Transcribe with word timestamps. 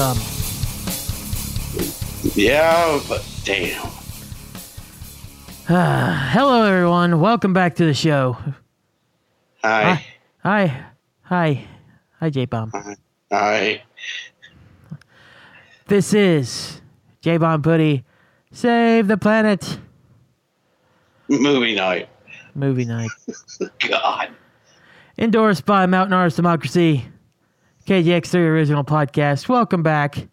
We 0.00 0.06
knew 0.06 0.12
this 0.14 0.24
day 0.24 1.76
would 1.76 1.92
come. 1.94 2.32
Yeah, 2.34 3.00
but 3.06 3.22
damn. 3.44 3.86
Hello, 6.32 6.62
everyone. 6.62 7.20
Welcome 7.20 7.52
back 7.52 7.74
to 7.76 7.84
the 7.84 7.92
show. 7.92 8.38
Hi. 9.62 10.06
Hi. 10.42 10.86
Hi. 11.22 11.64
Hi, 12.18 12.30
J 12.30 12.46
Bomb. 12.46 12.72
Hi. 13.30 13.82
This 15.86 16.14
is 16.14 16.80
J 17.20 17.36
Bomb 17.36 17.60
Putty. 17.60 18.04
Save 18.52 19.06
the 19.06 19.18
planet. 19.18 19.78
Movie 21.28 21.74
night. 21.74 22.08
Movie 22.54 22.86
night. 22.86 23.10
God. 23.86 24.30
Endorsed 25.18 25.66
by 25.66 25.84
Mountain 25.84 26.14
Arts 26.14 26.36
Democracy. 26.36 27.04
KGX3 27.90 28.34
original 28.36 28.84
podcast. 28.84 29.48
Welcome 29.48 29.82
back. 29.82 30.28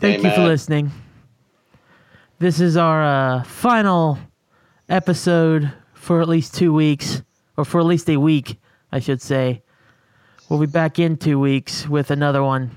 Thank 0.00 0.24
you 0.24 0.30
for 0.30 0.40
listening. 0.40 0.90
This 2.38 2.60
is 2.60 2.78
our 2.78 3.04
uh, 3.04 3.42
final 3.42 4.16
episode 4.88 5.70
for 5.92 6.22
at 6.22 6.30
least 6.30 6.54
two 6.54 6.72
weeks, 6.72 7.22
or 7.58 7.66
for 7.66 7.78
at 7.80 7.84
least 7.84 8.08
a 8.08 8.16
week, 8.16 8.58
I 8.90 9.00
should 9.00 9.20
say. 9.20 9.60
We'll 10.48 10.58
be 10.58 10.64
back 10.64 10.98
in 10.98 11.18
two 11.18 11.38
weeks 11.38 11.86
with 11.86 12.10
another 12.10 12.42
one. 12.42 12.70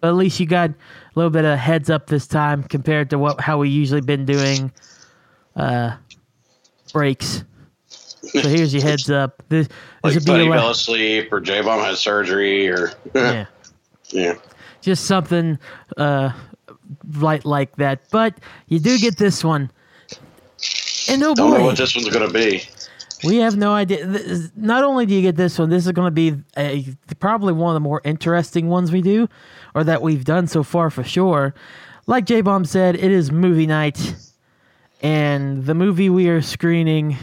But 0.00 0.08
at 0.08 0.14
least 0.14 0.40
you 0.40 0.46
got 0.46 0.70
a 0.70 0.74
little 1.14 1.28
bit 1.28 1.44
of 1.44 1.50
a 1.50 1.56
heads 1.58 1.90
up 1.90 2.06
this 2.06 2.26
time 2.26 2.62
compared 2.62 3.10
to 3.10 3.18
what 3.18 3.38
how 3.38 3.58
we 3.58 3.68
usually 3.68 4.00
been 4.00 4.24
doing 4.24 4.72
uh, 5.56 5.94
breaks. 6.90 7.44
So 8.22 8.48
here's 8.48 8.72
your 8.72 8.82
heads 8.82 9.10
up. 9.10 9.42
This, 9.50 9.68
this 9.68 9.76
Like 10.02 10.14
would 10.14 10.24
be 10.24 10.30
Buddy 10.30 10.48
fell 10.48 10.70
asleep 10.70 11.30
or 11.30 11.42
J 11.42 11.60
Bomb 11.60 11.80
had 11.80 11.98
surgery 11.98 12.70
or 12.70 12.90
yeah. 13.14 13.44
yeah. 14.14 14.34
just 14.80 15.04
something 15.04 15.58
uh 15.96 16.30
light 17.14 17.44
like 17.44 17.76
that. 17.76 18.00
But 18.10 18.38
you 18.68 18.78
do 18.78 18.98
get 18.98 19.16
this 19.16 19.44
one. 19.44 19.70
And 21.08 21.22
oh 21.22 21.34
Don't 21.34 21.50
know 21.50 21.58
boy, 21.58 21.64
what 21.64 21.76
this 21.76 21.94
one's 21.94 22.08
gonna 22.08 22.30
be. 22.30 22.62
we 23.24 23.36
have 23.38 23.56
no 23.56 23.72
idea. 23.72 24.06
Not 24.56 24.84
only 24.84 25.06
do 25.06 25.14
you 25.14 25.22
get 25.22 25.36
this 25.36 25.58
one, 25.58 25.70
this 25.70 25.86
is 25.86 25.92
going 25.92 26.06
to 26.06 26.10
be 26.10 26.34
a, 26.56 26.86
probably 27.20 27.52
one 27.52 27.70
of 27.70 27.74
the 27.74 27.80
more 27.80 28.00
interesting 28.04 28.68
ones 28.68 28.92
we 28.92 29.02
do, 29.02 29.28
or 29.74 29.84
that 29.84 30.02
we've 30.02 30.24
done 30.24 30.46
so 30.46 30.62
far 30.62 30.90
for 30.90 31.02
sure. 31.04 31.54
Like 32.06 32.26
J 32.26 32.42
Bomb 32.42 32.64
said, 32.66 32.96
it 32.96 33.10
is 33.10 33.32
movie 33.32 33.66
night, 33.66 34.14
and 35.02 35.64
the 35.64 35.74
movie 35.74 36.10
we 36.10 36.28
are 36.28 36.42
screening 36.42 37.16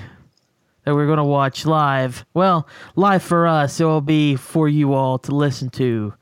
that 0.86 0.96
we're 0.96 1.06
going 1.06 1.18
to 1.18 1.24
watch 1.24 1.66
live, 1.68 2.26
well, 2.34 2.68
live 2.96 3.22
for 3.22 3.46
us, 3.46 3.80
it 3.80 3.86
will 3.86 4.02
be 4.02 4.36
for 4.36 4.68
you 4.68 4.94
all 4.94 5.20
to 5.20 5.36
listen 5.36 5.70
to 5.72 6.14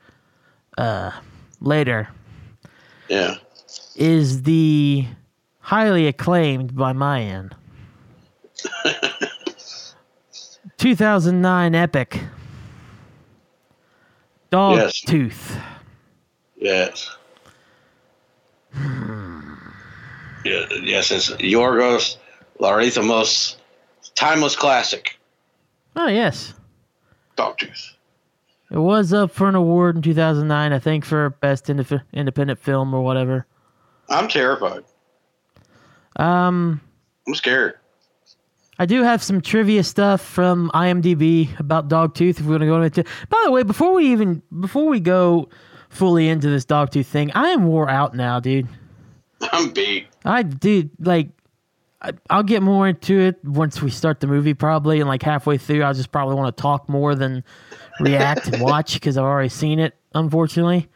uh, 0.80 1.12
later. 1.60 2.08
Yeah. 3.08 3.34
is 3.96 4.42
the 4.44 5.04
highly 5.60 6.06
acclaimed 6.06 6.74
by 6.76 6.92
my 6.92 7.20
end 7.22 7.54
2009 10.78 11.74
epic 11.74 12.20
Dog 14.50 14.78
Yes. 14.78 15.00
Tooth. 15.00 15.56
Yes. 16.56 17.16
yeah, 18.74 20.66
yes, 20.82 21.10
it's 21.10 21.30
Yorgos 21.30 22.16
Lanthimos 22.60 23.56
timeless 24.14 24.56
classic. 24.56 25.18
Oh 25.96 26.06
yes, 26.08 26.54
Dogtooth. 27.36 27.90
It 28.70 28.78
was 28.78 29.12
up 29.12 29.30
for 29.30 29.48
an 29.48 29.54
award 29.54 29.96
in 29.96 30.02
2009, 30.02 30.72
I 30.72 30.78
think, 30.78 31.04
for 31.04 31.30
best 31.30 31.66
indif- 31.66 32.02
independent 32.12 32.58
film 32.58 32.94
or 32.94 33.02
whatever. 33.02 33.46
I'm 34.08 34.28
terrified. 34.28 34.84
Um, 36.16 36.80
I'm 37.26 37.34
scared. 37.34 37.74
I 38.78 38.86
do 38.86 39.02
have 39.02 39.22
some 39.22 39.40
trivia 39.42 39.84
stuff 39.84 40.22
from 40.22 40.70
IMDb 40.72 41.58
about 41.60 41.88
Dogtooth. 41.88 42.40
If 42.40 42.42
we're 42.42 42.58
gonna 42.58 42.66
go 42.66 42.80
into, 42.80 43.04
by 43.28 43.42
the 43.44 43.50
way, 43.50 43.62
before 43.62 43.92
we 43.92 44.10
even 44.10 44.42
before 44.58 44.86
we 44.86 45.00
go 45.00 45.50
fully 45.90 46.28
into 46.28 46.48
this 46.48 46.64
Dogtooth 46.64 47.06
thing, 47.06 47.30
I 47.32 47.48
am 47.48 47.66
wore 47.66 47.90
out 47.90 48.14
now, 48.14 48.40
dude. 48.40 48.68
I'm 49.52 49.70
beat. 49.70 50.06
I 50.24 50.42
dude, 50.42 50.90
like, 50.98 51.28
I, 52.00 52.12
I'll 52.30 52.42
get 52.42 52.62
more 52.62 52.88
into 52.88 53.18
it 53.20 53.44
once 53.44 53.82
we 53.82 53.90
start 53.90 54.20
the 54.20 54.26
movie, 54.26 54.54
probably, 54.54 55.00
and 55.00 55.08
like 55.08 55.22
halfway 55.22 55.58
through, 55.58 55.82
I'll 55.82 55.92
just 55.92 56.10
probably 56.10 56.36
want 56.36 56.56
to 56.56 56.60
talk 56.62 56.88
more 56.88 57.14
than 57.14 57.44
react 57.98 58.46
and 58.48 58.62
watch 58.62 58.94
because 58.94 59.16
I've 59.16 59.24
already 59.24 59.48
seen 59.48 59.78
it, 59.78 59.94
unfortunately. 60.14 60.88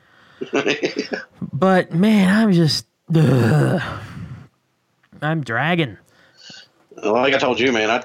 But 1.52 1.92
man, 1.92 2.34
I'm 2.36 2.52
just, 2.52 2.86
ugh. 3.14 3.80
I'm 5.22 5.42
dragging. 5.42 5.96
Like 7.02 7.32
I 7.32 7.38
told 7.38 7.60
you, 7.60 7.72
man, 7.72 7.90
I, 7.90 8.02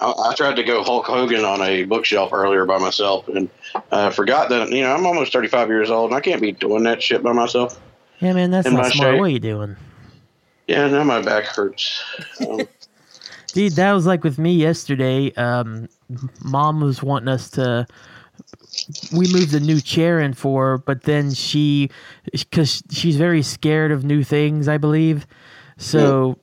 I 0.00 0.30
I 0.30 0.34
tried 0.34 0.56
to 0.56 0.64
go 0.64 0.82
Hulk 0.82 1.06
Hogan 1.06 1.44
on 1.44 1.60
a 1.62 1.84
bookshelf 1.84 2.32
earlier 2.32 2.64
by 2.64 2.78
myself, 2.78 3.28
and 3.28 3.48
I 3.92 4.10
forgot 4.10 4.48
that 4.48 4.70
you 4.70 4.82
know 4.82 4.92
I'm 4.92 5.06
almost 5.06 5.32
35 5.32 5.68
years 5.68 5.90
old, 5.90 6.10
and 6.10 6.16
I 6.16 6.20
can't 6.20 6.40
be 6.40 6.52
doing 6.52 6.84
that 6.84 7.02
shit 7.02 7.22
by 7.22 7.32
myself. 7.32 7.80
Yeah, 8.20 8.32
man, 8.32 8.50
that's 8.50 8.66
not 8.66 8.82
my 8.82 8.90
smart. 8.90 9.12
shape. 9.12 9.20
What 9.20 9.26
are 9.26 9.28
you 9.28 9.38
doing? 9.38 9.76
Yeah, 10.66 10.88
now 10.88 11.04
my 11.04 11.22
back 11.22 11.44
hurts. 11.44 12.02
Um, 12.46 12.60
Dude, 13.52 13.74
that 13.74 13.92
was 13.92 14.06
like 14.06 14.24
with 14.24 14.38
me 14.38 14.52
yesterday. 14.52 15.32
Um, 15.34 15.88
mom 16.42 16.80
was 16.80 17.02
wanting 17.02 17.28
us 17.28 17.50
to. 17.52 17.86
We 19.12 19.26
moved 19.32 19.54
a 19.54 19.60
new 19.60 19.80
chair 19.80 20.20
in 20.20 20.34
for 20.34 20.66
her, 20.70 20.78
but 20.78 21.02
then 21.02 21.32
she, 21.32 21.90
because 22.32 22.82
she's 22.90 23.16
very 23.16 23.42
scared 23.42 23.90
of 23.92 24.04
new 24.04 24.22
things, 24.22 24.68
I 24.68 24.78
believe. 24.78 25.26
So, 25.76 26.38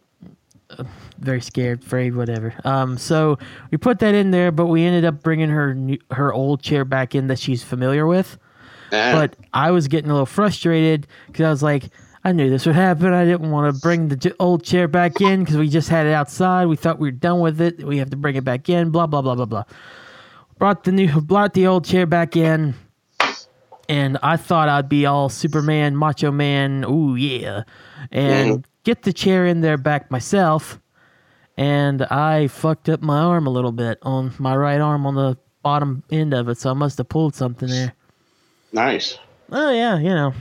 uh, 0.70 0.84
very 1.20 1.42
scared, 1.42 1.82
afraid, 1.84 2.16
whatever. 2.16 2.54
Um, 2.66 2.98
so 2.98 3.38
we 3.72 3.78
put 3.78 4.00
that 4.00 4.14
in 4.16 4.32
there, 4.32 4.52
but 4.52 4.68
we 4.68 4.84
ended 4.84 5.06
up 5.06 5.24
bringing 5.24 5.50
her 5.50 5.74
new, 5.74 5.98
her 6.12 6.34
old 6.34 6.62
chair 6.62 6.84
back 6.86 7.16
in 7.16 7.28
that 7.28 7.40
she's 7.40 7.64
familiar 7.64 8.06
with. 8.06 8.38
eh, 8.92 9.14
But 9.14 9.36
I 9.54 9.72
was 9.72 9.88
getting 9.88 10.10
a 10.10 10.14
little 10.14 10.26
frustrated 10.26 11.08
because 11.28 11.46
I 11.46 11.50
was 11.50 11.64
like, 11.64 11.90
I 12.26 12.32
knew 12.32 12.50
this 12.50 12.66
would 12.66 12.76
happen. 12.76 13.12
I 13.14 13.26
didn't 13.26 13.52
want 13.52 13.74
to 13.74 13.80
bring 13.82 14.08
the 14.08 14.36
old 14.40 14.64
chair 14.64 14.88
back 14.88 15.20
in 15.22 15.42
because 15.42 15.58
we 15.58 15.68
just 15.70 15.90
had 15.90 16.08
it 16.08 16.14
outside. 16.14 16.66
We 16.68 16.76
thought 16.78 16.98
we 17.00 17.08
were 17.08 17.12
done 17.12 17.40
with 17.42 17.60
it. 17.62 17.84
We 17.84 17.98
have 17.98 18.10
to 18.12 18.18
bring 18.18 18.36
it 18.36 18.44
back 18.46 18.70
in. 18.70 18.92
Blah 18.92 19.08
blah 19.08 19.22
blah 19.22 19.36
blah 19.36 19.46
blah. 19.46 19.64
Brought 20.58 20.84
the 20.84 20.92
new, 20.92 21.22
brought 21.22 21.54
the 21.54 21.68
old 21.68 21.86
chair 21.86 22.06
back 22.06 22.36
in, 22.36 22.76
and 23.90 24.18
I 24.24 24.38
thought 24.38 24.70
I'd 24.70 24.90
be 24.90 25.06
all 25.06 25.30
Superman, 25.30 25.96
Macho 25.96 26.32
Man. 26.32 26.86
Ooh 26.88 27.16
yeah, 27.16 27.64
and 28.12 28.66
get 28.84 29.04
the 29.04 29.14
chair 29.14 29.46
in 29.46 29.62
there 29.62 29.78
back 29.78 30.12
myself. 30.12 30.80
And 31.58 32.02
I 32.04 32.48
fucked 32.48 32.90
up 32.90 33.02
my 33.02 33.20
arm 33.20 33.46
a 33.46 33.52
little 33.52 33.72
bit 33.72 34.00
on 34.02 34.34
my 34.40 34.56
right 34.56 34.82
arm 34.82 35.06
on 35.06 35.16
the 35.16 35.38
bottom 35.62 36.04
end 36.10 36.34
of 36.34 36.50
it, 36.50 36.58
so 36.58 36.72
I 36.72 36.74
must 36.74 36.98
have 36.98 37.10
pulled 37.10 37.36
something 37.36 37.70
there. 37.70 37.94
nice. 38.72 39.20
Oh 39.52 39.72
yeah, 39.72 39.98
you 39.98 40.10
know. 40.10 40.34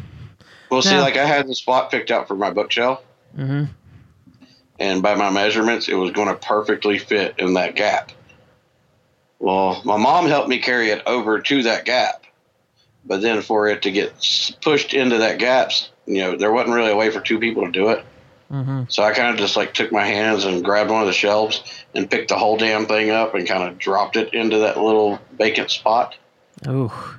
Well, 0.70 0.80
see, 0.80 0.98
like 0.98 1.18
I 1.18 1.26
had 1.26 1.46
the 1.46 1.54
spot 1.54 1.90
picked 1.90 2.10
out 2.10 2.28
for 2.28 2.34
my 2.34 2.50
bookshelf, 2.50 3.02
hmm 3.34 3.64
and 4.78 5.00
by 5.00 5.14
my 5.14 5.30
measurements, 5.30 5.88
it 5.88 5.94
was 5.94 6.10
going 6.10 6.26
to 6.28 6.34
perfectly 6.34 6.98
fit 6.98 7.36
in 7.38 7.54
that 7.54 7.76
gap. 7.76 8.10
Well, 9.42 9.82
my 9.84 9.96
mom 9.96 10.26
helped 10.28 10.48
me 10.48 10.60
carry 10.60 10.90
it 10.90 11.02
over 11.04 11.40
to 11.40 11.62
that 11.64 11.84
gap, 11.84 12.22
but 13.04 13.20
then 13.22 13.42
for 13.42 13.66
it 13.66 13.82
to 13.82 13.90
get 13.90 14.14
pushed 14.62 14.94
into 14.94 15.18
that 15.18 15.40
gap, 15.40 15.72
you 16.06 16.18
know, 16.18 16.36
there 16.36 16.52
wasn't 16.52 16.76
really 16.76 16.92
a 16.92 16.96
way 16.96 17.10
for 17.10 17.20
two 17.20 17.40
people 17.40 17.64
to 17.66 17.72
do 17.72 17.88
it. 17.88 18.04
hmm 18.48 18.84
So 18.88 19.02
I 19.02 19.10
kind 19.12 19.30
of 19.30 19.38
just 19.38 19.56
like 19.56 19.74
took 19.74 19.90
my 19.90 20.04
hands 20.04 20.44
and 20.44 20.64
grabbed 20.64 20.92
one 20.92 21.00
of 21.00 21.08
the 21.08 21.12
shelves 21.12 21.60
and 21.92 22.08
picked 22.08 22.28
the 22.28 22.38
whole 22.38 22.56
damn 22.56 22.86
thing 22.86 23.10
up 23.10 23.34
and 23.34 23.44
kind 23.44 23.64
of 23.64 23.78
dropped 23.78 24.14
it 24.16 24.32
into 24.32 24.58
that 24.58 24.78
little 24.78 25.18
vacant 25.36 25.72
spot. 25.72 26.14
Oh, 26.64 27.16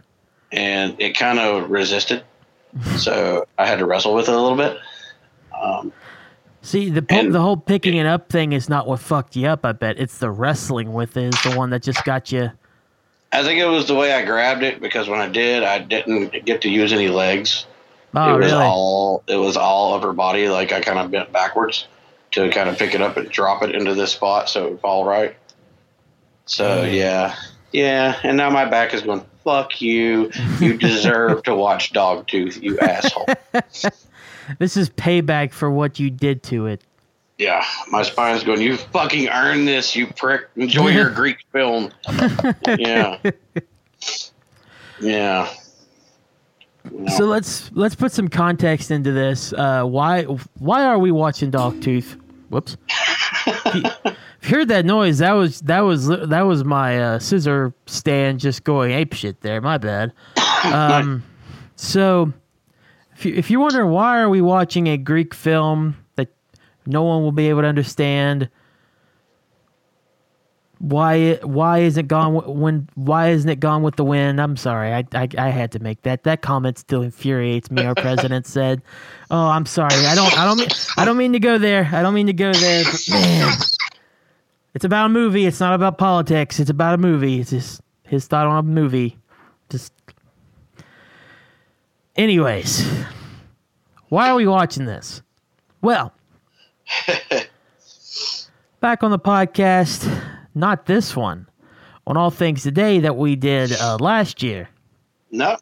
And 0.50 0.96
it 1.02 1.18
kind 1.18 1.40
of 1.40 1.70
resisted. 1.70 2.24
So 3.00 3.48
I 3.58 3.68
had 3.68 3.80
to 3.80 3.86
wrestle 3.86 4.14
with 4.16 4.30
it 4.30 4.34
a 4.34 4.40
little 4.42 4.58
bit. 4.58 4.78
Um, 5.62 5.92
see 6.64 6.90
the 6.90 7.06
And- 7.10 7.34
the 7.34 7.42
whole 7.42 7.58
picking 7.58 7.96
it 7.96 8.08
up 8.08 8.30
thing 8.30 8.54
is 8.54 8.68
not 8.68 8.88
what 8.88 9.00
fucked 9.00 9.36
you 9.36 9.48
up. 9.48 9.66
I 9.66 9.74
bet 9.74 10.00
it's 10.00 10.18
the 10.18 10.32
wrestling 10.32 10.94
with 10.94 11.16
it 11.18 11.34
is 11.34 11.44
the 11.44 11.56
one 11.56 11.70
that 11.70 11.84
just 11.84 12.04
got 12.04 12.32
you. 12.32 12.52
I 13.32 13.44
think 13.44 13.60
it 13.60 13.66
was 13.66 13.88
the 13.88 13.96
way 13.96 14.14
I 14.14 14.24
grabbed 14.26 14.64
it 14.64 14.80
because 14.80 15.08
when 15.08 15.20
I 15.20 15.28
did, 15.28 15.64
I 15.64 15.80
didn't 15.80 16.46
get 16.46 16.62
to 16.62 16.70
use 16.70 16.94
any 16.94 17.08
legs. 17.08 17.66
Oh, 18.16 18.36
it 18.36 18.38
was 18.38 18.52
really? 18.52 18.64
all 18.64 19.24
it 19.28 19.38
was 19.38 19.58
all 19.58 19.96
upper 19.96 20.14
body. 20.14 20.48
Like 20.50 20.72
I 20.72 20.82
kind 20.82 21.00
of 21.00 21.10
bent 21.10 21.32
backwards 21.32 21.88
to 22.32 22.50
kind 22.50 22.70
of 22.70 22.78
pick 22.78 22.94
it 22.94 23.02
up 23.02 23.18
and 23.18 23.30
drop 23.30 23.64
it 23.64 23.74
into 23.74 23.96
this 23.96 24.12
spot 24.12 24.50
so 24.50 24.66
it 24.68 24.72
would 24.72 24.80
fall 24.82 25.06
right. 25.06 25.36
So 26.46 26.84
yeah, 26.84 27.36
yeah. 27.72 28.20
And 28.24 28.38
now 28.38 28.50
my 28.52 28.66
back 28.66 28.94
is 28.94 29.02
going. 29.02 29.26
Fuck 29.44 29.82
you! 29.82 30.32
You 30.62 30.78
deserve 30.78 31.44
to 31.44 31.54
watch 31.56 31.92
Dogtooth, 31.92 32.62
you 32.62 32.80
asshole. 32.80 33.28
This 34.60 34.78
is 34.78 34.90
payback 34.90 35.52
for 35.52 35.70
what 35.72 36.00
you 36.00 36.10
did 36.10 36.44
to 36.44 36.68
it. 36.68 36.84
Yeah, 37.38 37.66
my 37.90 38.04
spine's 38.04 38.44
going. 38.44 38.62
You 38.62 38.78
fucking 38.78 39.28
earned 39.30 39.68
this, 39.68 39.96
you 39.96 40.08
prick. 40.08 40.50
Enjoy 40.56 40.90
your 40.90 41.10
Greek 41.16 41.38
film. 41.52 41.92
Yeah, 42.78 43.20
yeah. 45.02 45.52
Know? 46.92 47.18
So 47.18 47.26
let's 47.26 47.72
let's 47.74 47.96
put 47.96 48.12
some 48.12 48.28
context 48.28 48.92
into 48.92 49.12
this. 49.12 49.54
Uh, 49.54 49.84
why 49.84 50.24
why 50.24 50.84
are 50.84 51.00
we 51.00 51.12
watching 51.12 51.50
Dogtooth? 51.50 52.20
Whoops. 52.50 52.78
if, 53.48 53.66
you, 53.76 53.84
if 54.42 54.50
you 54.50 54.58
heard 54.58 54.68
that 54.68 54.86
noise, 54.86 55.18
that 55.18 55.32
was 55.32 55.62
that 55.62 55.82
was 55.82 56.08
that 56.08 56.42
was 56.42 56.64
my 56.64 57.02
uh, 57.02 57.20
scissor 57.20 57.74
stand 57.88 58.40
just 58.40 58.64
going 58.64 58.92
ape 58.92 59.14
shit 59.14 59.42
there. 59.42 59.62
My 59.62 59.78
bad. 59.78 60.14
Um, 60.64 61.24
so 61.76 62.32
if 63.16 63.26
you, 63.26 63.34
if 63.36 63.50
you're 63.52 63.62
wondering 63.62 63.90
why 63.92 64.20
are 64.20 64.30
we 64.30 64.42
watching 64.42 64.88
a 64.88 64.98
Greek 64.98 65.34
film 65.34 65.96
that 66.16 66.30
no 66.86 67.04
one 67.04 67.24
will 67.24 67.32
be 67.32 67.50
able 67.50 67.62
to 67.62 67.68
understand, 67.68 68.50
why 70.84 71.36
why 71.44 71.80
is 71.80 71.98
it 71.98 72.10
gone 72.10 72.36
when 72.60 72.90
why 72.96 73.30
isn't 73.30 73.50
it 73.50 73.62
gone 73.62 73.84
with 73.84 73.96
the 73.96 74.04
wind? 74.04 74.42
I'm 74.42 74.58
sorry, 74.58 74.94
I, 74.94 75.06
I 75.14 75.30
I 75.38 75.50
had 75.50 75.72
to 75.72 75.80
make 75.80 76.02
that. 76.02 76.24
That 76.24 76.42
comment 76.42 76.78
still 76.78 77.02
infuriates 77.02 77.72
me. 77.72 77.86
Our 77.86 77.96
president 77.96 78.46
said, 78.58 78.82
"Oh, 79.32 79.48
I'm 79.48 79.66
sorry. 79.66 80.06
I 80.06 80.14
don't 80.14 80.38
I 80.38 80.44
don't 80.44 80.58
mean 80.58 80.68
I 80.98 81.06
don't 81.06 81.16
mean 81.16 81.32
to 81.34 81.40
go 81.40 81.58
there. 81.58 81.90
I 81.94 82.02
don't 82.02 82.14
mean 82.14 82.28
to 82.28 82.34
go 82.34 82.52
there." 82.52 82.84
But 82.84 83.02
man, 83.10 83.54
it's 84.74 84.84
about 84.84 85.06
a 85.06 85.10
movie. 85.10 85.46
It's 85.46 85.62
not 85.62 85.74
about 85.74 85.98
politics. 85.98 86.60
It's 86.60 86.70
about 86.70 86.96
a 86.96 86.98
movie. 86.98 87.40
It's 87.40 87.52
just 87.52 87.82
his 88.04 88.28
thought 88.28 88.48
on 88.48 88.58
a 88.58 88.64
movie. 88.64 89.18
Just 89.70 89.94
anyways, 92.16 92.86
why 94.10 94.30
are 94.30 94.36
we 94.36 94.48
watching 94.48 94.86
this? 94.86 95.22
Well, 95.82 96.14
back 98.80 99.04
on 99.04 99.12
the 99.12 99.20
podcast, 99.20 100.22
not 100.56 100.86
this 100.86 101.16
one, 101.16 101.48
on 102.08 102.18
All 102.18 102.32
Things 102.32 102.64
Today 102.64 103.00
that 103.00 103.16
we 103.18 103.36
did 103.36 103.72
uh, 103.74 103.98
last 104.00 104.42
year. 104.44 104.70
no. 105.32 105.58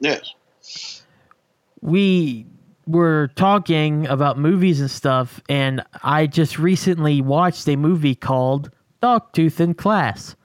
Yes. 0.00 1.02
we 1.80 2.44
were 2.86 3.30
talking 3.36 4.06
about 4.08 4.38
movies 4.38 4.80
and 4.82 4.90
stuff, 4.90 5.40
and 5.48 5.82
I 6.02 6.26
just 6.26 6.58
recently 6.58 7.22
watched 7.22 7.66
a 7.68 7.76
movie 7.76 8.14
called 8.14 8.70
Dogtooth 9.02 9.60
in 9.60 9.72
Class. 9.72 10.36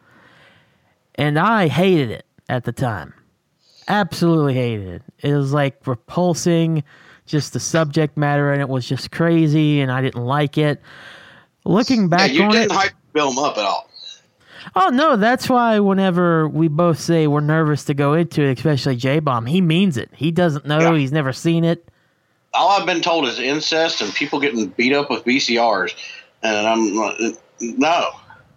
And 1.15 1.38
I 1.38 1.68
hated 1.68 2.09
it 2.12 2.25
at 2.47 2.63
the 2.63 2.71
time. 2.71 3.13
Absolutely 3.89 4.53
hated 4.53 4.88
it. 4.88 5.01
It 5.27 5.33
was 5.33 5.51
like 5.51 5.86
repulsing, 5.88 6.83
just 7.25 7.53
the 7.53 7.59
subject 7.59 8.15
matter, 8.18 8.51
and 8.53 8.62
it 8.62 8.69
was 8.69 8.88
just 8.88 9.12
crazy, 9.12 9.81
and 9.81 9.91
I 9.91 10.01
didn't 10.01 10.24
like 10.24 10.57
it. 10.57 10.81
Looking 11.65 12.03
Yeah, 12.03 12.07
back 12.07 12.31
you 12.31 12.44
on 12.44 12.51
didn't 12.51 12.71
it, 12.71 12.75
hype 12.75 12.91
the 13.13 13.19
film 13.19 13.39
up 13.39 13.57
at 13.57 13.63
all. 13.65 13.89
Oh 14.75 14.89
no, 14.89 15.15
that's 15.15 15.50
why 15.50 15.80
whenever 15.80 16.47
we 16.47 16.68
both 16.68 17.00
say 17.00 17.25
we're 17.27 17.39
nervous 17.39 17.86
to 17.86 17.94
go 17.94 18.13
into 18.13 18.44
it, 18.44 18.57
especially 18.59 18.95
J 18.95 19.19
Bomb, 19.19 19.45
he 19.45 19.62
means 19.62 19.97
it. 19.97 20.09
He 20.13 20.31
doesn't 20.31 20.65
know, 20.65 20.80
Yeah. 20.80 20.97
he's 20.97 21.12
never 21.12 21.33
seen 21.33 21.63
it. 21.63 21.89
All 22.53 22.69
I've 22.80 22.85
been 22.85 23.01
told 23.01 23.25
is 23.27 23.39
incest 23.39 24.01
and 24.01 24.13
people 24.13 24.39
getting 24.39 24.68
beat 24.68 24.94
up 24.94 25.09
with 25.09 25.24
VCRs, 25.25 25.95
and 26.44 26.68
I'm 26.68 26.94
like, 26.95 27.19
no. 27.59 28.09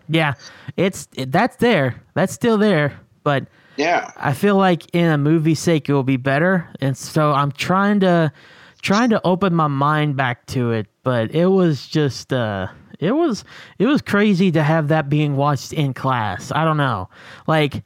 Yeah, 0.09 0.35
it's 0.77 1.09
it, 1.15 1.33
that's 1.33 1.57
there. 1.57 2.03
That's 2.15 2.33
still 2.33 2.59
there, 2.59 2.99
but 3.23 3.47
Yeah. 3.77 4.11
I 4.17 4.33
feel 4.33 4.57
like 4.57 4.95
in 4.95 5.11
a 5.11 5.19
movie's 5.19 5.61
sake 5.61 5.89
it 5.89 5.93
will 5.93 6.03
be 6.03 6.17
better, 6.17 6.69
and 6.81 6.97
so 6.97 7.33
I'm 7.33 7.53
trying 7.53 8.01
to 8.01 8.33
trying 8.83 9.11
to 9.11 9.21
open 9.25 9.55
my 9.55 9.69
mind 9.69 10.17
back 10.17 10.47
to 10.47 10.73
it. 10.73 10.87
But 11.03 11.35
it 11.35 11.47
was 11.47 11.87
just 11.87 12.33
uh, 12.33 12.69
it 12.99 13.13
was 13.13 13.45
it 13.79 13.87
was 13.87 14.03
crazy 14.03 14.51
to 14.53 14.63
have 14.63 14.89
that 14.89 15.09
being 15.09 15.37
watched 15.37 15.73
in 15.73 15.95
class. 15.95 16.53
I 16.53 16.65
don't 16.65 16.77
know, 16.79 17.09
like. 17.47 17.83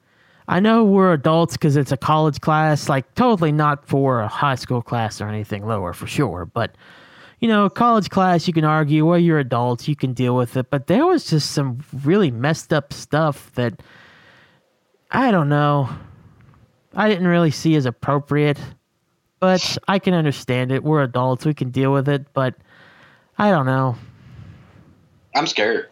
I 0.49 0.61
know 0.61 0.85
we're 0.85 1.13
adults 1.13 1.55
because 1.55 1.77
it's 1.77 1.91
a 1.91 1.97
college 1.97 2.41
class, 2.41 2.89
like 2.89 3.17
totally 3.17 3.51
not 3.51 3.85
for 3.85 4.21
a 4.21 4.29
high 4.29 4.55
school 4.55 4.81
class 4.81 5.21
or 5.21 5.27
anything 5.27 5.67
lower 5.67 5.93
for 5.93 6.07
sure. 6.07 6.45
But 6.47 6.77
you 7.41 7.49
know, 7.49 7.69
college 7.69 8.11
class, 8.11 8.47
you 8.47 8.55
can 8.55 8.65
argue, 8.65 9.05
well, 9.05 9.19
you're 9.19 9.41
adults, 9.41 9.89
you 9.89 9.97
can 9.97 10.13
deal 10.13 10.37
with 10.37 10.57
it. 10.57 10.71
But 10.71 10.87
there 10.87 11.05
was 11.05 11.27
just 11.29 11.51
some 11.51 11.81
really 12.05 12.31
messed 12.31 12.73
up 12.73 12.93
stuff 12.93 13.51
that 13.55 13.83
I 15.11 15.31
don't 15.31 15.49
know. 15.49 15.89
I 16.95 17.09
didn't 17.09 17.27
really 17.27 17.51
see 17.51 17.77
as 17.77 17.87
appropriate, 17.87 18.59
but 19.41 19.79
I 19.87 19.99
can 19.99 20.15
understand 20.15 20.73
it. 20.73 20.83
We're 20.83 21.03
adults, 21.03 21.45
we 21.45 21.55
can 21.55 21.71
deal 21.71 21.93
with 21.93 22.09
it. 22.09 22.33
But 22.33 22.55
I 23.39 23.51
don't 23.51 23.67
know. 23.67 23.97
I'm 25.35 25.47
scared. 25.47 25.89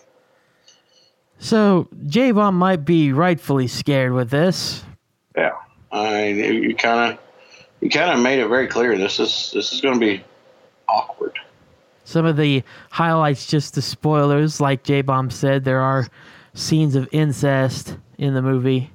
So 1.38 1.88
J 2.06 2.30
Bomb 2.32 2.56
might 2.56 2.84
be 2.84 3.12
rightfully 3.12 3.66
scared 3.66 4.12
with 4.12 4.30
this. 4.30 4.82
Yeah. 5.36 5.52
I 5.92 6.28
you 6.28 6.74
kind 6.74 7.12
of 7.12 7.18
you 7.80 7.90
kind 7.90 8.10
of 8.10 8.20
made 8.20 8.40
it 8.40 8.48
very 8.48 8.66
clear. 8.66 8.96
This 8.96 9.20
is 9.20 9.50
this 9.52 9.72
is 9.72 9.80
going 9.80 9.94
to 9.94 10.00
be 10.00 10.24
awkward. 10.88 11.38
Some 12.04 12.24
of 12.24 12.36
the 12.36 12.62
highlights, 12.90 13.46
just 13.46 13.74
the 13.74 13.82
spoilers, 13.82 14.60
like 14.60 14.84
J 14.84 15.02
Bomb 15.02 15.30
said, 15.30 15.64
there 15.64 15.80
are 15.80 16.06
scenes 16.54 16.94
of 16.94 17.08
incest 17.12 17.98
in 18.18 18.34
the 18.34 18.42
movie. 18.42 18.90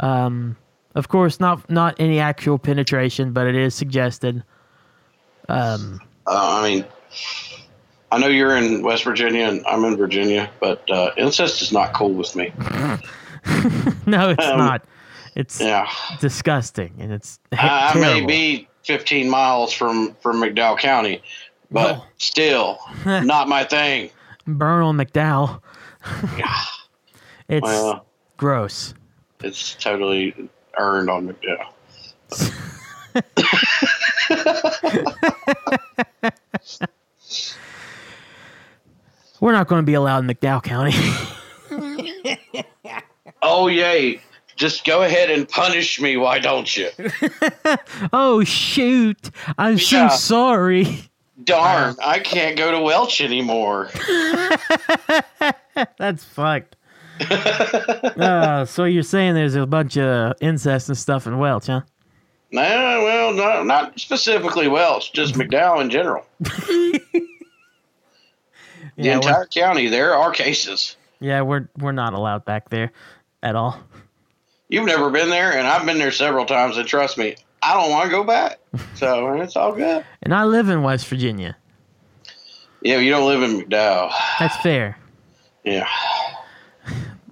Um, 0.00 0.56
of 0.94 1.08
course, 1.08 1.38
not 1.38 1.68
not 1.70 1.94
any 2.00 2.18
actual 2.18 2.58
penetration, 2.58 3.32
but 3.32 3.46
it 3.46 3.54
is 3.54 3.74
suggested. 3.74 4.42
Um, 5.48 6.00
Uh, 6.26 6.60
I 6.60 6.68
mean, 6.68 6.84
I 8.12 8.18
know 8.18 8.26
you're 8.28 8.56
in 8.56 8.82
West 8.82 9.04
Virginia 9.04 9.44
and 9.46 9.64
I'm 9.66 9.84
in 9.84 9.96
Virginia, 9.96 10.50
but 10.60 10.88
uh, 10.90 11.10
incest 11.16 11.62
is 11.62 11.72
not 11.72 11.92
cool 11.94 12.12
with 12.12 12.34
me. 12.34 12.52
no, 14.06 14.30
it's 14.30 14.44
Um, 14.44 14.58
not. 14.58 14.84
It's 15.36 15.60
Yeah. 15.60 15.88
disgusting, 16.18 16.94
and 16.98 17.12
it's 17.12 17.38
I, 17.52 17.92
I 17.94 17.98
may 18.00 18.24
be 18.26 18.68
15 18.84 19.30
miles 19.30 19.72
from 19.72 20.16
from 20.20 20.42
McDowell 20.42 20.78
County, 20.78 21.22
but 21.70 22.02
still 22.18 22.78
not 23.04 23.48
my 23.48 23.62
thing. 23.64 24.10
Burn 24.46 24.82
on 24.82 24.96
McDowell. 24.96 25.60
it's 27.48 27.62
Well, 27.62 28.06
gross. 28.36 28.94
It's 29.42 29.74
totally 29.74 30.48
earned 30.78 31.10
on 31.10 31.28
McDowell. 31.28 31.72
We're 39.40 39.52
not 39.52 39.68
going 39.68 39.82
to 39.82 39.86
be 39.86 39.94
allowed 39.94 40.24
in 40.24 40.30
McDowell 40.36 40.62
County. 40.62 40.94
Oh 43.42 43.68
yay! 43.68 44.20
Just 44.54 44.84
go 44.84 45.02
ahead 45.02 45.30
and 45.30 45.48
punish 45.48 45.98
me. 45.98 46.18
Why 46.18 46.40
don't 46.40 46.76
you? 46.76 46.90
oh 48.12 48.44
shoot! 48.44 49.30
I'm 49.56 49.78
Yeah. 49.78 50.08
so 50.10 50.16
sorry. 50.16 51.04
Darn! 51.44 51.96
I 52.04 52.18
can't 52.18 52.58
go 52.58 52.70
to 52.70 52.78
Welch 52.80 53.22
anymore. 53.22 53.88
That's 55.98 56.22
fucked. 56.22 56.76
uh, 58.18 58.64
so 58.64 58.84
you're 58.84 59.02
saying 59.02 59.34
there's 59.34 59.54
a 59.54 59.66
bunch 59.66 59.96
of 59.98 60.34
incest 60.40 60.88
and 60.88 60.96
stuff 60.98 61.26
in 61.26 61.38
Welch, 61.38 61.66
huh? 61.66 61.82
No, 62.52 62.60
well, 62.62 63.32
not 63.32 63.66
not 63.66 64.00
specifically 64.00 64.66
Welch, 64.68 65.12
just 65.12 65.34
McDowell 65.34 65.80
in 65.80 65.90
general. 65.90 66.24
The 68.96 69.06
Yeah, 69.06 69.14
entire 69.16 69.46
county. 69.46 69.88
There 69.88 70.14
are 70.14 70.30
cases. 70.30 70.96
yeah, 71.20 71.40
we're 71.42 71.68
we're 71.78 71.92
not 71.92 72.12
allowed 72.12 72.44
back 72.44 72.68
there 72.70 72.92
at 73.42 73.54
all. 73.56 73.78
You've 74.68 74.84
never 74.86 75.10
been 75.10 75.30
there, 75.30 75.52
and 75.56 75.66
I've 75.66 75.86
been 75.86 75.98
there 75.98 76.12
several 76.12 76.44
times, 76.44 76.76
and 76.76 76.86
trust 76.86 77.16
me, 77.16 77.36
I 77.62 77.72
don't 77.74 77.90
want 77.90 78.04
to 78.04 78.10
go 78.10 78.24
back. 78.24 78.58
So 78.94 79.40
it's 79.40 79.56
all 79.56 79.72
good. 79.72 80.04
And 80.22 80.34
I 80.34 80.44
live 80.44 80.68
in 80.68 80.82
West 80.82 81.06
Virginia. 81.06 81.56
Yeah, 82.82 82.98
you 82.98 83.10
don't 83.10 83.26
live 83.26 83.42
in 83.42 83.60
McDowell. 83.62 84.12
That's 84.38 84.56
fair. 84.58 84.98
Yeah. 85.64 85.86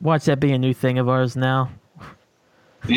Watch 0.00 0.24
that 0.26 0.40
be 0.40 0.52
a 0.52 0.58
new 0.58 0.74
thing 0.74 0.98
of 0.98 1.08
ours 1.08 1.36
now. 1.36 1.70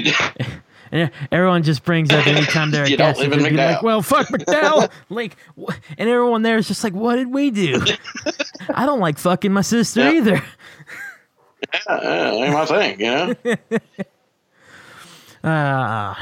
And 0.94 1.10
everyone 1.32 1.64
just 1.64 1.86
brings 1.86 2.12
up 2.12 2.28
anytime 2.28 2.70
they're 2.70 2.84
a 2.84 2.90
guest, 2.90 3.22
live 3.22 3.32
in 3.32 3.56
like, 3.56 3.82
"Well, 3.82 4.02
fuck 4.02 4.28
McDowell." 4.28 4.92
like, 5.10 5.38
and 5.98 6.10
everyone 6.10 6.42
there 6.42 6.58
is 6.58 6.68
just 6.68 6.84
like, 6.84 6.92
"What 6.94 7.16
did 7.16 7.30
we 7.34 7.50
do?" 7.50 7.82
I 8.74 8.86
don't 8.86 9.00
like 9.00 9.18
fucking 9.18 9.54
my 9.54 9.62
sister 9.62 10.02
Yeah. 10.02 10.12
either. 10.18 10.44
yeah, 11.88 12.32
ain't 12.34 12.54
my 12.54 12.66
thing, 12.66 13.00
you 13.00 13.06
know. 13.06 13.36
Uh, 15.50 16.16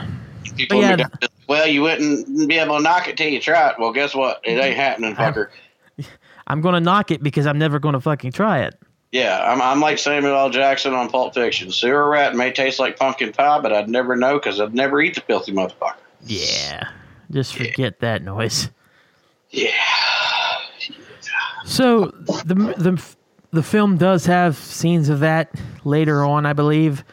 People 0.56 0.82
yeah. 0.82 0.98
McDowell, 0.98 1.30
well, 1.48 1.68
you 1.68 1.82
wouldn't 1.82 2.48
be 2.48 2.60
able 2.60 2.78
to 2.78 2.84
knock 2.84 3.08
it 3.08 3.18
till 3.18 3.28
you 3.30 3.40
try 3.42 3.70
it. 3.70 3.76
Well, 3.80 3.92
guess 3.92 4.14
what? 4.14 4.40
It 4.44 4.60
ain't 4.60 4.76
happening, 4.76 5.16
fucker. 5.16 5.50
I'm 6.46 6.62
gonna 6.62 6.80
knock 6.80 7.10
it 7.10 7.24
because 7.24 7.48
I'm 7.48 7.58
never 7.58 7.80
gonna 7.80 8.00
fucking 8.02 8.34
try 8.34 8.60
it. 8.60 8.80
Yeah, 9.12 9.42
I'm, 9.51 9.62
I'm 9.62 9.80
like 9.80 9.98
Samuel 9.98 10.36
L. 10.36 10.50
Jackson 10.51 10.94
on 10.94 11.10
Pulp 11.10 11.34
Fiction. 11.34 11.72
Sewer 11.72 12.10
rat 12.10 12.36
may 12.36 12.51
taste 12.51 12.78
like 12.80 12.98
pumpkin 12.98 13.32
pie, 13.32 13.60
but 13.60 13.74
I'd 13.74 13.89
never 13.89 14.16
know 14.16 14.36
because 14.38 14.60
I'd 14.62 14.75
never 14.75 15.01
eat 15.01 15.16
the 15.16 15.22
filthy 15.22 15.51
motherfucker. 15.51 15.96
Yeah, 16.25 16.89
just 17.32 17.56
forget 17.56 18.00
that 18.01 18.22
noise. 18.24 18.70
Yeah. 19.50 19.72
So 21.66 22.06
the 22.46 22.56
the 22.78 23.04
the 23.51 23.63
film 23.63 23.98
does 23.98 24.25
have 24.25 24.58
scenes 24.58 25.10
of 25.10 25.22
that 25.22 25.54
later 25.84 26.24
on, 26.24 26.46
I 26.46 26.54
believe. 26.54 27.04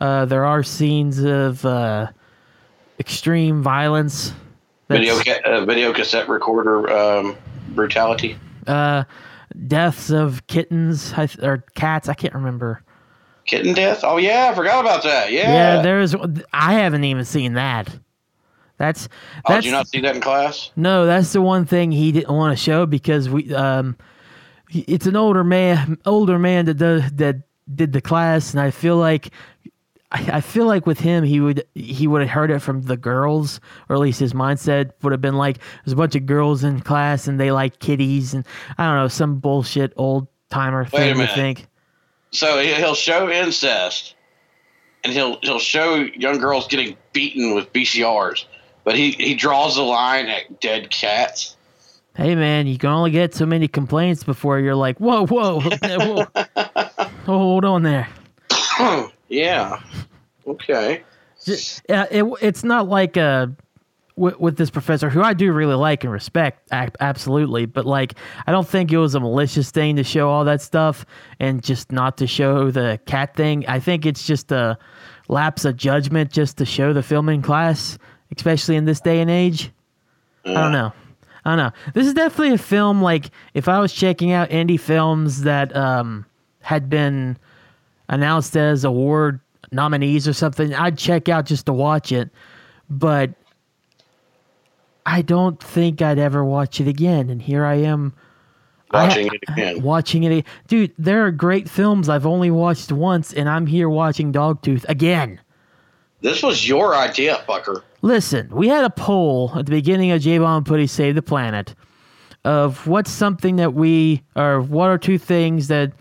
Uh, 0.00 0.26
there 0.26 0.44
are 0.44 0.62
scenes 0.62 1.22
of 1.22 1.64
uh, 1.64 2.08
extreme 2.98 3.62
violence. 3.62 4.32
Video 4.88 5.18
ca- 5.20 5.40
uh, 5.44 5.64
video 5.64 5.92
cassette 5.92 6.28
recorder 6.28 6.90
um, 6.90 7.36
brutality. 7.70 8.36
uh, 8.66 9.04
deaths 9.66 10.10
of 10.10 10.46
kittens 10.46 11.12
or 11.42 11.64
cats. 11.74 12.08
I 12.08 12.14
can't 12.14 12.34
remember. 12.34 12.82
Kitten 13.46 13.74
death? 13.74 14.00
Oh 14.02 14.16
yeah, 14.16 14.48
I 14.50 14.54
forgot 14.54 14.80
about 14.80 15.02
that. 15.04 15.30
Yeah. 15.30 15.52
Yeah, 15.76 15.82
there's. 15.82 16.14
I 16.52 16.74
haven't 16.74 17.04
even 17.04 17.24
seen 17.24 17.54
that. 17.54 17.96
That's 18.78 19.08
oh, 19.44 19.52
that's 19.52 19.64
did 19.64 19.70
you 19.70 19.72
not 19.72 19.88
see 19.88 20.00
that 20.00 20.16
in 20.16 20.20
class? 20.20 20.70
no. 20.76 21.06
That's 21.06 21.32
the 21.32 21.40
one 21.40 21.64
thing 21.64 21.92
he 21.92 22.12
didn't 22.12 22.34
want 22.34 22.56
to 22.56 22.62
show 22.62 22.84
because 22.84 23.28
we 23.28 23.54
um, 23.54 23.96
it's 24.70 25.06
an 25.06 25.16
older 25.16 25.44
man, 25.44 25.98
older 26.04 26.38
man 26.38 26.66
that 26.66 26.74
does 26.74 27.10
that 27.12 27.36
did 27.74 27.92
the 27.92 28.00
class, 28.00 28.52
and 28.52 28.60
I 28.60 28.70
feel 28.70 28.96
like. 28.96 29.30
I 30.12 30.36
I 30.36 30.40
feel 30.40 30.66
like 30.66 30.86
with 30.86 31.00
him, 31.00 31.24
he 31.24 31.40
would 31.40 31.64
he 31.74 32.06
would 32.06 32.20
have 32.22 32.30
heard 32.30 32.50
it 32.50 32.60
from 32.60 32.82
the 32.82 32.96
girls, 32.96 33.60
or 33.88 33.96
at 33.96 34.00
least 34.00 34.20
his 34.20 34.32
mindset 34.32 34.92
would 35.02 35.12
have 35.12 35.20
been 35.20 35.36
like, 35.36 35.58
"There's 35.84 35.92
a 35.92 35.96
bunch 35.96 36.14
of 36.14 36.26
girls 36.26 36.62
in 36.64 36.80
class, 36.80 37.26
and 37.26 37.40
they 37.40 37.50
like 37.50 37.78
kitties, 37.80 38.32
and 38.34 38.44
I 38.78 38.84
don't 38.86 38.96
know, 38.96 39.08
some 39.08 39.36
bullshit 39.40 39.92
old 39.96 40.28
timer 40.50 40.84
thing 40.84 41.16
minute. 41.18 41.34
think." 41.34 41.66
So 42.30 42.58
he- 42.60 42.74
he'll 42.74 42.94
show 42.94 43.28
incest, 43.30 44.14
and 45.04 45.12
he'll 45.12 45.38
he'll 45.42 45.58
show 45.58 45.94
young 45.96 46.38
girls 46.38 46.66
getting 46.68 46.96
beaten 47.12 47.54
with 47.54 47.72
VCRs, 47.72 48.44
but 48.84 48.94
he 48.96 49.12
he 49.12 49.34
draws 49.34 49.76
the 49.76 49.82
line 49.82 50.26
at 50.26 50.60
dead 50.60 50.90
cats. 50.90 51.56
Hey 52.14 52.34
man, 52.34 52.66
you 52.66 52.78
can 52.78 52.90
only 52.90 53.10
get 53.10 53.34
so 53.34 53.44
many 53.44 53.68
complaints 53.68 54.24
before 54.24 54.58
you're 54.58 54.74
like, 54.74 54.98
whoa, 54.98 55.26
whoa, 55.26 55.60
whoa. 55.82 56.26
hold 57.26 57.64
on 57.64 57.82
there. 57.82 58.08
yeah. 59.28 59.80
Okay. 60.46 61.02
Yeah, 61.88 62.06
it, 62.10 62.24
it's 62.40 62.64
not 62.64 62.88
like 62.88 63.16
uh, 63.16 63.48
with, 64.16 64.40
with 64.40 64.56
this 64.56 64.70
professor 64.70 65.10
who 65.10 65.22
I 65.22 65.34
do 65.34 65.52
really 65.52 65.74
like 65.74 66.02
and 66.02 66.12
respect, 66.12 66.68
absolutely. 66.72 67.66
But 67.66 67.86
like, 67.86 68.14
I 68.46 68.52
don't 68.52 68.66
think 68.66 68.90
it 68.90 68.98
was 68.98 69.14
a 69.14 69.20
malicious 69.20 69.70
thing 69.70 69.96
to 69.96 70.04
show 70.04 70.28
all 70.28 70.44
that 70.44 70.62
stuff 70.62 71.04
and 71.38 71.62
just 71.62 71.92
not 71.92 72.16
to 72.18 72.26
show 72.26 72.70
the 72.70 72.98
cat 73.06 73.34
thing. 73.36 73.66
I 73.68 73.78
think 73.78 74.06
it's 74.06 74.26
just 74.26 74.50
a 74.50 74.78
lapse 75.28 75.64
of 75.64 75.76
judgment 75.76 76.32
just 76.32 76.56
to 76.58 76.64
show 76.64 76.92
the 76.92 77.02
film 77.02 77.28
in 77.28 77.42
class, 77.42 77.98
especially 78.34 78.76
in 78.76 78.84
this 78.86 79.00
day 79.00 79.20
and 79.20 79.30
age. 79.30 79.70
I 80.44 80.54
don't 80.54 80.72
know. 80.72 80.92
I 81.44 81.50
don't 81.50 81.58
know. 81.58 81.72
This 81.94 82.06
is 82.06 82.14
definitely 82.14 82.54
a 82.54 82.58
film. 82.58 83.02
Like, 83.02 83.30
if 83.54 83.68
I 83.68 83.78
was 83.80 83.92
checking 83.92 84.32
out 84.32 84.50
indie 84.50 84.80
films 84.80 85.42
that 85.42 85.74
um, 85.76 86.24
had 86.60 86.88
been 86.88 87.36
announced 88.08 88.56
as 88.56 88.84
award 88.84 89.40
nominees 89.72 90.26
or 90.28 90.32
something, 90.32 90.74
I'd 90.74 90.96
check 90.98 91.28
out 91.28 91.46
just 91.46 91.66
to 91.66 91.72
watch 91.72 92.12
it. 92.12 92.30
But 92.88 93.30
I 95.04 95.22
don't 95.22 95.60
think 95.62 96.02
I'd 96.02 96.18
ever 96.18 96.44
watch 96.44 96.80
it 96.80 96.88
again. 96.88 97.30
And 97.30 97.40
here 97.40 97.64
I 97.64 97.74
am 97.74 98.12
Watching 98.92 99.30
I- 99.30 99.34
it 99.34 99.40
again. 99.48 99.82
watching 99.82 100.22
it. 100.24 100.46
Dude, 100.68 100.92
there 100.98 101.26
are 101.26 101.30
great 101.32 101.68
films 101.68 102.08
I've 102.08 102.26
only 102.26 102.50
watched 102.50 102.92
once, 102.92 103.32
and 103.32 103.48
I'm 103.48 103.66
here 103.66 103.88
watching 103.88 104.32
Dogtooth 104.32 104.84
again. 104.88 105.40
This 106.22 106.42
was 106.42 106.66
your 106.68 106.94
idea, 106.94 107.42
fucker. 107.48 107.82
Listen, 108.02 108.48
we 108.52 108.68
had 108.68 108.84
a 108.84 108.90
poll 108.90 109.50
at 109.56 109.66
the 109.66 109.72
beginning 109.72 110.12
of 110.12 110.20
J 110.22 110.38
Bomb 110.38 110.64
Putty 110.64 110.86
Save 110.86 111.14
the 111.16 111.22
Planet 111.22 111.74
of 112.44 112.86
what's 112.86 113.10
something 113.10 113.56
that 113.56 113.74
we, 113.74 114.22
or 114.36 114.60
what 114.60 114.88
are 114.88 114.98
two 114.98 115.18
things 115.18 115.66
that 115.68 115.92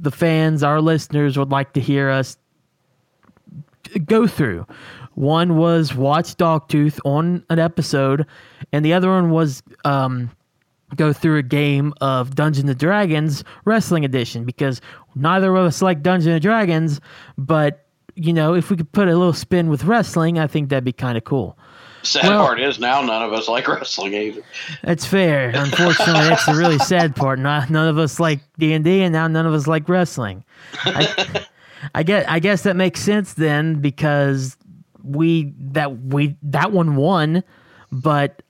the 0.00 0.10
fans, 0.10 0.62
our 0.62 0.80
listeners, 0.80 1.38
would 1.38 1.50
like 1.50 1.72
to 1.74 1.80
hear 1.80 2.10
us 2.10 2.36
go 4.04 4.26
through. 4.26 4.66
One 5.14 5.56
was 5.56 5.94
watch 5.94 6.36
Dogtooth 6.36 7.00
on 7.04 7.44
an 7.50 7.58
episode, 7.58 8.26
and 8.72 8.84
the 8.84 8.92
other 8.92 9.08
one 9.08 9.30
was 9.30 9.62
um, 9.84 10.30
go 10.94 11.12
through 11.12 11.38
a 11.38 11.42
game 11.42 11.92
of 12.00 12.34
Dungeons 12.34 12.70
and 12.70 12.78
Dragons 12.78 13.42
Wrestling 13.64 14.04
Edition 14.04 14.44
because 14.44 14.80
neither 15.14 15.54
of 15.54 15.66
us 15.66 15.82
like 15.82 16.02
Dungeons 16.02 16.32
and 16.32 16.42
Dragons, 16.42 17.00
but 17.36 17.84
you 18.14 18.32
know, 18.32 18.54
if 18.54 18.70
we 18.70 18.76
could 18.76 18.90
put 18.92 19.08
a 19.08 19.16
little 19.16 19.32
spin 19.32 19.68
with 19.68 19.84
wrestling, 19.84 20.38
I 20.38 20.48
think 20.48 20.68
that'd 20.68 20.84
be 20.84 20.92
kind 20.92 21.16
of 21.16 21.24
cool. 21.24 21.56
Sad 22.08 22.24
Well- 22.24 22.46
part 22.46 22.60
is 22.60 22.78
now 22.78 23.02
none 23.02 23.22
of 23.22 23.32
us 23.32 23.48
like 23.48 23.68
wrestling 23.68 24.14
either. 24.14 24.42
That's 24.82 25.04
fair. 25.04 25.50
Unfortunately, 25.54 26.24
that's 26.28 26.46
the 26.46 26.54
really 26.54 26.78
sad 26.78 27.14
part. 27.14 27.38
Not, 27.38 27.68
none 27.70 27.88
of 27.88 27.98
us 27.98 28.18
like 28.18 28.40
D 28.58 28.72
and 28.72 28.84
D, 28.84 29.02
and 29.02 29.12
now 29.12 29.28
none 29.28 29.46
of 29.46 29.52
us 29.52 29.66
like 29.66 29.88
wrestling. 29.88 30.44
I, 30.84 31.44
I 31.94 32.02
get. 32.02 32.28
I 32.30 32.38
guess 32.38 32.62
that 32.62 32.76
makes 32.76 33.00
sense 33.00 33.34
then 33.34 33.80
because 33.80 34.56
we 35.02 35.52
that 35.58 35.98
we 36.00 36.36
that 36.42 36.72
one 36.72 36.96
won, 36.96 37.44
but 37.92 38.42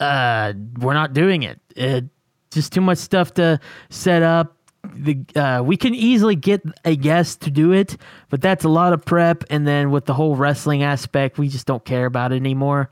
uh, 0.00 0.52
we're 0.80 0.94
not 0.94 1.12
doing 1.12 1.42
it. 1.42 1.60
it. 1.76 2.04
Just 2.50 2.72
too 2.72 2.80
much 2.80 2.98
stuff 2.98 3.34
to 3.34 3.60
set 3.90 4.22
up. 4.22 4.56
The 4.94 5.24
uh, 5.36 5.62
we 5.62 5.76
can 5.76 5.94
easily 5.94 6.34
get 6.34 6.62
a 6.84 6.96
guest 6.96 7.40
to 7.42 7.50
do 7.50 7.72
it, 7.72 7.96
but 8.30 8.40
that's 8.40 8.64
a 8.64 8.68
lot 8.68 8.92
of 8.92 9.04
prep. 9.04 9.44
And 9.48 9.66
then 9.66 9.90
with 9.90 10.06
the 10.06 10.14
whole 10.14 10.34
wrestling 10.34 10.82
aspect, 10.82 11.38
we 11.38 11.48
just 11.48 11.66
don't 11.66 11.84
care 11.84 12.06
about 12.06 12.32
it 12.32 12.36
anymore. 12.36 12.90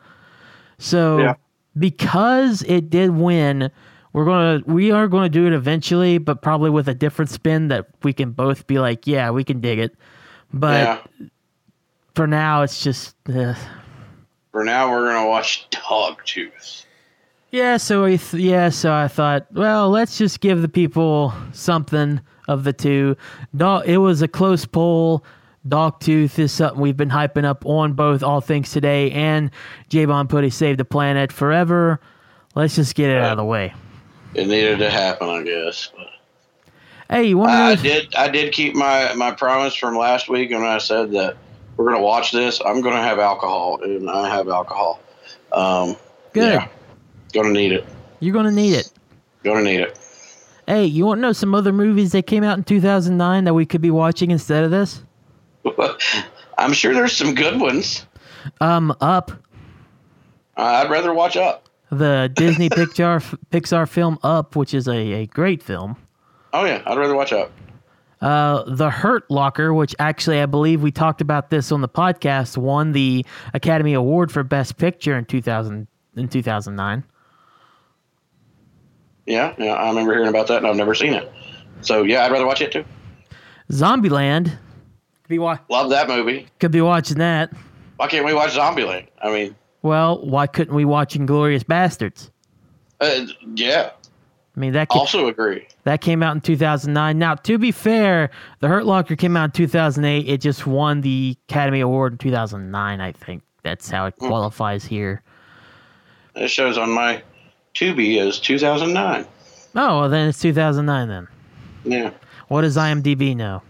So 0.79 1.19
Yeah. 1.19 1.35
because 1.79 2.63
it 2.63 2.91
did 2.91 3.11
win, 3.11 3.71
we're 4.13 4.25
gonna 4.25 4.63
we 4.67 4.93
are 4.93 5.09
gonna 5.09 5.29
do 5.29 5.47
it 5.47 5.53
eventually, 5.53 6.19
but 6.19 6.43
probably 6.43 6.71
with 6.71 6.89
a 6.89 6.95
different 6.95 7.31
spin 7.31 7.69
that 7.69 7.87
we 8.03 8.13
can 8.13 8.31
both 8.31 8.67
be 8.67 8.79
like, 8.79 9.07
yeah, 9.07 9.31
we 9.31 9.43
can 9.45 9.61
dig 9.61 9.79
it. 9.81 9.97
But 10.53 11.03
yeah. 11.21 11.27
for 12.15 12.27
now, 12.27 12.63
it's 12.63 12.83
just 12.83 13.17
uh, 13.29 13.55
For 14.53 14.65
now, 14.65 14.91
we're 14.91 15.13
gonna 15.13 15.29
watch 15.29 15.69
Dogtooth. 15.71 16.85
Yeah. 17.51 17.77
So 17.77 18.05
we 18.05 18.19
th- 18.19 18.43
yeah. 18.43 18.69
So 18.69 18.93
I 18.93 19.09
thought, 19.09 19.47
well, 19.53 19.91
let's 19.91 20.19
just 20.19 20.41
give 20.41 20.63
the 20.63 20.69
people 20.69 21.33
something 21.53 22.21
of 22.49 22.65
the 22.65 22.73
two. 22.73 23.17
Dog. 23.57 23.87
It 23.87 23.99
was 23.99 24.23
a 24.23 24.29
close 24.29 24.65
poll. 24.65 25.25
Dogtooth 25.69 26.39
is 26.39 26.53
something 26.53 26.81
we've 26.81 26.97
been 26.97 27.11
hyping 27.11 27.45
up 27.45 27.67
on 27.67 27.93
both 27.93 28.23
All 28.23 28.41
Things 28.41 28.71
Today 28.71 29.11
and 29.11 29.51
J 29.89 30.07
Bomb 30.07 30.27
Putty 30.27 30.49
Save 30.49 30.79
the 30.79 30.85
Planet 30.87 31.31
Forever. 31.33 32.01
Let's 32.55 32.77
just 32.77 32.95
get 32.95 33.11
it 33.11 33.19
out 33.19 33.33
of 33.33 33.37
the 33.37 33.45
way. 33.45 33.75
It 34.35 34.47
needed 34.47 34.79
to 34.79 34.91
happen, 34.91 35.29
I 35.29 35.43
guess. 35.43 35.91
Hey, 37.11 37.25
you 37.25 37.39
want 37.39 37.51
I 37.51 37.75
to? 37.75 37.83
did. 37.83 38.15
I 38.15 38.29
did 38.29 38.53
keep 38.55 38.75
my 38.75 39.13
my 39.15 39.33
promise 39.33 39.75
from 39.75 39.97
last 39.99 40.29
week 40.29 40.51
when 40.51 40.63
I 40.63 40.79
said 40.79 41.11
that 41.13 41.37
we're 41.77 41.85
gonna 41.91 42.01
watch 42.03 42.31
this. 42.33 42.61
I'm 42.65 42.81
gonna 42.81 43.03
have 43.03 43.19
alcohol, 43.19 43.81
and 43.83 44.09
I 44.09 44.29
have 44.35 44.49
alcohol. 44.49 45.01
Um, 45.53 45.97
Good. 46.33 46.55
yeah. 46.55 46.69
Gonna 47.33 47.51
need 47.53 47.73
it. 47.73 47.85
You're 48.21 48.35
gonna 48.35 48.51
need 48.53 48.75
it. 48.75 48.91
Gonna 49.43 49.63
need 49.63 49.81
it. 49.81 49.99
Hey, 50.67 50.85
you 50.87 51.07
want 51.07 51.19
to 51.19 51.23
know 51.23 51.33
some 51.33 51.55
other 51.55 51.73
movies 51.73 52.13
that 52.13 52.27
came 52.27 52.45
out 52.45 52.57
in 52.59 52.65
2009 52.65 53.45
that 53.45 53.55
we 53.55 53.67
could 53.67 53.81
be 53.81 53.91
watching 53.91 54.31
instead 54.31 54.63
of 54.65 54.71
this? 54.71 55.03
I'm 56.59 56.73
sure 56.73 56.95
there's 56.95 57.17
some 57.17 57.35
good 57.35 57.61
ones. 57.61 58.07
Um, 58.61 58.95
Up, 59.01 59.33
Uh, 60.57 60.63
I'd 60.85 60.91
rather 60.91 61.13
watch 61.13 61.37
Up. 61.37 61.69
the 61.91 62.31
Disney 62.35 62.69
Pixar 62.71 63.37
Pixar 63.51 63.89
film 63.89 64.19
Up, 64.23 64.57
which 64.57 64.75
is 64.75 64.87
a, 64.89 64.97
a 64.97 65.27
great 65.27 65.63
film. 65.63 65.97
Oh 66.53 66.65
yeah, 66.65 66.83
I'd 66.87 66.99
rather 66.99 67.15
watch 67.15 67.33
Up. 67.33 67.51
Uh, 68.21 68.63
the 68.67 68.91
Hurt 68.91 69.31
Locker, 69.31 69.73
which 69.73 69.95
actually 69.99 70.41
I 70.43 70.47
believe 70.47 70.83
we 70.83 70.91
talked 70.93 71.21
about 71.23 71.49
this 71.51 71.73
on 71.73 71.81
the 71.81 71.89
podcast, 71.89 72.59
won 72.59 72.93
the 72.93 73.25
Academy 73.55 73.95
Award 73.95 74.31
for 74.31 74.43
Best 74.43 74.77
Picture 74.77 75.17
in 75.17 75.25
2000 75.25 75.87
in 76.17 76.29
2009. 76.29 77.05
Yeah, 79.27 79.55
yeah, 79.59 79.75
I 79.75 79.89
remember 79.89 80.13
hearing 80.15 80.29
about 80.29 80.47
that, 80.49 80.59
and 80.59 80.67
I've 80.67 80.77
never 80.77 80.95
seen 80.95 81.13
it. 81.15 81.31
So 81.83 82.03
yeah, 82.03 82.25
I'd 82.25 82.33
rather 82.33 82.47
watch 82.47 82.61
it 82.61 82.73
too. 82.73 82.85
Zombieland, 83.71 84.45
could 84.47 85.29
be 85.29 85.39
wa- 85.39 85.59
Love 85.69 85.91
that 85.91 86.09
movie. 86.09 86.47
could 86.59 86.73
be 86.73 86.81
watching 86.81 87.19
that. 87.19 87.53
Why 87.97 88.09
can't 88.09 88.25
we 88.25 88.35
watch 88.35 88.51
Zombieland? 88.55 89.07
I 89.23 89.31
mean, 89.31 89.55
Well, 89.83 90.25
why 90.27 90.47
couldn't 90.47 90.75
we 90.75 90.85
watch 90.85 91.15
Inglourious 91.15 91.63
Basterds? 91.65 92.31
uh, 93.01 93.27
yeah, 93.55 93.91
I 94.57 94.61
mean 94.61 94.73
that 94.73 94.89
could, 94.89 94.99
also 94.99 95.29
agree. 95.29 95.67
That 95.85 96.01
came 96.01 96.23
out 96.23 96.35
in 96.35 96.41
2009. 96.41 97.19
Now, 97.19 97.35
to 97.37 97.57
be 97.59 97.71
fair, 97.73 98.31
The 98.61 98.69
Hurt 98.69 98.85
Locker 98.85 99.17
came 99.17 99.37
out 99.37 99.45
in 99.45 99.51
2008. 99.53 100.29
It 100.29 100.41
just 100.41 100.67
won 100.67 101.01
the 101.03 101.37
Academy 101.49 101.81
Award 101.81 102.13
in 102.13 102.19
2009, 102.19 103.01
I 103.01 103.13
think. 103.13 103.43
That's 103.63 103.89
how 103.91 104.07
it 104.07 104.17
qualifies 104.17 104.85
here. 104.85 105.23
It 106.35 106.49
shows 106.49 106.77
on 106.79 106.91
my 106.91 107.23
Tubi 107.75 108.19
is 108.19 108.39
2009. 108.41 109.27
Oh, 109.77 110.01
well, 110.01 110.09
then 110.09 110.29
it's 110.29 110.41
2009 110.41 111.09
then. 111.09 111.29
Yeah. 111.85 112.11
What 112.49 112.63
does 112.63 112.77
IMDb 112.77 113.37
know? 113.37 113.63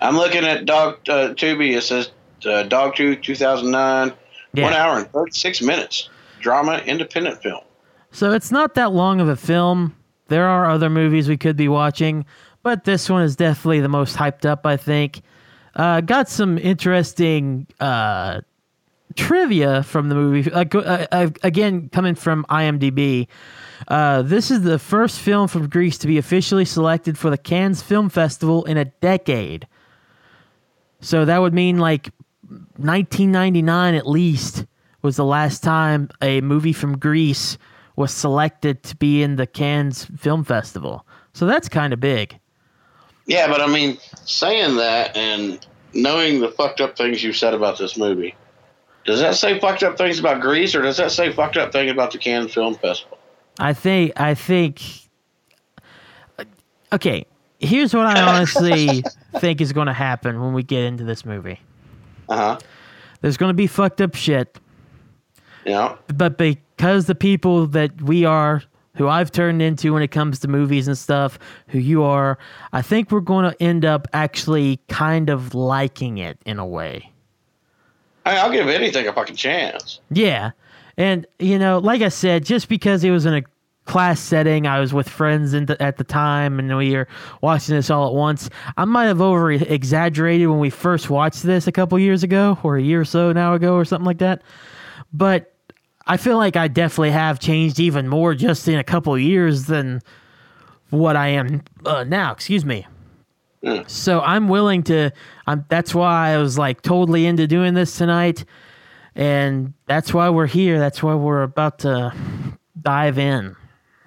I'm 0.00 0.16
looking 0.16 0.44
at 0.44 0.64
Dog 0.64 0.94
uh, 1.08 1.34
Tubi. 1.34 1.76
It 1.76 1.82
says 1.82 2.10
uh, 2.44 2.64
Dogtooth 2.68 3.22
2009, 3.22 4.12
Yeah. 4.54 4.64
one 4.64 4.72
hour 4.72 4.98
and 4.98 5.10
36 5.12 5.60
minutes. 5.62 6.08
Drama 6.40 6.78
independent 6.86 7.42
film. 7.42 7.60
So 8.12 8.32
it's 8.32 8.50
not 8.50 8.74
that 8.76 8.92
long 8.92 9.20
of 9.20 9.28
a 9.28 9.36
film. 9.36 9.94
There 10.28 10.46
are 10.46 10.70
other 10.70 10.88
movies 10.88 11.28
we 11.28 11.36
could 11.36 11.56
be 11.56 11.68
watching, 11.68 12.24
but 12.62 12.84
this 12.84 13.10
one 13.10 13.22
is 13.22 13.34
definitely 13.36 13.80
the 13.80 13.88
most 13.88 14.16
hyped 14.16 14.44
up, 14.46 14.64
I 14.64 14.76
think. 14.76 15.20
Uh, 15.74 16.00
got 16.00 16.28
some 16.28 16.58
interesting 16.58 17.66
uh, 17.80 18.40
trivia 19.16 19.82
from 19.82 20.08
the 20.08 20.14
movie. 20.14 20.50
Uh, 20.50 20.64
uh, 20.74 21.06
uh, 21.10 21.30
again, 21.42 21.88
coming 21.90 22.14
from 22.14 22.44
IMDb, 22.48 23.26
uh, 23.88 24.22
this 24.22 24.50
is 24.50 24.62
the 24.62 24.78
first 24.78 25.20
film 25.20 25.48
from 25.48 25.68
Greece 25.68 25.98
to 25.98 26.06
be 26.06 26.18
officially 26.18 26.64
selected 26.64 27.16
for 27.16 27.30
the 27.30 27.38
Cannes 27.38 27.82
Film 27.82 28.08
Festival 28.08 28.64
in 28.64 28.76
a 28.76 28.84
decade. 28.86 29.66
So 31.00 31.24
that 31.24 31.38
would 31.38 31.54
mean 31.54 31.78
like 31.78 32.10
1999 32.48 33.94
at 33.94 34.06
least 34.06 34.66
was 35.02 35.16
the 35.16 35.24
last 35.24 35.62
time 35.62 36.10
a 36.20 36.40
movie 36.40 36.72
from 36.72 36.98
Greece 36.98 37.56
was 37.96 38.12
selected 38.12 38.82
to 38.84 38.96
be 38.96 39.22
in 39.22 39.36
the 39.36 39.46
Cannes 39.46 40.06
Film 40.16 40.44
Festival. 40.44 41.06
So 41.32 41.46
that's 41.46 41.68
kind 41.68 41.92
of 41.92 42.00
big. 42.00 42.38
Yeah, 43.26 43.48
but 43.48 43.60
I 43.60 43.66
mean, 43.66 43.98
saying 44.24 44.76
that 44.76 45.16
and 45.16 45.64
knowing 45.92 46.40
the 46.40 46.48
fucked 46.48 46.80
up 46.80 46.96
things 46.96 47.22
you 47.22 47.32
said 47.32 47.54
about 47.54 47.78
this 47.78 47.96
movie, 47.96 48.34
does 49.08 49.20
that 49.20 49.36
say 49.36 49.58
fucked 49.58 49.82
up 49.82 49.96
things 49.96 50.18
about 50.18 50.42
Greece, 50.42 50.74
or 50.74 50.82
does 50.82 50.98
that 50.98 51.10
say 51.10 51.32
fucked 51.32 51.56
up 51.56 51.72
thing 51.72 51.88
about 51.88 52.10
the 52.12 52.18
Cannes 52.18 52.48
Film 52.48 52.74
Festival? 52.74 53.16
I 53.58 53.72
think 53.72 54.12
I 54.20 54.34
think 54.34 54.82
okay, 56.92 57.24
here's 57.58 57.94
what 57.94 58.04
I 58.06 58.20
honestly 58.20 59.02
think 59.38 59.62
is 59.62 59.72
going 59.72 59.86
to 59.86 59.94
happen 59.94 60.40
when 60.42 60.52
we 60.52 60.62
get 60.62 60.84
into 60.84 61.04
this 61.04 61.24
movie. 61.24 61.58
Uh 62.28 62.36
huh. 62.36 62.58
There's 63.22 63.38
going 63.38 63.48
to 63.50 63.54
be 63.54 63.66
fucked 63.66 64.02
up 64.02 64.14
shit, 64.14 64.58
Yeah. 65.64 65.96
but 66.14 66.36
because 66.36 67.06
the 67.06 67.14
people 67.14 67.66
that 67.68 68.02
we 68.02 68.26
are 68.26 68.62
who 68.96 69.08
I've 69.08 69.32
turned 69.32 69.62
into 69.62 69.94
when 69.94 70.02
it 70.02 70.08
comes 70.08 70.40
to 70.40 70.48
movies 70.48 70.86
and 70.86 70.98
stuff, 70.98 71.38
who 71.68 71.78
you 71.78 72.02
are, 72.02 72.36
I 72.74 72.82
think 72.82 73.10
we're 73.10 73.20
going 73.20 73.50
to 73.50 73.62
end 73.62 73.86
up 73.86 74.06
actually 74.12 74.80
kind 74.88 75.30
of 75.30 75.54
liking 75.54 76.18
it 76.18 76.36
in 76.44 76.58
a 76.58 76.66
way. 76.66 77.10
I, 78.28 78.36
I'll 78.36 78.52
give 78.52 78.68
anything 78.68 79.06
a 79.06 79.12
fucking 79.12 79.36
chance. 79.36 80.00
Yeah. 80.10 80.50
And, 80.96 81.26
you 81.38 81.58
know, 81.58 81.78
like 81.78 82.02
I 82.02 82.08
said, 82.08 82.44
just 82.44 82.68
because 82.68 83.04
it 83.04 83.10
was 83.10 83.24
in 83.24 83.34
a 83.34 83.42
class 83.84 84.20
setting, 84.20 84.66
I 84.66 84.80
was 84.80 84.92
with 84.92 85.08
friends 85.08 85.52
the, 85.52 85.76
at 85.80 85.96
the 85.96 86.04
time 86.04 86.58
and 86.58 86.76
we 86.76 86.94
were 86.94 87.08
watching 87.40 87.74
this 87.74 87.88
all 87.88 88.08
at 88.08 88.14
once, 88.14 88.50
I 88.76 88.84
might 88.84 89.06
have 89.06 89.20
over 89.20 89.50
exaggerated 89.50 90.48
when 90.48 90.58
we 90.58 90.70
first 90.70 91.08
watched 91.08 91.42
this 91.42 91.66
a 91.66 91.72
couple 91.72 91.98
years 91.98 92.22
ago 92.22 92.58
or 92.62 92.76
a 92.76 92.82
year 92.82 93.00
or 93.00 93.04
so 93.04 93.32
now 93.32 93.54
ago 93.54 93.74
or 93.74 93.84
something 93.84 94.04
like 94.04 94.18
that. 94.18 94.42
But 95.12 95.54
I 96.06 96.16
feel 96.16 96.36
like 96.36 96.56
I 96.56 96.68
definitely 96.68 97.12
have 97.12 97.40
changed 97.40 97.80
even 97.80 98.08
more 98.08 98.34
just 98.34 98.68
in 98.68 98.78
a 98.78 98.84
couple 98.84 99.16
years 99.18 99.66
than 99.66 100.02
what 100.90 101.16
I 101.16 101.28
am 101.28 101.62
uh, 101.86 102.04
now. 102.04 102.32
Excuse 102.32 102.64
me. 102.64 102.86
Mm. 103.64 103.88
So 103.88 104.20
I'm 104.20 104.48
willing 104.48 104.82
to. 104.84 105.10
I'm. 105.46 105.64
That's 105.68 105.94
why 105.94 106.30
I 106.30 106.38
was 106.38 106.56
like 106.58 106.80
totally 106.82 107.26
into 107.26 107.46
doing 107.46 107.74
this 107.74 107.96
tonight, 107.96 108.44
and 109.16 109.72
that's 109.86 110.14
why 110.14 110.28
we're 110.30 110.46
here. 110.46 110.78
That's 110.78 111.02
why 111.02 111.14
we're 111.14 111.42
about 111.42 111.80
to 111.80 112.12
dive 112.80 113.18
in. 113.18 113.56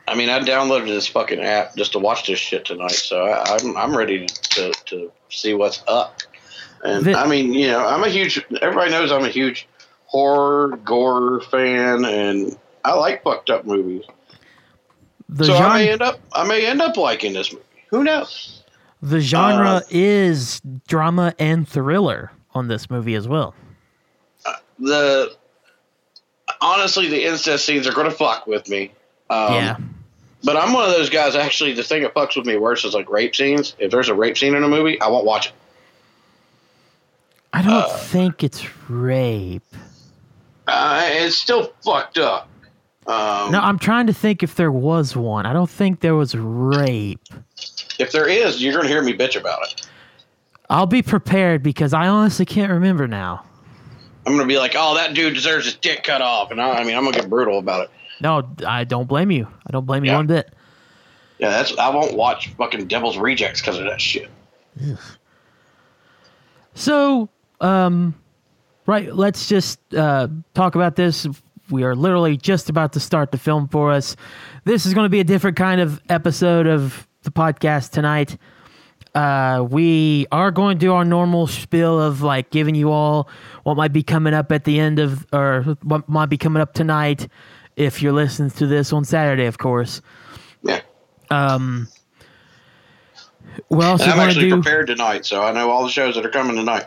I 0.07 0.15
mean, 0.15 0.29
I 0.29 0.39
downloaded 0.39 0.87
this 0.87 1.07
fucking 1.07 1.39
app 1.41 1.75
just 1.75 1.91
to 1.93 1.99
watch 1.99 2.27
this 2.27 2.39
shit 2.39 2.65
tonight, 2.65 2.91
so 2.91 3.25
I, 3.25 3.57
I'm 3.57 3.75
I'm 3.77 3.97
ready 3.97 4.25
to 4.25 4.71
to 4.85 5.11
see 5.29 5.53
what's 5.53 5.83
up. 5.87 6.21
And 6.83 7.05
The- 7.05 7.17
I 7.17 7.27
mean, 7.27 7.53
you 7.53 7.67
know, 7.67 7.85
I'm 7.85 8.03
a 8.03 8.09
huge. 8.09 8.43
Everybody 8.61 8.91
knows 8.91 9.11
I'm 9.11 9.25
a 9.25 9.29
huge 9.29 9.67
horror 10.05 10.77
gore 10.77 11.41
fan, 11.41 12.05
and 12.05 12.57
I 12.85 12.93
like 12.93 13.23
fucked 13.23 13.49
up 13.49 13.65
movies. 13.65 14.03
So 15.41 15.55
I 15.55 15.77
may 15.77 15.91
end 15.91 16.01
up 16.01 16.19
I 16.33 16.45
may 16.47 16.65
end 16.65 16.81
up 16.81 16.95
liking 16.97 17.33
this 17.33 17.51
movie. 17.51 17.65
Who 17.89 18.03
knows? 18.03 18.60
The 19.01 19.19
genre 19.19 19.67
uh, 19.67 19.81
is 19.89 20.61
drama 20.87 21.33
and 21.39 21.67
thriller 21.67 22.31
on 22.53 22.67
this 22.67 22.89
movie 22.89 23.15
as 23.15 23.27
well. 23.27 23.55
The 24.79 25.35
honestly, 26.59 27.07
the 27.07 27.25
incest 27.25 27.65
scenes 27.65 27.87
are 27.87 27.93
gonna 27.93 28.11
fuck 28.11 28.47
with 28.47 28.69
me. 28.69 28.91
Um, 29.29 29.53
yeah. 29.53 29.77
But 30.43 30.57
I'm 30.57 30.73
one 30.73 30.85
of 30.85 30.91
those 30.91 31.09
guys. 31.09 31.35
Actually, 31.35 31.73
the 31.73 31.83
thing 31.83 32.01
that 32.03 32.13
fucks 32.13 32.35
with 32.35 32.45
me 32.45 32.57
worse 32.57 32.83
is 32.83 32.93
like 32.93 33.09
rape 33.09 33.35
scenes. 33.35 33.75
If 33.79 33.91
there's 33.91 34.09
a 34.09 34.15
rape 34.15 34.37
scene 34.37 34.55
in 34.55 34.63
a 34.63 34.67
movie, 34.67 34.99
I 34.99 35.07
won't 35.07 35.25
watch 35.25 35.47
it. 35.47 35.53
I 37.53 37.61
don't 37.61 37.73
uh, 37.73 37.87
think 37.97 38.43
it's 38.43 38.65
rape. 38.89 39.63
Uh, 40.67 41.03
it's 41.11 41.35
still 41.35 41.73
fucked 41.83 42.17
up. 42.17 42.47
Um, 43.05 43.51
No, 43.51 43.59
I'm 43.59 43.77
trying 43.77 44.07
to 44.07 44.13
think 44.13 44.41
if 44.41 44.55
there 44.55 44.71
was 44.71 45.15
one. 45.15 45.45
I 45.45 45.53
don't 45.53 45.69
think 45.69 45.99
there 45.99 46.15
was 46.15 46.33
rape. 46.33 47.19
If 47.99 48.11
there 48.11 48.27
is, 48.27 48.61
you're 48.61 48.73
going 48.73 48.83
to 48.83 48.89
hear 48.89 49.03
me 49.03 49.13
bitch 49.13 49.39
about 49.39 49.59
it. 49.63 49.87
I'll 50.69 50.85
be 50.85 51.01
prepared 51.01 51.63
because 51.63 51.93
I 51.93 52.07
honestly 52.07 52.45
can't 52.45 52.71
remember 52.71 53.07
now. 53.07 53.45
I'm 54.25 54.33
going 54.33 54.47
to 54.47 54.51
be 54.51 54.57
like, 54.57 54.73
oh, 54.75 54.95
that 54.95 55.13
dude 55.13 55.33
deserves 55.33 55.65
his 55.65 55.75
dick 55.75 56.03
cut 56.03 56.21
off. 56.21 56.51
And 56.51 56.61
I, 56.61 56.79
I 56.79 56.83
mean, 56.83 56.95
I'm 56.95 57.03
going 57.03 57.13
to 57.13 57.21
get 57.21 57.29
brutal 57.29 57.57
about 57.59 57.85
it. 57.85 57.89
No, 58.21 58.47
I 58.65 58.83
don't 58.83 59.07
blame 59.07 59.31
you. 59.31 59.47
I 59.67 59.71
don't 59.71 59.85
blame 59.85 60.05
you 60.05 60.13
one 60.13 60.27
bit. 60.27 60.53
Yeah, 61.39 61.49
that's. 61.49 61.75
I 61.77 61.89
won't 61.89 62.15
watch 62.15 62.49
fucking 62.49 62.87
Devil's 62.87 63.17
Rejects 63.17 63.61
because 63.61 63.79
of 63.79 63.85
that 63.85 63.99
shit. 63.99 64.29
So, 66.73 67.27
um, 67.59 68.15
right, 68.85 69.13
let's 69.13 69.49
just 69.49 69.77
uh, 69.93 70.29
talk 70.53 70.75
about 70.75 70.95
this. 70.95 71.27
We 71.69 71.83
are 71.83 71.97
literally 71.97 72.37
just 72.37 72.69
about 72.69 72.93
to 72.93 73.01
start 73.01 73.31
the 73.31 73.37
film 73.37 73.67
for 73.67 73.91
us. 73.91 74.15
This 74.63 74.85
is 74.85 74.93
going 74.93 75.03
to 75.03 75.09
be 75.09 75.19
a 75.19 75.25
different 75.25 75.57
kind 75.57 75.81
of 75.81 76.01
episode 76.07 76.67
of 76.67 77.05
the 77.23 77.31
podcast 77.31 77.91
tonight. 77.91 78.37
Uh, 79.13 79.65
we 79.69 80.25
are 80.31 80.51
going 80.51 80.77
to 80.77 80.79
do 80.79 80.93
our 80.93 81.03
normal 81.03 81.45
spiel 81.47 81.99
of 81.99 82.21
like 82.21 82.49
giving 82.49 82.75
you 82.75 82.91
all 82.91 83.27
what 83.63 83.75
might 83.75 83.91
be 83.91 84.03
coming 84.03 84.33
up 84.33 84.51
at 84.51 84.63
the 84.63 84.79
end 84.79 84.99
of, 84.99 85.25
or 85.33 85.63
what 85.83 86.07
might 86.07 86.27
be 86.27 86.37
coming 86.37 86.61
up 86.61 86.73
tonight 86.73 87.27
if 87.75 88.01
you're 88.01 88.13
listening 88.13 88.49
to 88.51 88.67
this 88.67 88.93
on 88.93 89.03
Saturday, 89.03 89.45
of 89.45 89.57
course. 89.57 90.01
Yeah. 90.63 90.81
Um, 91.29 91.87
And 93.69 94.11
I'm 94.13 94.19
actually 94.29 94.49
do. 94.49 94.55
prepared 94.61 94.87
tonight, 94.87 95.25
so 95.25 95.43
I 95.43 95.51
know 95.51 95.69
all 95.69 95.83
the 95.83 95.89
shows 95.89 96.15
that 96.15 96.25
are 96.25 96.29
coming 96.29 96.55
tonight. 96.55 96.85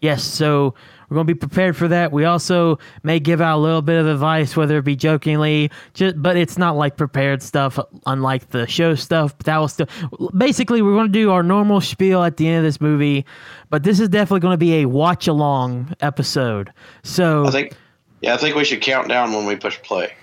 Yes, 0.00 0.24
so 0.24 0.74
we're 1.12 1.16
going 1.16 1.26
to 1.26 1.34
be 1.34 1.38
prepared 1.38 1.76
for 1.76 1.88
that. 1.88 2.10
We 2.10 2.24
also 2.24 2.78
may 3.02 3.20
give 3.20 3.42
out 3.42 3.58
a 3.58 3.60
little 3.60 3.82
bit 3.82 4.00
of 4.00 4.06
advice, 4.06 4.56
whether 4.56 4.78
it 4.78 4.84
be 4.86 4.96
jokingly, 4.96 5.70
just, 5.92 6.20
but 6.22 6.38
it's 6.38 6.56
not 6.56 6.74
like 6.74 6.96
prepared 6.96 7.42
stuff, 7.42 7.78
unlike 8.06 8.48
the 8.48 8.66
show 8.66 8.94
stuff. 8.94 9.36
But 9.36 9.44
that 9.44 9.58
will 9.58 9.68
still 9.68 9.88
basically 10.34 10.80
we're 10.80 10.94
going 10.94 11.08
to 11.08 11.12
do 11.12 11.30
our 11.30 11.42
normal 11.42 11.82
spiel 11.82 12.22
at 12.24 12.38
the 12.38 12.48
end 12.48 12.58
of 12.58 12.64
this 12.64 12.80
movie, 12.80 13.26
but 13.68 13.82
this 13.82 14.00
is 14.00 14.08
definitely 14.08 14.40
going 14.40 14.54
to 14.54 14.58
be 14.58 14.76
a 14.76 14.86
watch 14.86 15.28
along 15.28 15.94
episode. 16.00 16.72
So 17.02 17.46
I 17.46 17.50
think. 17.50 17.76
Yeah, 18.22 18.32
I 18.32 18.36
think 18.38 18.56
we 18.56 18.64
should 18.64 18.80
count 18.80 19.08
down 19.08 19.32
when 19.32 19.44
we 19.44 19.56
push 19.56 19.82
play. 19.82 20.14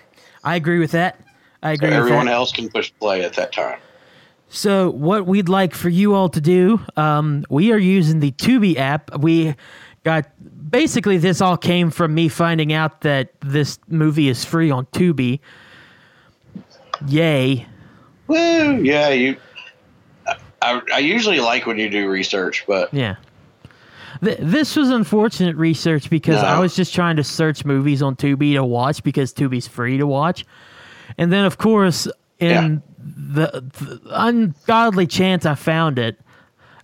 I 0.44 0.56
agree 0.56 0.80
with 0.80 0.92
that. 0.92 1.20
I 1.62 1.76
So 1.76 1.86
agree 1.86 1.90
with 1.90 1.98
everyone 1.98 2.30
else 2.30 2.52
can 2.52 2.70
push 2.70 2.92
play 3.00 3.24
at 3.24 3.34
that 3.34 3.52
time. 3.52 3.78
So, 4.52 4.90
what 4.90 5.28
we'd 5.28 5.48
like 5.48 5.76
for 5.76 5.90
you 5.90 6.16
all 6.16 6.28
to 6.30 6.42
do, 6.42 6.82
um, 6.98 7.46
we 7.52 7.72
are 7.72 7.78
using 7.78 8.20
the 8.20 8.32
Tubi 8.32 8.78
app. 8.78 9.16
We 9.20 9.56
got 10.10 10.72
basically 10.72 11.18
this 11.20 11.40
all 11.40 11.56
came 11.58 11.92
from 11.92 12.16
me 12.16 12.28
finding 12.30 12.74
out 12.74 13.02
that 13.02 13.30
this 13.42 13.78
movie 13.88 14.28
is 14.28 14.44
free 14.44 14.72
on 14.72 14.86
Tubi. 14.88 15.40
Yay! 17.08 17.66
Woo! 18.28 18.82
Yeah, 18.82 19.10
you. 19.10 19.38
I, 20.62 20.82
I 20.94 20.98
usually 21.00 21.40
like 21.40 21.66
when 21.68 21.78
you 21.78 21.90
do 21.90 22.10
research, 22.10 22.66
but 22.68 22.92
Yeah. 22.94 23.16
Th- 24.24 24.40
this 24.42 24.76
was 24.76 24.90
unfortunate 24.90 25.56
research 25.56 26.10
because 26.10 26.42
No. 26.42 26.48
I 26.48 26.60
was 26.60 26.76
just 26.76 26.94
trying 26.94 27.16
to 27.18 27.24
search 27.24 27.64
movies 27.64 28.02
on 28.02 28.16
Tubi 28.16 28.54
to 28.56 28.64
watch 28.66 29.02
because 29.04 29.32
Tubi's 29.34 29.68
free 29.68 29.98
to 29.98 30.08
watch. 30.08 30.46
And 31.18 31.32
then, 31.32 31.46
of 31.46 31.58
course, 31.58 32.08
in 32.40 32.82
the, 32.98 33.64
the 33.80 34.02
ungodly 34.10 35.08
chance 35.08 35.46
I 35.46 35.56
found 35.56 35.98
it, 36.00 36.20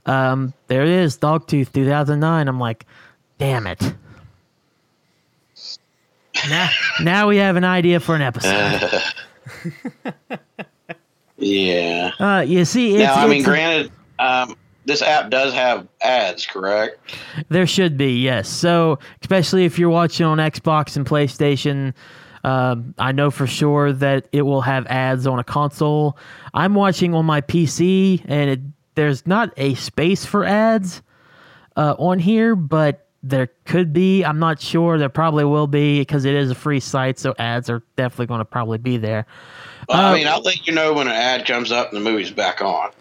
um, 0.05 0.53
there 0.67 0.83
it 0.83 0.89
is, 0.89 1.17
Dogtooth 1.17 1.73
2009. 1.73 2.47
I'm 2.47 2.59
like, 2.59 2.85
damn 3.37 3.67
it. 3.67 3.93
now, 6.49 6.69
now 7.01 7.27
we 7.27 7.37
have 7.37 7.55
an 7.55 7.63
idea 7.63 7.99
for 7.99 8.15
an 8.15 8.21
episode. 8.21 9.01
yeah. 11.37 12.11
Uh, 12.19 12.41
you 12.47 12.65
see, 12.65 12.95
it's, 12.95 13.03
now, 13.03 13.15
I 13.15 13.27
mean, 13.27 13.39
it's 13.39 13.47
a- 13.47 13.49
granted, 13.49 13.91
um, 14.19 14.55
this 14.85 15.01
app 15.01 15.29
does 15.29 15.53
have 15.53 15.87
ads, 16.01 16.45
correct? 16.45 17.15
There 17.49 17.65
should 17.65 17.97
be, 17.97 18.19
yes. 18.19 18.47
So, 18.47 18.99
especially 19.21 19.65
if 19.65 19.79
you're 19.79 19.89
watching 19.89 20.25
on 20.25 20.37
Xbox 20.37 20.95
and 20.95 21.05
PlayStation, 21.05 21.93
um, 22.43 22.93
I 22.99 23.11
know 23.11 23.31
for 23.31 23.47
sure 23.47 23.91
that 23.91 24.27
it 24.31 24.43
will 24.43 24.61
have 24.61 24.85
ads 24.85 25.25
on 25.25 25.39
a 25.39 25.43
console. 25.43 26.17
I'm 26.53 26.75
watching 26.75 27.15
on 27.15 27.25
my 27.25 27.41
PC, 27.41 28.23
and 28.25 28.49
it, 28.51 28.59
there's 28.93 29.25
not 29.25 29.51
a 29.57 29.73
space 29.73 30.23
for 30.25 30.45
ads 30.45 31.01
uh, 31.75 31.95
on 31.97 32.19
here, 32.19 32.55
but 32.55 33.04
there 33.27 33.49
could 33.65 33.91
be. 33.91 34.23
I'm 34.23 34.39
not 34.39 34.61
sure. 34.61 34.97
There 34.97 35.09
probably 35.09 35.43
will 35.45 35.67
be 35.67 35.99
because 35.99 36.25
it 36.25 36.35
is 36.35 36.51
a 36.51 36.55
free 36.55 36.79
site, 36.79 37.17
so 37.19 37.33
ads 37.39 37.69
are 37.69 37.81
definitely 37.97 38.27
going 38.27 38.39
to 38.39 38.45
probably 38.45 38.77
be 38.77 38.97
there. 38.97 39.25
Well, 39.89 39.99
Uh, 39.99 40.11
I 40.11 40.13
mean, 40.15 40.27
I'll 40.27 40.41
let 40.41 40.65
you 40.67 40.73
know 40.73 40.93
when 40.93 41.07
an 41.07 41.13
ad 41.13 41.45
comes 41.45 41.71
up 41.71 41.91
and 41.91 41.97
the 42.05 42.09
movie's 42.09 42.31
back 42.31 42.61
on. 42.61 42.91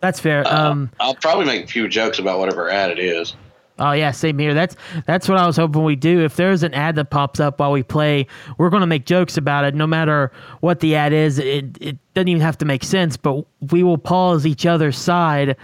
That's 0.00 0.20
fair. 0.20 0.46
Uh, 0.46 0.70
Um, 0.70 0.90
I'll 1.00 1.14
probably 1.14 1.46
make 1.46 1.64
a 1.64 1.66
few 1.66 1.88
jokes 1.88 2.18
about 2.18 2.38
whatever 2.38 2.70
ad 2.70 2.90
it 2.90 2.98
is. 2.98 3.34
Oh 3.78 3.92
yeah, 3.92 4.10
same 4.10 4.38
here. 4.38 4.52
That's 4.52 4.76
that's 5.06 5.26
what 5.26 5.38
I 5.38 5.46
was 5.46 5.56
hoping 5.56 5.82
we 5.84 5.96
do. 5.96 6.22
If 6.22 6.36
there's 6.36 6.62
an 6.62 6.74
ad 6.74 6.96
that 6.96 7.08
pops 7.08 7.40
up 7.40 7.60
while 7.60 7.72
we 7.72 7.82
play, 7.82 8.26
we're 8.58 8.68
gonna 8.68 8.86
make 8.86 9.06
jokes 9.06 9.38
about 9.38 9.64
it, 9.64 9.74
no 9.74 9.86
matter 9.86 10.30
what 10.60 10.80
the 10.80 10.94
ad 10.96 11.14
is. 11.14 11.38
It 11.38 11.78
it 11.80 11.96
doesn't 12.12 12.28
even 12.28 12.42
have 12.42 12.58
to 12.58 12.66
make 12.66 12.84
sense, 12.84 13.16
but 13.16 13.46
we 13.72 13.82
will 13.82 13.96
pause 13.96 14.44
each 14.46 14.66
other's 14.66 14.98
side 14.98 15.56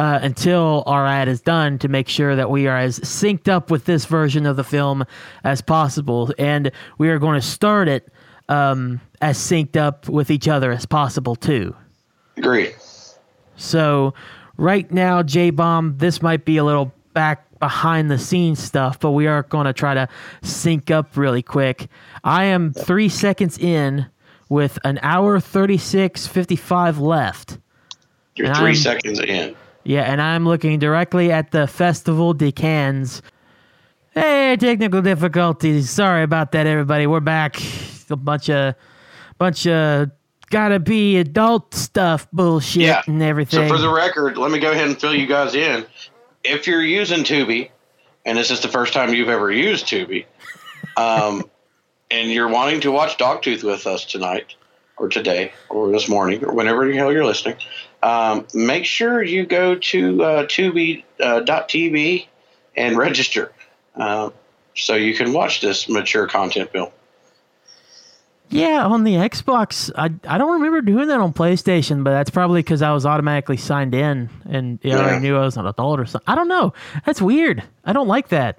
uh, 0.00 0.18
until 0.22 0.82
our 0.86 1.06
ad 1.06 1.28
is 1.28 1.42
done 1.42 1.78
to 1.78 1.86
make 1.86 2.08
sure 2.08 2.34
that 2.34 2.50
we 2.50 2.66
are 2.66 2.78
as 2.78 2.98
synced 3.00 3.48
up 3.48 3.70
with 3.70 3.84
this 3.84 4.06
version 4.06 4.46
of 4.46 4.56
the 4.56 4.64
film 4.64 5.04
as 5.44 5.60
possible, 5.60 6.32
and 6.38 6.72
we 6.96 7.10
are 7.10 7.18
going 7.18 7.38
to 7.38 7.46
start 7.46 7.86
it 7.86 8.08
um, 8.48 8.98
as 9.20 9.36
synced 9.36 9.76
up 9.76 10.08
with 10.08 10.30
each 10.30 10.48
other 10.48 10.72
as 10.72 10.86
possible 10.86 11.36
too. 11.36 11.76
Agreed. 12.38 12.74
So 13.56 14.14
right 14.56 14.90
now, 14.90 15.22
J 15.22 15.50
Bomb, 15.50 15.98
this 15.98 16.22
might 16.22 16.46
be 16.46 16.56
a 16.56 16.64
little 16.64 16.94
back 17.12 17.44
behind 17.58 18.10
the 18.10 18.16
scenes 18.18 18.58
stuff, 18.58 18.98
but 19.00 19.10
we 19.10 19.26
are 19.26 19.42
going 19.42 19.66
to 19.66 19.74
try 19.74 19.92
to 19.92 20.08
sync 20.40 20.90
up 20.90 21.14
really 21.14 21.42
quick. 21.42 21.88
I 22.24 22.44
am 22.44 22.72
three 22.72 23.10
seconds 23.10 23.58
in 23.58 24.06
with 24.48 24.78
an 24.82 24.98
hour 25.02 25.38
36 25.40 26.26
55 26.26 26.98
left. 26.98 27.58
You're 28.34 28.46
And 28.46 28.56
3 28.56 28.66
I'm- 28.68 28.74
seconds 28.76 29.20
in. 29.20 29.54
Yeah, 29.84 30.02
and 30.02 30.20
I'm 30.20 30.44
looking 30.46 30.78
directly 30.78 31.32
at 31.32 31.50
the 31.50 31.66
Festival 31.66 32.34
de 32.34 32.52
Cannes. 32.52 33.22
Hey, 34.12 34.56
technical 34.58 35.00
difficulties. 35.02 35.88
Sorry 35.90 36.22
about 36.22 36.52
that, 36.52 36.66
everybody. 36.66 37.06
We're 37.06 37.20
back. 37.20 37.60
A 38.10 38.16
bunch 38.16 38.50
of, 38.50 38.74
bunch 39.38 39.66
of 39.66 40.10
gotta 40.50 40.80
be 40.80 41.16
adult 41.16 41.74
stuff 41.74 42.26
bullshit 42.32 42.82
Yeah. 42.82 43.02
and 43.06 43.22
everything. 43.22 43.68
So 43.68 43.74
for 43.74 43.80
the 43.80 43.88
record, 43.88 44.36
let 44.36 44.50
me 44.50 44.58
go 44.58 44.72
ahead 44.72 44.88
and 44.88 45.00
fill 45.00 45.14
you 45.14 45.26
guys 45.26 45.54
in. 45.54 45.86
If 46.42 46.66
you're 46.66 46.82
using 46.82 47.20
Tubi, 47.20 47.70
and 48.26 48.36
this 48.36 48.50
is 48.50 48.60
the 48.60 48.68
first 48.68 48.92
time 48.92 49.14
you've 49.14 49.28
ever 49.28 49.50
used 49.52 49.86
Tubi, 49.86 50.26
um, 50.96 51.44
and 52.10 52.30
you're 52.30 52.48
wanting 52.48 52.80
to 52.80 52.90
watch 52.90 53.16
Dogtooth 53.16 53.62
with 53.62 53.86
us 53.86 54.04
tonight, 54.04 54.56
or 54.96 55.08
today, 55.08 55.52
or 55.68 55.90
this 55.92 56.08
morning, 56.08 56.44
or 56.44 56.52
whenever 56.52 56.86
the 56.86 56.96
hell 56.96 57.12
you're 57.12 57.24
listening, 57.24 57.56
um, 58.02 58.46
make 58.54 58.84
sure 58.84 59.22
you 59.22 59.44
go 59.46 59.74
to 59.76 60.22
uh, 60.24 60.44
Tubi 60.46 61.04
uh, 61.20 61.40
.tv 61.42 62.26
and 62.76 62.96
register, 62.96 63.52
uh, 63.96 64.30
so 64.74 64.94
you 64.94 65.14
can 65.14 65.32
watch 65.32 65.60
this 65.60 65.88
mature 65.88 66.26
content 66.26 66.70
film. 66.70 66.90
Yeah, 68.52 68.84
on 68.84 69.04
the 69.04 69.14
Xbox, 69.14 69.92
I 69.96 70.10
I 70.26 70.36
don't 70.38 70.54
remember 70.54 70.80
doing 70.80 71.06
that 71.08 71.20
on 71.20 71.32
PlayStation, 71.32 72.02
but 72.02 72.10
that's 72.10 72.30
probably 72.30 72.62
because 72.62 72.82
I 72.82 72.92
was 72.92 73.06
automatically 73.06 73.56
signed 73.56 73.94
in 73.94 74.28
and 74.48 74.80
yeah, 74.82 74.94
I 74.94 74.96
Yeah. 74.96 75.04
already 75.04 75.20
knew 75.20 75.36
I 75.36 75.44
was 75.44 75.56
an 75.56 75.66
adult 75.66 76.00
or 76.00 76.06
something. 76.06 76.24
I 76.26 76.34
don't 76.34 76.48
know. 76.48 76.72
That's 77.06 77.22
weird. 77.22 77.62
I 77.84 77.92
don't 77.92 78.08
like 78.08 78.28
that. 78.30 78.58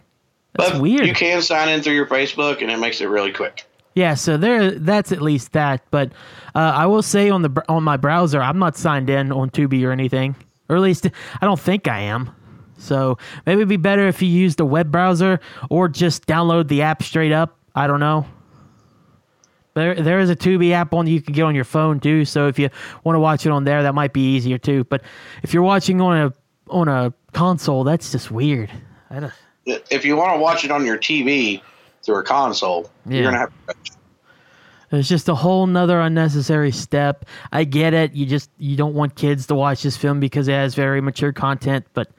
That's 0.53 0.71
But 0.71 0.81
weird. 0.81 1.05
you 1.05 1.13
can 1.13 1.41
sign 1.41 1.67
in 1.67 1.81
through 1.81 1.93
your 1.95 2.05
Facebook, 2.05 2.61
and 2.61 2.71
it 2.71 2.77
makes 2.79 3.01
it 3.01 3.07
really 3.07 3.31
quick. 3.33 3.65
Yeah, 3.93 4.13
so 4.13 4.37
there, 4.37 4.71
that's 4.71 5.11
at 5.11 5.21
least 5.21 5.51
that. 5.53 5.83
But 5.91 6.13
uh, 6.55 6.59
I 6.59 6.85
will 6.85 7.01
say 7.01 7.29
on 7.29 7.41
the 7.41 7.63
on 7.67 7.83
my 7.83 7.97
browser, 7.97 8.41
I'm 8.41 8.59
not 8.59 8.77
signed 8.77 9.09
in 9.09 9.31
on 9.31 9.49
Tubi 9.49 9.83
or 9.85 9.91
anything, 9.91 10.35
or 10.69 10.75
at 10.77 10.81
least 10.81 11.07
I 11.41 11.45
don't 11.45 11.59
think 11.59 11.87
I 11.87 12.01
am. 12.01 12.33
So 12.77 13.17
maybe 13.45 13.59
it'd 13.59 13.69
be 13.69 13.77
better 13.77 14.07
if 14.07 14.21
you 14.21 14.27
used 14.27 14.59
a 14.59 14.65
web 14.65 14.91
browser 14.91 15.39
or 15.69 15.87
just 15.87 16.25
download 16.25 16.67
the 16.67 16.81
app 16.81 17.03
straight 17.03 17.31
up. 17.31 17.57
I 17.75 17.87
don't 17.87 17.99
know. 17.99 18.25
There, 19.73 19.95
there 19.95 20.19
is 20.19 20.29
a 20.29 20.35
Tubi 20.35 20.71
app 20.71 20.93
on 20.93 21.07
you 21.07 21.21
can 21.21 21.33
get 21.33 21.43
on 21.43 21.55
your 21.55 21.63
phone 21.63 21.99
too. 21.99 22.25
So 22.25 22.47
if 22.47 22.59
you 22.59 22.69
want 23.03 23.15
to 23.15 23.19
watch 23.19 23.45
it 23.45 23.51
on 23.51 23.63
there, 23.63 23.83
that 23.83 23.93
might 23.93 24.13
be 24.13 24.35
easier 24.35 24.57
too. 24.57 24.83
But 24.85 25.01
if 25.43 25.53
you're 25.53 25.63
watching 25.63 26.01
on 26.01 26.17
a 26.17 26.33
on 26.69 26.87
a 26.87 27.13
console, 27.33 27.83
that's 27.83 28.11
just 28.11 28.31
weird. 28.31 28.71
If 29.65 30.03
you 30.03 30.17
want 30.17 30.33
to 30.35 30.39
watch 30.39 30.65
it 30.65 30.71
on 30.71 30.85
your 30.85 30.97
TV 30.97 31.61
through 32.03 32.17
a 32.17 32.23
console, 32.23 32.89
Yeah. 33.05 33.13
you're 33.15 33.23
gonna 33.25 33.37
have 33.39 33.49
to. 33.67 33.75
It's 34.93 35.07
just 35.07 35.29
a 35.29 35.35
whole 35.35 35.67
nother 35.67 36.01
unnecessary 36.01 36.71
step. 36.71 37.25
I 37.53 37.63
get 37.63 37.93
it. 37.93 38.13
You 38.13 38.25
just 38.25 38.49
you 38.57 38.75
don't 38.75 38.93
want 38.93 39.15
kids 39.15 39.47
to 39.47 39.55
watch 39.55 39.83
this 39.83 39.95
film 39.95 40.19
because 40.19 40.49
it 40.49 40.53
has 40.53 40.75
very 40.75 40.99
mature 40.99 41.31
content, 41.31 41.85
but 41.93 42.09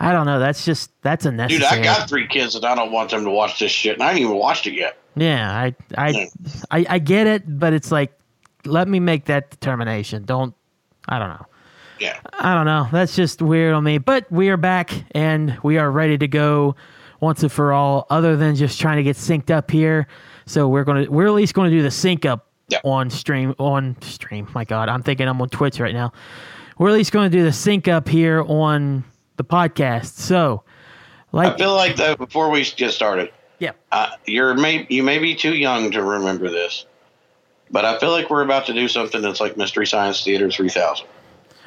I 0.00 0.10
don't 0.12 0.26
know. 0.26 0.40
That's 0.40 0.64
just 0.64 0.90
that's 1.02 1.26
unnecessary. 1.26 1.80
Dude. 1.80 1.88
I 1.88 1.96
got 1.98 2.08
three 2.08 2.26
kids 2.26 2.56
and 2.56 2.64
I 2.64 2.74
don't 2.74 2.90
want 2.90 3.10
them 3.10 3.22
to 3.24 3.30
watch 3.30 3.60
this 3.60 3.70
shit, 3.70 3.94
and 3.94 4.02
I 4.02 4.08
haven't 4.08 4.22
even 4.22 4.34
watched 4.36 4.66
it 4.66 4.74
yet. 4.74 4.96
yeah, 5.14 5.48
I 5.52 5.74
I, 5.96 6.28
I 6.72 6.86
I 6.88 6.98
get 6.98 7.28
it, 7.28 7.42
but 7.58 7.72
it's 7.72 7.92
like 7.92 8.12
let 8.64 8.88
me 8.88 8.98
make 8.98 9.26
that 9.26 9.50
determination. 9.50 10.24
Don't 10.24 10.54
I 11.08 11.20
don't 11.20 11.28
know. 11.28 11.46
Yeah, 12.00 12.18
I 12.32 12.54
don't 12.54 12.66
know. 12.66 12.88
That's 12.90 13.14
just 13.14 13.40
weird 13.42 13.74
on 13.74 13.84
me. 13.84 13.98
But 13.98 14.30
we 14.30 14.48
are 14.48 14.56
back 14.56 14.92
and 15.12 15.56
we 15.62 15.78
are 15.78 15.88
ready 15.90 16.18
to 16.18 16.26
go 16.28 16.74
once 17.20 17.42
and 17.42 17.50
for 17.52 17.72
all. 17.72 18.06
Other 18.10 18.36
than 18.36 18.54
just 18.54 18.80
trying 18.80 18.96
to 18.98 19.02
get 19.02 19.16
synced 19.16 19.50
up 19.50 19.70
here, 19.70 20.06
so 20.46 20.68
we're 20.68 20.84
gonna 20.84 21.06
we're 21.10 21.26
at 21.26 21.32
least 21.34 21.54
going 21.54 21.70
to 21.70 21.76
do 21.76 21.82
the 21.82 21.90
sync 21.90 22.24
up 22.26 22.46
Yeah. 22.68 22.80
on 22.84 23.10
stream 23.10 23.54
on 23.58 23.96
stream. 24.02 24.48
My 24.54 24.64
God, 24.64 24.88
I'm 24.88 25.02
thinking 25.02 25.26
I'm 25.28 25.40
on 25.40 25.48
Twitch 25.48 25.80
right 25.80 25.94
now. 25.94 26.12
We're 26.78 26.88
at 26.90 26.94
least 26.94 27.12
going 27.12 27.30
to 27.30 27.36
do 27.36 27.42
the 27.44 27.52
sync 27.52 27.88
up 27.88 28.08
here 28.08 28.42
on 28.46 29.04
the 29.36 29.44
podcast. 29.44 30.16
So, 30.18 30.62
like, 31.32 31.54
I 31.54 31.56
feel 31.56 31.74
like 31.74 31.96
though 31.96 32.14
before 32.16 32.50
we 32.50 32.64
get 32.76 32.92
started, 32.92 33.32
yeah, 33.58 33.72
uh, 33.92 34.10
you're 34.26 34.54
may 34.54 34.86
you 34.88 35.02
may 35.02 35.18
be 35.18 35.34
too 35.34 35.54
young 35.56 35.90
to 35.90 36.02
remember 36.02 36.48
this, 36.50 36.86
but 37.70 37.84
I 37.84 37.98
feel 37.98 38.10
like 38.10 38.30
we're 38.30 38.42
about 38.44 38.66
to 38.66 38.72
do 38.74 38.86
something 38.88 39.20
that's 39.22 39.40
like 39.40 39.56
Mystery 39.56 39.86
Science 39.86 40.22
Theater 40.22 40.50
3000. 40.50 41.06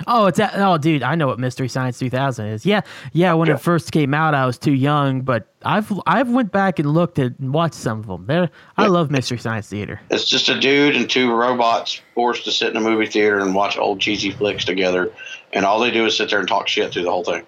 Oh, 0.07 0.25
it's 0.27 0.37
that. 0.37 0.53
Oh, 0.55 0.77
dude, 0.77 1.03
I 1.03 1.15
know 1.15 1.27
what 1.27 1.39
Mystery 1.39 1.67
Science 1.67 1.97
2000 1.99 2.47
is. 2.47 2.65
Yeah, 2.65 2.81
yeah. 3.13 3.33
When 3.33 3.47
Yeah. 3.47 3.55
it 3.55 3.59
first 3.61 3.91
came 3.91 4.13
out, 4.13 4.33
I 4.35 4.45
was 4.45 4.57
too 4.57 4.73
young, 4.73 5.21
but 5.21 5.47
I've 5.63 5.91
I've 6.07 6.29
went 6.29 6.51
back 6.51 6.79
and 6.79 6.91
looked 6.91 7.19
at 7.19 7.37
and 7.39 7.53
watched 7.53 7.75
some 7.75 7.99
of 7.99 8.07
them. 8.07 8.25
There, 8.27 8.49
I 8.77 8.87
love 8.87 9.11
Mystery 9.11 9.37
Science 9.37 9.67
Theater. 9.69 9.99
It's 10.09 10.25
just 10.27 10.49
a 10.49 10.59
dude 10.59 10.95
and 10.95 11.09
two 11.09 11.31
robots 11.33 12.01
forced 12.15 12.45
to 12.45 12.51
sit 12.51 12.69
in 12.71 12.77
a 12.77 12.81
movie 12.81 13.05
theater 13.05 13.39
and 13.39 13.53
watch 13.55 13.77
old 13.77 13.99
cheesy 13.99 14.31
flicks 14.31 14.65
together, 14.65 15.11
and 15.53 15.65
all 15.65 15.79
they 15.79 15.91
do 15.91 16.05
is 16.05 16.17
sit 16.17 16.29
there 16.29 16.39
and 16.39 16.47
talk 16.47 16.67
shit 16.67 16.91
through 16.93 17.03
the 17.03 17.11
whole 17.11 17.23
thing. 17.23 17.45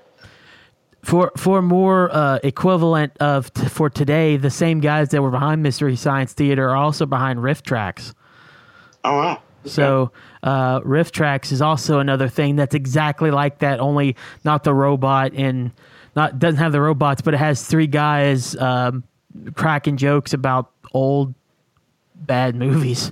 For 1.01 1.31
for 1.35 1.61
more 1.61 2.09
uh, 2.15 2.39
equivalent 2.43 3.17
of 3.19 3.53
t- 3.53 3.65
for 3.67 3.89
today, 3.89 4.37
the 4.37 4.49
same 4.49 4.79
guys 4.79 5.09
that 5.09 5.21
were 5.21 5.31
behind 5.31 5.61
Mystery 5.61 5.97
Science 5.97 6.31
Theater 6.33 6.69
are 6.69 6.77
also 6.77 7.05
behind 7.05 7.39
RiffTrax. 7.39 8.13
Oh 9.03 9.17
wow! 9.17 9.41
So 9.65 10.13
uh, 10.43 10.81
RiffTrax 10.81 11.51
is 11.51 11.61
also 11.61 11.99
another 11.99 12.27
thing 12.27 12.55
that's 12.57 12.75
exactly 12.75 13.31
like 13.31 13.59
that, 13.59 13.79
only 13.79 14.15
not 14.43 14.63
the 14.63 14.73
robot 14.73 15.31
and 15.33 15.71
not 16.15 16.37
doesn't 16.37 16.59
have 16.59 16.71
the 16.73 16.81
robots, 16.81 17.21
but 17.21 17.33
it 17.33 17.37
has 17.37 17.65
three 17.65 17.87
guys 17.87 18.55
um, 18.57 19.03
cracking 19.55 19.97
jokes 19.97 20.33
about 20.33 20.69
old 20.93 21.33
bad 22.15 22.55
movies. 22.55 23.11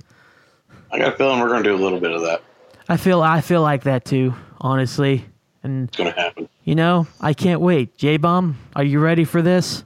I 0.92 0.98
got 0.98 1.14
a 1.14 1.16
feeling 1.16 1.40
we're 1.40 1.48
going 1.48 1.62
to 1.64 1.70
do 1.70 1.74
a 1.74 1.82
little 1.82 1.98
bit 2.00 2.12
of 2.12 2.22
that. 2.22 2.42
I 2.88 2.96
feel 2.98 3.22
I 3.22 3.40
feel 3.40 3.62
like 3.62 3.84
that 3.84 4.04
too, 4.04 4.34
honestly. 4.60 5.24
And 5.62 5.88
It's 5.88 5.96
going 5.96 6.12
to 6.12 6.20
happen. 6.20 6.48
you 6.64 6.74
know, 6.74 7.06
I 7.20 7.32
can't 7.32 7.60
wait. 7.60 7.96
J 7.96 8.18
Bomb, 8.18 8.58
are 8.76 8.84
you 8.84 9.00
ready 9.00 9.24
for 9.24 9.40
this? 9.42 9.84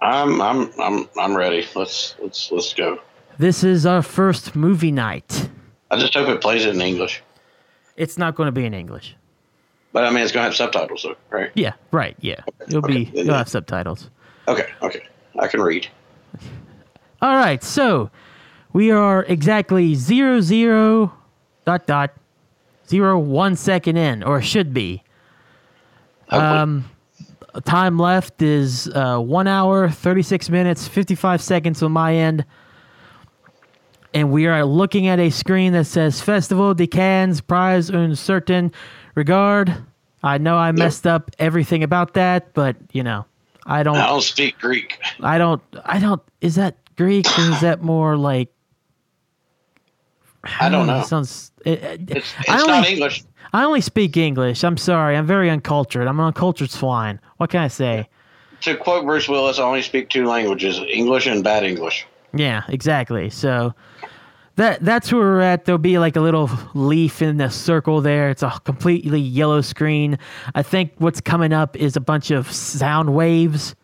I'm 0.00 0.40
I'm 0.40 0.70
I'm 0.80 1.08
I'm 1.18 1.36
ready. 1.36 1.66
Let's 1.74 2.14
let's 2.22 2.52
let's 2.52 2.72
go. 2.74 3.00
This 3.38 3.64
is 3.64 3.84
our 3.86 4.02
first 4.02 4.54
movie 4.54 4.92
night. 4.92 5.50
I 5.90 5.98
just 5.98 6.14
hope 6.14 6.28
it 6.28 6.40
plays 6.40 6.64
it 6.64 6.74
in 6.74 6.80
English. 6.80 7.22
It's 7.96 8.18
not 8.18 8.34
going 8.34 8.46
to 8.46 8.52
be 8.52 8.64
in 8.66 8.74
English. 8.74 9.16
But 9.92 10.04
I 10.04 10.10
mean, 10.10 10.22
it's 10.22 10.32
going 10.32 10.42
to 10.42 10.48
have 10.48 10.56
subtitles, 10.56 11.04
though, 11.04 11.16
right? 11.30 11.50
Yeah, 11.54 11.72
right. 11.90 12.16
Yeah, 12.20 12.40
it'll 12.66 12.82
be. 12.82 13.08
Okay. 13.08 13.24
You'll 13.24 13.34
have 13.34 13.48
subtitles. 13.48 14.10
Okay, 14.46 14.66
okay. 14.82 15.06
I 15.38 15.48
can 15.48 15.60
read. 15.60 15.88
All 17.22 17.34
right, 17.34 17.62
so 17.62 18.10
we 18.72 18.90
are 18.90 19.24
exactly 19.24 19.94
zero 19.94 20.40
zero 20.40 21.14
dot 21.64 21.86
dot 21.86 22.12
zero 22.88 23.18
one 23.18 23.56
second 23.56 23.96
in, 23.96 24.22
or 24.22 24.42
should 24.42 24.74
be. 24.74 25.02
Hopefully. 26.28 26.58
Um, 26.58 26.90
time 27.64 27.98
left 27.98 28.42
is 28.42 28.88
uh, 28.88 29.18
one 29.18 29.46
hour, 29.46 29.88
36 29.88 30.50
minutes, 30.50 30.86
55 30.86 31.40
seconds 31.40 31.82
on 31.82 31.92
my 31.92 32.14
end. 32.14 32.44
And 34.14 34.30
we 34.30 34.46
are 34.46 34.64
looking 34.64 35.08
at 35.08 35.18
a 35.18 35.30
screen 35.30 35.72
that 35.72 35.84
says 35.84 36.20
Festival 36.20 36.74
de 36.74 36.86
Cannes 36.86 37.40
Prize 37.40 37.90
un 37.90 38.14
certain 38.16 38.72
regard. 39.14 39.74
I 40.22 40.38
know 40.38 40.56
I 40.56 40.72
messed 40.72 41.06
up 41.06 41.30
everything 41.38 41.82
about 41.82 42.14
that, 42.14 42.52
but 42.54 42.76
you 42.92 43.02
know, 43.02 43.26
I 43.66 43.82
don't, 43.82 43.96
I 43.96 44.06
don't 44.06 44.22
speak 44.22 44.58
Greek. 44.58 44.98
I 45.20 45.38
don't, 45.38 45.62
I 45.84 45.98
don't, 45.98 46.22
is 46.40 46.54
that 46.54 46.76
Greek 46.96 47.26
or 47.38 47.42
is 47.42 47.60
that 47.60 47.82
more 47.82 48.16
like, 48.16 48.48
I 50.60 50.68
don't 50.68 50.82
hmm, 50.82 50.88
know. 50.88 51.00
It 51.00 51.06
sounds, 51.06 51.50
eh, 51.64 51.72
eh, 51.72 51.74
it, 51.74 52.00
it- 52.10 52.16
It's, 52.18 52.34
I 52.48 52.54
it's 52.54 52.62
only- 52.62 52.72
not 52.72 52.88
English. 52.88 53.24
I 53.52 53.64
only 53.64 53.80
speak 53.80 54.16
English. 54.16 54.64
I'm 54.64 54.76
sorry. 54.76 55.16
I'm 55.16 55.26
very 55.26 55.48
uncultured. 55.48 56.06
I'm 56.06 56.18
an 56.18 56.26
uncultured 56.26 56.70
swine. 56.70 57.20
What 57.36 57.48
can 57.50 57.60
I 57.62 57.68
say? 57.68 58.08
To 58.62 58.76
quote 58.76 59.04
Bruce 59.04 59.28
Willis, 59.28 59.58
I 59.58 59.62
only 59.62 59.82
speak 59.82 60.08
two 60.10 60.26
languages 60.26 60.78
English 60.90 61.26
and 61.26 61.42
bad 61.44 61.62
English. 61.62 62.06
Yeah, 62.34 62.64
exactly. 62.68 63.30
So 63.30 63.72
that 64.56 64.84
that's 64.84 65.12
where 65.12 65.22
we're 65.22 65.40
at. 65.40 65.64
There'll 65.64 65.78
be 65.78 65.98
like 65.98 66.16
a 66.16 66.20
little 66.20 66.50
leaf 66.74 67.22
in 67.22 67.36
the 67.36 67.50
circle 67.50 68.00
there. 68.00 68.30
It's 68.30 68.42
a 68.42 68.50
completely 68.64 69.20
yellow 69.20 69.60
screen. 69.60 70.18
I 70.54 70.62
think 70.62 70.92
what's 70.98 71.20
coming 71.20 71.52
up 71.52 71.76
is 71.76 71.96
a 71.96 72.00
bunch 72.00 72.30
of 72.30 72.50
sound 72.50 73.14
waves. 73.14 73.74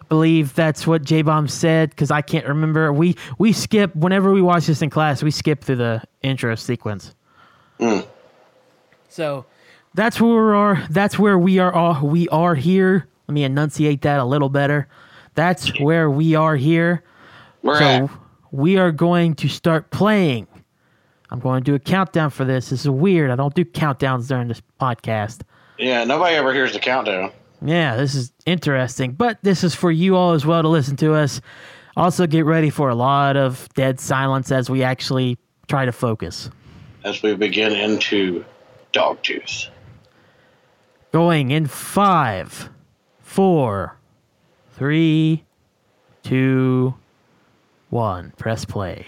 I 0.00 0.04
believe 0.06 0.54
that's 0.54 0.86
what 0.86 1.02
J 1.02 1.22
Bomb 1.22 1.48
said 1.48 1.90
because 1.90 2.10
I 2.10 2.22
can't 2.22 2.46
remember. 2.46 2.92
We 2.92 3.16
we 3.38 3.52
skip 3.52 3.94
whenever 3.94 4.32
we 4.32 4.42
watch 4.42 4.66
this 4.66 4.82
in 4.82 4.90
class. 4.90 5.22
We 5.22 5.30
skip 5.30 5.62
through 5.62 5.76
the 5.76 6.02
intro 6.22 6.54
sequence. 6.54 7.14
Hmm. 7.78 8.00
So 9.08 9.44
that's 9.94 10.18
where 10.20 10.46
we 10.46 10.52
are. 10.54 10.86
That's 10.90 11.18
where 11.18 11.38
we 11.38 11.58
are. 11.58 11.72
All, 11.72 12.06
we 12.06 12.26
are 12.28 12.54
here. 12.54 13.06
Let 13.28 13.34
me 13.34 13.44
enunciate 13.44 14.02
that 14.02 14.18
a 14.18 14.24
little 14.24 14.48
better. 14.48 14.88
That's 15.34 15.78
where 15.80 16.10
we 16.10 16.34
are 16.34 16.56
here. 16.56 17.04
We're 17.62 17.78
So 17.78 17.84
at. 17.84 18.10
We 18.52 18.76
are 18.78 18.92
going 18.92 19.34
to 19.36 19.48
start 19.48 19.90
playing. 19.90 20.46
I'm 21.30 21.40
going 21.40 21.64
to 21.64 21.70
do 21.70 21.74
a 21.74 21.78
countdown 21.78 22.30
for 22.30 22.44
this. 22.44 22.68
This 22.68 22.82
is 22.82 22.90
weird. 22.90 23.30
I 23.30 23.36
don't 23.36 23.54
do 23.54 23.64
countdowns 23.64 24.28
during 24.28 24.48
this 24.48 24.62
podcast. 24.80 25.40
Yeah, 25.78 26.04
nobody 26.04 26.36
ever 26.36 26.52
hears 26.52 26.74
the 26.74 26.78
countdown. 26.78 27.32
Yeah, 27.64 27.96
this 27.96 28.14
is 28.14 28.32
interesting, 28.44 29.12
but 29.12 29.38
this 29.42 29.64
is 29.64 29.74
for 29.74 29.90
you 29.90 30.16
all 30.16 30.32
as 30.32 30.44
well 30.44 30.62
to 30.62 30.68
listen 30.68 30.96
to 30.98 31.14
us. 31.14 31.40
Also, 31.96 32.26
get 32.26 32.44
ready 32.44 32.68
for 32.70 32.88
a 32.90 32.94
lot 32.94 33.36
of 33.36 33.68
dead 33.74 33.98
silence 34.00 34.52
as 34.52 34.68
we 34.68 34.82
actually 34.82 35.38
try 35.68 35.84
to 35.84 35.92
focus. 35.92 36.50
as 37.04 37.22
we 37.22 37.34
begin 37.34 37.72
into 37.72 38.44
Dogtooth. 38.92 39.68
Going 41.12 41.50
in 41.50 41.66
five, 41.66 42.68
four, 43.20 43.96
three, 44.74 45.44
two, 46.22 46.94
one. 47.92 48.32
Press 48.38 48.64
play. 48.64 49.06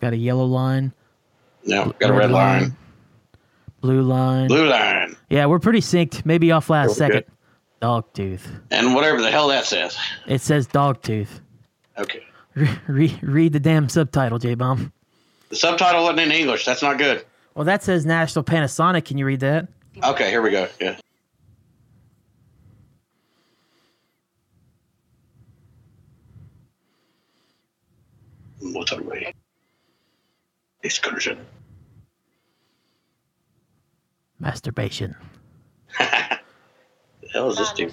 Got 0.00 0.12
a 0.12 0.16
yellow 0.16 0.44
line, 0.44 0.92
No, 1.64 1.92
got 1.98 2.10
a 2.10 2.12
red 2.12 2.30
line. 2.30 2.76
blue 3.80 4.02
line. 4.02 4.46
Blue 4.46 4.68
line. 4.68 5.16
Yeah, 5.28 5.46
we're 5.46 5.58
pretty 5.58 5.80
synced. 5.80 6.24
Maybe 6.24 6.52
off 6.52 6.70
last 6.70 6.96
second. 6.96 7.24
good. 7.24 7.26
Dogtooth. 7.82 8.42
And 8.70 8.94
whatever 8.94 9.20
the 9.22 9.30
hell 9.30 9.48
that 9.48 9.64
says. 9.64 9.96
It 10.26 10.40
says 10.40 10.66
dog 10.66 11.00
tooth. 11.02 11.40
Okay. 11.96 12.22
Re- 12.54 12.78
re- 12.88 13.18
read 13.22 13.52
the 13.52 13.60
damn 13.60 13.88
subtitle, 13.88 14.38
J 14.38 14.54
Bomb. 14.54 14.92
The 15.48 15.56
subtitle 15.56 16.02
wasn't 16.02 16.20
in 16.20 16.32
English. 16.32 16.64
That's 16.64 16.82
not 16.82 16.98
good. 16.98 17.24
Well, 17.58 17.64
that 17.64 17.82
says 17.82 18.06
National 18.06 18.44
Panasonic. 18.44 19.04
Can 19.04 19.18
you 19.18 19.26
read 19.26 19.40
that? 19.40 19.66
Okay, 20.04 20.30
here 20.30 20.40
we 20.40 20.52
go. 20.52 20.68
Yeah. 20.80 20.96
Motorway. 28.62 29.34
Excursion. 30.84 31.44
Masturbation. 34.38 35.16
The 35.98 36.38
hell 37.32 37.50
is 37.50 37.58
this 37.58 37.72
dude? 37.72 37.92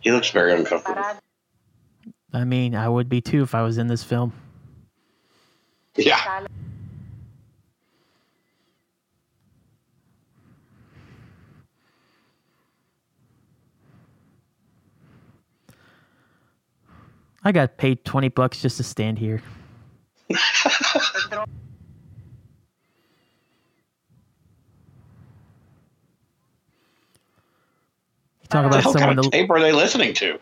He 0.00 0.12
looks 0.12 0.28
very 0.28 0.52
uncomfortable. 0.52 1.02
I 2.34 2.42
mean, 2.42 2.74
I 2.74 2.88
would 2.88 3.08
be 3.08 3.20
too 3.20 3.44
if 3.44 3.54
I 3.54 3.62
was 3.62 3.78
in 3.78 3.86
this 3.86 4.02
film. 4.02 4.32
Yeah. 5.96 6.44
I 17.44 17.52
got 17.52 17.76
paid 17.76 18.04
20 18.04 18.28
bucks 18.30 18.60
just 18.60 18.78
to 18.78 18.82
stand 18.82 19.18
here. 19.18 19.40
You 28.42 28.48
talk 28.48 28.64
What 28.64 28.72
the 28.72 28.76
about 28.76 28.82
hell 28.82 28.92
someone 28.92 29.08
kind 29.16 29.18
of 29.20 29.30
tape 29.32 29.50
are 29.50 29.58
they 29.58 29.72
listening 29.72 30.12
to? 30.14 30.38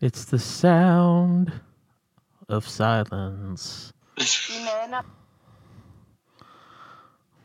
It's 0.00 0.24
the 0.26 0.38
sound 0.38 1.52
of 2.48 2.68
silence. 2.68 3.92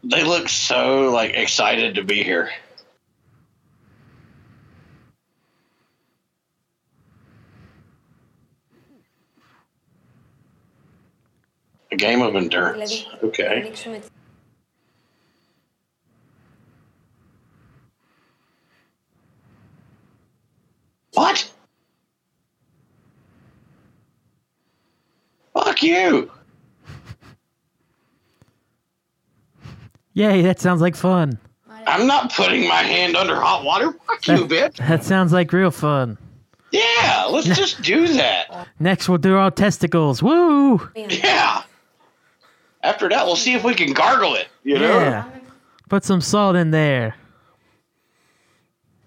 They 0.04 0.24
look 0.24 0.50
so 0.50 1.10
like 1.10 1.32
excited 1.34 1.96
to 1.96 2.04
be 2.04 2.24
here. 2.24 2.52
A 11.92 11.96
game 11.96 12.22
of 12.22 12.36
endurance. 12.36 13.06
Okay. 13.24 13.74
What? 21.14 21.53
Fuck 25.54 25.84
you. 25.84 26.32
Yay, 30.14 30.42
that 30.44 30.60
sounds 30.60 30.82
like 30.82 30.96
fun. 30.96 31.40
I'm 31.88 32.08
not 32.08 32.32
putting 32.34 32.68
my 32.68 32.82
hand 32.82 33.16
under 33.16 33.36
hot 33.36 33.64
water. 33.64 33.94
Fuck 34.08 34.28
you, 34.28 34.46
bitch. 34.46 34.78
That 34.78 35.04
sounds 35.04 35.34
like 35.34 35.52
real 35.52 35.72
fun. 35.72 36.18
Yeah, 36.72 37.28
let's 37.30 37.48
just 37.48 37.82
do 37.82 38.08
that. 38.08 38.68
Next, 38.80 39.08
we'll 39.08 39.18
do 39.18 39.36
our 39.36 39.52
testicles. 39.52 40.24
Woo! 40.24 40.90
Yeah. 40.96 41.64
After 42.82 43.10
that, 43.10 43.26
we'll 43.26 43.36
see 43.36 43.54
if 43.54 43.64
we 43.64 43.76
can 43.76 43.94
gargle 43.94 44.36
it. 44.36 44.48
You 44.64 44.80
know? 44.80 45.00
Yeah. 45.00 45.30
Put 45.90 46.04
some 46.04 46.22
salt 46.22 46.56
in 46.56 46.72
there. 46.72 47.16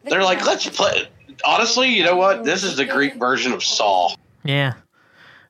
They're 0.04 0.22
like, 0.22 0.46
let's 0.46 0.68
play. 0.68 1.08
Honestly, 1.44 1.88
you 1.88 2.04
know 2.04 2.16
what? 2.16 2.44
This 2.44 2.62
is 2.62 2.76
the 2.76 2.84
Greek 2.84 3.16
version 3.16 3.52
of 3.52 3.64
Saw. 3.64 4.14
Yeah. 4.44 4.74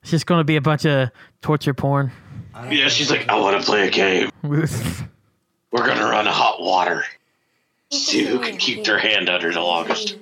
It's 0.07 0.11
just 0.11 0.25
going 0.25 0.39
to 0.39 0.45
be 0.45 0.55
a 0.55 0.61
bunch 0.61 0.85
of 0.85 1.11
torture 1.41 1.73
porn. 1.73 2.13
Yeah, 2.69 2.87
she's 2.87 3.11
like, 3.11 3.27
I 3.27 3.37
want 3.37 3.59
to 3.59 3.65
play 3.65 3.89
a 3.89 3.91
game. 3.91 4.29
We're 4.41 4.65
gonna 5.73 6.05
run 6.05 6.25
a 6.25 6.31
hot 6.31 6.61
water. 6.61 7.03
See 7.91 8.23
who 8.23 8.39
can 8.39 8.55
keep 8.55 8.85
their 8.85 8.97
hand 8.97 9.27
under 9.27 9.51
the 9.51 9.59
longest. 9.59 10.15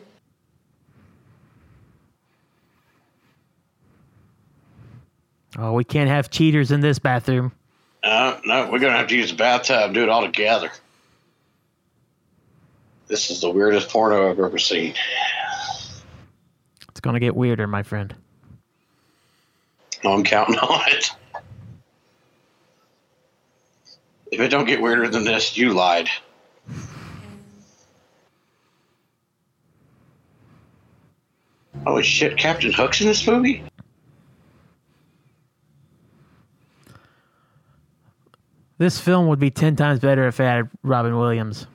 oh, 5.59 5.73
we 5.73 5.83
can't 5.83 6.09
have 6.09 6.31
cheaters 6.31 6.71
in 6.71 6.79
this 6.79 6.97
bathroom. 6.97 7.51
Uh, 8.03 8.39
no, 8.43 8.71
we're 8.71 8.79
gonna 8.79 8.97
have 8.97 9.07
to 9.09 9.15
use 9.15 9.29
the 9.29 9.37
bathtub. 9.37 9.93
Do 9.93 10.01
it 10.01 10.09
all 10.09 10.23
together. 10.23 10.71
This 13.05 13.29
is 13.29 13.39
the 13.39 13.51
weirdest 13.51 13.89
porno 13.89 14.31
I've 14.31 14.39
ever 14.39 14.57
seen. 14.57 14.95
It's 16.89 16.99
going 17.01 17.13
to 17.13 17.19
get 17.19 17.35
weirder, 17.35 17.67
my 17.67 17.83
friend. 17.83 18.15
I'm 20.13 20.23
counting 20.23 20.57
on 20.59 20.81
it. 20.87 21.09
If 24.31 24.39
it 24.39 24.49
don't 24.49 24.65
get 24.65 24.81
weirder 24.81 25.07
than 25.07 25.23
this, 25.23 25.57
you 25.57 25.73
lied. 25.73 26.09
Oh 31.85 32.01
shit, 32.01 32.37
Captain 32.37 32.73
Hook's 32.73 33.01
in 33.01 33.07
this 33.07 33.25
movie? 33.27 33.63
This 38.77 38.99
film 38.99 39.27
would 39.27 39.39
be 39.39 39.49
10 39.49 39.75
times 39.77 39.99
better 39.99 40.27
if 40.27 40.39
it 40.39 40.43
had 40.43 40.69
Robin 40.83 41.15
Williams. 41.17 41.67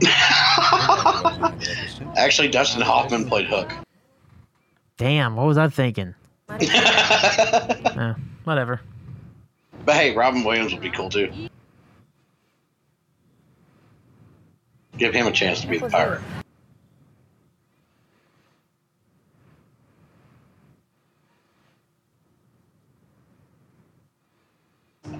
Actually, 2.16 2.48
Dustin 2.48 2.82
Hoffman 2.82 3.26
played 3.26 3.46
Hook. 3.46 3.72
Damn, 4.98 5.36
what 5.36 5.46
was 5.46 5.56
I 5.56 5.68
thinking? 5.68 6.14
Eh, 6.50 8.14
whatever. 8.44 8.80
But 9.84 9.96
hey, 9.96 10.14
Robin 10.14 10.44
Williams 10.44 10.72
would 10.72 10.82
be 10.82 10.90
cool 10.90 11.10
too. 11.10 11.32
Give 14.96 15.14
him 15.14 15.26
a 15.26 15.32
chance 15.32 15.60
to 15.60 15.66
be 15.66 15.78
the 15.78 15.88
pirate. 15.88 16.20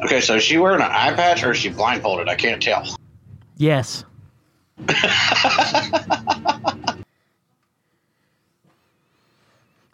Okay, 0.04 0.20
so 0.20 0.37
is 0.37 0.42
she 0.42 0.58
wearing 0.58 0.80
an 0.80 0.90
eye 0.90 1.12
patch 1.14 1.44
or 1.44 1.52
is 1.52 1.58
she 1.58 1.68
blindfolded? 1.68 2.28
I 2.28 2.35
can't 2.35 2.62
tell. 2.62 2.85
Yes. 3.56 4.04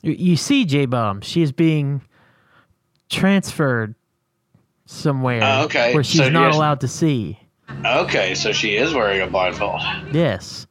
you, 0.03 0.37
see, 0.37 0.65
J 0.65 0.87
Bomb, 0.87 1.21
she 1.23 1.43
is 1.43 1.53
being 1.53 2.03
transferred 3.11 3.95
somewhere 4.87 5.41
Oh, 5.43 5.65
okay. 5.65 5.95
where 5.95 6.05
she's 6.05 6.21
So 6.21 6.29
not 6.29 6.53
allowed 6.55 6.81
to 6.81 6.89
see. 6.89 7.39
Okay, 7.85 8.35
so 8.35 8.53
she 8.53 8.77
is 8.77 8.95
wearing 8.95 9.21
a 9.21 9.27
blindfold. 9.27 9.81
Yes. 10.13 10.67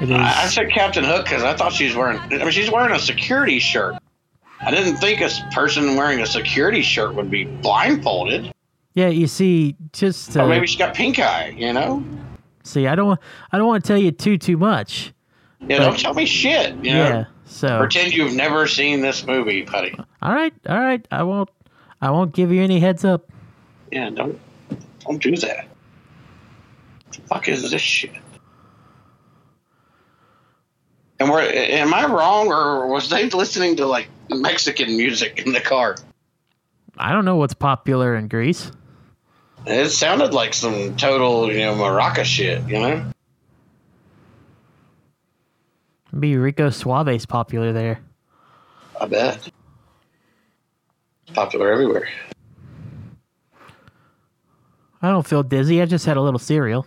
It 0.00 0.10
is. 0.10 0.16
I, 0.16 0.42
I 0.44 0.46
said 0.46 0.70
Captain 0.70 1.04
Hook 1.04 1.24
because 1.24 1.42
I 1.42 1.54
thought 1.54 1.72
she 1.72 1.84
was 1.86 1.94
wearing. 1.94 2.18
I 2.18 2.28
mean, 2.28 2.50
she's 2.50 2.70
wearing 2.70 2.94
a 2.94 2.98
security 2.98 3.58
shirt. 3.58 3.94
I 4.60 4.70
didn't 4.70 4.96
think 4.96 5.20
a 5.20 5.28
person 5.52 5.96
wearing 5.96 6.20
a 6.20 6.26
security 6.26 6.82
shirt 6.82 7.14
would 7.14 7.30
be 7.30 7.44
blindfolded. 7.44 8.52
yeah, 8.94 9.08
you 9.08 9.26
see, 9.26 9.76
just 9.92 10.32
to 10.32 10.42
Or 10.42 10.46
maybe 10.48 10.66
she 10.66 10.78
got 10.78 10.94
pink 10.94 11.18
eye. 11.18 11.54
You 11.56 11.72
know? 11.72 12.04
see, 12.62 12.86
I 12.86 12.94
don't, 12.94 13.18
I 13.50 13.58
don't 13.58 13.66
want 13.66 13.84
to 13.84 13.88
tell 13.88 13.98
you 13.98 14.12
too, 14.12 14.38
too 14.38 14.56
much. 14.56 15.12
Yeah. 15.66 15.78
Don't 15.78 15.98
tell 15.98 16.14
me 16.14 16.26
shit. 16.26 16.74
You 16.84 16.92
know? 16.94 17.26
So, 17.52 17.78
Pretend 17.78 18.14
you've 18.14 18.34
never 18.34 18.66
seen 18.66 19.02
this 19.02 19.26
movie, 19.26 19.62
buddy. 19.62 19.94
all 20.22 20.32
right, 20.34 20.54
all 20.66 20.78
right. 20.80 21.06
I 21.10 21.22
won't, 21.22 21.50
I 22.00 22.10
won't 22.10 22.32
give 22.32 22.50
you 22.50 22.62
any 22.62 22.80
heads 22.80 23.04
up. 23.04 23.30
Yeah. 23.90 24.08
Don't. 24.10 24.40
Don't 25.00 25.22
do 25.22 25.36
that. 25.36 25.66
What 25.66 27.12
The 27.12 27.20
fuck 27.22 27.48
is 27.48 27.70
this 27.70 27.82
shit? 27.82 28.12
And 31.20 31.30
we're, 31.30 31.42
am 31.42 31.92
I 31.92 32.06
wrong, 32.06 32.48
or 32.48 32.86
was 32.88 33.10
they 33.10 33.28
listening 33.28 33.76
to 33.76 33.86
like 33.86 34.08
Mexican 34.30 34.96
music 34.96 35.42
in 35.44 35.52
the 35.52 35.60
car? 35.60 35.96
I 36.96 37.12
don't 37.12 37.24
know 37.24 37.36
what's 37.36 37.54
popular 37.54 38.16
in 38.16 38.28
Greece. 38.28 38.72
It 39.66 39.90
sounded 39.90 40.32
like 40.34 40.54
some 40.54 40.96
total, 40.96 41.52
you 41.52 41.58
know, 41.60 41.74
maraca 41.74 42.24
shit, 42.24 42.62
you 42.64 42.78
know? 42.80 43.11
Be 46.18 46.36
Rico 46.36 46.68
Suave's 46.68 47.26
popular 47.26 47.72
there. 47.72 48.00
I 49.00 49.06
bet. 49.06 49.50
Popular 51.32 51.72
everywhere. 51.72 52.08
I 55.00 55.08
don't 55.10 55.26
feel 55.26 55.42
dizzy. 55.42 55.80
I 55.82 55.86
just 55.86 56.04
had 56.06 56.16
a 56.16 56.20
little 56.20 56.38
cereal. 56.38 56.86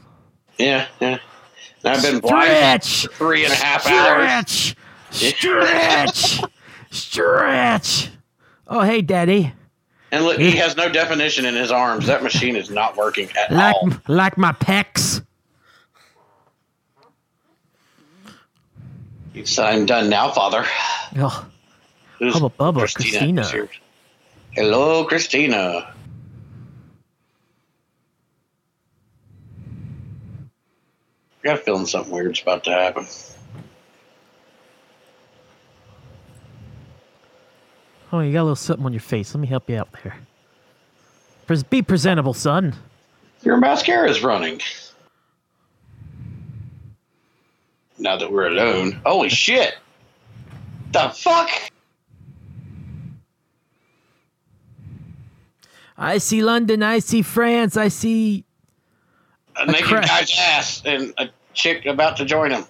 Yeah, 0.57 0.88
yeah. 0.99 1.17
And 1.83 1.93
I've 1.95 2.01
been 2.01 2.19
blind 2.19 2.83
Stretch, 2.83 3.07
for 3.07 3.13
three 3.13 3.43
and 3.43 3.51
a 3.51 3.55
half 3.55 3.85
hours. 3.88 4.75
stretch, 5.11 5.35
stretch, 6.39 6.41
stretch. 6.91 8.09
Oh, 8.67 8.81
hey, 8.81 9.01
Daddy. 9.01 9.53
And 10.11 10.23
look, 10.23 10.38
he 10.39 10.51
has 10.51 10.77
no 10.77 10.88
definition 10.88 11.45
in 11.45 11.55
his 11.55 11.71
arms. 11.71 12.07
That 12.07 12.23
machine 12.23 12.55
is 12.55 12.69
not 12.69 12.95
working 12.95 13.29
at 13.35 13.51
Like, 13.51 13.75
all. 13.75 13.89
like 14.07 14.38
my 14.38 14.53
pecs. 14.53 15.24
Said, 19.43 19.65
I'm 19.65 19.86
done 19.86 20.10
now, 20.10 20.32
Father. 20.32 20.65
Oh, 21.17 21.45
Who's 22.19 22.34
Hubba 22.34 22.50
bubba, 22.50 22.93
Christina. 22.93 23.41
is 23.41 23.52
here. 23.52 23.69
Hello, 24.52 25.04
Christina. 25.04 25.93
I 31.43 31.43
got 31.43 31.60
a 31.60 31.62
feeling 31.62 31.86
something 31.86 32.13
weird's 32.13 32.41
about 32.41 32.63
to 32.63 32.71
happen. 32.71 33.06
oh, 38.13 38.21
you 38.21 38.32
got 38.32 38.41
a 38.41 38.43
little 38.43 38.56
something 38.56 38.86
on 38.86 38.93
your 38.93 39.02
face. 39.02 39.36
Let 39.36 39.41
me 39.41 39.48
help 39.48 39.69
you 39.69 39.78
out 39.78 39.89
there. 40.04 40.15
Be 41.69 41.82
presentable, 41.82 42.34
son. 42.34 42.74
Your 43.43 43.58
mascara's 43.58 44.24
running. 44.24 44.62
Now 47.97 48.17
that 48.17 48.31
we're 48.31 48.47
alone. 48.47 49.01
Holy 49.05 49.29
shit! 49.29 49.75
The 50.91 51.10
fuck? 51.10 51.49
I 55.97 56.17
see 56.17 56.43
London. 56.43 56.84
I 56.84 56.99
see 56.99 57.21
France. 57.21 57.77
I 57.77 57.88
see. 57.88 58.43
A 59.58 59.65
naked 59.65 59.86
crash. 59.86 60.08
guy's 60.08 60.38
ass 60.38 60.81
and 60.86 61.13
a 61.17 61.29
chick 61.53 61.86
about 61.86 62.17
to 62.17 62.25
join 62.25 62.51
him. 62.51 62.65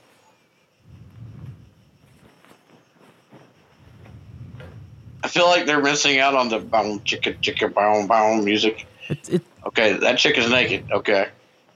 I 5.24 5.28
feel 5.28 5.48
like 5.48 5.66
they're 5.66 5.82
missing 5.82 6.20
out 6.20 6.36
on 6.36 6.50
the 6.50 6.60
boom 6.60 7.00
chicka 7.00 7.36
chicka 7.40 7.74
boom 7.74 8.06
boom 8.06 8.46
music. 8.46 8.86
It, 9.10 9.30
it, 9.30 9.42
Okay, 9.66 9.94
that 9.94 10.20
chick 10.20 10.38
is 10.38 10.50
naked. 10.50 10.86
Okay. 10.92 11.30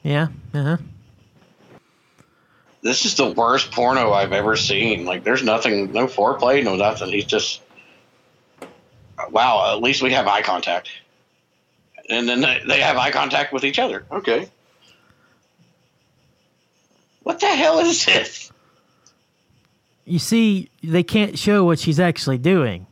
yeah. 0.04 0.28
Uh 0.54 0.64
huh. 0.64 0.78
This 2.82 3.06
is 3.06 3.16
the 3.16 3.32
worst 3.32 3.72
porno 3.72 4.12
I've 4.14 4.32
ever 4.32 4.56
seen. 4.56 5.06
Like, 5.06 5.24
there's 5.24 5.44
nothing, 5.44 5.92
no 5.92 6.08
foreplay, 6.08 6.64
no 6.64 6.76
nothing. 6.76 7.10
He's 7.10 7.26
just, 7.26 7.62
wow. 9.32 9.74
At 9.76 9.82
least 9.82 10.02
we 10.02 10.14
have 10.14 10.28
eye 10.28 10.42
contact, 10.42 10.90
and 12.10 12.28
then 12.28 12.42
they, 12.42 12.62
they 12.68 12.80
have 12.80 12.96
eye 12.98 13.12
contact 13.12 13.52
with 13.52 13.66
each 13.66 13.80
other. 13.80 14.06
Okay. 14.10 14.48
What 17.24 17.40
the 17.42 17.48
hell 17.48 17.80
is 17.80 18.06
this? 18.06 18.52
You 20.06 20.18
see, 20.18 20.70
they 20.82 21.04
can't 21.04 21.38
show 21.38 21.66
what 21.66 21.80
she's 21.80 22.00
actually 22.00 22.40
doing. 22.40 22.88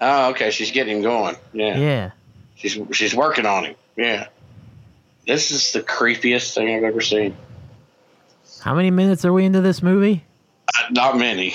Oh, 0.00 0.30
okay. 0.30 0.50
She's 0.50 0.70
getting 0.70 0.98
him 0.98 1.02
going. 1.02 1.36
Yeah. 1.52 1.76
Yeah. 1.78 2.10
She's 2.54 2.78
she's 2.92 3.14
working 3.14 3.46
on 3.46 3.64
him. 3.64 3.74
Yeah. 3.96 4.28
This 5.26 5.50
is 5.50 5.72
the 5.72 5.80
creepiest 5.80 6.54
thing 6.54 6.76
I've 6.76 6.84
ever 6.84 7.00
seen. 7.00 7.36
How 8.62 8.74
many 8.74 8.90
minutes 8.90 9.24
are 9.24 9.32
we 9.32 9.44
into 9.44 9.60
this 9.60 9.82
movie? 9.82 10.24
Uh, 10.68 10.82
not 10.90 11.16
many. 11.18 11.54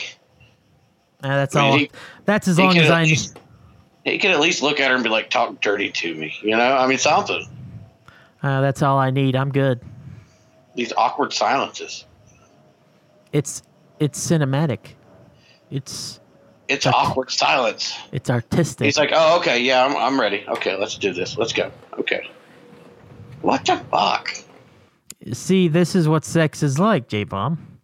Uh, 1.23 1.29
that's 1.29 1.55
I 1.55 1.61
mean, 1.61 1.71
all. 1.71 1.77
he- 1.79 1.91
that's 2.25 2.47
as 2.47 2.59
long 2.59 2.77
as 2.77 2.89
I. 2.89 3.03
least- 3.03 3.39
He 4.03 4.17
could 4.17 4.31
at 4.31 4.39
least 4.39 4.61
look 4.61 4.79
at 4.79 4.89
her 4.89 4.95
and 4.95 5.03
be 5.03 5.09
like, 5.09 5.29
"Talk 5.29 5.59
dirty 5.61 5.89
to 5.91 6.15
me," 6.15 6.33
you 6.41 6.55
know. 6.55 6.77
I 6.77 6.87
mean, 6.87 6.97
something. 6.97 7.45
Uh, 8.43 8.61
that's 8.61 8.81
all 8.81 8.97
I 8.97 9.09
need. 9.09 9.35
I'm 9.35 9.51
good. 9.51 9.81
These 10.75 10.93
awkward 10.95 11.33
silences. 11.33 12.05
It's 13.33 13.63
it's 13.99 14.19
cinematic. 14.25 14.79
It's 15.71 16.19
It's 16.69 16.85
Okay. 16.85 16.95
awkward 16.95 17.31
silence. 17.31 17.93
it's 18.11 18.29
artistic. 18.29 18.85
He's 18.85 18.97
like, 18.97 19.11
"Oh, 19.13 19.37
okay, 19.39 19.59
yeah, 19.59 19.83
I'm, 19.85 19.95
I'm 19.97 20.19
ready. 20.21 20.45
Okay, 20.47 20.75
let's 20.75 20.95
do 20.97 21.13
this. 21.13 21.37
Let's 21.37 21.53
go. 21.53 21.71
Okay." 21.99 22.29
What 23.41 23.65
the 23.65 23.77
fuck? 23.91 24.29
See, 25.33 25.67
this 25.67 25.95
is 25.95 26.07
what 26.07 26.25
sex 26.25 26.63
is 26.63 26.79
like, 26.79 27.07
J 27.07 27.23
Bomb. 27.23 27.79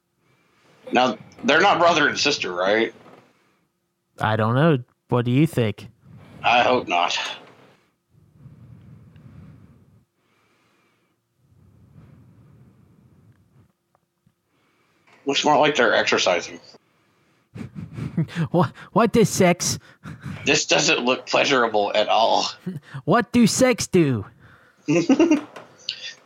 Now 0.91 1.17
they're 1.43 1.61
not 1.61 1.79
brother 1.79 2.07
and 2.07 2.17
sister, 2.17 2.53
right? 2.53 2.93
I 4.19 4.35
don't 4.35 4.55
know. 4.55 4.77
What 5.09 5.25
do 5.25 5.31
you 5.31 5.47
think? 5.47 5.89
I 6.43 6.61
hope 6.61 6.87
not. 6.87 7.17
Looks 15.25 15.45
more 15.45 15.57
like 15.57 15.75
they're 15.75 15.95
exercising. 15.95 16.59
What 18.51 18.71
what 18.91 19.11
does 19.11 19.29
sex? 19.29 19.79
This 20.45 20.65
doesn't 20.65 20.99
look 20.99 21.25
pleasurable 21.25 21.91
at 21.95 22.09
all. 22.09 22.45
What 23.05 23.31
do 23.31 23.47
sex 23.47 23.87
do? 23.87 24.25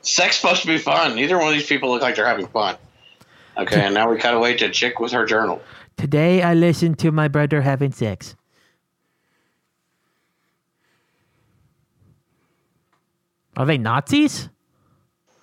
Sex 0.07 0.37
supposed 0.37 0.61
to 0.61 0.67
be 0.67 0.77
fun. 0.77 1.15
Neither 1.15 1.37
one 1.37 1.49
of 1.49 1.53
these 1.53 1.67
people 1.67 1.89
look 1.89 2.01
like 2.01 2.15
they're 2.15 2.25
having 2.25 2.47
fun. 2.47 2.77
Okay, 3.57 3.81
and 3.81 3.93
now 3.93 4.09
we 4.09 4.17
cut 4.17 4.33
away 4.33 4.55
to 4.55 4.65
a 4.65 4.69
chick 4.69 4.99
with 5.01 5.11
her 5.11 5.25
journal. 5.25 5.61
Today 5.97 6.41
I 6.41 6.53
listened 6.53 6.97
to 6.99 7.11
my 7.11 7.27
brother 7.27 7.61
having 7.61 7.91
sex. 7.91 8.35
Are 13.57 13.65
they 13.65 13.77
Nazis? 13.77 14.47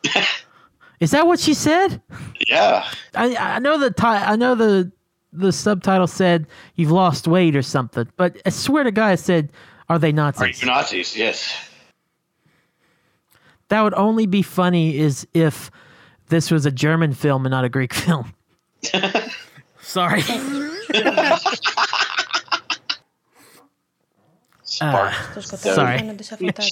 Is 1.01 1.11
that 1.11 1.27
what 1.27 1.41
she 1.41 1.53
said? 1.53 2.01
Yeah. 2.49 2.89
I 3.15 3.37
I 3.37 3.59
know 3.59 3.77
the 3.77 3.91
ti- 3.91 4.07
I 4.07 4.37
know 4.37 4.55
the 4.55 4.91
the 5.33 5.53
subtitle 5.53 6.07
said 6.07 6.47
you've 6.77 6.93
lost 6.93 7.29
weight 7.29 7.55
or 7.55 7.63
something, 7.63 8.09
but 8.17 8.41
I 8.47 8.51
swear 8.51 8.85
to 8.85 8.93
God, 8.93 9.15
it 9.15 9.19
said, 9.21 9.53
"Are 9.89 9.99
they 9.99 10.13
Nazis?" 10.13 10.41
Are 10.43 10.49
you 10.49 10.73
Nazis? 10.73 11.17
Yes. 11.17 11.53
That 13.75 13.83
would 13.83 13.95
only 13.95 14.27
be 14.27 14.43
funny 14.43 14.97
is 14.97 15.27
if 15.35 15.69
this 16.29 16.49
was 16.49 16.65
a 16.65 16.71
German 16.71 17.13
film 17.13 17.45
and 17.45 17.51
not 17.51 17.65
a 17.65 17.69
Greek 17.69 17.93
film. 18.05 18.33
Sorry. 19.81 20.23
Spark. 24.63 25.13
Uh, 25.37 25.41
sorry. 25.41 25.99
hanno 25.99 26.17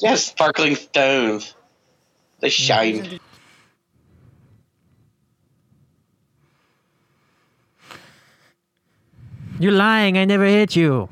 yes, 0.00 0.26
sparkling 0.26 0.76
stones. 0.76 1.56
They 2.38 2.50
shine. 2.50 3.18
You're 9.58 9.72
lying. 9.72 10.16
I 10.18 10.24
never 10.24 10.44
hit 10.44 10.76
you. 10.76 11.08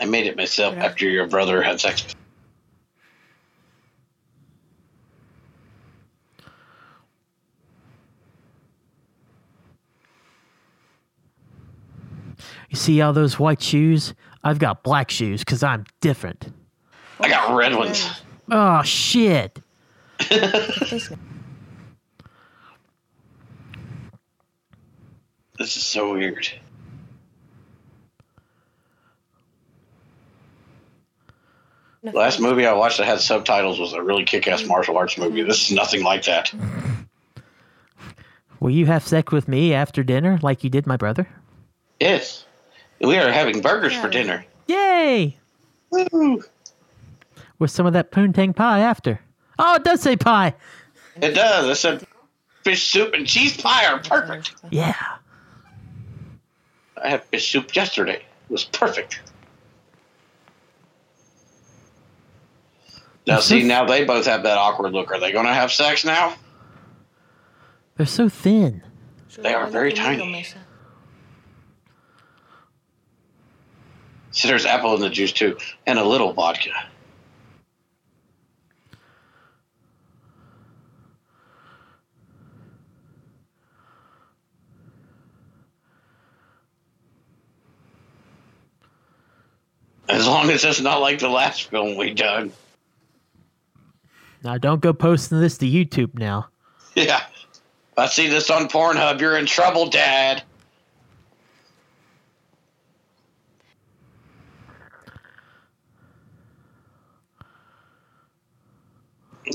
I 0.00 0.04
made 0.06 0.26
it 0.26 0.36
myself 0.36 0.74
Yeah. 0.74 0.84
after 0.84 1.08
your 1.08 1.26
brother 1.26 1.62
had 1.62 1.80
sex. 1.80 2.04
You 12.70 12.76
see 12.76 13.00
all 13.00 13.12
those 13.12 13.38
white 13.38 13.62
shoes? 13.62 14.14
I've 14.42 14.58
got 14.58 14.82
black 14.82 15.10
shoes 15.10 15.40
because 15.40 15.62
I'm 15.62 15.84
different. 16.00 16.52
I 17.20 17.28
got 17.28 17.54
red 17.54 17.74
ones. 17.74 18.08
Oh, 18.50 18.82
shit. 18.82 19.60
This 25.58 25.76
is 25.76 25.84
so 25.84 26.14
weird. 26.14 26.48
The 32.02 32.10
last 32.10 32.40
movie 32.40 32.66
I 32.66 32.72
watched 32.72 32.98
that 32.98 33.06
had 33.06 33.20
subtitles 33.20 33.78
was 33.78 33.92
a 33.92 34.02
really 34.02 34.24
kick-ass 34.24 34.62
mm. 34.62 34.68
martial 34.68 34.96
arts 34.96 35.16
movie. 35.16 35.42
This 35.42 35.70
is 35.70 35.72
nothing 35.72 36.02
like 36.02 36.24
that. 36.24 36.52
Will 38.60 38.70
you 38.70 38.86
have 38.86 39.06
sex 39.06 39.32
with 39.32 39.48
me 39.48 39.74
after 39.74 40.02
dinner 40.02 40.38
like 40.42 40.64
you 40.64 40.70
did 40.70 40.86
my 40.86 40.96
brother? 40.96 41.28
Yes, 42.00 42.46
we 43.00 43.18
are 43.18 43.30
having 43.30 43.60
burgers 43.60 43.94
for 43.94 44.08
dinner. 44.08 44.44
Yay! 44.66 45.36
Woo! 45.90 46.42
With 47.58 47.70
some 47.70 47.86
of 47.86 47.92
that 47.92 48.10
poontang 48.10 48.54
pie 48.54 48.80
after. 48.80 49.20
Oh, 49.58 49.76
it 49.76 49.84
does 49.84 50.00
say 50.00 50.16
pie. 50.16 50.54
It 51.20 51.32
does. 51.32 51.66
I 51.66 51.72
said 51.74 52.06
fish 52.62 52.84
soup 52.84 53.14
and 53.14 53.26
cheese 53.26 53.56
pie 53.56 53.86
are 53.86 53.98
perfect. 53.98 54.54
Yeah. 54.70 54.96
I 57.02 57.08
had 57.08 57.24
fish 57.24 57.50
soup 57.50 57.74
yesterday. 57.74 58.16
It 58.16 58.50
was 58.50 58.64
perfect. 58.64 59.20
Now, 63.26 63.38
see, 63.40 63.62
now 63.62 63.84
they 63.84 64.04
both 64.04 64.26
have 64.26 64.42
that 64.42 64.58
awkward 64.58 64.92
look. 64.92 65.12
Are 65.12 65.20
they 65.20 65.32
going 65.32 65.46
to 65.46 65.54
have 65.54 65.70
sex 65.70 66.04
now? 66.04 66.34
They're 67.96 68.06
so 68.06 68.28
thin. 68.28 68.82
They 69.38 69.54
are 69.54 69.66
very 69.66 69.92
tiny. 69.92 70.44
See, 74.32 74.48
there's 74.48 74.66
apple 74.66 74.94
in 74.94 75.00
the 75.00 75.10
juice 75.10 75.32
too, 75.32 75.58
and 75.86 75.98
a 75.98 76.04
little 76.04 76.32
vodka. 76.32 76.70
As 90.08 90.26
long 90.26 90.50
as 90.50 90.64
it's 90.64 90.80
not 90.80 91.00
like 91.00 91.20
the 91.20 91.28
last 91.28 91.70
film 91.70 91.96
we 91.96 92.12
done. 92.12 92.52
Now, 94.44 94.58
don't 94.58 94.80
go 94.80 94.92
posting 94.92 95.40
this 95.40 95.58
to 95.58 95.66
YouTube 95.66 96.18
now. 96.18 96.48
Yeah. 96.94 97.22
I 97.96 98.04
see 98.06 98.28
this 98.28 98.50
on 98.50 98.68
Pornhub, 98.68 99.18
you're 99.18 99.38
in 99.38 99.46
trouble, 99.46 99.88
Dad. 99.88 100.42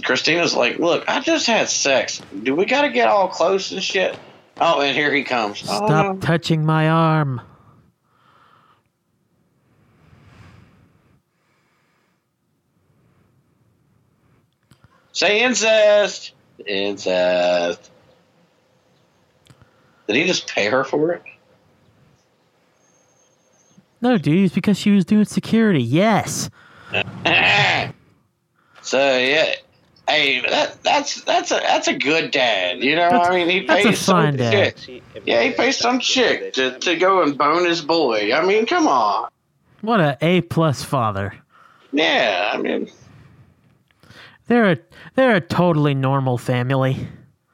Christina's 0.04 0.56
like, 0.56 0.80
look, 0.80 1.08
I 1.08 1.22
just 1.22 1.48
had 1.48 1.70
sex. 1.70 2.22
Do 2.44 2.56
we 2.56 2.66
got 2.66 2.82
to 2.82 2.90
get 2.90 3.08
all 3.08 3.28
close 3.28 3.72
and 3.72 3.82
shit? 3.84 4.18
Oh, 4.60 4.82
and 4.82 4.96
here 4.96 5.14
he 5.14 5.24
comes. 5.24 5.62
Oh, 5.64 5.86
Stop 5.86 6.16
no. 6.16 6.18
touching 6.20 6.66
my 6.66 6.90
arm. 6.90 7.42
Say 15.18 15.42
incest. 15.42 16.34
Incest. 16.68 17.90
Did 20.06 20.16
he 20.16 20.26
just 20.28 20.48
pay 20.48 20.68
her 20.68 20.84
for 20.84 21.12
it? 21.12 21.24
No, 24.00 24.20
dude, 24.20 24.46
it's 24.46 24.54
because 24.54 24.78
she 24.78 24.92
was 24.92 25.06
doing 25.06 25.26
security. 25.26 25.82
Yes. 25.82 26.52
so 28.84 29.18
yeah, 29.18 29.54
hey, 30.08 30.42
that 30.42 30.84
that's 30.84 31.24
that's 31.24 31.50
a 31.50 31.62
that's 31.62 31.88
a 31.88 31.98
good 31.98 32.30
dad. 32.30 32.84
You 32.84 32.96
know, 32.96 33.10
That's- 33.10 33.28
I 33.28 33.36
mean, 33.38 33.50
he 33.50 33.62
pays 33.62 33.98
some 33.98 34.36
dad. 34.36 34.76
chick. 34.78 35.02
Yeah, 35.26 35.42
he 35.42 35.50
pays 35.50 35.78
some 35.78 36.00
chick 36.00 36.54
to, 36.54 36.78
to 36.78 36.96
go 36.96 37.24
and 37.24 37.36
bone 37.36 37.66
his 37.66 37.82
boy. 37.82 38.36
I 38.36 38.46
mean, 38.46 38.68
come 38.68 38.88
on. 38.88 39.32
What 39.82 40.00
a 40.00 40.16
A 40.22 40.42
plus 40.42 40.84
father. 40.84 41.34
Yeah, 41.92 42.52
I 42.54 42.58
mean, 42.60 42.88
They're 44.48 44.72
a 44.72 44.78
they're 45.16 45.36
a 45.36 45.42
totally 45.42 45.94
normal 45.94 46.38
family. 46.38 47.08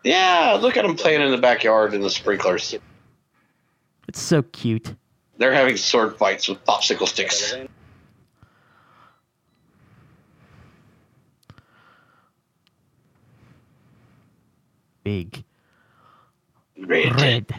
yeah. 0.04 0.58
Look 0.62 0.78
at 0.78 0.84
them 0.86 0.96
playing 0.96 1.22
in 1.22 1.32
the 1.32 1.38
backyard 1.38 1.94
in 1.94 2.02
the 2.02 2.10
sprinklers. 2.10 2.76
It's 4.08 4.22
so 4.22 4.44
cute. 4.44 4.96
They're 5.38 5.54
having 5.54 5.78
sword 5.78 6.18
fights 6.18 6.48
with 6.48 6.64
popsicle 6.66 7.08
sticks. 7.08 7.56
Big 15.04 15.44
Red. 16.78 17.20
red. 17.20 17.56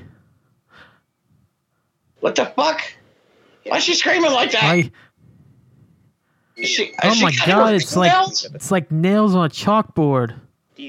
What 2.20 2.37
the 2.37 2.47
fuck? 2.47 2.80
Why 3.66 3.76
is 3.78 3.85
she 3.85 3.95
screaming 3.95 4.32
like 4.32 4.53
that? 4.53 4.62
Why? 4.62 4.91
Is 6.57 6.68
she, 6.68 6.92
Oh 7.02 7.12
she 7.12 7.22
my 7.22 7.32
god! 7.46 7.70
her 7.70 7.74
It's 7.76 7.96
like 7.96 8.12
it's 8.55 8.70
like 8.70 8.90
nails 8.92 9.34
on 9.34 9.46
a 9.46 9.48
chalkboard. 9.48 10.34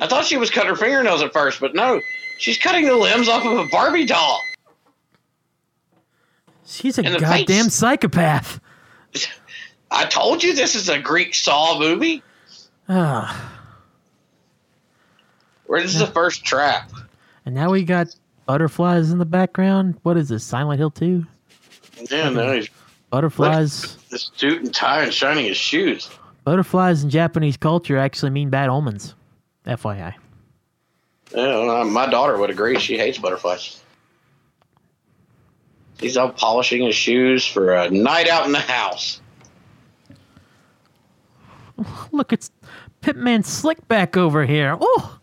I 0.02 0.08
thought 0.08 0.26
she 0.26 0.38
was 0.38 0.50
cutting 0.50 0.70
her 0.70 0.76
fingernails 0.76 1.22
at 1.22 1.34
first, 1.34 1.60
but 1.60 1.74
no, 1.76 2.00
she's 2.38 2.58
cutting 2.58 2.86
the 2.86 2.96
limbs 2.96 3.28
off 3.28 3.46
of 3.46 3.58
a 3.58 3.66
Barbie 3.70 4.06
doll. 4.06 4.40
She's 6.66 6.98
a 6.98 7.04
goddamn 7.04 7.66
face. 7.66 7.74
psychopath. 7.76 8.60
I 9.92 10.06
told 10.06 10.44
you 10.44 10.54
this 10.54 10.76
is 10.76 10.90
a 10.90 11.00
Greek 11.00 11.34
Saw 11.36 11.80
movie. 11.80 12.22
Ah, 12.90 13.52
Where 15.68 15.82
this 15.82 15.94
is 15.94 16.00
the 16.00 16.08
first 16.08 16.44
trap. 16.44 16.92
and 17.46 17.56
now 17.56 17.72
we 17.72 17.84
got 17.84 18.16
butterflies 18.46 19.12
in 19.12 19.18
the 19.20 19.26
background. 19.26 19.96
What 20.04 20.18
is 20.18 20.30
this? 20.30 20.44
Silent 20.44 20.80
Hill 20.80 20.92
Two? 20.92 21.26
Yeah, 22.12 22.30
no, 22.30 22.54
he's 22.54 22.70
Butterflies. 23.16 23.96
this 24.10 24.30
suit 24.36 24.62
and 24.62 24.74
tie 24.74 25.04
and 25.04 25.14
shining 25.14 25.46
his 25.46 25.56
shoes. 25.56 26.10
Butterflies 26.44 27.02
in 27.02 27.10
Japanese 27.10 27.56
culture 27.56 27.98
actually 27.98 28.32
mean 28.32 28.50
bad 28.50 28.68
omens. 28.68 29.16
FYI. 29.66 30.14
Yeah, 31.34 31.48
well, 31.48 31.70
uh, 31.70 31.86
my 31.86 32.08
daughter 32.08 32.38
would 32.38 32.50
agree. 32.50 32.78
She 32.78 32.98
hates 32.98 33.18
butterflies. 33.18 33.82
He's 35.98 36.18
out 36.18 36.36
polishing 36.36 36.84
his 36.84 36.96
shoes 36.96 37.48
for 37.48 37.74
a 37.74 37.90
night 37.90 38.28
out 38.28 38.46
in 38.48 38.52
the 38.52 38.60
house. 38.60 39.22
Look, 42.12 42.34
it's 42.34 42.52
Pitman 43.00 43.44
Slickback 43.44 44.18
over 44.18 44.46
here. 44.46 44.78
Oh, 44.78 45.20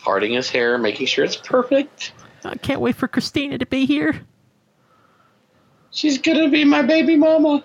Parting 0.00 0.32
his 0.32 0.50
hair, 0.50 0.76
making 0.76 1.06
sure 1.06 1.24
it's 1.24 1.36
perfect. 1.36 2.14
I 2.44 2.56
can't 2.56 2.80
wait 2.80 2.96
for 2.96 3.06
Christina 3.06 3.58
to 3.58 3.66
be 3.66 3.86
here. 3.86 4.26
She's 5.92 6.18
gonna 6.18 6.48
be 6.48 6.64
my 6.64 6.82
baby 6.82 7.16
mama. 7.16 7.62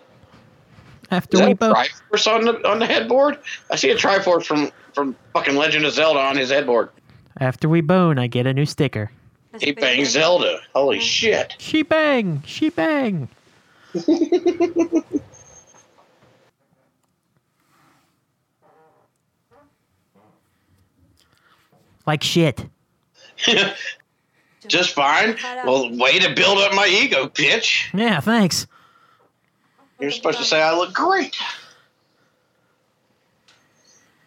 After 1.09 1.38
Is 1.38 1.39
that 1.39 1.45
we 1.47 1.53
a 1.53 1.55
both. 1.55 1.78
Triforce 1.78 2.28
on 2.28 2.45
the 2.45 2.67
on 2.67 2.80
the 2.80 2.86
headboard? 2.86 3.39
I 3.71 3.78
see 3.78 3.89
a 3.89 3.95
Triforce 3.95 4.45
from 4.45 4.69
from 4.93 5.15
fucking 5.34 5.55
Legend 5.55 5.86
of 5.86 5.93
Zelda 5.93 6.19
on 6.19 6.36
his 6.38 6.49
headboard. 6.49 6.89
After 7.39 7.69
we 7.69 7.80
bone, 7.82 8.19
I 8.19 8.28
get 8.28 8.45
a 8.45 8.53
new 8.53 8.65
sticker. 8.65 9.11
He 9.59 9.71
bangs 9.71 10.09
Zelda. 10.09 10.59
Holy 10.75 10.99
shit! 10.99 11.55
She 11.57 11.84
bang, 11.84 12.43
she 12.45 12.69
bang. 12.69 13.30
like 22.05 22.21
shit. 22.21 22.65
Just 24.68 24.93
fine. 24.93 25.38
Well, 25.65 25.95
way 25.95 26.20
to 26.20 26.34
build 26.34 26.57
up 26.59 26.74
my 26.74 26.88
ego, 26.88 27.28
bitch. 27.28 27.93
Yeah, 27.93 28.20
thanks. 28.20 28.68
You're 29.99 30.11
supposed 30.11 30.38
to 30.38 30.43
say 30.43 30.61
I 30.61 30.76
look 30.76 30.93
great. 30.93 31.38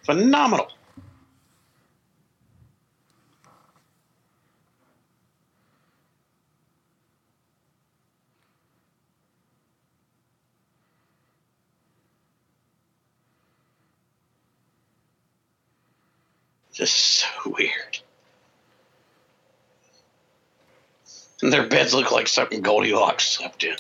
Phenomenal. 0.05 0.71
Just 16.73 16.97
so 16.97 17.29
weird. 17.47 18.01
And 21.43 21.53
their 21.53 21.67
beds 21.67 21.95
look 21.95 22.13
like 22.13 22.29
something 22.29 22.61
Goldilocks 22.61 23.29
slept 23.29 23.65
in. 23.65 23.77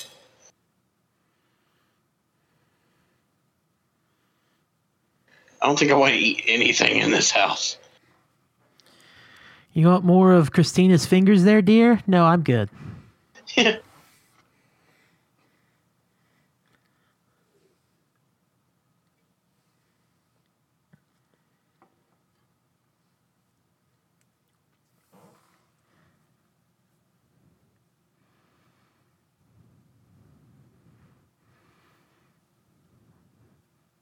I 5.61 5.67
don't 5.67 5.79
think 5.79 5.91
I 5.91 5.95
want 5.95 6.15
to 6.15 6.19
eat 6.19 6.43
anything 6.47 6.97
in 6.99 7.11
this 7.11 7.31
house. 7.31 7.77
You 9.75 9.87
want 9.87 10.05
more 10.05 10.33
of 10.33 10.53
Christina's 10.53 11.05
fingers 11.05 11.45
there, 11.45 11.63
dear? 11.63 12.01
No, 12.07 12.25
I'm 12.25 12.43
good. 12.43 12.71
Yeah. 13.57 13.77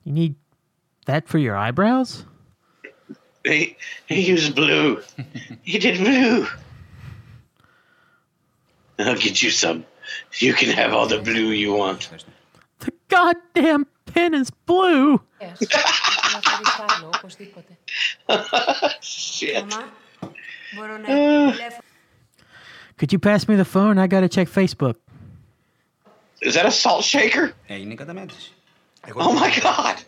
You 0.09 0.15
need 0.15 0.37
that 1.05 1.29
for 1.29 1.37
your 1.37 1.55
eyebrows? 1.55 2.25
He, 3.45 3.77
he 4.07 4.23
used 4.23 4.55
blue. 4.55 5.03
he 5.63 5.79
did 5.79 5.99
blue. 5.99 6.47
I'll 8.99 9.17
get 9.17 9.43
you 9.43 9.51
some. 9.51 9.85
You 10.39 10.55
can 10.55 10.71
have 10.71 10.95
all 10.95 11.07
the 11.07 11.19
blue 11.19 11.51
you 11.51 11.75
want. 11.75 12.09
The 12.79 12.91
goddamn 13.09 13.87
pen 14.07 14.33
is 14.33 14.49
blue. 14.49 15.21
Shit. 19.03 19.67
Ah. 19.75 19.93
Could 22.97 23.13
you 23.13 23.19
pass 23.19 23.47
me 23.47 23.57
the 23.57 23.67
phone? 23.67 23.99
I 23.99 24.07
gotta 24.07 24.31
check 24.31 24.49
Facebook. 24.49 24.95
Is 26.41 26.55
that 26.55 26.65
a 26.65 26.71
salt 26.71 27.05
shaker? 27.05 27.53
Hey, 27.67 27.85
Oh 29.17 29.33
my 29.33 29.55
god. 29.61 30.03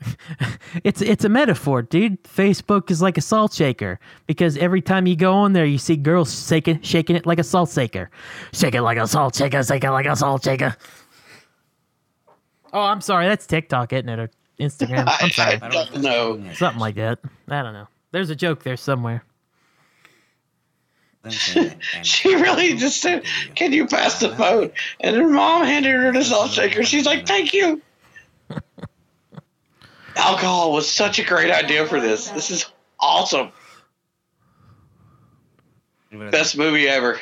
It's 0.84 1.02
it's 1.02 1.24
a 1.24 1.28
metaphor, 1.28 1.82
dude. 1.82 2.22
Facebook 2.24 2.90
is 2.90 3.02
like 3.02 3.18
a 3.18 3.20
salt 3.20 3.52
shaker 3.52 3.98
because 4.26 4.56
every 4.56 4.80
time 4.80 5.06
you 5.06 5.16
go 5.16 5.34
on 5.34 5.52
there, 5.52 5.66
you 5.66 5.78
see 5.78 5.96
girls 5.96 6.46
shaking 6.48 6.80
shaking 6.80 7.16
it 7.16 7.26
like 7.26 7.38
a 7.38 7.44
salt 7.44 7.70
shaker, 7.70 8.08
shake 8.52 8.74
it 8.74 8.82
like 8.82 8.96
a 8.96 9.06
salt 9.06 9.34
shaker, 9.34 9.62
shake 9.62 9.84
it 9.84 9.90
like 9.90 10.06
a 10.06 10.16
salt 10.16 10.44
shaker. 10.44 10.74
Oh, 12.72 12.80
I'm 12.80 13.00
sorry. 13.00 13.26
That's 13.26 13.46
TikTok, 13.46 13.92
isn't 13.92 14.08
it? 14.08 14.18
Or 14.18 14.30
Instagram. 14.58 15.04
I'm 15.20 15.30
sorry. 15.30 15.58
I 15.60 15.68
don't 15.68 16.00
know. 16.00 16.40
Something 16.54 16.80
like 16.80 16.94
that. 16.94 17.18
I 17.48 17.62
don't 17.62 17.72
know. 17.74 17.88
There's 18.12 18.30
a 18.30 18.36
joke 18.36 18.62
there 18.62 18.76
somewhere. 18.76 19.24
she 22.02 22.34
really 22.34 22.74
just 22.76 23.00
said, 23.02 23.24
Can 23.54 23.72
you 23.72 23.86
pass 23.86 24.20
the 24.20 24.28
boat?" 24.28 24.72
And 25.00 25.16
her 25.16 25.28
mom 25.28 25.64
handed 25.64 25.92
her 25.92 26.12
the 26.12 26.24
salt 26.24 26.50
shaker. 26.50 26.82
She's 26.82 27.04
like, 27.04 27.26
Thank 27.26 27.52
you. 27.52 27.82
Alcohol 30.16 30.72
was 30.72 30.90
such 30.90 31.18
a 31.18 31.24
great 31.24 31.50
idea 31.50 31.86
for 31.86 32.00
this. 32.00 32.28
This 32.28 32.50
is 32.50 32.66
awesome. 32.98 33.50
Best 36.30 36.56
movie 36.56 36.88
ever. 36.88 37.20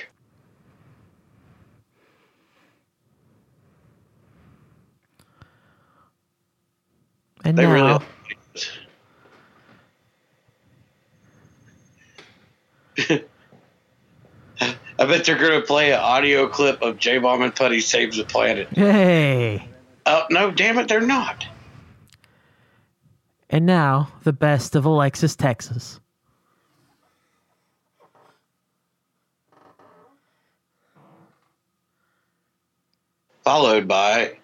And 7.44 7.56
they 7.56 7.66
now, 7.66 8.00
really. 12.98 13.24
I 14.98 15.06
bet 15.06 15.24
they're 15.24 15.38
going 15.38 15.60
to 15.60 15.66
play 15.66 15.92
an 15.92 16.00
audio 16.00 16.48
clip 16.48 16.82
of 16.82 16.98
J 16.98 17.18
Bomb 17.18 17.42
and 17.42 17.54
Putty 17.54 17.80
Saves 17.80 18.16
the 18.16 18.24
Planet. 18.24 18.68
hey, 18.70 19.68
Oh, 20.06 20.24
no, 20.30 20.50
damn 20.50 20.78
it, 20.78 20.88
they're 20.88 21.00
not. 21.00 21.46
and 23.50 23.64
now 23.64 24.10
the 24.24 24.32
best 24.32 24.74
of 24.74 24.84
Alexis, 24.84 25.36
Texas. 25.36 26.00
Followed 33.44 33.88
by 33.88 34.36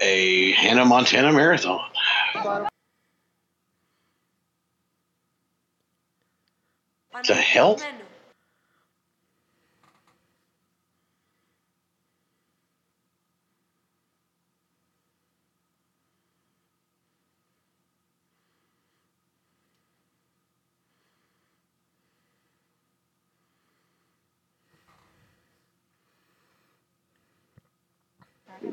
a 0.00 0.52
Hannah 0.52 0.84
Montana 0.84 1.32
marathon. 1.32 1.80
The 7.26 7.34
hell? 7.34 7.78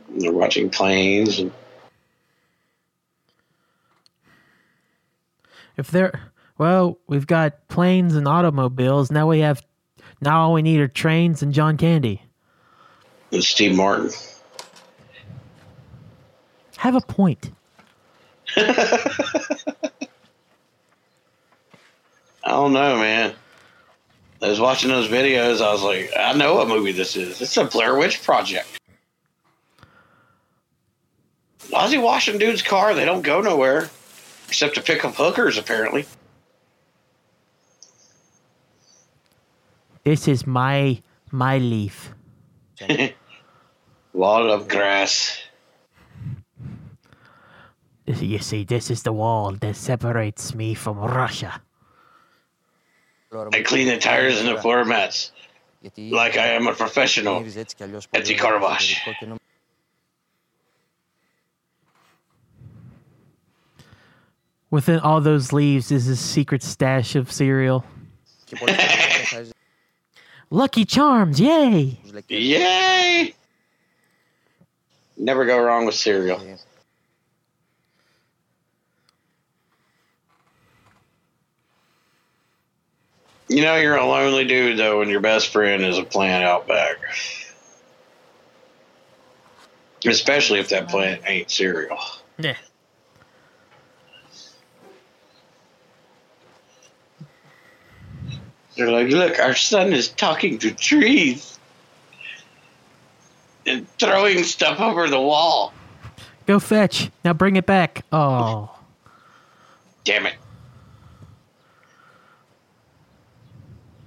They're 0.09 0.31
watching 0.31 0.69
planes 0.69 1.39
and 1.39 1.51
If 5.77 5.91
they're 5.91 6.31
well, 6.57 6.97
we've 7.07 7.27
got 7.27 7.67
planes 7.67 8.15
and 8.15 8.27
automobiles. 8.27 9.11
Now 9.11 9.27
we 9.27 9.39
have. 9.39 9.65
Now 10.21 10.41
all 10.43 10.53
we 10.53 10.61
need 10.61 10.79
are 10.79 10.87
trains 10.87 11.43
and 11.43 11.53
John 11.53 11.75
Candy. 11.77 12.21
and 13.31 13.43
Steve 13.43 13.75
Martin. 13.75 14.11
Have 16.77 16.95
a 16.95 17.01
point. 17.01 17.51
I 18.55 18.71
don't 22.45 22.73
know, 22.73 22.97
man. 22.97 23.33
I 24.41 24.47
was 24.49 24.59
watching 24.59 24.89
those 24.89 25.07
videos. 25.09 25.61
I 25.61 25.71
was 25.73 25.83
like, 25.83 26.11
I 26.17 26.33
know 26.33 26.55
what 26.55 26.67
movie 26.67 26.91
this 26.91 27.15
is. 27.15 27.41
It's 27.41 27.57
a 27.57 27.65
Blair 27.65 27.97
Witch 27.97 28.21
Project. 28.23 28.67
Ozzy 31.75 32.01
washing 32.01 32.37
dude's 32.37 32.61
car. 32.61 32.93
They 32.93 33.03
don't 33.03 33.21
go 33.21 33.41
nowhere 33.41 33.89
except 34.47 34.75
to 34.75 34.81
pick 34.81 35.03
up 35.03 35.15
hookers, 35.15 35.57
apparently. 35.57 36.05
This 40.05 40.27
is 40.27 40.47
my 40.47 41.01
my 41.31 41.57
leaf. 41.57 42.13
wall 44.13 44.51
of 44.51 44.67
grass. 44.67 45.41
You 48.05 48.39
see, 48.39 48.63
this 48.63 48.89
is 48.89 49.03
the 49.03 49.11
wall 49.11 49.53
that 49.59 49.75
separates 49.75 50.55
me 50.55 50.75
from 50.75 50.97
Russia. 50.99 51.61
I 53.33 53.63
clean 53.63 53.87
the 53.87 53.97
tires 53.97 54.39
and 54.39 54.47
the 54.47 54.61
floor 54.61 54.85
mats 54.85 55.31
like 55.97 56.37
I 56.37 56.47
am 56.47 56.67
a 56.67 56.73
professional 56.73 57.43
at 58.13 58.25
the 58.25 58.35
car 58.35 58.59
wash. 58.59 59.01
Within 64.75 64.99
all 64.99 65.21
those 65.21 65.53
leaves 65.53 65.89
is 65.89 66.03
his 66.03 66.19
secret 66.19 66.61
stash 66.61 67.15
of 67.15 67.31
cereal. 67.31 67.85
Lucky 70.49 70.83
Charms, 70.83 71.39
yay! 71.39 71.97
Yay! 72.27 73.33
Never 75.15 75.45
go 75.45 75.63
wrong 75.63 75.85
with 75.85 75.95
cereal. 75.95 76.41
You 83.47 83.61
know 83.61 83.77
you're 83.77 83.95
a 83.95 84.05
lonely 84.05 84.43
dude 84.43 84.77
though 84.77 84.99
when 84.99 85.07
your 85.07 85.21
best 85.21 85.53
friend 85.53 85.85
is 85.85 85.97
a 85.97 86.03
plant 86.03 86.43
outback. 86.43 86.97
Especially 90.05 90.59
if 90.59 90.67
that 90.67 90.89
plant 90.89 91.21
ain't 91.25 91.49
cereal. 91.49 91.97
Yeah. 92.37 92.57
They're 98.75 98.91
like, 98.91 99.07
look, 99.07 99.39
our 99.39 99.55
son 99.55 99.93
is 99.93 100.09
talking 100.09 100.59
to 100.59 100.73
trees 100.73 101.57
and 103.65 103.87
throwing 103.97 104.43
stuff 104.43 104.79
over 104.79 105.07
the 105.09 105.19
wall. 105.19 105.73
Go 106.45 106.59
fetch. 106.59 107.09
Now 107.23 107.33
bring 107.33 107.55
it 107.55 107.65
back. 107.65 108.05
Oh. 108.11 108.69
Damn 110.03 110.27
it. 110.27 110.35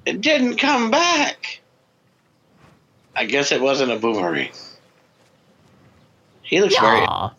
It 0.06 0.20
didn't 0.20 0.56
come 0.56 0.90
back. 0.90 1.60
I 3.14 3.24
guess 3.24 3.52
it 3.52 3.60
wasn't 3.60 3.90
a 3.90 3.98
boomerang. 3.98 4.50
He 6.42 6.60
looks 6.60 6.78
very 6.78 7.00
Aw. 7.00 7.34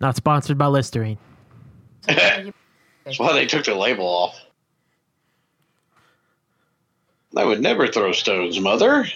Not 0.00 0.16
sponsored 0.16 0.58
by 0.58 0.66
Listerine. 0.66 1.18
That's 2.06 3.18
why 3.18 3.32
they 3.32 3.46
took 3.46 3.64
the 3.64 3.74
label 3.74 4.04
off. 4.04 4.38
I 7.36 7.44
would 7.44 7.60
never 7.60 7.86
throw 7.88 8.12
stones, 8.12 8.60
mother. 8.60 9.06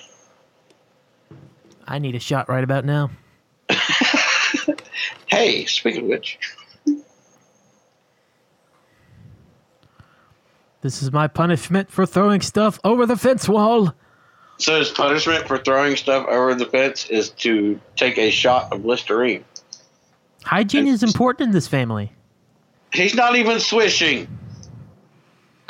I 1.87 1.99
need 1.99 2.15
a 2.15 2.21
shot 2.21 2.49
right 2.49 2.65
about 2.65 2.85
now. 2.85 3.11
Hey, 5.27 5.65
speaking 5.67 6.03
of 6.03 6.09
which, 6.09 6.39
This 10.83 11.03
is 11.03 11.11
my 11.13 11.27
punishment 11.27 11.91
for 11.91 12.07
throwing 12.07 12.41
stuff 12.41 12.79
over 12.85 13.07
the 13.07 13.17
fence 13.17 13.49
wall. 13.49 13.93
so 14.59 14.79
his 14.79 14.91
punishment 14.91 15.49
for 15.49 15.59
throwing 15.59 15.97
stuff 15.97 16.27
over 16.29 16.55
the 16.55 16.67
fence 16.67 17.07
is 17.11 17.31
to 17.31 17.81
take 17.97 18.19
a 18.19 18.31
shot 18.31 18.73
of 18.73 18.85
Listerine. 18.85 19.45
Hygiene 20.45 20.87
is 20.87 21.03
important 21.03 21.49
in 21.49 21.53
this 21.53 21.67
family. 21.67 22.13
He's 22.93 23.15
not 23.17 23.35
even 23.35 23.59
swishing. 23.59 24.29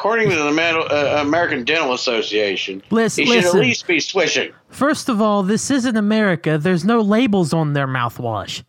According 0.07 0.31
to 0.31 0.37
the 0.37 0.45
uh, 0.89 1.21
American 1.21 1.65
Dental 1.65 1.93
Association, 1.93 2.81
Listen- 2.91 3.25
he 3.25 3.31
should 3.33 3.43
listen. 3.43 3.59
at 3.59 3.65
least 3.67 3.87
be 3.89 3.99
swishing. 3.99 4.53
First 4.69 5.09
of 5.09 5.21
all, 5.21 5.43
this 5.43 5.69
isn't 5.69 5.97
America. 5.97 6.59
There's 6.59 6.85
no 6.85 7.01
labels 7.01 7.53
on 7.53 7.73
their 7.73 7.89
mouthwash. 7.89 8.63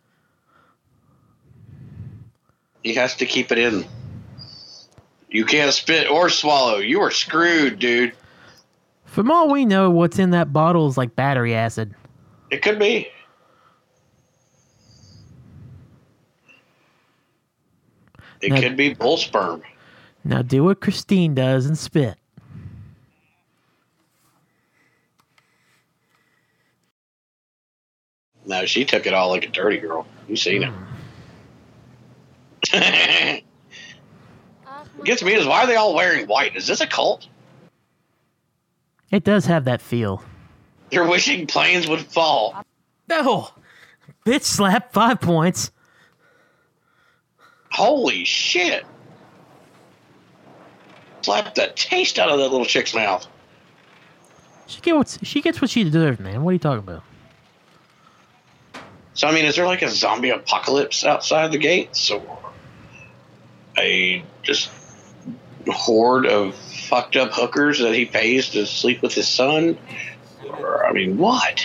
He 2.82 2.92
has 2.94 3.14
to 3.18 3.24
keep 3.24 3.52
it 3.52 3.58
in. 3.58 3.84
You 5.30 5.44
can't 5.44 5.72
spit 5.72 6.10
or 6.10 6.28
swallow. 6.28 6.78
You 6.78 7.00
are 7.02 7.10
screwed, 7.12 7.78
dude. 7.78 8.14
From 9.04 9.30
all 9.30 9.48
we 9.52 9.64
know, 9.64 9.90
what's 9.90 10.18
in 10.18 10.30
that 10.30 10.52
bottle 10.52 10.88
is 10.88 10.96
like 10.96 11.14
battery 11.14 11.54
acid. 11.54 11.94
It 12.50 12.62
could 12.62 12.80
be. 12.80 13.06
It 18.40 18.50
Now- 18.50 18.60
could 18.60 18.76
be 18.76 18.94
bull 18.94 19.18
sperm. 19.18 19.62
Now 20.28 20.42
do 20.42 20.62
what 20.62 20.82
Christine 20.82 21.34
does 21.34 21.64
and 21.64 21.76
spit. 21.78 22.18
No, 28.44 28.66
she 28.66 28.84
took 28.84 29.06
it 29.06 29.14
all 29.14 29.30
like 29.30 29.46
a 29.46 29.48
dirty 29.48 29.78
girl. 29.78 30.06
You 30.28 30.36
seen 30.36 30.70
it. 32.72 33.44
Gets 35.02 35.22
me 35.22 35.32
is 35.32 35.46
why 35.46 35.62
are 35.62 35.66
they 35.66 35.76
all 35.76 35.94
wearing 35.94 36.26
white? 36.26 36.54
Is 36.56 36.66
this 36.66 36.82
a 36.82 36.86
cult? 36.86 37.26
It 39.10 39.24
does 39.24 39.46
have 39.46 39.64
that 39.64 39.80
feel. 39.80 40.22
They're 40.90 41.08
wishing 41.08 41.46
planes 41.46 41.88
would 41.88 42.00
fall. 42.00 42.62
No! 43.08 43.48
Bitch 44.26 44.42
slap, 44.42 44.92
five 44.92 45.22
points. 45.22 45.70
Holy 47.70 48.24
shit. 48.24 48.84
Slapped 51.28 51.56
the 51.56 51.70
taste 51.74 52.18
out 52.18 52.30
of 52.30 52.38
that 52.38 52.48
little 52.48 52.64
chick's 52.64 52.94
mouth. 52.94 53.26
She 54.66 54.80
gets 54.80 55.18
she 55.26 55.42
gets 55.42 55.60
what 55.60 55.68
she 55.68 55.84
deserves, 55.84 56.18
man. 56.18 56.42
What 56.42 56.48
are 56.48 56.52
you 56.54 56.58
talking 56.58 56.78
about? 56.78 57.02
So 59.12 59.28
I 59.28 59.34
mean, 59.34 59.44
is 59.44 59.56
there 59.56 59.66
like 59.66 59.82
a 59.82 59.90
zombie 59.90 60.30
apocalypse 60.30 61.04
outside 61.04 61.52
the 61.52 61.58
gates, 61.58 62.10
or 62.10 62.22
a 63.76 64.24
just 64.42 64.70
horde 65.66 66.24
of 66.24 66.54
fucked 66.54 67.16
up 67.16 67.32
hookers 67.34 67.78
that 67.80 67.94
he 67.94 68.06
pays 68.06 68.48
to 68.52 68.64
sleep 68.64 69.02
with 69.02 69.12
his 69.12 69.28
son? 69.28 69.76
Or 70.48 70.86
I 70.86 70.94
mean, 70.94 71.18
what? 71.18 71.62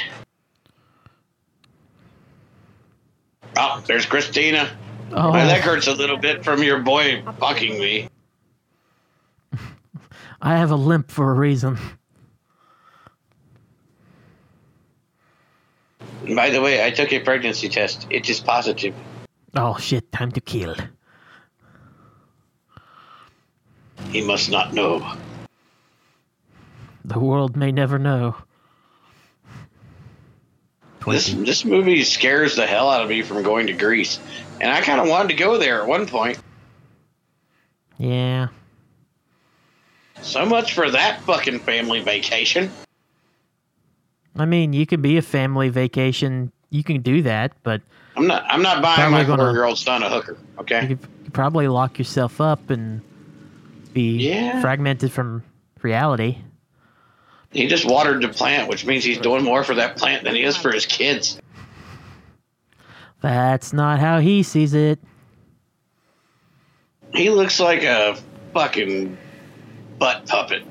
Oh, 3.56 3.82
there's 3.88 4.06
Christina. 4.06 4.70
Oh, 5.14 5.32
My 5.32 5.48
leg 5.48 5.62
hurts 5.62 5.88
a 5.88 5.94
little 5.94 6.18
bit 6.18 6.44
from 6.44 6.64
your 6.64 6.80
boy 6.80 7.24
fucking 7.40 7.80
me. 7.80 8.10
I 10.46 10.58
have 10.58 10.72
a 10.72 10.76
limp 10.76 11.10
for 11.10 11.32
a 11.32 11.34
reason. 11.34 11.80
By 16.36 16.50
the 16.50 16.62
way, 16.62 16.86
I 16.86 16.92
took 16.92 17.14
a 17.14 17.20
pregnancy 17.22 17.70
test. 17.70 18.08
It 18.10 18.30
is 18.30 18.42
positive. 18.42 18.94
Oh 19.56 19.78
shit, 19.78 20.12
time 20.12 20.34
to 20.34 20.42
kill. 20.42 20.76
He 24.10 24.22
must 24.22 24.52
not 24.52 24.74
know. 24.74 25.16
The 27.06 27.20
world 27.20 27.56
may 27.56 27.72
never 27.72 27.98
know. 27.98 28.36
This 31.08 31.34
this 31.34 31.64
movie 31.64 32.04
scares 32.04 32.58
the 32.58 32.66
hell 32.66 32.90
out 32.90 33.02
of 33.02 33.10
me 33.10 33.22
from 33.22 33.44
going 33.44 33.68
to 33.68 33.74
Greece, 33.74 34.20
and 34.60 34.70
I 34.70 34.82
kind 34.82 35.00
of 35.00 35.08
wanted 35.08 35.30
to 35.30 35.36
go 35.36 35.58
there 35.58 35.82
at 35.82 35.88
one 35.88 36.06
point. 36.06 36.38
Yeah. 37.98 38.50
So 40.24 40.46
much 40.46 40.74
for 40.74 40.90
that 40.90 41.22
fucking 41.22 41.60
family 41.60 42.00
vacation. 42.02 42.72
I 44.36 44.46
mean, 44.46 44.74
you 44.74 44.86
could 44.86 45.02
be 45.02 45.18
a 45.18 45.22
family 45.22 45.70
vacation. 45.70 46.52
You 46.70 46.84
can 46.84 47.02
do 47.02 47.22
that, 47.24 47.52
but 47.62 47.82
I'm 48.16 48.26
not. 48.26 48.44
I'm 48.48 48.62
not 48.62 48.82
buying 48.82 49.12
my 49.12 49.24
four-year-old 49.26 49.78
son 49.78 50.02
a 50.02 50.10
hooker. 50.10 50.38
Okay. 50.60 50.82
you 50.88 50.96
could 50.96 51.34
probably 51.34 51.68
lock 51.68 52.00
yourself 52.00 52.42
up 52.42 52.70
and 52.70 53.02
be 53.94 54.18
Yeah. 54.18 54.60
fragmented 54.62 55.12
from 55.12 55.44
reality. 55.82 56.38
He 57.52 57.68
just 57.68 57.86
watered 57.86 58.24
the 58.24 58.30
plant, 58.30 58.68
which 58.68 58.86
means 58.86 59.04
he's 59.04 59.20
doing 59.20 59.44
more 59.44 59.64
for 59.64 59.76
that 59.76 59.98
plant 59.98 60.24
than 60.24 60.34
he 60.34 60.42
is 60.44 60.58
for 60.58 60.72
his 60.72 60.88
kids. 60.88 61.40
That's 63.22 63.72
not 63.72 64.00
how 64.00 64.20
he 64.20 64.42
sees 64.42 64.74
it. 64.74 65.00
He 67.14 67.30
looks 67.30 67.60
like 67.60 67.84
a 67.84 68.18
fucking 68.54 69.18
butt 69.98 70.28
puppet. 70.28 70.64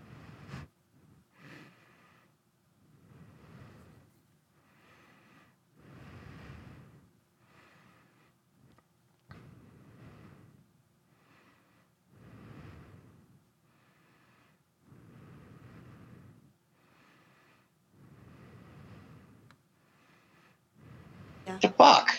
The 21.60 21.68
fuck? 21.68 22.18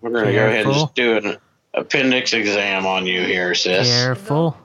We're 0.00 0.10
gonna 0.10 0.32
go 0.32 0.46
ahead 0.46 0.66
and 0.66 0.74
just 0.74 0.94
do 0.94 1.16
an 1.16 1.36
appendix 1.74 2.32
exam 2.32 2.86
on 2.86 3.06
you 3.06 3.22
here, 3.22 3.54
sis. 3.54 3.88
Careful. 3.88 4.56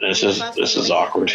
This 0.00 0.22
is 0.22 0.42
this 0.56 0.76
is 0.76 0.90
awkward. 0.90 1.32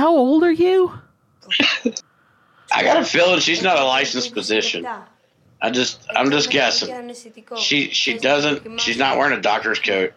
How 0.00 0.16
old 0.16 0.42
are 0.44 0.50
you? 0.50 0.94
I 2.72 2.82
got 2.82 3.02
a 3.02 3.04
feeling 3.04 3.38
she's 3.40 3.62
not 3.62 3.78
a 3.78 3.84
licensed 3.84 4.32
physician. 4.32 4.88
I 5.60 5.70
just 5.70 6.06
I'm 6.16 6.30
just 6.30 6.48
guessing. 6.48 7.14
She 7.58 7.90
she 7.90 8.16
doesn't 8.16 8.80
she's 8.80 8.96
not 8.96 9.18
wearing 9.18 9.38
a 9.38 9.42
doctor's 9.42 9.78
coat. 9.78 10.14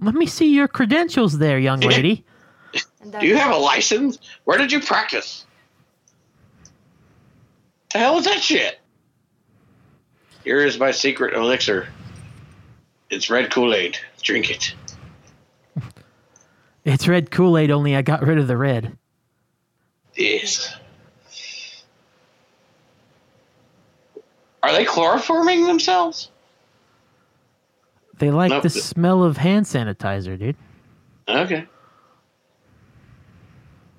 Let 0.00 0.14
me 0.14 0.24
see 0.24 0.54
your 0.54 0.66
credentials 0.66 1.36
there, 1.36 1.58
young 1.58 1.80
lady. 1.94 2.24
Do 2.72 3.26
you 3.26 3.36
have 3.36 3.54
a 3.54 3.58
license? 3.58 4.18
Where 4.44 4.56
did 4.56 4.72
you 4.72 4.80
practice? 4.80 5.44
The 7.92 7.98
hell 7.98 8.16
is 8.16 8.24
that 8.24 8.40
shit? 8.40 8.80
Here 10.42 10.64
is 10.64 10.78
my 10.78 10.92
secret 10.92 11.34
elixir. 11.34 11.86
It's 13.10 13.28
red 13.28 13.50
Kool-Aid. 13.50 13.98
Drink 14.22 14.50
it. 14.50 14.74
It's 16.84 17.06
red 17.06 17.30
Kool 17.30 17.58
Aid, 17.58 17.70
only 17.70 17.94
I 17.94 18.02
got 18.02 18.22
rid 18.22 18.38
of 18.38 18.46
the 18.46 18.56
red. 18.56 18.96
Yes. 20.16 20.74
Are 24.62 24.72
they 24.72 24.84
chloroforming 24.84 25.66
themselves? 25.66 26.30
They 28.18 28.30
like 28.30 28.50
Nope. 28.50 28.62
the 28.62 28.70
smell 28.70 29.24
of 29.24 29.38
hand 29.38 29.66
sanitizer, 29.66 30.38
dude. 30.38 30.56
Okay. 31.28 31.66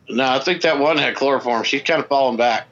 No, 0.09 0.25
I 0.27 0.39
think 0.39 0.61
that 0.61 0.77
one 0.77 0.97
had 0.97 1.15
chloroform. 1.15 1.63
She's 1.63 1.82
kind 1.82 2.01
of 2.01 2.07
falling 2.07 2.38
back. 2.38 2.67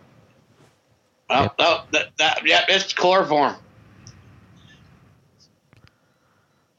Oh, 1.29 1.43
Yep. 1.43 1.55
oh 1.59 1.85
that, 1.91 2.05
that, 2.17 2.41
yeah, 2.45 2.65
it's 2.67 2.93
chloroform. 2.93 3.55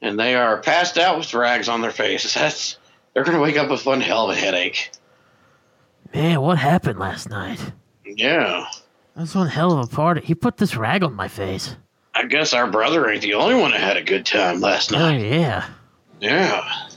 And 0.01 0.19
they 0.19 0.35
are 0.35 0.57
passed 0.61 0.97
out 0.97 1.17
with 1.17 1.33
rags 1.33 1.67
on 1.67 1.81
their 1.81 1.91
faces. 1.91 2.33
That's 2.35 2.77
they're 3.13 3.23
gonna 3.23 3.39
wake 3.39 3.57
up 3.57 3.69
with 3.69 3.85
one 3.85 4.01
hell 4.01 4.29
of 4.29 4.37
a 4.37 4.39
headache. 4.39 4.91
Man, 6.13 6.41
what 6.41 6.57
happened 6.57 6.99
last 6.99 7.29
night? 7.29 7.71
Yeah, 8.05 8.67
That 9.15 9.21
was 9.21 9.35
one 9.35 9.47
hell 9.47 9.71
of 9.71 9.91
a 9.91 9.95
party. 9.95 10.21
He 10.21 10.35
put 10.35 10.57
this 10.57 10.75
rag 10.75 11.03
on 11.03 11.13
my 11.13 11.27
face. 11.27 11.75
I 12.13 12.21
I 12.21 12.25
guess 12.25 12.53
our 12.53 12.67
brother 12.69 13.09
ain't 13.09 13.21
the 13.21 13.33
only 13.33 13.55
one 13.55 13.71
that 13.71 13.79
had 13.79 13.97
a 13.97 14.03
good 14.03 14.25
time 14.25 14.59
last 14.59 14.93
oh, 14.93 14.97
night. 14.97 15.21
Oh 15.21 15.23
yeah. 15.23 15.67
Yeah. 16.19 16.87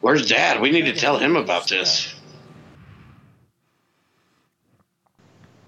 Where's 0.00 0.28
Dad? 0.28 0.60
We 0.60 0.70
need 0.70 0.86
to 0.86 0.92
tell 0.92 1.18
him 1.18 1.36
about 1.36 1.68
this. 1.68 2.14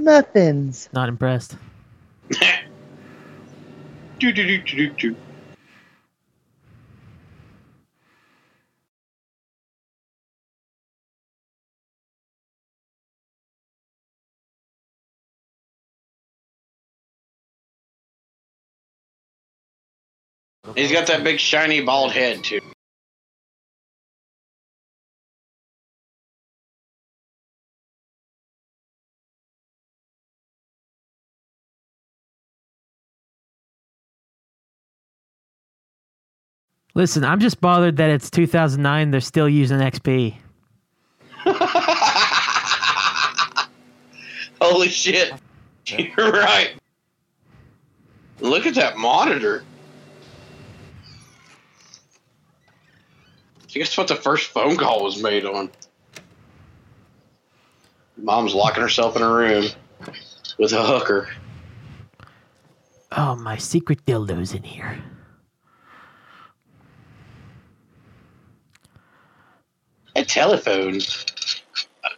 Nothing's. 0.01 0.89
Not 0.93 1.09
impressed. 1.09 1.57
do, 4.19 4.33
do, 4.33 4.33
do, 4.33 4.59
do, 4.59 4.91
do, 4.91 5.17
He's 20.77 20.93
got 20.93 21.07
that 21.07 21.25
big 21.25 21.41
shiny 21.41 21.81
bald 21.81 22.13
head 22.13 22.45
too. 22.45 22.61
Listen, 36.95 37.25
I'm 37.25 37.41
just 37.41 37.61
bothered 37.61 37.97
that 37.97 38.11
it's 38.11 38.31
2009. 38.31 39.11
They're 39.11 39.21
still 39.21 39.49
using 39.49 39.79
XP. 39.79 40.37
Holy 44.61 44.89
shit. 44.89 45.33
You're 45.87 46.33
right. 46.33 46.75
Look 48.41 48.67
at 48.67 48.75
that 48.75 48.97
monitor. 48.99 49.65
Guess 53.77 53.97
what 53.97 54.09
the 54.09 54.17
first 54.17 54.49
phone 54.49 54.77
call 54.77 55.05
was 55.05 55.23
made 55.23 55.45
on. 55.45 55.71
Mom's 58.17 58.55
locking 58.55 58.83
herself 58.83 59.17
in 59.17 59.23
a 59.23 59.31
room 59.31 59.67
with 60.59 60.73
a 60.73 60.85
hooker. 60.85 61.29
Oh, 63.13 63.37
my 63.37 63.57
secret 63.57 64.05
dildo's 64.07 64.53
in 64.53 64.63
here. 64.63 65.03
A 70.15 70.25
telephone. 70.25 71.01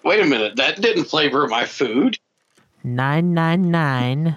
Wait 0.05 0.21
a 0.21 0.25
minute, 0.25 0.57
that 0.57 0.81
didn't 0.81 1.05
flavor 1.05 1.47
my 1.49 1.65
food. 1.65 2.17
999 2.85 4.37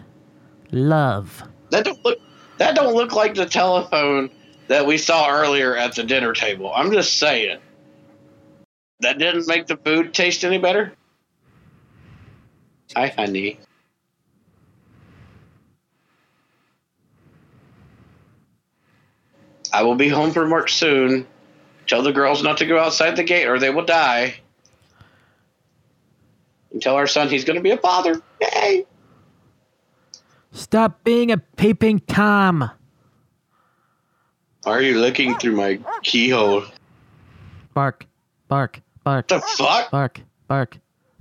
love. 0.71 1.43
That 1.69 1.85
don't 1.85 2.03
look 2.03 2.19
that 2.57 2.75
don't 2.75 2.93
look 2.93 3.13
like 3.13 3.35
the 3.35 3.45
telephone 3.45 4.29
that 4.71 4.85
we 4.85 4.97
saw 4.97 5.29
earlier 5.29 5.75
at 5.75 5.95
the 5.95 6.03
dinner 6.03 6.31
table. 6.31 6.71
I'm 6.73 6.93
just 6.93 7.17
saying. 7.17 7.59
That 9.01 9.17
didn't 9.17 9.45
make 9.45 9.67
the 9.67 9.75
food 9.75 10.13
taste 10.13 10.45
any 10.45 10.59
better. 10.59 10.93
Hi, 12.95 13.07
honey. 13.07 13.59
I 19.73 19.83
will 19.83 19.95
be 19.95 20.07
home 20.07 20.31
from 20.31 20.49
work 20.49 20.69
soon. 20.69 21.27
Tell 21.85 22.01
the 22.01 22.13
girls 22.13 22.41
not 22.41 22.57
to 22.59 22.65
go 22.65 22.79
outside 22.79 23.17
the 23.17 23.23
gate 23.23 23.47
or 23.47 23.59
they 23.59 23.71
will 23.71 23.83
die. 23.83 24.35
And 26.71 26.81
tell 26.81 26.95
our 26.95 27.07
son 27.07 27.27
he's 27.27 27.43
going 27.43 27.57
to 27.57 27.61
be 27.61 27.71
a 27.71 27.77
father. 27.77 28.21
Yay! 28.39 28.85
Stop 30.53 31.03
being 31.03 31.29
a 31.29 31.37
peeping 31.37 31.99
Tom. 31.99 32.71
Are 34.65 34.81
you 34.81 34.99
looking 34.99 35.35
through 35.37 35.55
my 35.55 35.79
keyhole? 36.03 36.63
Bark, 37.73 38.05
bark, 38.47 38.79
bark, 39.03 39.27
The 39.27 39.39
fuck? 39.39 39.89
bark, 39.91 40.19
bark, 40.47 40.77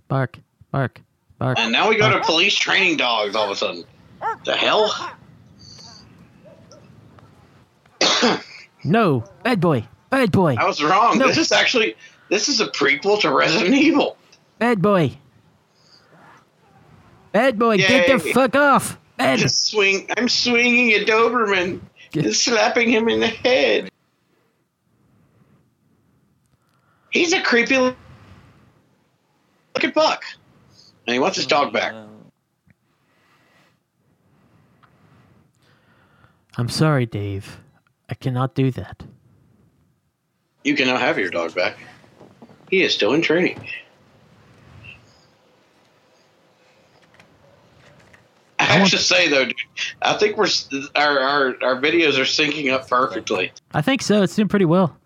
bark, 0.09 0.39
bark, 0.71 1.01
bark. 1.39 1.59
And 1.59 1.73
now 1.73 1.89
we 1.89 1.97
go 1.97 2.11
to 2.11 2.21
police 2.21 2.55
training 2.55 2.97
dogs 2.99 3.35
all 3.35 3.47
of 3.47 3.51
a 3.53 3.57
sudden. 3.57 3.85
The 4.45 4.55
hell? 4.55 4.93
No, 8.83 9.25
bad 9.43 9.61
boy, 9.61 9.87
bad 10.09 10.33
boy, 10.33 10.57
I 10.59 10.65
was 10.67 10.83
wrong. 10.83 11.19
No. 11.19 11.27
This 11.29 11.37
is 11.37 11.53
actually 11.53 11.97
this 12.31 12.49
is 12.49 12.61
a 12.61 12.67
prequel 12.69 13.21
to 13.21 13.33
Resident 13.33 13.75
Evil. 13.75 14.17
bad 14.59 14.81
boy. 14.81 15.17
Bad 17.33 17.59
boy, 17.59 17.77
get 17.77 18.09
the 18.09 18.19
fuck 18.33 18.57
off. 18.57 18.99
Bad. 19.19 19.39
Just 19.39 19.67
swing. 19.67 20.09
I'm 20.17 20.29
swinging 20.31 20.91
a 20.93 21.05
Doberman 21.05 21.81
and 22.15 22.35
slapping 22.35 22.89
him 22.89 23.09
in 23.09 23.21
the 23.21 23.27
head. 23.27 23.91
He's 27.11 27.33
a 27.33 27.41
creepy 27.43 27.77
looking 29.75 29.91
buck, 29.95 30.25
and 31.07 31.15
he 31.15 31.19
wants 31.19 31.37
his 31.37 31.47
dog 31.47 31.73
back. 31.73 31.95
I'm 36.57 36.69
sorry, 36.69 37.07
Dave. 37.07 37.59
I 38.09 38.15
cannot 38.15 38.55
do 38.55 38.71
that. 38.73 39.05
You 40.65 40.77
can 40.77 40.87
now 40.87 40.99
have 40.99 41.19
your 41.19 41.31
dog 41.31 41.55
back. 41.55 41.79
He 42.71 42.83
is 42.83 42.93
still 42.93 43.15
in 43.15 43.23
training. 43.23 43.67
I 48.71 48.79
have 48.79 48.91
to 48.91 48.99
say 48.99 49.29
though, 49.29 49.45
dude, 49.47 49.55
I 50.03 50.15
think 50.15 50.37
we're 50.37 50.49
our, 50.95 51.19
our 51.19 51.47
our 51.63 51.81
videos 51.81 52.17
are 52.19 52.23
syncing 52.23 52.73
up 52.73 52.89
perfectly, 52.89 53.53
I 53.73 53.83
think 53.83 54.03
so. 54.03 54.23
It's 54.23 54.35
doing 54.37 54.49
pretty 54.49 54.65
well. 54.67 54.97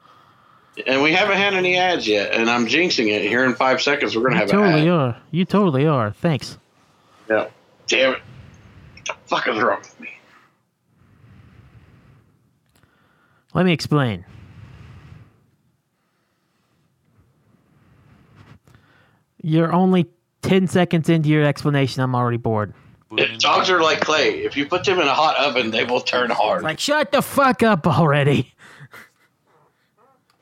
and 0.86 1.02
we 1.02 1.12
haven't 1.12 1.36
had 1.36 1.54
any 1.54 1.76
ads 1.76 2.06
yet. 2.06 2.32
And 2.32 2.50
I'm 2.50 2.66
jinxing 2.66 3.08
it. 3.08 3.22
Here 3.22 3.44
in 3.44 3.54
five 3.54 3.80
seconds, 3.80 4.16
we're 4.16 4.22
gonna 4.24 4.34
You 4.36 4.40
have 4.40 4.50
totally 4.50 4.82
an 4.82 4.88
ad. 4.88 4.94
are. 4.94 5.16
You 5.30 5.44
totally 5.44 5.86
are. 5.86 6.12
Thanks. 6.12 6.58
Yeah. 7.30 7.48
Damn 7.86 8.14
it! 8.14 8.18
What 8.96 9.04
the 9.06 9.14
fuck 9.26 9.48
is 9.48 9.62
wrong 9.62 9.78
with 9.80 10.00
me? 10.00 10.08
Let 13.54 13.64
me 13.66 13.72
explain. 13.72 14.24
You're 19.42 19.72
only 19.72 20.06
10 20.42 20.66
seconds 20.68 21.08
into 21.08 21.28
your 21.28 21.44
explanation. 21.44 22.02
I'm 22.02 22.14
already 22.14 22.36
bored. 22.38 22.72
Dogs 23.38 23.70
are 23.70 23.80
like 23.80 24.00
clay. 24.00 24.44
If 24.44 24.56
you 24.56 24.66
put 24.66 24.84
them 24.84 25.00
in 25.00 25.06
a 25.06 25.14
hot 25.14 25.36
oven, 25.36 25.70
they 25.70 25.84
will 25.84 26.00
turn 26.00 26.30
hard. 26.30 26.62
Like, 26.62 26.80
shut 26.80 27.12
the 27.12 27.22
fuck 27.22 27.62
up 27.62 27.86
already. 27.86 28.52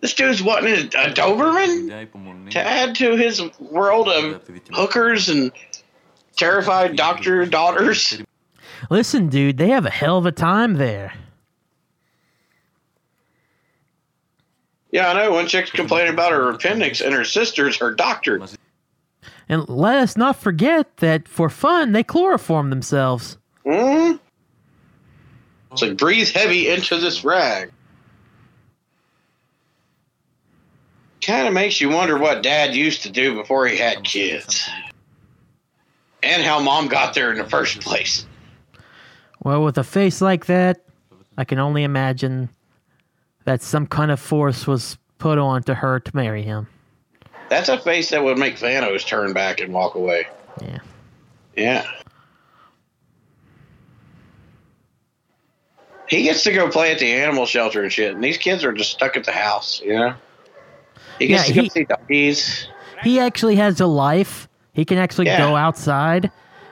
This 0.00 0.14
dude's 0.14 0.42
wanting 0.42 0.74
a, 0.74 0.80
a 0.80 1.12
Doberman 1.12 2.50
to 2.50 2.58
add 2.58 2.96
to 2.96 3.16
his 3.16 3.40
world 3.60 4.08
of 4.08 4.42
hookers 4.72 5.28
and 5.28 5.52
terrified 6.36 6.96
doctor 6.96 7.46
daughters. 7.46 8.20
Listen, 8.90 9.28
dude, 9.28 9.58
they 9.58 9.68
have 9.68 9.86
a 9.86 9.90
hell 9.90 10.18
of 10.18 10.26
a 10.26 10.32
time 10.32 10.74
there. 10.74 11.14
Yeah, 14.90 15.10
I 15.10 15.14
know. 15.14 15.32
One 15.32 15.46
chick's 15.46 15.70
complaining 15.70 16.12
about 16.12 16.32
her 16.32 16.50
appendix, 16.50 17.00
and 17.00 17.14
her 17.14 17.24
sister's 17.24 17.76
her 17.78 17.94
doctor. 17.94 18.40
And 19.52 19.68
let 19.68 19.98
us 19.98 20.16
not 20.16 20.36
forget 20.36 20.96
that 20.96 21.28
for 21.28 21.50
fun, 21.50 21.92
they 21.92 22.02
chloroform 22.02 22.70
themselves. 22.70 23.36
hmm 23.66 24.12
It's 25.70 25.82
like 25.82 25.98
breathe 25.98 26.30
heavy 26.30 26.70
into 26.70 26.96
this 26.96 27.22
rag. 27.22 27.70
Kind 31.20 31.46
of 31.46 31.52
makes 31.52 31.82
you 31.82 31.90
wonder 31.90 32.16
what 32.16 32.42
Dad 32.42 32.74
used 32.74 33.02
to 33.02 33.10
do 33.10 33.34
before 33.34 33.66
he 33.66 33.76
had 33.76 34.02
kids, 34.04 34.70
and 36.22 36.42
how 36.42 36.58
Mom 36.58 36.88
got 36.88 37.12
there 37.12 37.30
in 37.30 37.36
the 37.36 37.44
first 37.44 37.82
place. 37.82 38.24
Well, 39.44 39.62
with 39.64 39.76
a 39.76 39.84
face 39.84 40.22
like 40.22 40.46
that, 40.46 40.80
I 41.36 41.44
can 41.44 41.58
only 41.58 41.82
imagine 41.82 42.48
that 43.44 43.60
some 43.60 43.86
kind 43.86 44.10
of 44.10 44.18
force 44.18 44.66
was 44.66 44.96
put 45.18 45.36
on 45.36 45.62
to 45.64 45.74
her 45.74 46.00
to 46.00 46.16
marry 46.16 46.42
him. 46.42 46.68
That's 47.52 47.68
a 47.68 47.76
face 47.78 48.08
that 48.08 48.24
would 48.24 48.38
make 48.38 48.56
Thanos 48.56 49.06
turn 49.06 49.34
back 49.34 49.60
and 49.60 49.74
walk 49.74 49.94
away. 49.94 50.26
Yeah. 50.62 50.78
Yeah. 51.54 51.86
He 56.08 56.22
gets 56.22 56.44
to 56.44 56.52
go 56.52 56.70
play 56.70 56.92
at 56.92 56.98
the 56.98 57.12
animal 57.12 57.44
shelter 57.44 57.82
and 57.82 57.92
shit, 57.92 58.14
and 58.14 58.24
these 58.24 58.38
kids 58.38 58.64
are 58.64 58.72
just 58.72 58.90
stuck 58.92 59.18
at 59.18 59.24
the 59.24 59.32
house, 59.32 59.82
you 59.84 59.92
know? 59.92 60.14
He 61.18 61.26
gets 61.26 61.42
Yeah, 61.42 61.48
to 61.48 61.52
go 61.54 61.62
he- 61.64 61.68
see 61.68 61.84
doggies. 61.84 62.68
He 63.02 63.20
actually 63.20 63.56
has 63.56 63.82
a 63.82 63.86
life. 63.86 64.48
He 64.72 64.86
can 64.86 64.96
actually 64.96 65.26
Yeah. 65.26 65.36
go 65.36 65.54
outside. 65.54 66.30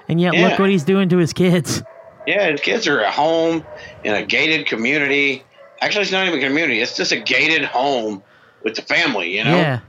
And 0.08 0.18
yet, 0.18 0.32
Yeah. 0.32 0.48
look 0.48 0.58
what 0.58 0.70
he's 0.70 0.84
doing 0.84 1.10
to 1.10 1.18
his 1.18 1.34
kids. 1.34 1.82
Yeah, 2.26 2.50
his 2.52 2.62
kids 2.62 2.86
are 2.88 3.02
at 3.02 3.12
home 3.12 3.66
in 4.02 4.14
a 4.14 4.22
gated 4.24 4.64
community. 4.66 5.44
Actually, 5.82 6.02
it's 6.04 6.12
not 6.12 6.26
even 6.26 6.38
a 6.38 6.42
community, 6.42 6.80
it's 6.80 6.96
just 6.96 7.12
a 7.12 7.16
gated 7.20 7.66
home 7.66 8.22
with 8.64 8.76
the 8.76 8.82
family, 8.82 9.36
you 9.36 9.44
know? 9.44 9.54
Yeah. 9.58 9.80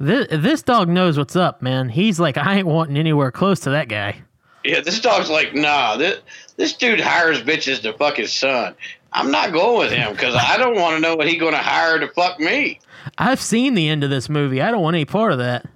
This, 0.00 0.28
this 0.30 0.62
dog 0.62 0.88
knows 0.88 1.18
what's 1.18 1.36
up, 1.36 1.60
man. 1.60 1.90
He's 1.90 2.18
like, 2.18 2.38
I 2.38 2.56
ain't 2.56 2.66
wanting 2.66 2.96
anywhere 2.96 3.30
close 3.30 3.60
to 3.60 3.70
that 3.70 3.88
guy. 3.88 4.22
Yeah, 4.64 4.80
this 4.80 4.98
dog's 4.98 5.28
like, 5.28 5.54
nah, 5.54 5.96
this 5.96 6.20
this 6.56 6.74
dude 6.74 7.00
hires 7.00 7.42
bitches 7.42 7.82
to 7.82 7.92
fuck 7.92 8.16
his 8.16 8.32
son. 8.32 8.74
I'm 9.12 9.30
not 9.30 9.52
going 9.52 9.78
with 9.78 9.92
him 9.92 10.12
because 10.12 10.34
I 10.34 10.56
don't 10.56 10.76
want 10.76 10.96
to 10.96 11.00
know 11.00 11.16
what 11.16 11.28
he's 11.28 11.40
going 11.40 11.52
to 11.52 11.58
hire 11.58 11.98
to 11.98 12.08
fuck 12.08 12.40
me. 12.40 12.80
I've 13.18 13.40
seen 13.40 13.74
the 13.74 13.88
end 13.88 14.02
of 14.02 14.10
this 14.10 14.28
movie. 14.28 14.62
I 14.62 14.70
don't 14.70 14.82
want 14.82 14.94
any 14.94 15.04
part 15.04 15.32
of 15.32 15.38
that. 15.38 15.66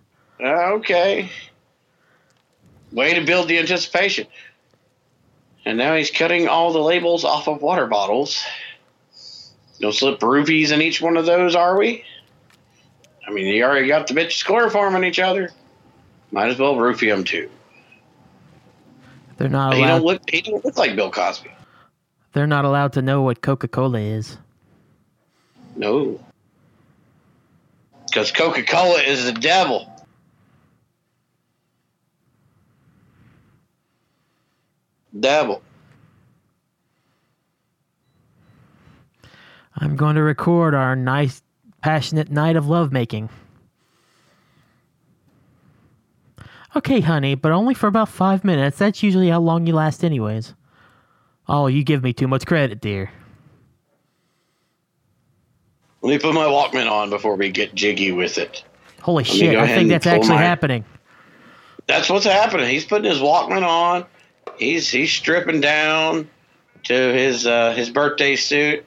Uh, 0.41 0.75
okay. 0.75 1.31
Way 2.93 3.15
to 3.15 3.25
build 3.25 3.49
the 3.49 3.59
anticipation. 3.59 4.27
And 5.65 5.77
now 5.77 5.97
he's 5.97 6.11
cutting 6.11 6.49
all 6.49 6.73
the 6.73 6.83
labels 6.83 7.25
off 7.25 7.49
of 7.49 7.61
water 7.61 7.87
bottles. 7.87 8.45
No 9.81 9.91
slip 9.91 10.21
roofies 10.21 10.71
in 10.71 10.81
each 10.81 11.01
one 11.01 11.17
of 11.17 11.27
those, 11.27 11.55
are 11.55 11.77
we? 11.77 12.05
I 13.27 13.31
mean, 13.31 13.47
you 13.47 13.65
already 13.65 13.89
got 13.89 14.07
the 14.07 14.15
bitches 14.15 14.45
chloroforming 14.45 15.05
each 15.07 15.19
other. 15.19 15.51
Might 16.31 16.49
as 16.51 16.59
well 16.59 16.75
roofie 16.77 17.09
them 17.09 17.25
too. 17.25 17.49
They're 19.37 19.49
not 19.49 19.75
He 19.75 19.81
don't 19.81 19.89
allowed. 19.91 20.03
look. 20.03 20.31
He 20.31 20.43
don't 20.43 20.65
look 20.65 20.77
like 20.77 20.95
Bill 20.97 21.11
Cosby. 21.11 21.51
They're 22.33 22.47
not 22.47 22.65
allowed 22.65 22.93
to 22.95 23.03
know 23.03 23.23
what 23.23 23.41
Coca 23.41 23.69
Cola 23.69 24.01
is. 24.01 24.39
No. 25.77 26.21
Because 28.07 28.31
Coca 28.33 28.63
Cola 28.63 29.01
is 29.01 29.25
the 29.25 29.33
devil. 29.33 29.91
Devil. 35.19 35.63
I'm 39.77 39.97
going 39.97 40.17
to 40.17 40.23
record 40.23 40.75
our 40.75 40.95
nice, 40.97 41.43
passionate 41.85 42.31
night 42.31 42.57
of 42.57 42.67
lovemaking. 42.67 43.29
Okay, 46.75 47.01
honey, 47.01 47.35
but 47.35 47.53
only 47.53 47.75
for 47.75 47.89
about 47.89 48.09
five 48.09 48.43
minutes. 48.43 48.79
That's 48.79 49.03
usually 49.03 49.29
how 49.29 49.41
long 49.41 49.67
you 49.67 49.75
last, 49.75 50.03
anyways. 50.03 50.55
Oh, 51.47 51.67
you 51.67 51.85
give 51.85 52.03
me 52.03 52.15
too 52.15 52.27
much 52.27 52.47
credit, 52.47 52.81
dear. 52.81 53.11
Let 56.01 56.09
me 56.09 56.19
put 56.19 56.33
my 56.33 56.47
Walkman 56.47 56.91
on 56.91 57.11
before 57.11 57.37
we 57.37 57.51
get 57.51 57.75
jiggy 57.75 58.13
with 58.13 58.39
it. 58.39 58.65
Holy 59.03 59.23
me 59.25 59.29
shit, 59.29 59.55
I 59.55 59.67
think 59.67 59.91
that's 59.91 60.07
actually 60.07 60.37
my- 60.37 60.43
happening. 60.43 60.87
That's 61.87 62.09
what's 62.09 62.25
happening. 62.25 62.71
He's 62.71 62.87
putting 62.87 63.11
his 63.11 63.21
Walkman 63.21 63.63
on. 63.63 64.07
He's 64.57 64.89
he's 64.89 65.13
stripping 65.13 65.61
down 65.61 66.31
to 66.85 66.95
his 66.95 67.47
uh, 67.47 67.75
his 67.75 67.91
birthday 67.91 68.37
suit. 68.37 68.87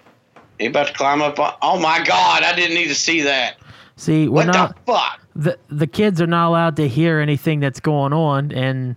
He 0.59 0.65
about 0.67 0.87
to 0.87 0.93
climb 0.93 1.21
up 1.21 1.39
on. 1.39 1.53
Oh 1.61 1.79
my 1.79 2.03
God! 2.03 2.43
I 2.43 2.55
didn't 2.55 2.75
need 2.75 2.87
to 2.87 2.95
see 2.95 3.21
that. 3.21 3.57
See, 3.95 4.27
we're 4.27 4.45
What 4.45 4.47
not. 4.47 4.75
the 4.85 4.91
fuck? 4.93 5.19
The, 5.35 5.59
the 5.69 5.87
kids 5.87 6.19
are 6.21 6.27
not 6.27 6.47
allowed 6.49 6.75
to 6.77 6.87
hear 6.87 7.19
anything 7.19 7.59
that's 7.59 7.79
going 7.79 8.11
on, 8.13 8.51
and 8.51 8.95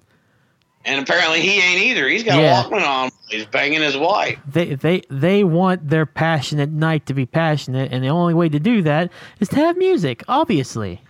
And 0.86 1.00
apparently 1.02 1.40
he 1.40 1.58
ain't 1.60 1.82
either. 1.82 2.08
He's 2.08 2.22
got 2.22 2.38
Yeah. 2.38 2.60
a 2.60 2.64
Walkman 2.64 2.86
on. 2.86 3.10
He's 3.28 3.44
banging 3.46 3.80
his 3.82 3.96
wife. 3.96 4.38
they, 4.50 4.74
they, 4.74 5.02
they 5.10 5.44
want 5.44 5.88
their 5.88 6.04
passionate 6.06 6.70
night 6.70 7.06
to 7.06 7.14
be 7.14 7.26
passionate, 7.26 7.92
and 7.92 8.02
the 8.02 8.08
only 8.08 8.32
way 8.34 8.48
to 8.48 8.58
do 8.58 8.82
that 8.82 9.10
is 9.38 9.48
to 9.50 9.56
have 9.56 9.76
music, 9.76 10.22
obviously. 10.28 11.00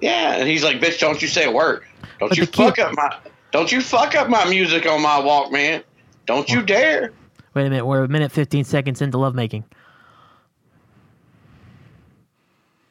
Yeah, 0.00 0.36
and 0.36 0.48
he's 0.48 0.62
like, 0.64 0.80
"Bitch, 0.80 0.98
don't 0.98 1.20
you 1.20 1.28
say 1.28 1.44
a 1.44 1.50
word. 1.50 1.82
Don't 2.20 2.28
But 2.30 2.38
you 2.38 2.46
the 2.46 2.52
kid- 2.52 2.64
fuck 2.76 2.78
up 2.78 2.94
my. 2.94 3.16
Don't 3.52 3.70
you 3.72 3.80
fuck 3.80 4.14
up 4.14 4.28
my 4.28 4.44
music 4.48 4.86
on 4.86 5.02
my 5.02 5.20
Walkman. 5.20 5.82
Don't 6.26 6.48
you 6.48 6.62
dare." 6.62 7.12
Wait 7.58 7.66
a 7.66 7.70
minute, 7.70 7.86
we're 7.86 8.04
a 8.04 8.08
minute 8.08 8.30
15 8.30 8.62
seconds 8.62 9.02
into 9.02 9.18
lovemaking. 9.18 9.64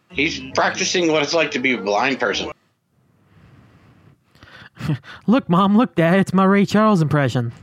He's 0.09 0.41
practicing 0.55 1.09
what 1.09 1.23
it's 1.23 1.33
like 1.33 1.51
to 1.51 1.59
be 1.59 1.71
a 1.71 1.77
blind 1.77 2.19
person. 2.19 2.51
Look, 5.25 5.47
Mom, 5.47 5.77
look, 5.77 5.95
Dad, 5.95 6.19
it's 6.19 6.33
my 6.33 6.43
Ray 6.43 6.65
Charles 6.65 7.01
impression. 7.01 7.53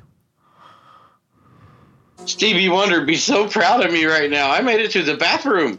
Stevie 2.25 2.71
Wonder 2.71 3.05
be 3.05 3.17
so 3.17 3.49
proud 3.51 3.85
of 3.85 3.93
me 3.93 4.07
right 4.07 4.31
now. 4.31 4.51
I 4.51 4.63
made 4.63 4.81
it 4.81 4.91
to 4.93 5.03
the 5.03 5.19
bathroom. 5.19 5.79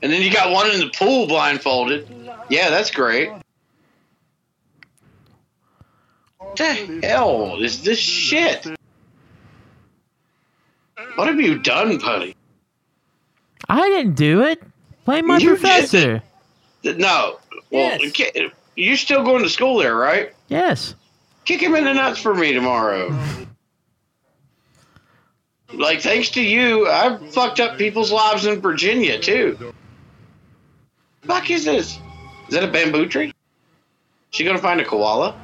And 0.00 0.10
then 0.10 0.22
you 0.22 0.32
got 0.32 0.52
one 0.52 0.70
in 0.70 0.80
the 0.80 0.88
pool 0.88 1.26
blindfolded. 1.26 2.08
Yeah, 2.48 2.70
that's 2.70 2.90
great. 2.90 3.28
What 6.38 6.56
the 6.56 7.00
hell 7.02 7.62
is 7.62 7.82
this 7.82 7.98
shit? 7.98 8.66
What 11.16 11.28
have 11.28 11.40
you 11.40 11.58
done, 11.58 11.98
Putty? 11.98 12.34
I 13.68 13.88
didn't 13.88 14.14
do 14.14 14.42
it. 14.42 14.62
Blame 15.04 15.26
my 15.26 15.38
You 15.38 15.50
professor. 15.50 16.22
No. 16.84 17.38
Well, 17.70 17.98
Yes. 18.00 18.50
you're 18.76 18.96
still 18.96 19.22
going 19.24 19.42
to 19.42 19.48
school 19.48 19.78
there, 19.78 19.94
right? 19.96 20.32
Yes. 20.48 20.94
Kick 21.44 21.60
him 21.62 21.74
in 21.74 21.84
the 21.84 21.94
nuts 21.94 22.20
for 22.20 22.34
me 22.34 22.52
tomorrow. 22.52 23.16
Like, 25.72 26.02
thanks 26.02 26.30
to 26.30 26.42
you, 26.42 26.86
I've 26.88 27.32
fucked 27.32 27.58
up 27.60 27.78
people's 27.78 28.12
lives 28.12 28.44
in 28.46 28.60
Virginia, 28.60 29.18
too. 29.18 29.72
Fuck 31.22 31.50
is 31.50 31.64
this? 31.64 31.98
Is 32.48 32.54
that 32.54 32.64
a 32.64 32.68
bamboo 32.70 33.06
tree? 33.06 33.32
She 34.30 34.44
gonna 34.44 34.58
find 34.58 34.80
a 34.80 34.84
koala? 34.84 35.34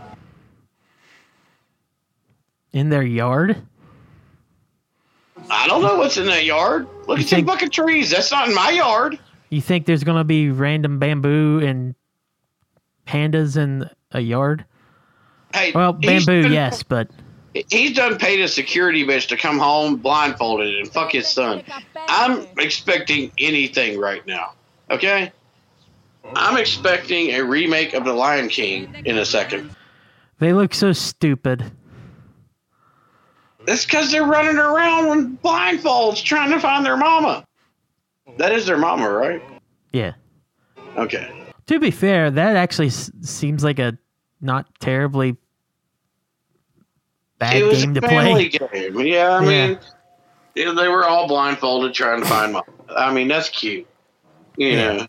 In 2.73 2.91
their 2.91 3.03
yard? 3.03 3.57
I 5.51 5.67
don't 5.67 5.83
know 5.83 5.97
what's 5.97 6.17
in 6.17 6.27
that 6.27 6.45
yard. 6.45 6.87
Look 7.07 7.19
You 7.19 7.25
at 7.25 7.31
think- 7.31 7.47
fucking 7.47 7.71
trees. 7.71 8.11
That's 8.11 8.31
not 8.31 8.49
in 8.49 8.55
my 8.55 8.71
yard. 8.71 9.19
You 9.51 9.61
think 9.61 9.87
there's 9.87 10.05
going 10.05 10.19
to 10.19 10.25
be 10.25 10.51
random 10.51 10.99
bamboo 10.99 11.61
and 11.65 11.95
pandas 13.07 13.57
in 13.57 13.89
a 14.13 14.21
yard? 14.21 14.65
Hey, 15.55 15.73
Well, 15.75 15.93
bamboo, 15.95 16.43
done- 16.43 16.53
yes, 16.53 16.83
but 16.83 17.09
He's 17.71 17.97
done 17.97 18.19
paid 18.19 18.41
a 18.41 18.47
security 18.47 19.05
bitch 19.07 19.27
to 19.29 19.37
come 19.37 19.59
home 19.59 19.97
blindfolded 19.97 20.77
and 20.77 20.93
fuck 20.93 21.13
his 21.13 21.27
son. 21.27 21.65
I'm 22.09 22.47
expecting 22.59 23.33
anything 23.39 23.99
right 23.99 24.25
now. 24.27 24.53
Okay? 24.91 25.33
I'm 26.37 26.57
expecting 26.59 27.31
a 27.31 27.41
remake 27.43 27.95
of 27.95 28.05
The 28.05 28.13
Lion 28.13 28.49
King 28.49 28.95
in 29.07 29.17
a 29.19 29.25
second. 29.25 29.75
they 30.39 30.53
look 30.53 30.73
so 30.75 30.93
stupid. 30.93 31.65
That's 33.69 33.85
because 33.85 34.11
they're 34.11 34.25
running 34.25 34.57
around 34.57 35.09
with 35.11 35.43
blindfolds 35.43 36.25
trying 36.25 36.51
to 36.53 36.59
find 36.59 36.87
their 36.87 36.97
mama. 36.97 37.45
That 38.39 38.51
is 38.53 38.65
their 38.65 38.79
mama, 38.79 39.11
right? 39.11 39.43
Yeah. 39.93 40.15
Okay. 40.97 41.31
To 41.67 41.79
be 41.79 41.91
fair, 41.91 42.31
that 42.31 42.57
actually 42.57 42.87
s- 42.87 43.11
seems 43.21 43.63
like 43.63 43.79
a 43.79 43.99
not 44.41 44.67
terribly 44.81 45.37
bad 47.39 47.57
it 47.57 47.65
was 47.65 47.83
game 47.85 47.91
a 47.95 48.01
to 48.01 48.09
family 48.09 48.49
play. 48.49 48.69
game. 48.73 49.01
Yeah, 49.07 49.37
I 49.37 49.45
Yeah. 49.45 49.67
mean, 49.67 49.79
yeah, 50.55 50.73
they 50.73 50.89
were 50.89 51.05
all 51.07 51.29
blindfolded 51.29 51.93
trying 51.93 52.23
to 52.23 52.27
find 52.27 52.55
mama. 52.55 52.65
I 52.97 53.13
mean, 53.13 53.29
that's 53.29 53.51
cute. 53.51 53.87
You 54.57 54.69
Yeah. 54.69 54.93
know. 54.97 55.07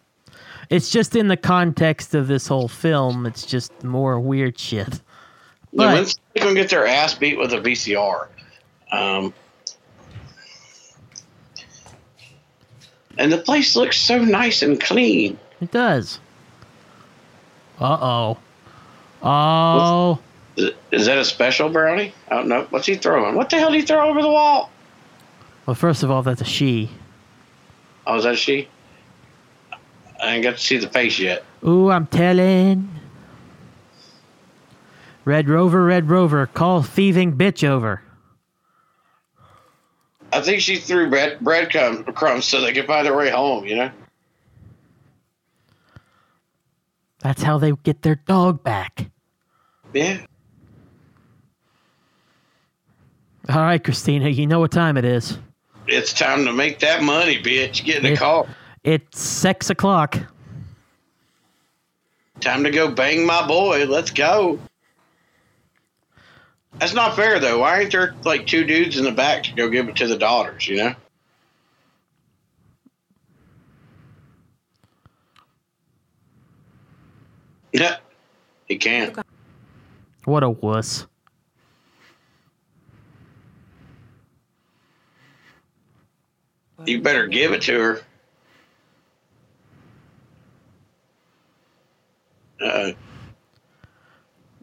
It's 0.70 0.89
just 0.91 1.16
in 1.16 1.30
the 1.30 1.38
context 1.38 2.14
of 2.14 2.28
this 2.28 2.45
whole 2.47 2.68
film, 2.68 3.26
it's 3.26 3.45
just 3.45 3.86
more 3.86 4.20
weird 4.20 4.60
shit. 4.60 4.89
Yeah, 5.72 5.86
But- 5.86 5.93
when's 5.93 6.20
they 6.36 6.41
gonna 6.41 6.55
get 6.55 6.70
their 6.70 6.86
ass 6.86 7.14
beat 7.16 7.38
with 7.39 7.53
a 7.53 7.62
VCR? 7.62 8.28
Um, 8.92 9.34
and 13.18 13.32
the 13.32 13.38
place 13.38 13.76
looks 13.76 13.98
so 13.98 14.24
nice 14.24 14.62
and 14.62 14.80
clean. 14.80 15.38
It 15.62 15.72
does. 15.72 16.20
Uh 17.80 17.98
oh. 18.02 18.38
Oh. 19.22 20.20
Is, 20.92 21.06
that 21.06 21.18
a 21.18 21.24
special 21.24 21.70
brownie? 21.70 22.14
I 22.30 22.36
don't 22.36 22.48
know. 22.48 22.68
What's 22.70 22.88
he 22.88 22.96
throwing? 22.96 23.36
What 23.36 23.50
the 23.50 23.58
hell 23.58 23.72
did 23.72 23.82
he 23.82 23.86
throw 23.86 24.10
over 24.10 24.22
the 24.22 24.30
wall? 24.30 24.72
Well, 25.66 25.76
first 25.76 26.04
of 26.04 26.12
all, 26.12 26.22
that's 26.22 26.42
a 26.42 26.46
she. 26.46 26.90
Oh, 28.06 28.18
is 28.18 28.24
that 28.24 28.38
she? 28.38 28.68
I 30.22 30.36
ain't 30.36 30.44
got 30.44 30.58
to 30.58 30.62
see 30.62 30.78
the 30.78 30.90
face 30.90 31.20
yet. 31.20 31.44
Ooh, 31.66 31.90
I'm 31.92 32.08
telling. 32.08 32.90
Red 35.24 35.48
Rover, 35.48 35.86
Red 35.86 36.10
Rover, 36.10 36.48
call 36.48 36.82
thieving 36.82 37.38
bitch 37.38 37.68
over. 37.68 38.02
I 40.32 40.42
think 40.42 40.62
she 40.62 40.78
threw 40.78 41.10
bread 41.10 41.40
breadcrumbs 41.40 42.06
crumbs 42.16 42.46
so 42.46 42.62
they 42.62 42.74
could 42.74 42.86
find 42.86 43.06
their 43.06 43.16
way 43.16 43.30
home. 43.30 43.66
You 43.66 43.76
know. 43.76 43.92
That's 47.20 47.44
how 47.44 47.58
they 47.58 47.74
get 47.84 48.02
their 48.02 48.16
dog 48.16 48.64
back. 48.64 49.10
Yeah. 49.94 50.20
All 53.50 53.62
right, 53.62 53.84
Christina, 53.84 54.30
you 54.30 54.46
know 54.46 54.60
what 54.60 54.72
time 54.72 54.96
it 54.96 55.06
is. 55.06 55.40
It's 55.88 56.14
time 56.14 56.46
to 56.46 56.54
make 56.54 56.80
that 56.80 57.02
money, 57.02 57.42
bitch. 57.42 57.84
Get 57.84 57.98
in 57.98 58.04
the 58.04 58.10
Yeah. 58.12 58.16
car. 58.16 58.46
It's 58.84 59.20
six 59.20 59.70
o'clock. 59.70 60.20
Time 62.40 62.64
to 62.64 62.70
go 62.70 62.90
bang 62.92 63.26
my 63.26 63.46
boy. 63.46 63.86
Let's 63.86 64.12
go. 64.12 64.60
That's 66.78 66.93
not 66.93 67.15
fair 67.15 67.39
though. 67.39 67.59
Why 67.59 67.82
ain't 67.82 67.91
there 67.91 68.15
like 68.24 68.47
two 68.47 68.63
dudes 68.63 68.97
in 68.97 69.03
the 69.03 69.11
back 69.11 69.43
to 69.43 69.53
go 69.53 69.70
give 69.70 69.89
it 69.89 69.95
to 69.97 70.07
the 70.07 70.17
daughters? 70.17 70.67
You 70.67 70.78
know. 70.78 70.95
Yeah, 77.74 77.97
he 78.65 78.78
can. 78.78 79.15
What 80.26 80.43
a 80.43 80.49
wuss. 80.49 81.05
You 86.86 87.01
better 87.01 87.28
give 87.28 87.51
it 87.51 87.61
to 87.63 87.80
her. 87.80 88.01
Uh, 92.61 92.91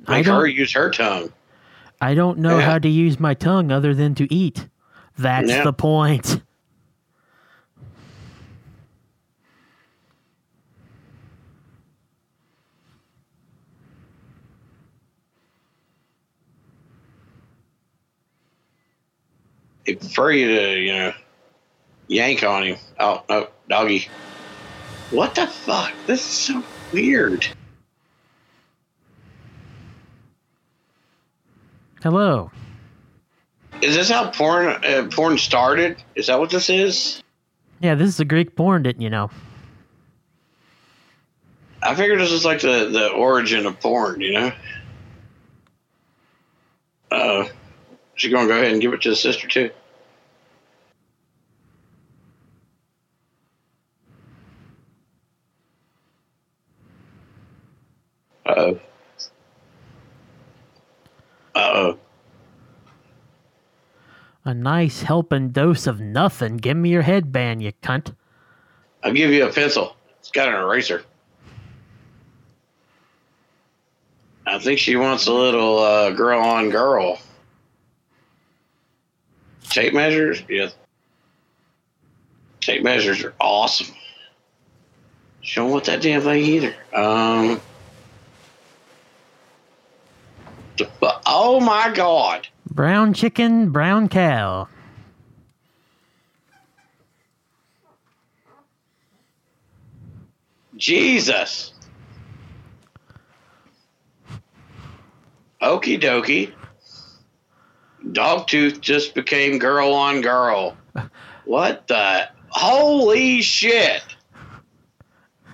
make 0.08 0.26
her 0.26 0.46
use 0.46 0.72
her 0.72 0.90
tongue. 0.90 1.32
I 2.06 2.14
don't 2.14 2.38
know 2.38 2.58
Yeah. 2.58 2.66
how 2.66 2.78
to 2.78 2.88
use 2.88 3.18
my 3.18 3.34
tongue 3.34 3.72
other 3.72 3.92
than 3.92 4.14
to 4.14 4.32
eat. 4.32 4.68
That's 5.18 5.50
Yeah. 5.50 5.64
the 5.64 5.72
point. 5.72 6.40
Prefer 19.84 20.30
you 20.30 20.48
to, 20.48 20.78
you 20.78 20.92
know, 20.92 21.12
yank 22.06 22.44
on 22.44 22.62
him. 22.62 22.76
Oh, 23.00 23.24
no, 23.28 23.48
doggy. 23.68 24.08
What 25.10 25.34
the 25.34 25.48
fuck? 25.48 25.92
This 26.06 26.20
is 26.20 26.30
so 26.30 26.62
weird. 26.92 27.48
Hello. 32.06 32.52
Is 33.82 33.96
this 33.96 34.08
how 34.08 34.30
porn 34.30 34.68
uh, 34.68 35.08
porn 35.10 35.38
started? 35.38 36.00
Is 36.14 36.28
that 36.28 36.38
what 36.38 36.50
this 36.50 36.70
is? 36.70 37.20
Yeah, 37.80 37.96
this 37.96 38.06
is 38.06 38.20
a 38.20 38.24
Greek 38.24 38.54
porn, 38.54 38.84
didn't 38.84 39.02
you 39.02 39.10
know? 39.10 39.28
I 41.82 41.96
figured 41.96 42.20
this 42.20 42.30
was 42.30 42.44
like 42.44 42.60
the, 42.60 42.90
the 42.92 43.08
origin 43.08 43.66
of 43.66 43.80
porn, 43.80 44.20
you 44.20 44.34
know? 44.34 44.52
Uh, 47.10 47.48
she 48.14 48.30
gonna 48.30 48.46
go 48.46 48.56
ahead 48.56 48.70
and 48.70 48.80
give 48.80 48.92
it 48.92 49.02
to 49.02 49.10
the 49.10 49.16
sister 49.16 49.48
too. 49.48 49.70
Uh 58.46 58.54
oh. 58.56 58.80
Uh 61.56 61.58
oh. 61.74 61.98
A 64.44 64.54
nice 64.66 65.02
helping 65.02 65.50
dose 65.50 65.86
of 65.86 66.00
nothing. 66.00 66.56
Give 66.56 66.76
me 66.76 66.88
your 66.88 67.02
headband, 67.02 67.62
you 67.62 67.72
cunt. 67.84 68.16
I'll 69.04 69.12
give 69.12 69.30
you 69.30 69.46
a 69.46 69.52
pencil. 69.52 69.96
It's 70.18 70.32
got 70.32 70.48
an 70.48 70.54
eraser. 70.54 71.04
I 74.44 74.58
think 74.58 74.80
she 74.80 74.96
wants 74.96 75.28
a 75.28 75.32
little 75.32 75.78
uh, 75.78 76.10
girl 76.10 76.40
on 76.40 76.70
girl. 76.70 77.20
Tape 79.68 79.94
measures? 79.94 80.42
Yeah. 80.48 80.70
Tape 82.60 82.82
measures 82.82 83.22
are 83.22 83.34
awesome. 83.40 83.94
She 85.42 85.60
don't 85.60 85.70
want 85.70 85.84
that 85.84 86.02
damn 86.02 86.22
thing 86.22 86.44
either. 86.44 86.74
Um. 86.92 87.60
Oh 91.24 91.60
my 91.60 91.92
god. 91.94 92.48
Brown 92.76 93.14
chicken, 93.14 93.70
brown 93.70 94.10
cow. 94.10 94.68
Jesus. 100.76 101.72
Okie 105.62 105.98
dokie. 105.98 106.52
Dogtooth 108.08 108.82
just 108.82 109.14
became 109.14 109.58
girl 109.58 109.94
on 109.94 110.20
girl. 110.20 110.76
What 111.46 111.86
the? 111.86 112.28
Holy 112.48 113.40
shit. 113.40 114.02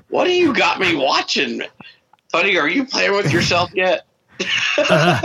What 0.09 0.25
do 0.25 0.33
you 0.33 0.53
got 0.53 0.81
me 0.81 0.97
watching? 0.97 1.63
Buddy, 2.33 2.59
are 2.59 2.69
you 2.69 2.85
playing 2.85 3.13
with 3.13 3.33
yourself 3.33 3.71
yet? 3.75 4.07
Uh, 4.79 5.21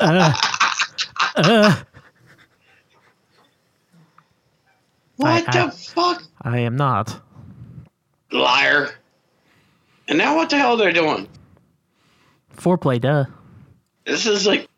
uh, 0.00 0.57
Uh, 1.36 1.76
what 5.16 5.48
I- 5.48 5.66
the 5.66 5.70
fuck? 5.72 6.22
I 6.42 6.58
am 6.60 6.76
not. 6.76 7.20
Liar. 8.30 8.90
And 10.08 10.18
now 10.18 10.36
what 10.36 10.50
the 10.50 10.58
hell 10.58 10.76
they're 10.76 10.92
doing? 10.92 11.28
Foreplay, 12.56 13.00
duh. 13.00 13.26
This 14.04 14.26
is 14.26 14.46
like 14.46 14.68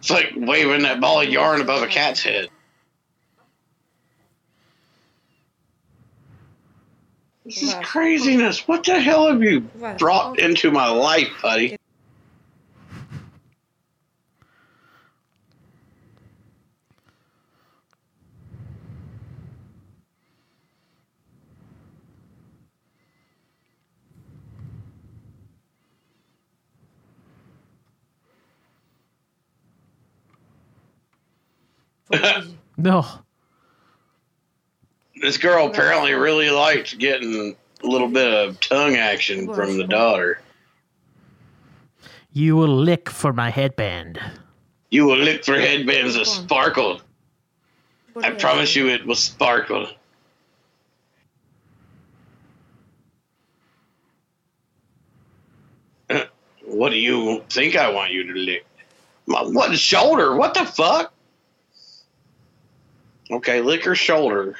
it's 0.00 0.10
like 0.10 0.32
waving 0.36 0.82
that 0.82 1.00
ball 1.00 1.20
of 1.20 1.28
yarn 1.28 1.60
above 1.60 1.82
a 1.82 1.86
cat's 1.86 2.22
head. 2.22 2.48
This 7.44 7.62
is 7.62 7.74
craziness. 7.82 8.68
What 8.68 8.84
the 8.84 9.00
hell 9.00 9.28
have 9.28 9.42
you 9.42 9.60
brought 9.98 10.38
oh. 10.38 10.42
into 10.42 10.70
my 10.70 10.88
life, 10.88 11.28
buddy? 11.42 11.76
No. 32.76 33.04
This 35.20 35.36
girl 35.36 35.66
apparently 35.66 36.14
really 36.14 36.48
liked 36.48 36.98
getting 36.98 37.54
a 37.82 37.86
little 37.86 38.08
bit 38.08 38.32
of 38.32 38.58
tongue 38.60 38.96
action 38.96 39.52
from 39.52 39.76
the 39.76 39.86
daughter. 39.86 40.40
You 42.32 42.56
will 42.56 42.74
lick 42.74 43.10
for 43.10 43.34
my 43.34 43.50
headband. 43.50 44.18
You 44.90 45.04
will 45.04 45.18
lick 45.18 45.44
for 45.44 45.58
headbands 45.58 46.14
that 46.14 46.24
sparkle. 46.24 47.02
I 48.16 48.30
promise 48.30 48.74
you 48.74 48.88
it 48.88 49.06
will 49.06 49.14
sparkle. 49.14 49.88
Uh, 56.08 56.24
what 56.64 56.90
do 56.90 56.96
you 56.98 57.44
think 57.50 57.76
I 57.76 57.90
want 57.90 58.12
you 58.12 58.32
to 58.32 58.38
lick? 58.38 58.64
My 59.26 59.42
what 59.42 59.76
shoulder? 59.78 60.34
What 60.34 60.54
the 60.54 60.64
fuck? 60.64 61.12
Okay, 63.30 63.60
lick 63.60 63.84
her 63.84 63.94
shoulder. 63.94 64.56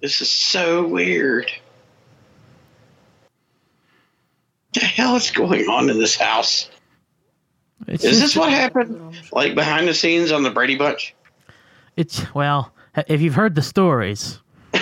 This 0.00 0.20
is 0.20 0.30
so 0.30 0.86
weird. 0.86 1.50
What 4.72 4.82
the 4.82 4.86
hell 4.86 5.16
is 5.16 5.30
going 5.30 5.68
on 5.68 5.90
in 5.90 5.98
this 5.98 6.16
house? 6.16 6.70
It's 7.86 8.04
Is 8.04 8.20
this 8.20 8.36
what 8.36 8.50
happened? 8.50 9.16
Like 9.32 9.54
behind 9.54 9.86
the 9.88 9.94
scenes 9.94 10.32
on 10.32 10.42
the 10.42 10.50
Brady 10.50 10.76
Bunch? 10.76 11.14
It's 11.96 12.34
well, 12.34 12.72
if 13.06 13.20
you've 13.20 13.34
heard 13.34 13.54
the 13.54 13.62
stories. 13.62 14.40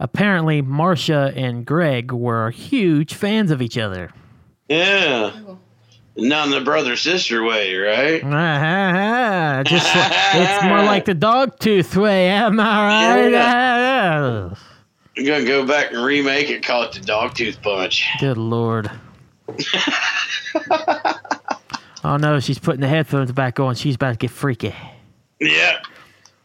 apparently, 0.00 0.62
Marcia 0.62 1.32
and 1.36 1.64
Greg 1.64 2.12
were 2.12 2.50
huge 2.50 3.14
fans 3.14 3.50
of 3.50 3.62
each 3.62 3.78
other. 3.78 4.10
Yeah. 4.68 5.32
Oh. 5.46 5.58
In 6.22 6.50
the 6.50 6.60
brother 6.60 6.96
sister 6.96 7.42
way, 7.42 7.74
right? 7.76 8.22
Ah, 8.24 9.62
Just 9.66 9.88
it's 9.94 10.64
more 10.64 10.82
like 10.82 11.04
the 11.06 11.14
dog 11.14 11.58
tooth 11.58 11.96
way. 11.96 12.28
Am 12.28 12.60
I 12.60 13.24
right? 13.24 13.34
Ah, 13.34 14.54
I'm 15.16 15.24
gonna 15.24 15.44
go 15.44 15.64
back 15.66 15.92
and 15.92 16.04
remake 16.04 16.50
it, 16.50 16.62
call 16.62 16.82
it 16.82 16.92
the 16.92 17.00
dog 17.00 17.34
tooth 17.34 17.60
Punch. 17.62 18.06
Good 18.20 18.36
lord. 18.38 18.90
oh 22.04 22.16
no, 22.18 22.38
she's 22.40 22.58
putting 22.58 22.80
the 22.80 22.88
headphones 22.88 23.32
back 23.32 23.58
on. 23.60 23.74
She's 23.74 23.94
about 23.96 24.12
to 24.12 24.16
get 24.18 24.30
freaky. 24.30 24.74
Yeah. 25.40 25.80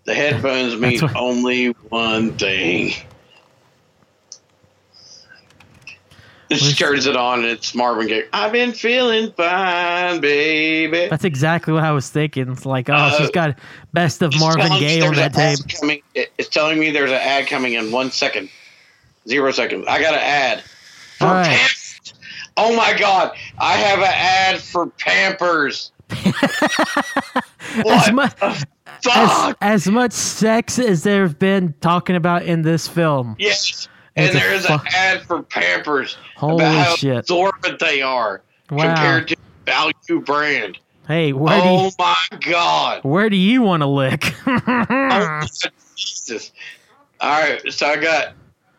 The 0.05 0.13
headphones 0.13 0.79
mean 0.79 0.99
what- 1.01 1.15
only 1.15 1.67
one 1.89 2.37
thing. 2.37 2.93
She 6.51 6.73
turns 6.73 7.07
it 7.07 7.15
on 7.15 7.39
and 7.39 7.47
it's 7.47 7.73
Marvin 7.73 8.07
Gaye. 8.07 8.25
I've 8.31 8.51
been 8.51 8.71
feeling 8.71 9.31
fine, 9.31 10.21
baby. 10.21 11.07
That's 11.09 11.23
exactly 11.23 11.73
what 11.73 11.83
I 11.83 11.91
was 11.91 12.09
thinking. 12.09 12.51
It's 12.51 12.65
like, 12.65 12.89
oh, 12.89 12.93
Uh, 12.93 13.17
she's 13.17 13.31
got 13.31 13.57
best 13.93 14.21
of 14.21 14.31
Marvin 14.39 14.69
Gaye 14.79 15.01
on 15.01 15.15
that 15.15 15.33
tape. 15.33 15.57
Coming, 15.79 16.01
it's 16.13 16.47
telling 16.49 16.77
me 16.79 16.91
there's 16.91 17.09
an 17.11 17.17
ad 17.17 17.47
coming 17.47 17.73
in 17.73 17.91
one 17.91 18.11
second. 18.11 18.49
Zero 19.27 19.51
seconds. 19.51 19.85
I 19.87 19.99
got 20.01 20.13
an 20.13 20.19
ad. 20.21 20.63
For 21.17 21.25
right. 21.25 21.47
Pampers. 21.47 22.13
Oh 22.57 22.75
my 22.75 22.93
god. 22.97 23.35
I 23.57 23.73
have 23.73 23.99
an 23.99 24.05
ad 24.13 24.61
for 24.61 24.87
Pampers. 24.87 25.91
As, 27.77 27.83
what 27.83 28.13
mu- 28.13 28.21
the 28.39 28.45
as, 28.47 29.31
fuck? 29.31 29.57
as 29.61 29.87
much 29.87 30.11
sex 30.13 30.77
as 30.79 31.03
there 31.03 31.23
have 31.23 31.39
been 31.39 31.73
talking 31.81 32.15
about 32.15 32.43
in 32.43 32.61
this 32.61 32.87
film. 32.87 33.35
yes. 33.39 33.87
And 34.15 34.29
a 34.29 34.33
there 34.33 34.53
is 34.53 34.65
fuck- 34.65 34.85
an 34.85 34.91
ad 34.95 35.21
for 35.23 35.43
Pampers 35.43 36.17
Holy 36.37 36.55
about 36.63 36.85
how 36.87 36.95
shit. 36.95 37.17
absorbent 37.17 37.79
they 37.79 38.01
are 38.01 38.41
Wow. 38.71 38.93
compared 38.95 39.27
to 39.29 39.35
value 39.65 40.21
brand. 40.25 40.77
Hey, 41.07 41.33
where 41.33 41.61
do 41.61 41.67
Oh 41.67 41.85
you, 41.85 41.91
my 41.99 42.15
God. 42.41 43.01
where 43.03 43.29
do 43.29 43.35
you 43.35 43.61
want 43.61 43.81
to 43.81 43.87
lick? 43.87 44.33
Oh, 44.47 45.41
Jesus. 45.95 46.51
All 47.21 47.39
right, 47.41 47.61
so 47.71 47.85
I 47.87 47.97
got 47.97 48.33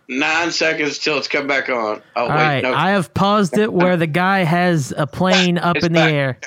nine 0.09 0.51
seconds 0.51 0.99
till 0.99 1.19
it's 1.19 1.29
come 1.29 1.47
back 1.47 1.69
on. 1.69 2.03
Oh, 2.17 2.23
All 2.23 2.29
wait, 2.29 2.35
right, 2.35 2.63
no. 2.63 2.75
I 2.75 2.91
have 2.91 3.13
paused 3.15 3.57
it 3.59 3.73
where 3.73 3.97
the 3.97 4.07
guy 4.07 4.41
has 4.41 4.93
a 4.97 5.07
plane 5.07 5.57
up 5.59 5.77
It's 5.77 5.87
in 5.87 5.93
the 5.93 6.01
back. 6.01 6.13
air. 6.13 6.39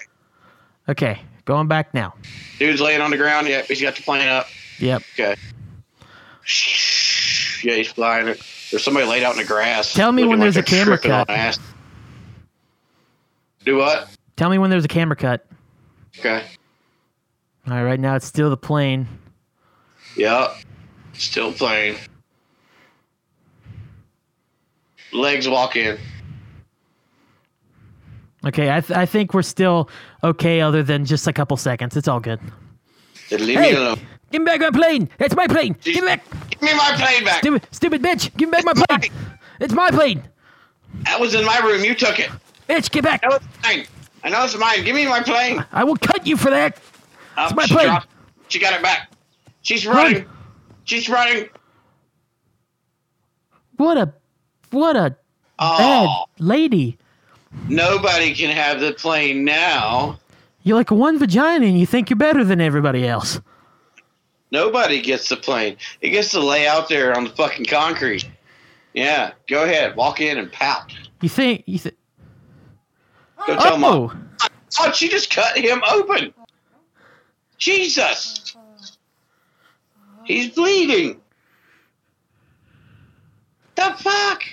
Okay, 0.89 1.21
going 1.45 1.67
back 1.67 1.93
now. 1.93 2.13
Dude's 2.59 2.81
laying 2.81 3.01
on 3.01 3.11
the 3.11 3.17
ground. 3.17 3.47
Yep, 3.47 3.65
he's 3.67 3.81
got 3.81 3.95
the 3.95 4.01
plane 4.03 4.27
up. 4.27 4.47
Yep. 4.79 5.03
Okay. 5.13 5.35
Yeah, 7.63 7.75
he's 7.75 7.91
flying 7.91 8.27
it. 8.27 8.41
There's 8.71 8.83
somebody 8.83 9.07
laid 9.07 9.23
out 9.23 9.33
in 9.33 9.37
the 9.39 9.45
grass. 9.47 9.93
Tell 9.93 10.11
me 10.11 10.25
when 10.25 10.39
there's 10.39 10.55
like 10.55 10.67
a 10.67 10.69
camera 10.69 10.97
cut. 10.97 11.59
Do 13.65 13.77
what? 13.77 14.09
Tell 14.35 14.49
me 14.49 14.57
when 14.57 14.69
there's 14.69 14.85
a 14.85 14.89
camera 14.89 15.15
cut. 15.15 15.45
Okay. 16.17 16.45
All 17.67 17.73
right, 17.73 17.83
right 17.83 17.99
now 17.99 18.15
it's 18.15 18.25
still 18.25 18.49
the 18.49 18.57
plane. 18.57 19.07
Yep. 20.15 20.55
Still 21.13 21.51
playing. 21.53 21.97
Legs 25.11 25.47
walk 25.47 25.75
in. 25.75 25.97
Okay, 28.45 28.73
I, 28.73 28.79
th- 28.79 28.97
I 28.97 29.05
think 29.05 29.33
we're 29.33 29.41
still 29.41 29.89
okay, 30.23 30.61
other 30.61 30.81
than 30.83 31.03
just 31.05 31.27
a 31.27 31.33
couple 31.33 31.57
seconds. 31.57 31.97
It's 31.97 32.07
all 32.07 32.19
good. 32.21 32.39
Then 33.29 33.45
leave 33.45 33.59
Hey! 33.59 33.71
me 33.73 33.77
alone. 33.77 33.99
Give 34.31 34.41
me 34.41 34.45
back 34.45 34.59
my 34.61 34.71
plane. 34.71 35.09
It's 35.19 35.35
my 35.35 35.47
plane. 35.47 35.75
Give 35.81 35.95
me 35.95 36.01
back. 36.01 36.23
Give 36.49 36.61
me 36.61 36.73
my 36.75 36.91
plane 36.95 37.23
back. 37.23 37.39
Stupid, 37.39 37.67
stupid 37.71 38.01
bitch. 38.03 38.35
Give 38.37 38.49
me 38.49 38.51
back 38.51 38.65
my 38.65 38.73
plane. 38.73 39.11
It's 39.59 39.73
my 39.73 39.89
plane. 39.91 40.23
That 41.05 41.19
was 41.19 41.33
in 41.35 41.45
my 41.45 41.57
room. 41.59 41.83
You 41.83 41.95
took 41.95 42.19
it. 42.19 42.29
Bitch, 42.67 42.91
get 42.91 43.03
back. 43.03 43.21
I 43.23 43.27
know 43.29 43.35
it's 43.35 43.45
mine. 43.63 43.85
I 44.23 44.29
know 44.29 44.43
it's 44.43 44.57
mine. 44.57 44.83
Give 44.83 44.95
me 44.95 45.07
my 45.07 45.21
plane. 45.21 45.63
I 45.71 45.83
will 45.83 45.97
cut 45.97 46.27
you 46.27 46.37
for 46.37 46.49
that. 46.49 46.79
Oh, 47.37 47.45
it's 47.45 47.55
my 47.55 47.65
she 47.65 47.73
plane. 47.73 47.87
dropped- 47.87 48.07
She 48.49 48.59
got 48.59 48.73
it 48.73 48.81
back. 48.83 49.11
She's 49.61 49.85
running. 49.87 50.25
She's 50.85 51.09
running. 51.09 51.49
What 53.77 53.97
a, 53.97 54.13
what 54.71 54.95
a 54.95 55.15
Oh, 55.61 56.25
bad 56.37 56.45
lady. 56.45 56.97
nobody 57.67 58.33
can 58.33 58.49
have 58.55 58.79
the 58.79 58.93
plane 58.93 59.43
now. 59.45 60.19
You're 60.63 60.77
like 60.77 60.91
one 60.91 61.17
vagina 61.19 61.65
and 61.65 61.79
you 61.79 61.85
think 61.85 62.09
you're 62.09 62.17
better 62.17 62.43
than 62.43 62.59
everybody 62.61 63.07
else. 63.07 63.39
Nobody 64.51 65.01
gets 65.01 65.29
the 65.29 65.35
plane. 65.37 65.77
It 66.01 66.09
gets 66.09 66.31
to 66.31 66.39
lay 66.39 66.67
out 66.67 66.89
there 66.89 67.15
on 67.15 67.25
the 67.25 67.29
fucking 67.29 67.65
concrete. 67.65 68.27
Yeah, 68.93 69.33
go 69.47 69.63
ahead. 69.63 69.95
Walk 69.95 70.19
in 70.21 70.37
and 70.37 70.51
pout. 70.51 70.93
You 71.21 71.29
think, 71.29 71.63
you 71.67 71.77
think, 71.77 71.95
Go 73.45 73.57
tell 73.57 73.77
mom. 73.77 74.27
oh, 74.41 74.47
Oh, 74.81 74.91
she 74.91 75.09
just 75.09 75.29
cut 75.33 75.57
him 75.57 75.81
open. 75.89 76.33
Jesus. 77.57 78.55
He's 80.25 80.49
bleeding. 80.53 81.21
The 83.75 83.95
fuck? 83.97 84.43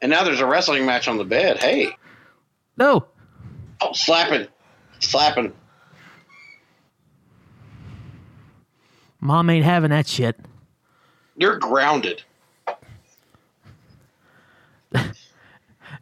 And 0.00 0.10
now 0.10 0.24
there's 0.24 0.40
a 0.40 0.46
wrestling 0.46 0.84
match 0.86 1.06
on 1.08 1.18
the 1.18 1.24
bed. 1.24 1.58
Hey. 1.58 1.96
no. 2.76 3.06
Oh, 3.80 3.92
slapping. 3.92 4.48
Slapping. 5.00 5.52
Mom 9.22 9.48
ain't 9.48 9.64
having 9.64 9.90
that 9.90 10.06
shit. 10.08 10.36
You're 11.36 11.56
grounded. 11.58 12.22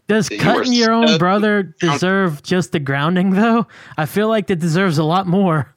Does 0.08 0.30
You 0.30 0.38
cutting 0.38 0.72
your 0.72 0.90
own 0.90 1.18
brother 1.18 1.62
deserve 1.62 2.42
just 2.42 2.72
the 2.72 2.80
grounding, 2.80 3.30
though? 3.30 3.66
I 3.96 4.06
feel 4.06 4.28
like 4.28 4.48
that 4.48 4.56
deserves 4.56 4.98
a 4.98 5.04
lot 5.04 5.26
more. 5.28 5.72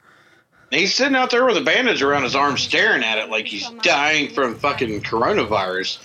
He's 0.72 0.96
sitting 0.96 1.16
out 1.16 1.30
there 1.30 1.46
with 1.46 1.56
a 1.58 1.62
bandage 1.62 2.02
around 2.02 2.24
his 2.24 2.34
arm 2.36 2.58
staring 2.58 3.04
at 3.04 3.20
it 3.20 3.30
like 3.30 3.46
he's 3.46 3.70
dying 3.84 4.34
from 4.34 4.56
fucking 4.56 5.02
coronavirus. 5.02 6.00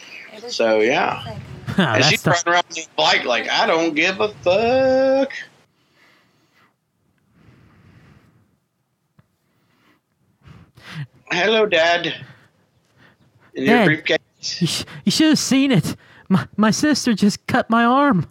So, 0.49 0.81
yeah. 0.81 1.39
Ah, 1.81 1.93
and 1.95 2.03
That's 2.03 2.09
she's 2.09 2.23
the- 2.23 2.31
running 2.31 2.49
around 2.55 2.65
the 2.71 2.87
bike 2.97 3.25
like, 3.25 3.47
I 3.51 3.67
don't 3.67 3.95
give 3.95 4.21
a 4.21 4.31
fuck. 4.43 5.31
Hello, 11.31 11.67
Dad. 11.67 12.07
In 13.55 13.65
your 13.65 13.77
Dad. 13.77 13.85
briefcase. 13.87 14.61
you, 14.61 14.67
sh- 14.67 14.85
you 15.05 15.13
should 15.13 15.29
have 15.29 15.39
seen 15.39 15.73
it. 15.73 15.97
My, 16.29 16.47
my 16.57 16.71
sister 16.71 17.15
just 17.15 17.47
cut 17.47 17.69
my 17.71 17.85
arm. 17.85 18.27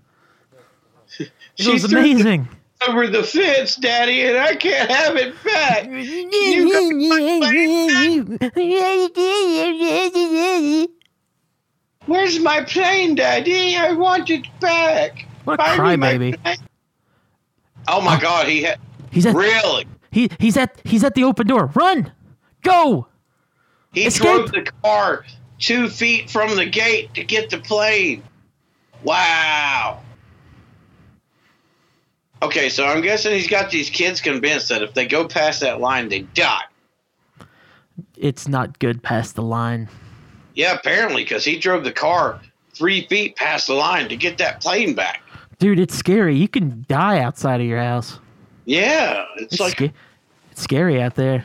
It 1.19 1.31
She 1.55 1.73
was 1.73 1.91
amazing. 1.91 2.47
over 2.87 3.07
the 3.07 3.23
fence, 3.23 3.75
Daddy, 3.75 4.21
and 4.23 4.37
I 4.37 4.55
can't 4.55 4.89
have 4.91 5.15
it 5.15 5.33
back. 5.43 5.87
Where's 12.05 12.39
my 12.39 12.63
plane, 12.63 13.15
Daddy? 13.15 13.75
I 13.75 13.91
want 13.93 14.29
it 14.29 14.47
back. 14.59 15.25
What 15.43 15.59
a 15.59 15.63
Find 15.75 16.01
me 16.01 16.07
my 16.07 16.13
crybaby. 16.13 16.57
Oh 17.87 18.01
my 18.01 18.17
oh. 18.17 18.21
God, 18.21 18.47
he 18.47 18.63
had 18.63 18.79
He's 19.11 19.25
at 19.25 19.35
really. 19.35 19.87
he 20.11 20.29
he's 20.39 20.57
at 20.57 20.79
he's 20.83 21.03
at 21.03 21.15
the 21.15 21.23
open 21.23 21.47
door. 21.47 21.71
Run, 21.73 22.11
go. 22.63 23.07
He 23.93 24.05
Escape. 24.05 24.23
drove 24.23 24.51
the 24.51 24.71
car 24.83 25.25
two 25.59 25.89
feet 25.89 26.29
from 26.29 26.55
the 26.55 26.65
gate 26.65 27.13
to 27.15 27.23
get 27.23 27.49
the 27.49 27.57
plane. 27.57 28.23
Wow. 29.03 30.01
Okay, 32.41 32.69
so 32.69 32.85
I'm 32.85 33.01
guessing 33.01 33.33
he's 33.33 33.47
got 33.47 33.71
these 33.71 33.89
kids 33.89 34.21
convinced 34.21 34.69
that 34.69 34.83
if 34.83 34.93
they 34.93 35.07
go 35.07 35.27
past 35.27 35.61
that 35.61 35.79
line, 35.79 36.09
they 36.09 36.21
die. 36.21 36.61
It's 38.15 38.47
not 38.47 38.77
good 38.79 39.01
past 39.01 39.35
the 39.35 39.41
line. 39.41 39.89
Yeah, 40.53 40.73
apparently, 40.73 41.23
because 41.23 41.43
he 41.43 41.57
drove 41.57 41.83
the 41.83 41.91
car 41.91 42.39
three 42.73 43.07
feet 43.07 43.35
past 43.35 43.67
the 43.67 43.73
line 43.73 44.07
to 44.09 44.15
get 44.15 44.37
that 44.37 44.61
plane 44.61 44.93
back. 44.93 45.23
Dude, 45.57 45.79
it's 45.79 45.95
scary. 45.95 46.35
You 46.35 46.47
can 46.47 46.85
die 46.87 47.19
outside 47.19 47.59
of 47.59 47.65
your 47.65 47.79
house. 47.81 48.19
Yeah, 48.65 49.25
it's, 49.37 49.53
It's, 49.53 49.59
like 49.59 49.71
sca- 49.71 49.93
it's 50.51 50.61
scary 50.61 51.01
out 51.01 51.15
there. 51.15 51.43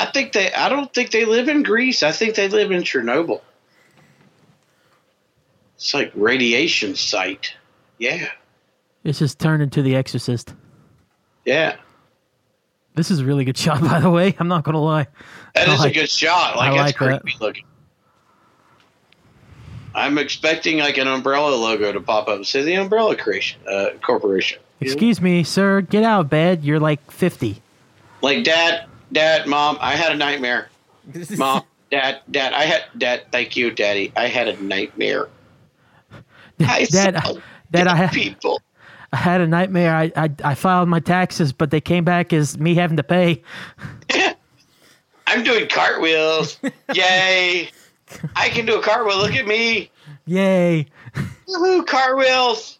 I 0.00 0.10
think 0.12 0.32
they. 0.32 0.52
I 0.52 0.68
don't 0.68 0.92
think 0.92 1.10
they 1.10 1.24
live 1.24 1.48
in 1.48 1.62
Greece. 1.62 2.02
I 2.02 2.12
think 2.12 2.34
they 2.34 2.48
live 2.48 2.70
in 2.70 2.82
Chernobyl. 2.82 3.40
It's 5.76 5.94
like 5.94 6.12
radiation 6.14 6.94
site. 6.94 7.54
Yeah, 7.98 8.28
It's 9.04 9.18
just 9.18 9.38
turned 9.38 9.62
into 9.62 9.82
The 9.82 9.94
Exorcist. 9.96 10.54
yeah. 11.44 11.76
This 12.94 13.10
is 13.10 13.20
a 13.20 13.24
really 13.24 13.44
good 13.44 13.56
shot, 13.56 13.80
by 13.88 14.00
the 14.00 14.10
way. 14.10 14.34
I'm 14.38 14.48
not 14.48 14.64
gonna 14.64 14.82
lie. 14.82 15.06
That 15.54 15.68
is 15.68 15.80
like- 15.80 15.92
a 15.92 16.00
good 16.00 16.10
shot. 16.10 16.56
Like 16.56 16.70
I 16.72 16.76
like 16.76 16.98
that. 16.98 17.22
creepy 17.22 17.36
looking. 17.40 17.64
I'm 19.94 20.18
expecting 20.18 20.78
like 20.78 20.98
an 20.98 21.06
umbrella 21.08 21.54
logo 21.54 21.92
to 21.92 22.00
pop 22.00 22.28
up 22.28 22.36
and 22.36 22.46
say 22.46 22.62
the 22.62 22.74
Umbrella 22.74 23.16
Creation 23.16 23.60
uh, 23.66 23.90
Corporation. 24.02 24.60
Excuse 24.80 25.20
me, 25.20 25.42
sir. 25.44 25.80
Get 25.82 26.04
out 26.04 26.20
of 26.22 26.30
bed. 26.30 26.64
You're 26.64 26.78
like 26.80 27.10
50. 27.10 27.60
Like 28.22 28.44
dad, 28.44 28.86
dad, 29.12 29.46
mom, 29.46 29.78
I 29.80 29.94
had 29.96 30.12
a 30.12 30.16
nightmare. 30.16 30.68
Mom, 31.36 31.62
dad, 31.90 32.20
dad, 32.30 32.52
I 32.52 32.64
had 32.64 32.84
dad. 32.96 33.22
Thank 33.32 33.56
you, 33.56 33.70
daddy. 33.70 34.12
I 34.16 34.26
had 34.26 34.48
a 34.48 34.62
nightmare. 34.62 35.28
I 36.60 36.84
Dad, 36.84 37.14
Dad, 37.70 37.86
I 37.86 37.96
had 37.96 38.12
people. 38.12 38.60
I 39.12 39.16
had 39.16 39.40
a 39.40 39.46
nightmare. 39.46 39.94
I, 39.94 40.12
I 40.14 40.30
I 40.44 40.54
filed 40.54 40.88
my 40.88 41.00
taxes, 41.00 41.52
but 41.52 41.70
they 41.70 41.80
came 41.80 42.04
back 42.04 42.32
as 42.32 42.58
me 42.58 42.74
having 42.74 42.96
to 42.96 43.02
pay. 43.02 43.42
I'm 45.26 45.42
doing 45.42 45.68
cartwheels. 45.68 46.58
Yay! 46.92 47.70
I 48.36 48.48
can 48.48 48.66
do 48.66 48.78
a 48.78 48.82
cartwheel. 48.82 49.18
Look 49.18 49.34
at 49.34 49.46
me. 49.46 49.90
Yay! 50.26 50.86
Woohoo! 51.48 51.86
Cartwheels. 51.86 52.78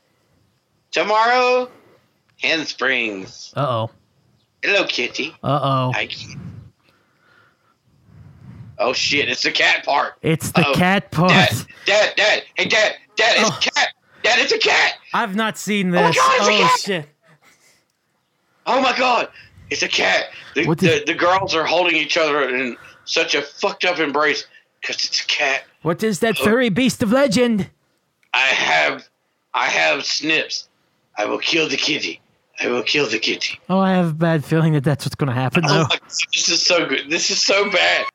Tomorrow, 0.91 1.71
handsprings. 2.43 3.53
Uh 3.57 3.87
oh. 3.87 3.91
Hello, 4.63 4.85
kitty. 4.87 5.35
Uh 5.43 5.61
oh. 5.63 5.93
Oh 8.79 8.93
shit! 8.93 9.29
It's 9.29 9.43
the 9.43 9.51
cat 9.51 9.85
part. 9.85 10.15
It's 10.23 10.53
the 10.53 10.61
Uh-oh. 10.63 10.75
cat 10.75 11.11
part. 11.11 11.31
Dad, 11.31 11.67
dad, 11.87 12.13
dad. 12.17 12.43
Hey, 12.57 12.65
dad, 12.67 12.95
dad. 13.17 13.35
It's 13.39 13.51
Oh. 13.51 13.57
a 13.59 13.61
cat. 13.61 13.89
Dad, 14.23 14.39
it's 14.39 14.53
a 14.53 14.59
cat. 14.59 14.95
I've 15.15 15.35
not 15.37 15.59
seen 15.59 15.91
this. 15.91 16.01
Oh 16.01 16.05
my. 16.05 16.13
God, 16.13 16.37
it's 16.39 16.49
a 16.49 16.53
oh 16.53 16.59
cat! 16.69 16.81
shit! 16.81 17.09
Oh 18.67 18.81
my 18.83 18.97
god, 18.97 19.29
it's 19.71 19.83
a 19.83 19.89
cat. 19.89 20.27
The, 20.55 20.65
the, 20.67 20.75
did- 20.75 21.07
the 21.07 21.15
girls 21.15 21.55
are 21.55 21.65
holding 21.65 21.97
each 21.97 22.17
other 22.17 22.49
in 22.49 22.77
such 23.05 23.35
a 23.35 23.43
fucked 23.43 23.85
up 23.85 23.99
embrace 23.99 24.47
because 24.81 24.97
it's 25.05 25.21
a 25.23 25.27
cat. 25.27 25.65
What 25.83 26.03
is 26.03 26.21
that 26.21 26.39
Oh. 26.41 26.45
furry 26.45 26.69
beast 26.69 27.03
of 27.03 27.13
legend? 27.13 27.71
I 28.33 28.41
have, 28.47 29.09
I 29.55 29.67
have 29.67 30.05
snips. 30.05 30.69
I 31.19 31.25
will 31.25 31.39
kill 31.39 31.69
the 31.69 31.77
kitty. 31.77 32.21
I 32.61 32.69
will 32.69 32.83
kill 32.83 33.09
the 33.09 33.19
kitty. 33.19 33.59
Oh, 33.71 33.79
I 33.79 33.93
have 33.93 34.11
a 34.11 34.15
bad 34.15 34.45
feeling 34.45 34.75
that 34.75 34.85
that's 34.85 35.07
what's 35.07 35.15
going 35.15 35.29
to 35.29 35.35
happen. 35.35 35.65
Oh, 35.65 35.69
though. 35.69 35.81
Oh 35.81 35.87
my, 35.91 35.99
this 36.33 36.49
is 36.51 36.65
so 36.65 36.87
good. 36.87 37.09
This 37.09 37.31
is 37.31 37.41
so 37.41 37.71
bad. 37.71 38.07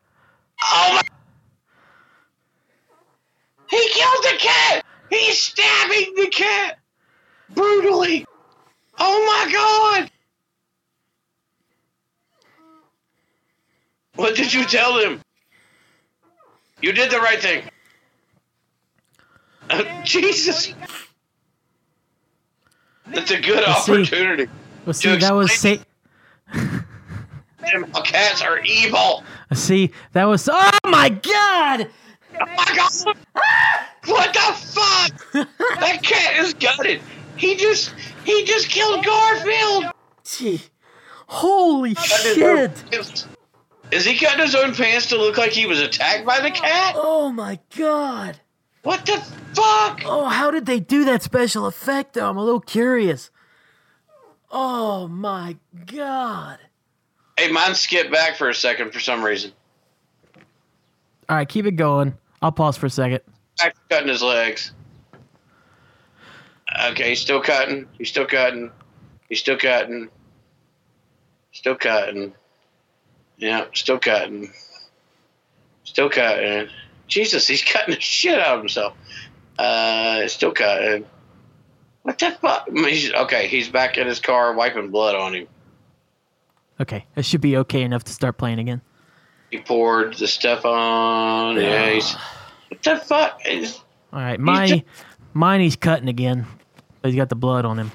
Oh 0.63 0.91
my. 0.93 1.01
He 3.67 3.89
killed 3.89 4.23
the 4.23 4.37
cat! 4.37 4.85
He's 5.09 5.39
stabbing 5.39 6.13
the 6.15 6.27
cat! 6.27 6.77
Brutally! 7.49 8.25
Oh 8.99 9.45
my 9.45 9.51
god! 9.51 10.11
What 14.15 14.35
did 14.35 14.53
you 14.53 14.63
tell 14.65 14.99
him? 14.99 15.21
You 16.81 16.93
did 16.93 17.09
the 17.09 17.19
right 17.19 17.41
thing. 17.41 17.63
Uh, 19.69 20.03
Jesus! 20.03 20.73
That's 23.07 23.31
a 23.31 23.39
good 23.39 23.63
Let's 23.65 23.85
see. 23.85 23.91
opportunity. 23.93 24.47
Well, 24.85 24.93
see, 24.93 25.15
that 25.15 25.33
was 25.33 25.51
sa- 25.53 25.77
cats 28.03 28.41
are 28.41 28.59
evil. 28.63 29.23
see 29.53 29.91
that 30.13 30.25
was. 30.25 30.49
Oh 30.51 30.77
my 30.85 31.09
god! 31.09 31.89
Oh 32.39 32.45
my 32.45 32.65
god! 32.75 33.17
What 34.05 34.33
the 34.33 34.39
fuck? 34.39 35.31
that 35.79 36.03
cat 36.03 36.39
is 36.43 36.53
gutted. 36.53 37.01
He 37.37 37.55
just 37.55 37.93
he 38.23 38.43
just 38.45 38.69
killed 38.69 39.05
Garfield. 39.05 39.85
Gee, 40.23 40.61
holy 41.27 41.95
shit! 41.95 42.83
Is 43.91 44.05
he 44.05 44.17
cutting 44.17 44.39
his 44.39 44.55
own 44.55 44.73
pants 44.73 45.07
to 45.07 45.17
look 45.17 45.37
like 45.37 45.51
he 45.51 45.65
was 45.65 45.79
attacked 45.79 46.25
by 46.25 46.39
the 46.39 46.51
cat? 46.51 46.95
Oh 46.97 47.31
my 47.31 47.59
god! 47.77 48.39
What 48.85 49.03
the 49.03 49.17
fuck? 49.55 50.03
Oh, 50.05 50.29
how 50.29 50.51
did 50.51 50.67
they 50.67 50.79
do 50.79 51.05
that 51.05 51.23
special 51.23 51.65
effect 51.65 52.13
though? 52.13 52.29
I'm 52.29 52.37
a 52.37 52.43
little 52.43 52.59
curious. 52.59 53.31
Oh 54.51 55.07
my 55.07 55.57
god! 55.87 56.59
Hey, 57.35 57.51
mine 57.51 57.73
skipped 57.73 58.11
back 58.11 58.37
for 58.37 58.47
a 58.47 58.53
second 58.53 58.93
for 58.93 58.99
some 58.99 59.23
reason. 59.23 59.53
All 61.27 61.35
right, 61.35 61.49
keep 61.49 61.65
it 61.65 61.77
going. 61.77 62.13
I'll 62.43 62.51
pause 62.51 62.77
for 62.77 62.85
a 62.85 62.91
second. 62.91 63.21
Back 63.57 63.75
cutting 63.89 64.07
his 64.07 64.21
legs. 64.21 64.71
Okay, 66.89 67.09
he's 67.09 67.21
still 67.21 67.41
cutting. 67.41 67.87
He's 67.97 68.09
still 68.09 68.27
cutting. 68.27 68.71
He's 69.29 69.39
still 69.39 69.57
cutting. 69.57 70.09
Still 71.53 71.75
cutting. 71.75 72.35
Yeah, 73.37 73.65
still 73.73 73.97
cutting. 73.97 74.53
Still 75.85 76.11
cutting. 76.11 76.69
Jesus, 77.07 77.47
he's 77.47 77.63
cutting 77.63 77.95
the 77.95 78.01
shit 78.01 78.39
out 78.39 78.55
of 78.55 78.59
himself. 78.59 78.93
Uh, 79.57 80.27
still 80.27 80.51
cutting. 80.51 81.05
What 82.03 82.19
the 82.19 82.31
fuck? 82.41 82.67
He's- 82.69 83.11
okay, 83.13 83.47
he's 83.47 83.69
back 83.69 83.97
in 83.97 84.07
his 84.07 84.19
car 84.19 84.53
wiping 84.53 84.89
blood 84.91 85.15
on 85.15 85.33
him. 85.35 85.47
Okay, 86.79 87.05
it 87.15 87.23
should 87.25 87.41
be 87.41 87.57
okay 87.57 87.81
enough 87.83 88.03
to 88.05 88.11
start 88.13 88.37
playing 88.37 88.59
again. 88.59 88.81
He 89.49 89.59
poured 89.59 90.15
the 90.17 90.27
stuff 90.27 90.65
on. 90.65 91.55
Yeah, 91.55 91.91
he's. 91.91 92.13
What 92.69 92.83
the 92.83 92.97
fuck? 92.97 93.41
He's- 93.41 93.79
All 94.11 94.19
right, 94.19 94.39
my 94.39 94.67
just- 94.67 94.83
mine 95.33 95.61
he's 95.61 95.75
cutting 95.77 96.09
again, 96.09 96.45
but 97.01 97.11
he's 97.11 97.17
got 97.17 97.29
the 97.29 97.35
blood 97.35 97.63
on 97.65 97.79
him. 97.79 97.91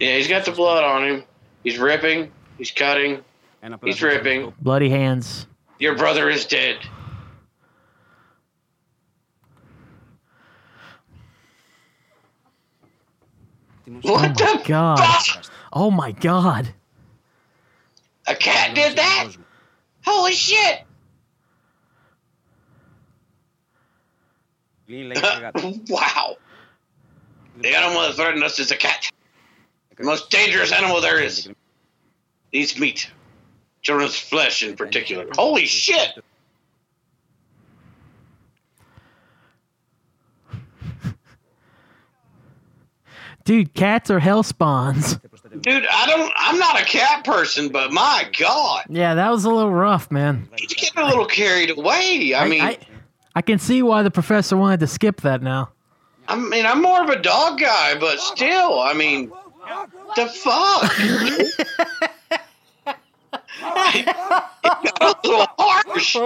yeah, 0.00 0.16
he's 0.16 0.28
got 0.28 0.44
the 0.44 0.50
blood 0.52 0.82
on 0.82 1.04
him. 1.06 1.24
He's 1.62 1.78
ripping. 1.78 2.32
He's 2.56 2.70
cutting. 2.72 3.22
He's 3.84 4.02
ripping. 4.02 4.52
Bloody 4.60 4.88
hands. 4.90 5.46
Your 5.78 5.96
brother 5.96 6.28
is 6.30 6.44
dead. 6.46 6.78
What 14.02 14.36
the 14.36 14.44
oh 14.46 14.62
God. 14.64 14.98
fuck? 14.98 15.44
Oh 15.72 15.90
my 15.90 16.12
god. 16.12 16.68
A 18.26 18.34
cat 18.34 18.74
did 18.74 18.96
that? 18.96 19.30
Holy 20.04 20.32
shit! 20.32 20.84
wow. 24.88 26.36
The 27.60 27.76
animal 27.76 28.02
that 28.02 28.14
threatened 28.14 28.44
us 28.44 28.58
is 28.58 28.70
a 28.70 28.76
cat. 28.76 29.10
The 29.96 30.04
most 30.04 30.30
dangerous 30.30 30.72
animal 30.72 31.00
there 31.00 31.20
is. 31.20 31.48
Eats 32.52 32.78
meat. 32.78 33.10
Children's 33.82 34.18
flesh 34.18 34.62
in 34.62 34.76
particular. 34.76 35.26
Holy 35.34 35.66
shit! 35.66 36.22
Dude, 43.48 43.72
cats 43.72 44.10
are 44.10 44.18
hell 44.20 44.42
spawns. 44.42 45.16
Dude, 45.62 45.86
I 45.90 46.06
don't 46.06 46.30
I'm 46.36 46.58
not 46.58 46.78
a 46.78 46.84
cat 46.84 47.24
person, 47.24 47.70
but 47.70 47.90
my 47.90 48.30
god. 48.38 48.84
Yeah, 48.90 49.14
that 49.14 49.30
was 49.30 49.46
a 49.46 49.48
little 49.48 49.72
rough, 49.72 50.10
man. 50.10 50.46
He's 50.58 50.74
getting 50.74 51.02
a 51.02 51.06
little 51.06 51.24
carried 51.24 51.70
away. 51.70 52.34
I, 52.36 52.46
mean 52.46 52.60
I, 52.60 52.76
I 53.34 53.40
can 53.40 53.58
see 53.58 53.82
why 53.82 54.02
the 54.02 54.10
professor 54.10 54.54
wanted 54.58 54.80
to 54.80 54.86
skip 54.86 55.22
that 55.22 55.40
now. 55.40 55.70
I 56.28 56.36
mean, 56.36 56.66
I'm 56.66 56.82
more 56.82 57.02
of 57.02 57.08
a 57.08 57.22
dog 57.22 57.58
guy, 57.58 57.98
but 57.98 58.20
still, 58.20 58.80
I 58.80 58.92
mean, 58.92 59.32
the 60.14 60.26
fuck? 60.26 60.92
it 63.94 64.04
got 64.04 65.24
a 65.24 65.26
little 65.26 65.46
harsh. 65.58 66.16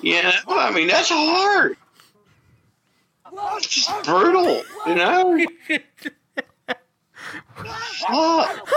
You 0.00 0.20
know, 0.20 0.32
I 0.48 0.72
mean, 0.72 0.88
that's 0.88 1.10
hard. 1.10 1.76
It's 3.58 3.68
just 3.68 4.04
brutal, 4.04 4.64
you 4.84 4.96
know? 4.96 5.46
fuck. 7.56 8.68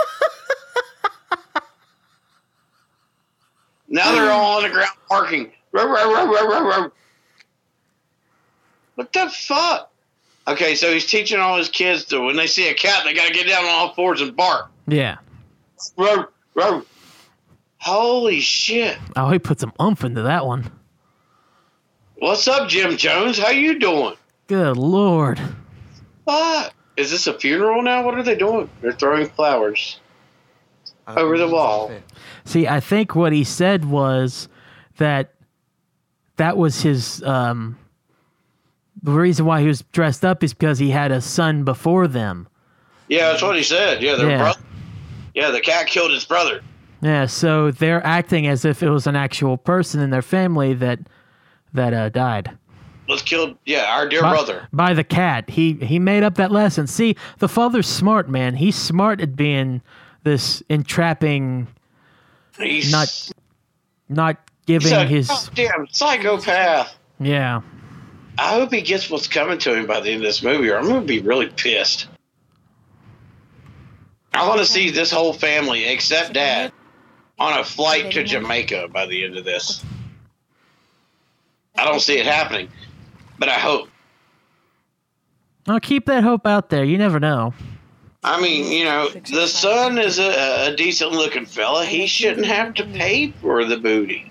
Now 3.88 4.12
they're 4.12 4.30
all 4.30 4.56
on 4.58 4.62
the 4.64 4.68
ground 4.68 4.90
barking. 5.08 5.52
What 8.94 9.12
the 9.12 9.28
fuck? 9.30 9.92
Okay, 10.48 10.74
so 10.74 10.92
he's 10.92 11.06
teaching 11.06 11.38
all 11.38 11.58
his 11.58 11.68
kids 11.68 12.04
to 12.06 12.20
when 12.20 12.36
they 12.36 12.46
see 12.46 12.68
a 12.68 12.74
cat, 12.74 13.04
they 13.04 13.14
gotta 13.14 13.32
get 13.32 13.46
down 13.46 13.64
on 13.64 13.70
all 13.70 13.94
fours 13.94 14.20
and 14.20 14.34
bark. 14.36 14.70
Yeah. 14.86 15.16
Row, 15.96 16.26
row. 16.54 16.82
Holy 17.78 18.40
shit! 18.40 18.96
Oh, 19.16 19.30
he 19.30 19.38
put 19.38 19.60
some 19.60 19.72
oomph 19.80 20.02
into 20.02 20.22
that 20.22 20.46
one. 20.46 20.70
What's 22.18 22.48
up, 22.48 22.68
Jim 22.68 22.96
Jones? 22.96 23.38
How 23.38 23.50
you 23.50 23.78
doing? 23.78 24.14
Good 24.46 24.76
lord. 24.76 25.38
What? 26.24 26.72
Is 26.96 27.10
this 27.10 27.26
a 27.26 27.38
funeral 27.38 27.82
now? 27.82 28.04
What 28.04 28.14
are 28.14 28.22
they 28.22 28.36
doing? 28.36 28.70
They're 28.80 28.92
throwing 28.92 29.28
flowers. 29.28 30.00
Over 31.08 31.38
the 31.38 31.46
wall. 31.48 31.92
See, 32.44 32.66
I 32.66 32.80
think 32.80 33.14
what 33.14 33.32
he 33.32 33.44
said 33.44 33.84
was 33.84 34.48
that 34.96 35.34
that 36.36 36.56
was 36.56 36.82
his 36.82 37.22
um 37.22 37.78
the 39.02 39.12
reason 39.12 39.46
why 39.46 39.60
he 39.60 39.68
was 39.68 39.82
dressed 39.92 40.24
up 40.24 40.42
is 40.42 40.52
because 40.52 40.78
he 40.80 40.90
had 40.90 41.12
a 41.12 41.20
son 41.20 41.62
before 41.64 42.08
them. 42.08 42.48
Yeah, 43.08 43.28
that's 43.30 43.42
what 43.42 43.54
he 43.56 43.62
said. 43.62 44.02
Yeah, 44.02 44.16
their 44.16 44.30
Yeah. 44.30 44.38
brother. 44.38 44.60
Yeah, 45.34 45.50
the 45.50 45.60
cat 45.60 45.86
killed 45.86 46.10
his 46.10 46.24
brother. 46.24 46.60
Yeah, 47.02 47.26
so 47.26 47.70
they're 47.70 48.04
acting 48.04 48.46
as 48.48 48.64
if 48.64 48.82
it 48.82 48.88
was 48.90 49.06
an 49.06 49.14
actual 49.14 49.56
person 49.58 50.00
in 50.00 50.10
their 50.10 50.22
family 50.22 50.74
that 50.74 50.98
that 51.72 51.92
uh, 51.94 52.08
died. 52.08 52.56
Was 53.08 53.22
killed. 53.22 53.56
Yeah, 53.64 53.86
our 53.88 54.08
dear 54.08 54.22
by, 54.22 54.30
brother. 54.30 54.68
by 54.72 54.94
the 54.94 55.04
cat. 55.04 55.50
He 55.50 55.74
he 55.74 55.98
made 55.98 56.22
up 56.22 56.34
that 56.36 56.50
lesson. 56.50 56.86
See, 56.86 57.16
the 57.38 57.48
father's 57.48 57.86
smart, 57.86 58.28
man. 58.28 58.56
He's 58.56 58.76
smart 58.76 59.20
at 59.20 59.36
being 59.36 59.80
this 60.26 60.60
entrapping, 60.68 61.68
He's 62.58 62.90
not 62.90 63.30
not 64.08 64.36
he's 64.66 64.82
giving 64.82 64.92
a 64.92 65.04
his 65.06 65.28
damn 65.54 65.86
psychopath. 65.88 66.96
yeah. 67.20 67.62
I 68.38 68.50
hope 68.54 68.72
he 68.72 68.82
gets 68.82 69.08
what's 69.08 69.28
coming 69.28 69.58
to 69.58 69.74
him 69.74 69.86
by 69.86 70.00
the 70.00 70.10
end 70.10 70.22
of 70.22 70.26
this 70.26 70.42
movie, 70.42 70.68
or 70.68 70.76
I'm 70.76 70.84
going 70.86 71.00
to 71.00 71.06
be 71.06 71.20
really 71.20 71.46
pissed. 71.46 72.08
I 74.34 74.46
want 74.46 74.58
to 74.60 74.66
see 74.66 74.90
this 74.90 75.10
whole 75.10 75.32
family, 75.32 75.86
except 75.86 76.34
Dad, 76.34 76.70
on 77.38 77.58
a 77.58 77.64
flight 77.64 78.12
to 78.12 78.24
Jamaica 78.24 78.88
by 78.92 79.06
the 79.06 79.24
end 79.24 79.38
of 79.38 79.44
this. 79.44 79.82
I 81.76 81.84
don't 81.86 82.00
see 82.00 82.18
it 82.18 82.26
happening, 82.26 82.68
but 83.38 83.48
I 83.48 83.54
hope. 83.58 83.88
I'll 85.68 85.80
keep 85.80 86.06
that 86.06 86.22
hope 86.22 86.46
out 86.46 86.70
there. 86.70 86.84
You 86.84 86.96
never 86.98 87.18
know. 87.18 87.52
I 88.22 88.40
mean, 88.40 88.70
you 88.72 88.84
know, 88.84 89.08
the 89.08 89.46
son 89.46 89.98
is 89.98 90.18
a, 90.18 90.68
a 90.72 90.76
decent 90.76 91.12
looking 91.12 91.46
fella. 91.46 91.84
He 91.84 92.06
shouldn't 92.06 92.46
have 92.46 92.74
to 92.74 92.84
pay 92.84 93.30
for 93.40 93.64
the 93.64 93.76
booty. 93.76 94.30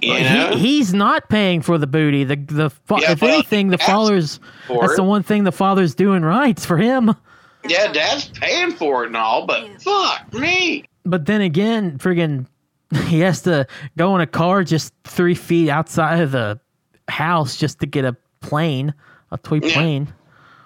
You 0.00 0.20
know? 0.20 0.50
He, 0.54 0.58
he's 0.78 0.92
not 0.92 1.28
paying 1.28 1.62
for 1.62 1.78
the 1.78 1.86
booty. 1.86 2.24
The 2.24 2.36
the 2.36 2.70
fa- 2.70 2.98
Yeah, 3.00 3.12
if 3.12 3.20
but 3.20 3.30
anything, 3.30 3.68
the 3.68 3.78
father's 3.78 4.40
that's 4.68 4.94
it. 4.94 4.96
the 4.96 5.04
one 5.04 5.22
thing 5.22 5.44
the 5.44 5.52
father's 5.52 5.94
doing 5.94 6.22
right 6.22 6.58
for 6.58 6.76
him. 6.76 7.14
yeah, 7.66 7.92
Dad's 7.92 8.28
paying 8.30 8.72
for 8.72 9.04
it 9.04 9.08
and 9.08 9.16
all, 9.16 9.46
but 9.46 9.80
fuck 9.80 10.32
me. 10.34 10.84
But 11.04 11.26
then 11.26 11.40
again, 11.40 11.98
friggin' 11.98 12.46
he 13.06 13.20
has 13.20 13.42
to 13.42 13.66
go 13.96 14.14
in 14.16 14.20
a 14.20 14.26
car 14.26 14.64
just 14.64 14.92
three 15.04 15.34
feet 15.34 15.68
outside 15.68 16.20
of 16.20 16.32
the 16.32 16.58
house 17.08 17.56
just 17.56 17.80
to 17.80 17.86
get 17.86 18.04
a 18.04 18.16
plane, 18.40 18.94
a 19.30 19.38
toy 19.38 19.60
Yeah. 19.62 19.72
plane. 19.74 20.14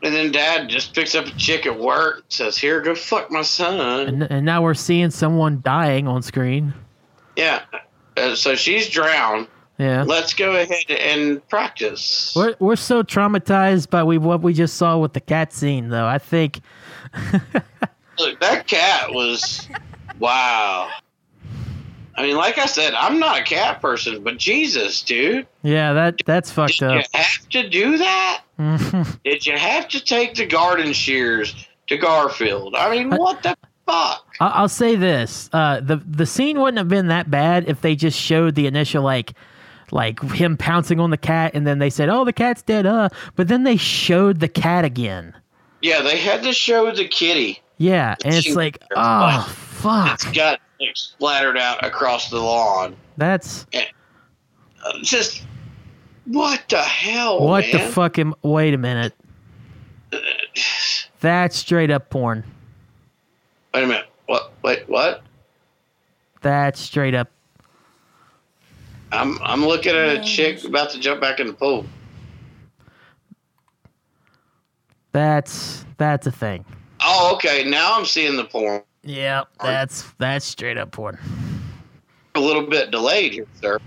And 0.03 0.15
then 0.15 0.31
Dad 0.31 0.69
just 0.69 0.95
picks 0.95 1.15
up 1.15 1.27
a 1.27 1.31
chick 1.33 1.67
at 1.67 1.79
work, 1.79 2.25
says, 2.29 2.57
"Here, 2.59 2.81
go 2.81 2.95
fuck 2.95 3.31
my 3.31 3.43
son." 3.43 4.07
And, 4.09 4.23
and 4.25 4.47
now 4.47 4.63
we're 4.63 4.75
seeing 4.75 5.11
someone 5.11 5.61
dying 5.65 6.07
on 6.07 6.23
screen. 6.23 6.75
Yeah. 7.35 7.63
Uh, 8.17 8.35
so 8.35 8.55
she's 8.55 8.89
drowned. 8.89 9.49
Yeah. 9.79 10.05
Let's 10.07 10.33
go 10.33 10.53
ahead 10.57 10.91
and 10.91 11.47
practice. 11.49 12.33
We're, 12.37 12.55
we're 12.61 12.77
so 12.77 13.03
traumatized 13.03 13.91
by 13.91 14.05
we 14.05 14.17
what 14.17 14.43
we 14.43 14.55
just 14.55 14.77
saw 14.77 14.97
with 14.99 15.13
the 15.13 15.21
cat 15.21 15.53
scene, 15.53 15.89
though. 15.89 16.07
I 16.07 16.19
think 16.19 16.61
Look, 18.19 18.41
that 18.41 18.67
cat 18.67 19.13
was 19.13 19.69
wow. 20.19 20.89
I 22.17 22.23
mean, 22.23 22.37
like 22.37 22.57
I 22.59 22.67
said, 22.67 22.95
I'm 22.95 23.19
not 23.19 23.39
a 23.39 23.43
cat 23.43 23.83
person, 23.83 24.23
but 24.25 24.39
Jesus, 24.39 25.03
dude, 25.03 25.47
Yeah, 25.63 25.93
that 25.93 26.23
that's 26.25 26.51
fucked 26.51 26.83
up. 26.83 26.93
did 26.93 27.07
you 27.13 27.21
have 27.21 27.49
to 27.51 27.69
do 27.69 27.99
that? 27.99 28.43
Did 29.25 29.47
you 29.47 29.59
have 29.59 29.87
to 29.89 30.01
take 30.01 30.35
the 30.35 30.47
garden 30.47 30.95
shears 30.95 31.55
to 31.89 31.99
Garfield? 31.99 32.75
I 32.75 32.91
mean, 32.91 33.11
what 33.11 33.43
the 33.43 33.55
fuck? 33.87 34.25
I'll 34.41 34.69
say 34.71 34.97
this: 34.97 35.51
uh, 35.53 35.81
the 35.81 35.97
the 35.97 36.25
scene 36.25 36.59
wouldn't 36.59 36.79
have 36.79 36.89
been 36.89 37.09
that 37.09 37.31
bad 37.31 37.69
if 37.69 37.83
they 37.83 37.95
just 37.95 38.19
showed 38.19 38.55
the 38.55 38.67
initial 38.67 39.03
like, 39.03 39.35
like 39.91 40.23
him 40.33 40.57
pouncing 40.57 41.01
on 41.01 41.11
the 41.11 41.19
cat, 41.19 41.53
and 41.55 41.67
then 41.67 41.81
they 41.81 41.91
said, 41.91 42.09
"Oh, 42.09 42.25
the 42.25 42.33
cat's 42.33 42.63
dead." 42.63 42.87
Uh, 42.87 43.11
but 43.35 43.49
then 43.49 43.65
they 43.65 43.77
showed 43.77 44.41
the 44.41 44.49
cat 44.49 44.87
again. 44.87 45.35
Yeah, 45.83 46.01
they 46.01 46.17
had 46.17 46.43
to 46.45 46.55
show 46.55 46.91
the 46.91 47.07
kitty. 47.07 47.61
Yeah, 47.77 48.15
and 48.25 48.35
it's 48.35 48.57
like, 48.57 48.83
oh 48.97 49.43
fuck, 49.55 50.15
It's 50.15 50.25
got 50.33 50.61
like, 50.81 50.97
splattered 50.97 51.59
out 51.59 51.85
across 51.85 52.31
the 52.31 52.41
lawn. 52.41 52.97
that's 53.17 53.67
Uh, 53.75 54.93
just 55.03 55.43
what 56.27 56.63
the 56.69 56.83
hell? 56.83 57.41
what 57.41 57.65
the 57.73 57.79
man? 57.79 57.93
fucking. 57.93 58.35
Wait 58.43 58.75
a 58.75 58.79
minute, 58.79 59.15
that's 61.21 61.57
straight 61.57 61.91
up 61.91 62.11
porn. 62.11 62.45
Wait 63.75 63.85
a 63.85 63.87
minute. 63.87 64.07
What? 64.27 64.53
Wait, 64.63 64.89
what? 64.89 65.23
That's 66.43 66.81
straight 66.81 67.15
up. 67.15 67.29
I'm 69.13 69.39
I'm 69.43 69.65
looking 69.65 69.95
at 69.95 70.17
a 70.19 70.23
chick 70.25 70.65
about 70.65 70.91
to 70.91 70.99
jump 71.01 71.21
back 71.21 71.39
in 71.41 71.47
the 71.47 71.53
pool. 71.53 71.87
That's 75.13 75.85
that's 75.97 76.27
a 76.27 76.33
thing. 76.33 76.65
Oh, 77.01 77.33
okay. 77.35 77.65
Now 77.65 77.97
I'm 77.97 78.05
seeing 78.05 78.37
the 78.37 78.45
porn. 78.45 78.83
Yeah, 79.07 79.45
that's 79.63 80.03
that's 80.19 80.45
straight 80.45 80.77
up 80.77 80.91
porn. 80.91 81.19
A 82.35 82.41
little 82.41 82.67
bit 82.67 82.91
delayed 82.91 83.33
here, 83.33 83.47
sir. 83.61 83.79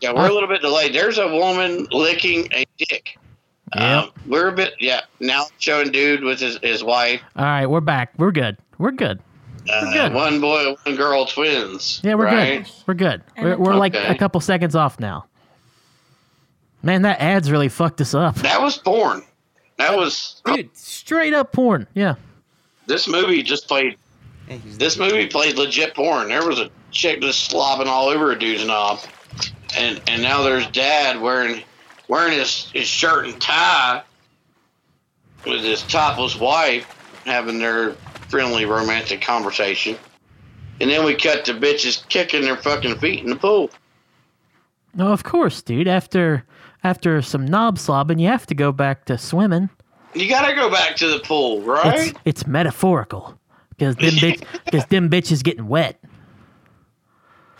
Yeah, 0.00 0.12
we're 0.12 0.28
a 0.28 0.32
little 0.32 0.48
bit 0.48 0.60
delayed. 0.60 0.92
There's 0.94 1.18
a 1.18 1.28
woman 1.28 1.86
licking 1.92 2.48
a 2.52 2.64
dick. 2.76 3.16
Yep. 3.76 3.82
Um, 4.04 4.10
we're 4.26 4.48
a 4.48 4.52
bit, 4.52 4.72
yeah. 4.80 5.02
Now 5.20 5.44
showing 5.58 5.92
dude 5.92 6.24
with 6.24 6.40
his, 6.40 6.58
his 6.62 6.82
wife. 6.82 7.20
All 7.36 7.44
right, 7.44 7.66
we're 7.66 7.80
back. 7.80 8.12
We're 8.18 8.32
good. 8.32 8.56
We're 8.78 8.90
good. 8.90 9.20
Uh, 9.70 9.92
good. 9.92 10.12
One 10.12 10.40
boy, 10.40 10.74
one 10.84 10.96
girl, 10.96 11.24
twins. 11.26 12.00
Yeah, 12.02 12.14
we're 12.14 12.24
right? 12.24 12.64
good. 12.64 12.72
We're 12.86 12.94
good. 12.94 13.22
We're, 13.38 13.56
we're 13.56 13.74
like 13.76 13.94
Okay. 13.94 14.08
a 14.08 14.18
couple 14.18 14.40
seconds 14.40 14.74
off 14.74 14.98
now. 14.98 15.26
Man, 16.82 17.02
that 17.02 17.20
ad's 17.20 17.50
really 17.50 17.68
fucked 17.68 18.00
us 18.00 18.14
up. 18.14 18.36
That 18.36 18.60
was 18.60 18.78
porn. 18.78 19.22
That 19.76 19.96
was 19.96 20.42
Dude, 20.46 20.74
straight 20.76 21.34
up 21.34 21.52
porn. 21.52 21.86
Yeah. 21.94 22.14
this 22.86 23.06
movie 23.06 23.42
just 23.42 23.68
played. 23.68 23.96
This 24.50 24.98
movie 24.98 25.26
played 25.26 25.56
legit 25.56 25.94
porn. 25.94 26.28
There 26.28 26.46
was 26.46 26.58
a 26.58 26.70
chick 26.90 27.20
just 27.20 27.52
slobbing 27.52 27.86
all 27.86 28.08
over 28.08 28.32
a 28.32 28.38
dude's 28.38 28.66
knob, 28.66 28.98
and 29.76 30.00
and 30.08 30.22
now 30.22 30.42
there's 30.42 30.66
dad 30.68 31.20
wearing 31.20 31.62
wearing 32.08 32.32
his 32.32 32.68
his 32.72 32.88
shirt 32.88 33.26
and 33.26 33.40
tie 33.40 34.02
with 35.46 35.62
his 35.62 35.82
topless 35.82 36.36
wife 36.36 36.84
having 37.24 37.58
their 37.60 37.92
friendly 38.28 38.64
romantic 38.64 39.20
conversation, 39.20 39.96
and 40.80 40.90
then 40.90 41.04
we 41.04 41.14
cut 41.14 41.44
to 41.44 41.54
bitches 41.54 42.06
kicking 42.08 42.42
their 42.42 42.56
fucking 42.56 42.98
feet 42.98 43.22
in 43.22 43.30
the 43.30 43.36
pool. 43.36 43.70
No, 44.94 45.12
of 45.12 45.22
course, 45.22 45.62
dude. 45.62 45.86
After 45.86 46.44
after 46.82 47.22
some 47.22 47.46
knob 47.46 47.78
slobbing, 47.78 48.20
you 48.20 48.26
have 48.26 48.46
to 48.46 48.54
go 48.56 48.72
back 48.72 49.04
to 49.04 49.16
swimming. 49.16 49.70
You 50.12 50.28
gotta 50.28 50.56
go 50.56 50.68
back 50.68 50.96
to 50.96 51.06
the 51.06 51.20
pool, 51.20 51.62
right? 51.62 52.08
It's 52.08 52.18
it's 52.24 52.46
metaphorical 52.48 53.39
because 53.80 53.96
them 53.96 54.30
bitch 54.30 54.44
because 54.64 54.84
them 54.86 55.08
bitches 55.08 55.42
getting 55.42 55.66
wet. 55.66 55.98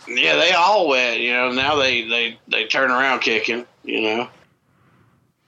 Yeah, 0.07 0.35
they 0.35 0.51
all 0.51 0.87
wet, 0.87 1.19
you 1.19 1.33
know. 1.33 1.51
Now 1.51 1.75
they 1.75 2.07
they 2.07 2.39
they 2.47 2.65
turn 2.65 2.91
around 2.91 3.21
kicking, 3.21 3.65
you 3.83 4.01
know. 4.01 4.29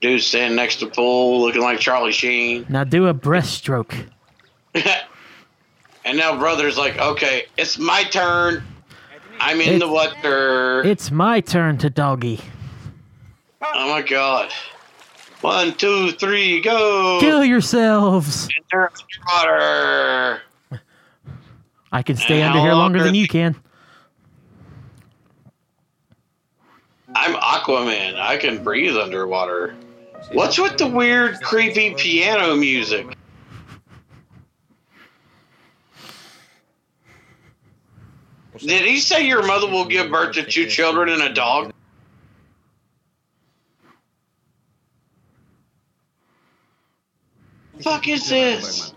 Dude 0.00 0.20
standing 0.22 0.56
next 0.56 0.76
to 0.76 0.86
pool 0.86 1.40
looking 1.40 1.62
like 1.62 1.78
Charlie 1.78 2.12
Sheen. 2.12 2.66
Now 2.68 2.84
do 2.84 3.06
a 3.06 3.14
breaststroke. 3.14 4.08
and 6.04 6.18
now 6.18 6.38
brother's 6.38 6.76
like, 6.76 6.98
okay, 6.98 7.46
it's 7.56 7.78
my 7.78 8.02
turn. 8.04 8.64
I'm 9.38 9.60
in 9.60 9.78
the 9.78 9.88
water. 9.88 10.82
It's 10.84 11.10
my 11.10 11.40
turn 11.40 11.78
to 11.78 11.90
doggy. 11.90 12.40
oh 13.62 13.88
my 13.88 14.02
god. 14.02 14.50
One, 15.40 15.74
two, 15.74 16.12
three, 16.12 16.60
go. 16.62 17.18
Kill 17.20 17.44
yourselves. 17.44 18.48
Enter 18.72 18.90
the 18.94 19.02
water. 19.30 20.42
I 21.94 22.02
can 22.02 22.16
stay 22.16 22.42
And 22.42 22.50
under 22.50 22.58
here 22.58 22.72
long 22.72 22.80
longer 22.80 23.04
than 23.04 23.14
you 23.14 23.28
can. 23.28 23.54
I'm 27.14 27.34
Aquaman. 27.34 28.18
I 28.18 28.36
can 28.36 28.64
breathe 28.64 28.96
underwater. 28.96 29.76
What's 30.32 30.58
with 30.58 30.76
the 30.76 30.88
weird, 30.88 31.40
creepy 31.40 31.94
piano 31.94 32.56
music? 32.56 33.16
Did 38.58 38.86
he 38.86 38.98
say 38.98 39.28
your 39.28 39.46
mother 39.46 39.68
will 39.68 39.84
give 39.84 40.10
birth 40.10 40.34
to 40.34 40.42
two 40.42 40.66
children 40.66 41.10
and 41.10 41.22
a 41.22 41.32
dog? 41.32 41.72
Fuck 47.80 48.08
is 48.08 48.28
this? 48.28 48.94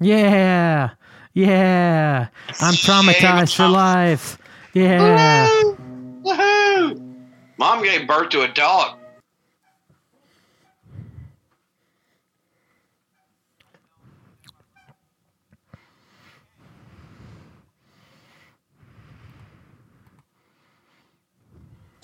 Yeah. 0.00 0.90
Yeah. 1.32 2.28
I'm 2.60 2.74
traumatized 2.74 3.56
for 3.56 3.68
life. 3.68 4.38
Yeah. 4.72 5.48
Woohoo! 5.48 6.22
Woohoo! 6.22 7.24
Mom 7.58 7.82
gave 7.82 8.06
birth 8.06 8.30
to 8.30 8.42
a 8.42 8.48
dog. 8.48 8.98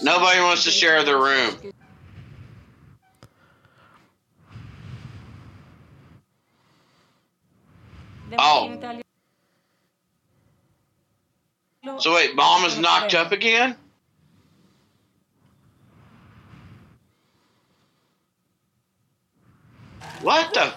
Nobody 0.03 0.41
wants 0.41 0.65
to 0.65 0.71
share 0.71 1.05
their 1.05 1.19
room. 1.19 1.73
Oh. 8.39 9.01
So 11.99 12.15
wait, 12.15 12.35
mom 12.35 12.65
is 12.65 12.79
knocked 12.79 13.15
up 13.15 13.33
again? 13.33 13.77
What 20.23 20.53
the? 20.53 20.73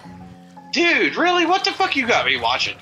Dude, 0.72 1.16
really? 1.16 1.46
What 1.46 1.64
the 1.64 1.72
fuck 1.72 1.96
you 1.96 2.06
got 2.06 2.26
me 2.26 2.38
watching? 2.38 2.76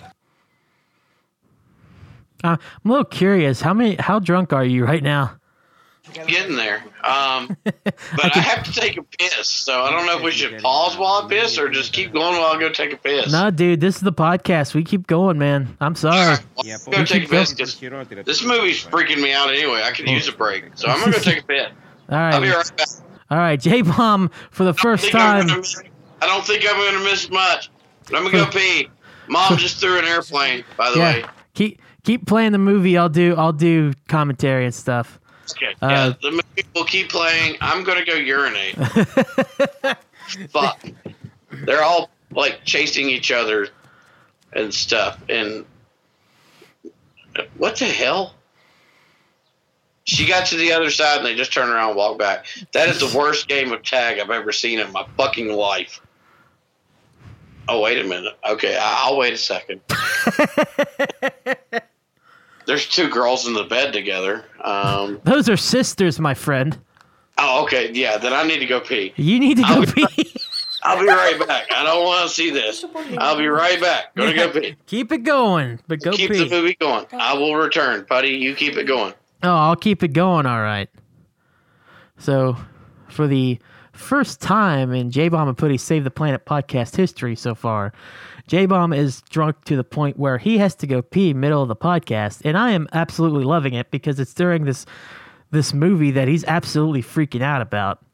Uh, 2.44 2.56
I'm 2.84 2.90
a 2.90 2.94
little 2.94 3.04
curious. 3.04 3.60
How 3.60 3.74
many? 3.74 3.96
How 3.96 4.18
drunk 4.18 4.52
are 4.52 4.64
you 4.64 4.84
right 4.84 5.02
now? 5.02 5.36
getting 6.14 6.56
there. 6.56 6.82
Um, 7.04 7.56
but. 7.64 8.36
I 8.36 8.38
have 8.38 8.64
to 8.64 8.72
take 8.72 8.96
a 8.96 9.02
piss, 9.02 9.48
so 9.48 9.82
I 9.82 9.90
don't 9.90 10.06
know 10.06 10.16
if 10.16 10.22
we 10.22 10.30
should 10.30 10.60
pause 10.60 10.96
while 10.96 11.24
I 11.24 11.28
piss 11.28 11.58
or 11.58 11.68
just 11.68 11.92
keep 11.92 12.12
going 12.12 12.38
while 12.38 12.54
I 12.54 12.60
go 12.60 12.70
take 12.70 12.92
a 12.92 12.96
piss. 12.96 13.32
No, 13.32 13.50
dude, 13.50 13.80
this 13.80 13.96
is 13.96 14.02
the 14.02 14.12
podcast. 14.12 14.74
We 14.74 14.84
keep 14.84 15.06
going, 15.06 15.38
man. 15.38 15.76
I'm 15.80 15.94
sorry. 15.94 16.36
Yeah, 16.64 16.78
go 16.90 17.04
take 17.04 17.24
a 17.24 17.28
piss. 17.28 17.52
This 17.54 18.44
movie's 18.44 18.84
freaking 18.84 19.20
me 19.20 19.32
out 19.32 19.50
anyway. 19.50 19.82
I 19.82 19.92
could 19.92 20.08
use 20.08 20.28
a 20.28 20.32
break, 20.32 20.64
so 20.74 20.88
I'm 20.88 21.00
gonna 21.00 21.12
go 21.12 21.18
take 21.18 21.40
a 21.40 21.46
piss. 21.46 21.68
All 22.08 22.18
right. 22.18 22.34
I'll 22.34 22.40
be 22.40 22.48
right 22.48 22.76
back. 22.76 22.88
All 23.30 23.38
right, 23.38 23.58
J 23.58 23.80
Bomb 23.80 24.30
for 24.50 24.64
the 24.64 24.74
first 24.74 25.10
time. 25.10 25.46
Miss, 25.46 25.80
I 26.20 26.26
don't 26.26 26.44
think 26.44 26.64
I'm 26.68 26.76
gonna 26.76 27.04
miss 27.04 27.30
much. 27.30 27.70
But 28.06 28.16
I'm 28.16 28.24
gonna 28.24 28.44
go 28.44 28.50
pee. 28.58 28.88
Mom 29.28 29.56
just 29.56 29.78
threw 29.78 29.98
an 29.98 30.04
airplane. 30.04 30.64
By 30.76 30.90
the 30.90 30.98
yeah. 30.98 31.04
way, 31.04 31.24
keep 31.54 31.80
keep 32.04 32.26
playing 32.26 32.52
the 32.52 32.58
movie. 32.58 32.98
I'll 32.98 33.08
do 33.08 33.34
I'll 33.36 33.52
do 33.52 33.92
commentary 34.08 34.64
and 34.64 34.74
stuff. 34.74 35.18
Okay. 35.56 35.74
Uh, 35.80 35.88
yeah, 35.88 36.12
the 36.22 36.30
movie 36.30 36.68
will 36.74 36.84
keep 36.84 37.10
playing. 37.10 37.56
I'm 37.60 37.84
gonna 37.84 38.04
go 38.04 38.14
urinate. 38.14 38.76
Fuck. 40.50 40.82
They're 41.50 41.82
all 41.82 42.10
like 42.30 42.64
chasing 42.64 43.08
each 43.10 43.30
other 43.30 43.68
and 44.52 44.72
stuff. 44.72 45.20
And 45.28 45.64
what 47.56 47.76
the 47.76 47.86
hell? 47.86 48.34
She 50.04 50.26
got 50.26 50.46
to 50.46 50.56
the 50.56 50.72
other 50.72 50.90
side 50.90 51.18
and 51.18 51.26
they 51.26 51.36
just 51.36 51.52
turned 51.52 51.70
around 51.70 51.90
and 51.90 51.96
walked 51.96 52.18
back. 52.18 52.46
That 52.72 52.88
is 52.88 52.98
the 52.98 53.16
worst 53.16 53.46
game 53.48 53.72
of 53.72 53.82
tag 53.82 54.18
I've 54.18 54.30
ever 54.30 54.50
seen 54.50 54.80
in 54.80 54.90
my 54.92 55.06
fucking 55.16 55.52
life. 55.52 56.00
Oh 57.68 57.80
wait 57.80 58.04
a 58.04 58.08
minute. 58.08 58.36
Okay, 58.50 58.76
I- 58.76 59.02
I'll 59.04 59.16
wait 59.16 59.32
a 59.32 59.36
second. 59.36 59.80
There's 62.66 62.88
two 62.88 63.08
girls 63.08 63.46
in 63.46 63.54
the 63.54 63.64
bed 63.64 63.92
together. 63.92 64.44
Um, 64.62 65.20
Those 65.24 65.48
are 65.48 65.56
sisters, 65.56 66.20
my 66.20 66.34
friend. 66.34 66.78
Oh, 67.38 67.62
okay. 67.64 67.90
Yeah, 67.92 68.18
then 68.18 68.32
I 68.32 68.44
need 68.44 68.58
to 68.60 68.66
go 68.66 68.80
pee. 68.80 69.12
You 69.16 69.40
need 69.40 69.56
to 69.56 69.62
go 69.62 69.68
I'll- 69.68 69.86
pee. 69.86 70.32
I'll 70.84 70.98
be 70.98 71.06
right 71.06 71.38
back. 71.46 71.70
I 71.72 71.84
don't 71.84 72.04
want 72.04 72.28
to 72.28 72.34
see 72.34 72.50
this. 72.50 72.84
I'll 73.16 73.36
be 73.38 73.46
right 73.46 73.80
back. 73.80 74.14
Gonna 74.16 74.34
go 74.34 74.50
pee. 74.50 74.74
keep 74.86 75.12
it 75.12 75.18
going, 75.18 75.78
but 75.86 76.00
go 76.00 76.10
keep 76.10 76.32
pee. 76.32 76.38
the 76.38 76.50
movie 76.50 76.74
going. 76.74 77.06
I 77.12 77.34
will 77.34 77.54
return, 77.54 78.04
buddy. 78.08 78.30
You 78.30 78.56
keep 78.56 78.76
it 78.76 78.84
going. 78.84 79.14
Oh, 79.44 79.48
I'll 79.54 79.76
keep 79.76 80.02
it 80.02 80.08
going. 80.12 80.44
All 80.44 80.60
right. 80.60 80.88
So, 82.18 82.56
for 83.08 83.26
the 83.28 83.58
first 83.92 84.40
time 84.40 84.92
in 84.92 85.10
J 85.12 85.28
Bomb 85.28 85.46
and 85.48 85.56
Putty 85.56 85.78
Save 85.78 86.02
the 86.04 86.10
Planet 86.10 86.44
podcast 86.46 86.96
history 86.96 87.36
so 87.36 87.54
far, 87.54 87.92
J 88.46 88.66
Bomb 88.66 88.92
is 88.92 89.22
drunk 89.30 89.64
to 89.64 89.76
the 89.76 89.84
point 89.84 90.18
where 90.18 90.38
he 90.38 90.58
has 90.58 90.74
to 90.76 90.86
go 90.86 91.02
pee 91.02 91.32
middle 91.32 91.62
of 91.62 91.68
the 91.68 91.76
podcast, 91.76 92.42
and 92.44 92.56
I 92.56 92.72
am 92.72 92.88
absolutely 92.92 93.44
loving 93.44 93.74
it 93.74 93.90
because 93.90 94.18
it's 94.20 94.34
during 94.34 94.64
this 94.64 94.84
this 95.50 95.74
movie 95.74 96.10
that 96.12 96.28
he's 96.28 96.44
absolutely 96.44 97.02
freaking 97.02 97.42
out 97.42 97.62
about. 97.62 98.04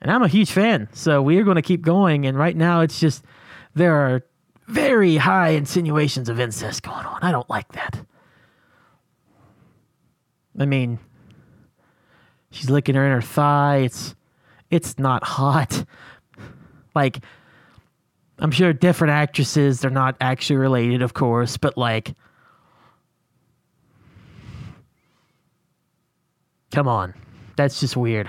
And 0.00 0.10
I'm 0.10 0.22
a 0.22 0.28
huge 0.28 0.52
fan, 0.52 0.88
so 0.92 1.22
we 1.22 1.38
are 1.38 1.44
going 1.44 1.56
to 1.56 1.62
keep 1.62 1.82
going. 1.82 2.26
And 2.26 2.38
right 2.38 2.56
now, 2.56 2.82
it's 2.82 3.00
just 3.00 3.24
there 3.74 3.94
are 3.94 4.22
very 4.66 5.16
high 5.16 5.50
insinuations 5.50 6.28
of 6.28 6.38
incest 6.38 6.82
going 6.82 7.06
on. 7.06 7.18
I 7.22 7.32
don't 7.32 7.48
like 7.48 7.72
that. 7.72 8.04
I 10.58 10.66
mean, 10.66 10.98
she's 12.50 12.70
licking 12.70 12.94
her 12.94 13.04
inner 13.04 13.22
thigh. 13.22 13.78
It's 13.78 14.14
it's 14.70 14.98
not 14.98 15.24
hot. 15.24 15.84
Like 16.94 17.18
I'm 18.38 18.50
sure 18.50 18.72
different 18.72 19.12
actresses, 19.12 19.80
they're 19.80 19.90
not 19.90 20.16
actually 20.20 20.56
related, 20.56 21.02
of 21.02 21.14
course, 21.14 21.56
but 21.56 21.76
like 21.76 22.14
Come 26.76 26.88
on. 26.88 27.14
That's 27.56 27.80
just 27.80 27.96
weird. 27.96 28.28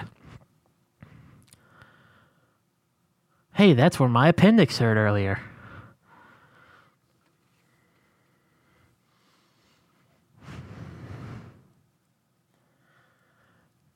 Hey, 3.53 3.73
that's 3.73 3.99
where 3.99 4.07
my 4.07 4.29
appendix 4.29 4.77
hurt 4.77 4.95
earlier. 4.95 5.41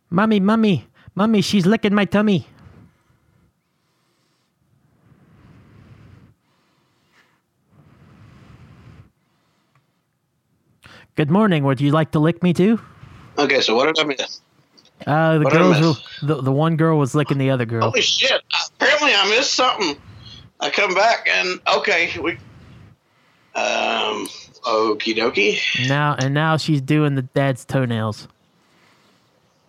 Mummy, 0.10 0.42
mummy, 0.42 0.86
mummy, 1.16 1.40
she's 1.40 1.66
licking 1.66 1.94
my 1.94 2.04
tummy. 2.04 2.46
Good 11.16 11.30
morning. 11.30 11.64
Would 11.66 11.82
you 11.82 11.92
like 11.92 12.12
to 12.12 12.20
lick 12.20 12.42
me 12.42 12.54
too? 12.54 12.80
Okay, 13.38 13.62
so 13.62 13.76
what 13.76 13.94
did 13.94 14.00
I 14.04 14.08
miss? 14.08 14.42
Uh, 15.06 15.40
the 15.40 15.44
What 15.46 15.54
girls, 15.54 15.82
were, 15.82 16.28
the 16.28 16.42
the 16.42 16.52
one 16.52 16.78
girl 16.78 16.98
was 16.98 17.16
licking 17.16 17.38
the 17.38 17.50
other 17.50 17.66
girl. 17.66 17.90
Holy 17.90 18.02
shit! 18.02 18.42
Apparently, 18.76 19.14
I 19.14 19.28
missed 19.30 19.54
something. 19.54 20.00
I 20.60 20.70
come 20.70 20.94
back 20.94 21.28
and 21.30 21.60
okay, 21.78 22.12
we. 22.20 22.32
Um. 23.56 24.28
Okie 24.64 25.16
dokie. 25.16 25.60
Now 25.90 26.16
and 26.20 26.36
now 26.36 26.56
she's 26.58 26.82
doing 26.82 27.16
the 27.16 27.24
dad's 27.24 27.66
toenails. 27.66 28.28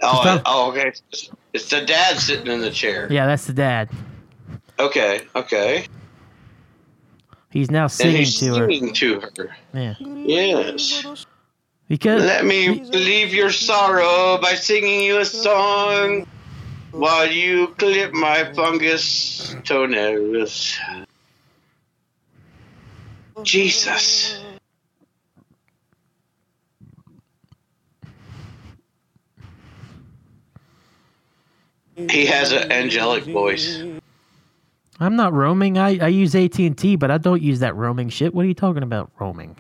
Oh, 0.02 0.20
Just 0.22 0.42
oh, 0.44 0.70
okay. 0.70 0.88
It's, 0.88 1.30
it's 1.54 1.70
the 1.70 1.80
dad 1.80 2.18
sitting 2.18 2.46
in 2.48 2.60
the 2.60 2.70
chair. 2.70 3.08
Yeah, 3.10 3.26
that's 3.26 3.46
the 3.46 3.54
dad. 3.54 3.88
Okay, 4.78 5.22
okay. 5.34 5.86
He's 7.50 7.70
now 7.70 7.86
singing 7.86 8.16
he's 8.16 8.38
to 8.40 8.54
her. 8.54 8.70
singing 8.70 8.92
to 8.94 9.20
her. 9.20 9.56
Yeah, 9.72 9.94
Yes. 10.00 11.26
Because 11.88 12.22
Let 12.22 12.44
me 12.44 12.68
relieve 12.68 13.34
your 13.34 13.50
sorrow 13.50 14.38
by 14.40 14.54
singing 14.54 15.00
you 15.00 15.18
a 15.18 15.24
song 15.24 16.26
while 16.92 17.30
you 17.30 17.68
clip 17.78 18.12
my 18.12 18.52
fungus 18.54 19.56
toenails. 19.64 20.78
Jesus. 23.42 24.40
He 31.96 32.26
has 32.26 32.52
an 32.52 32.72
angelic 32.72 33.24
voice. 33.24 33.82
I'm 35.00 35.16
not 35.16 35.32
roaming. 35.32 35.78
I, 35.78 35.98
I 35.98 36.08
use 36.08 36.34
AT 36.34 36.58
and 36.58 36.76
T, 36.76 36.96
but 36.96 37.10
I 37.10 37.18
don't 37.18 37.42
use 37.42 37.60
that 37.60 37.74
roaming 37.74 38.08
shit. 38.08 38.34
What 38.34 38.44
are 38.44 38.48
you 38.48 38.54
talking 38.54 38.82
about, 38.82 39.10
roaming? 39.18 39.56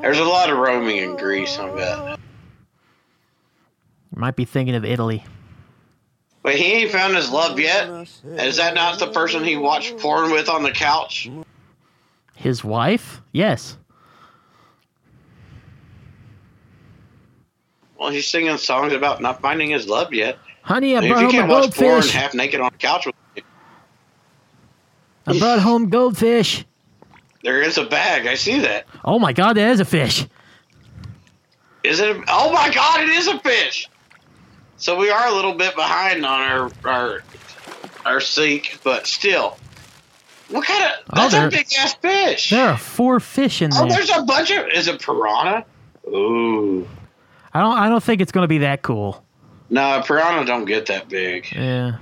There's 0.00 0.18
a 0.18 0.24
lot 0.24 0.50
of 0.50 0.58
roaming 0.58 0.98
in 0.98 1.16
Greece, 1.16 1.58
I 1.58 1.74
bet. 1.74 2.18
You 4.14 4.20
might 4.20 4.36
be 4.36 4.44
thinking 4.44 4.74
of 4.74 4.84
Italy. 4.84 5.24
But 6.42 6.56
he 6.56 6.64
ain't 6.72 6.90
found 6.90 7.16
his 7.16 7.30
love 7.30 7.58
yet. 7.58 7.88
Is 8.24 8.58
that 8.58 8.74
not 8.74 8.98
the 8.98 9.06
person 9.06 9.42
he 9.44 9.56
watched 9.56 9.96
porn 9.98 10.30
with 10.30 10.48
on 10.48 10.62
the 10.62 10.72
couch? 10.72 11.30
His 12.36 12.62
wife? 12.62 13.22
Yes. 13.32 13.78
Well, 17.98 18.10
he's 18.10 18.26
singing 18.26 18.58
songs 18.58 18.92
about 18.92 19.22
not 19.22 19.40
finding 19.40 19.70
his 19.70 19.88
love 19.88 20.12
yet. 20.12 20.36
Honey, 20.62 20.96
I 20.96 21.08
brought 21.08 21.20
home 21.20 21.28
a 21.28 21.32
can't 21.32 21.48
watch 21.48 21.74
porn 21.74 21.90
goldfish. 21.92 22.12
half 22.12 22.34
naked 22.34 22.60
on 22.60 22.70
the 22.72 22.78
couch 22.78 23.06
with 23.06 23.14
me, 23.36 23.42
I 25.26 25.38
brought 25.38 25.60
home 25.60 25.88
goldfish. 25.88 26.66
There 27.44 27.60
is 27.60 27.76
a 27.76 27.84
bag. 27.84 28.26
I 28.26 28.34
see 28.34 28.58
that. 28.60 28.86
Oh 29.04 29.18
my 29.18 29.34
god, 29.34 29.56
that 29.58 29.70
is 29.70 29.78
a 29.78 29.84
fish. 29.84 30.26
Is 31.84 32.00
it? 32.00 32.16
A, 32.16 32.24
oh 32.28 32.50
my 32.50 32.70
God! 32.72 33.02
It 33.02 33.10
is 33.10 33.28
a 33.28 33.38
fish. 33.38 33.88
So 34.78 34.98
we 34.98 35.10
are 35.10 35.28
a 35.28 35.32
little 35.32 35.52
bit 35.52 35.76
behind 35.76 36.24
on 36.24 36.40
our 36.40 36.70
our 36.84 37.22
our 38.06 38.20
sync, 38.20 38.80
but 38.82 39.06
still. 39.06 39.58
What 40.48 40.66
kind 40.66 40.84
of? 40.84 40.90
Oh, 41.10 41.16
That's 41.16 41.32
there- 41.34 41.46
a 41.46 41.50
big 41.50 41.66
ass 41.78 41.94
fish. 41.94 42.48
There 42.50 42.66
are 42.68 42.78
four 42.78 43.20
fish 43.20 43.60
in 43.60 43.70
oh, 43.74 43.86
there. 43.86 43.96
there's 43.98 44.10
a 44.10 44.22
bunch 44.22 44.50
of. 44.50 44.66
Is 44.68 44.88
it 44.88 45.00
piranha? 45.02 45.64
Ooh. 46.08 46.88
I 47.52 47.60
don't. 47.60 47.76
I 47.76 47.88
don't 47.90 48.02
think 48.02 48.22
it's 48.22 48.32
going 48.32 48.44
to 48.44 48.48
be 48.48 48.58
that 48.58 48.80
cool. 48.80 49.22
No, 49.68 50.02
piranha 50.06 50.46
don't 50.46 50.64
get 50.64 50.86
that 50.86 51.10
big. 51.10 51.52
Yeah. 51.52 51.98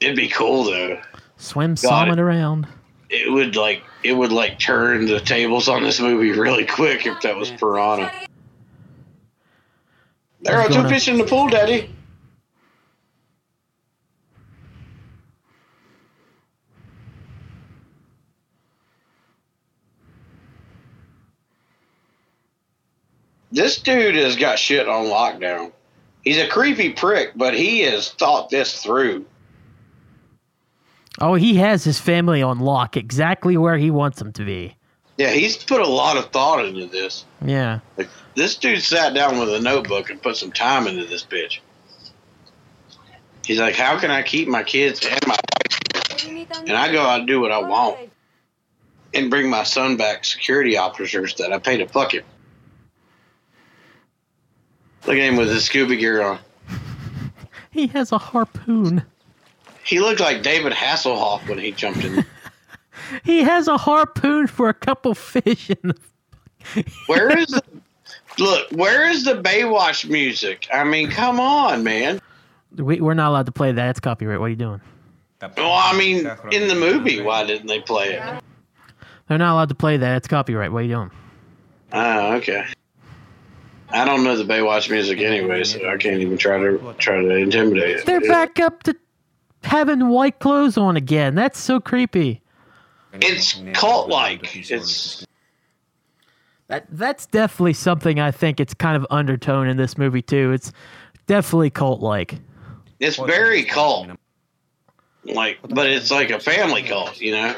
It'd 0.00 0.16
be 0.16 0.28
cool 0.28 0.64
though. 0.64 1.00
Swim 1.36 1.72
Got 1.72 1.78
salmon 1.78 2.18
it. 2.18 2.22
around. 2.22 2.66
It 3.12 3.30
would 3.30 3.56
like 3.56 3.82
it 4.02 4.14
would 4.14 4.32
like 4.32 4.58
turn 4.58 5.04
the 5.04 5.20
tables 5.20 5.68
on 5.68 5.82
this 5.82 6.00
movie 6.00 6.32
really 6.32 6.64
quick 6.64 7.06
if 7.06 7.20
that 7.20 7.36
was 7.36 7.50
piranha. 7.50 8.10
There 10.40 10.58
are 10.58 10.68
two 10.68 10.88
fish 10.88 11.08
in 11.08 11.18
the 11.18 11.24
pool, 11.24 11.48
Daddy. 11.48 11.90
This 23.52 23.76
dude 23.76 24.14
has 24.14 24.36
got 24.36 24.58
shit 24.58 24.88
on 24.88 25.04
lockdown. 25.04 25.72
He's 26.22 26.38
a 26.38 26.48
creepy 26.48 26.94
prick, 26.94 27.32
but 27.36 27.52
he 27.52 27.80
has 27.80 28.10
thought 28.10 28.48
this 28.48 28.82
through. 28.82 29.26
Oh, 31.22 31.34
he 31.34 31.54
has 31.54 31.84
his 31.84 32.00
family 32.00 32.42
on 32.42 32.58
lock 32.58 32.96
exactly 32.96 33.56
where 33.56 33.78
he 33.78 33.92
wants 33.92 34.18
them 34.18 34.32
to 34.32 34.44
be. 34.44 34.76
Yeah, 35.16 35.30
he's 35.30 35.56
put 35.56 35.80
a 35.80 35.86
lot 35.86 36.16
of 36.16 36.30
thought 36.30 36.64
into 36.64 36.86
this. 36.86 37.24
Yeah. 37.44 37.78
Like, 37.96 38.08
this 38.34 38.56
dude 38.56 38.82
sat 38.82 39.14
down 39.14 39.38
with 39.38 39.54
a 39.54 39.60
notebook 39.60 40.10
and 40.10 40.20
put 40.20 40.36
some 40.36 40.50
time 40.50 40.88
into 40.88 41.04
this 41.04 41.24
bitch. 41.24 41.60
He's 43.46 43.60
like, 43.60 43.76
how 43.76 44.00
can 44.00 44.10
I 44.10 44.22
keep 44.22 44.48
my 44.48 44.64
kids 44.64 45.06
and 45.06 45.26
my 45.26 45.36
and 46.26 46.72
I 46.72 46.90
go 46.90 47.02
out 47.02 47.20
and 47.20 47.28
do 47.28 47.40
what 47.40 47.52
I 47.52 47.58
want 47.58 47.98
and 49.14 49.30
bring 49.30 49.48
my 49.48 49.62
son 49.62 49.96
back 49.96 50.24
security 50.24 50.76
officers 50.76 51.34
that 51.36 51.52
I 51.52 51.58
pay 51.58 51.76
to 51.78 51.86
fuck 51.86 52.14
him. 52.14 52.24
Look 55.06 55.16
at 55.16 55.22
him 55.22 55.36
with 55.36 55.48
his 55.48 55.64
scuba 55.64 55.94
gear 55.96 56.22
on. 56.22 56.38
He 57.70 57.86
has 57.86 58.12
a 58.12 58.18
harpoon. 58.18 59.02
He 59.84 60.00
looked 60.00 60.20
like 60.20 60.42
David 60.42 60.72
Hasselhoff 60.72 61.48
when 61.48 61.58
he 61.58 61.72
jumped 61.72 62.04
in. 62.04 62.24
He 63.24 63.42
has 63.42 63.68
a 63.68 63.76
harpoon 63.76 64.46
for 64.46 64.68
a 64.68 64.74
couple 64.74 65.14
fish 65.14 65.70
in 65.70 65.76
the. 65.82 66.84
Where 67.06 67.36
is 67.36 67.48
the 67.48 67.62
look? 68.38 68.70
Where 68.70 69.10
is 69.10 69.24
the 69.24 69.34
Baywatch 69.34 70.08
music? 70.08 70.68
I 70.72 70.84
mean, 70.84 71.10
come 71.10 71.40
on, 71.40 71.82
man. 71.82 72.20
We, 72.76 73.00
we're 73.00 73.14
not 73.14 73.30
allowed 73.30 73.46
to 73.46 73.52
play 73.52 73.72
that. 73.72 73.90
It's 73.90 74.00
copyright. 74.00 74.40
What 74.40 74.46
are 74.46 74.50
you 74.50 74.56
doing? 74.56 74.80
Well, 75.56 75.72
I 75.72 75.96
mean, 75.98 76.30
in 76.52 76.68
the 76.68 76.74
movie, 76.74 77.20
why 77.20 77.44
didn't 77.44 77.66
they 77.66 77.80
play 77.80 78.14
it? 78.14 78.42
They're 79.28 79.38
not 79.38 79.54
allowed 79.54 79.70
to 79.70 79.74
play 79.74 79.96
that. 79.96 80.16
It's 80.18 80.28
copyright. 80.28 80.70
What 80.72 80.80
are 80.80 80.82
you 80.82 80.94
doing? 80.94 81.10
Oh, 81.92 82.34
okay. 82.34 82.64
I 83.90 84.04
don't 84.04 84.24
know 84.24 84.36
the 84.36 84.44
Baywatch 84.44 84.88
music 84.90 85.18
anyway, 85.18 85.64
so 85.64 85.86
I 85.86 85.96
can't 85.96 86.20
even 86.20 86.38
try 86.38 86.58
to 86.58 86.94
try 86.98 87.20
to 87.20 87.34
intimidate 87.36 87.96
it. 87.96 88.06
They're 88.06 88.20
back 88.20 88.60
up 88.60 88.84
to 88.84 88.96
having 89.62 90.08
white 90.08 90.38
clothes 90.38 90.76
on 90.76 90.96
again. 90.96 91.34
That's 91.34 91.58
so 91.58 91.80
creepy. 91.80 92.40
It's 93.14 93.60
cult-like. 93.74 94.70
It's 94.70 95.26
That, 96.68 96.86
that's 96.90 97.26
definitely 97.26 97.74
something 97.74 98.18
I 98.18 98.30
think 98.30 98.60
it's 98.60 98.74
kind 98.74 98.96
of 98.96 99.06
undertone 99.10 99.68
in 99.68 99.76
this 99.76 99.98
movie 99.98 100.22
too. 100.22 100.52
It's 100.52 100.72
definitely 101.26 101.70
cult 101.70 102.00
like. 102.00 102.36
It's 103.00 103.16
very 103.16 103.64
cult. 103.64 104.08
Like, 105.24 105.58
but 105.68 105.86
it's 105.86 106.10
like 106.10 106.30
a 106.30 106.40
family 106.40 106.82
cult, 106.82 107.20
you 107.20 107.32
know. 107.32 107.54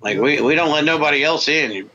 Like 0.00 0.18
we, 0.18 0.40
we 0.40 0.54
don't 0.54 0.70
let 0.70 0.84
nobody 0.84 1.24
else 1.24 1.48
in. 1.48 1.72
You, 1.72 1.90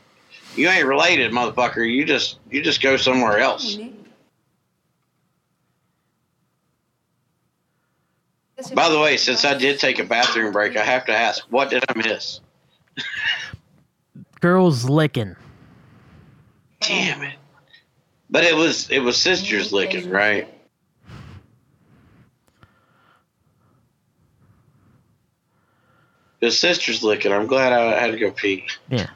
you 0.56 0.68
ain't 0.68 0.86
related, 0.86 1.32
motherfucker. 1.32 1.88
You 1.88 2.04
just 2.04 2.38
you 2.50 2.62
just 2.62 2.82
go 2.82 2.96
somewhere 2.96 3.38
else. 3.38 3.78
By 8.74 8.88
the 8.88 8.98
way, 8.98 9.16
since 9.16 9.44
I 9.44 9.54
did 9.54 9.78
take 9.78 9.98
a 9.98 10.04
bathroom 10.04 10.52
break, 10.52 10.76
I 10.76 10.82
have 10.82 11.04
to 11.06 11.12
ask, 11.12 11.44
what 11.50 11.70
did 11.70 11.84
I 11.88 11.96
miss? 11.96 12.40
Girls 14.40 14.84
licking. 14.88 15.36
Damn 16.80 17.22
it! 17.22 17.36
But 18.30 18.44
it 18.44 18.56
was 18.56 18.90
it 18.90 19.00
was 19.00 19.16
sisters 19.16 19.72
licking, 19.72 20.10
right? 20.10 20.48
It 26.40 26.46
was 26.46 26.58
sisters 26.58 27.02
licking. 27.02 27.32
I'm 27.32 27.46
glad 27.46 27.72
I 27.72 28.00
had 28.00 28.12
to 28.12 28.18
go 28.18 28.30
pee. 28.30 28.66
Yeah. 28.88 29.08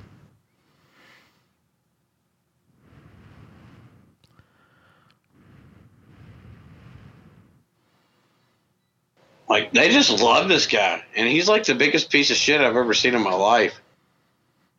Like 9.52 9.70
they 9.70 9.90
just 9.90 10.22
love 10.22 10.48
this 10.48 10.66
guy, 10.66 11.04
and 11.14 11.28
he's 11.28 11.46
like 11.46 11.64
the 11.64 11.74
biggest 11.74 12.08
piece 12.08 12.30
of 12.30 12.38
shit 12.38 12.62
I've 12.62 12.74
ever 12.74 12.94
seen 12.94 13.14
in 13.14 13.22
my 13.22 13.34
life. 13.34 13.82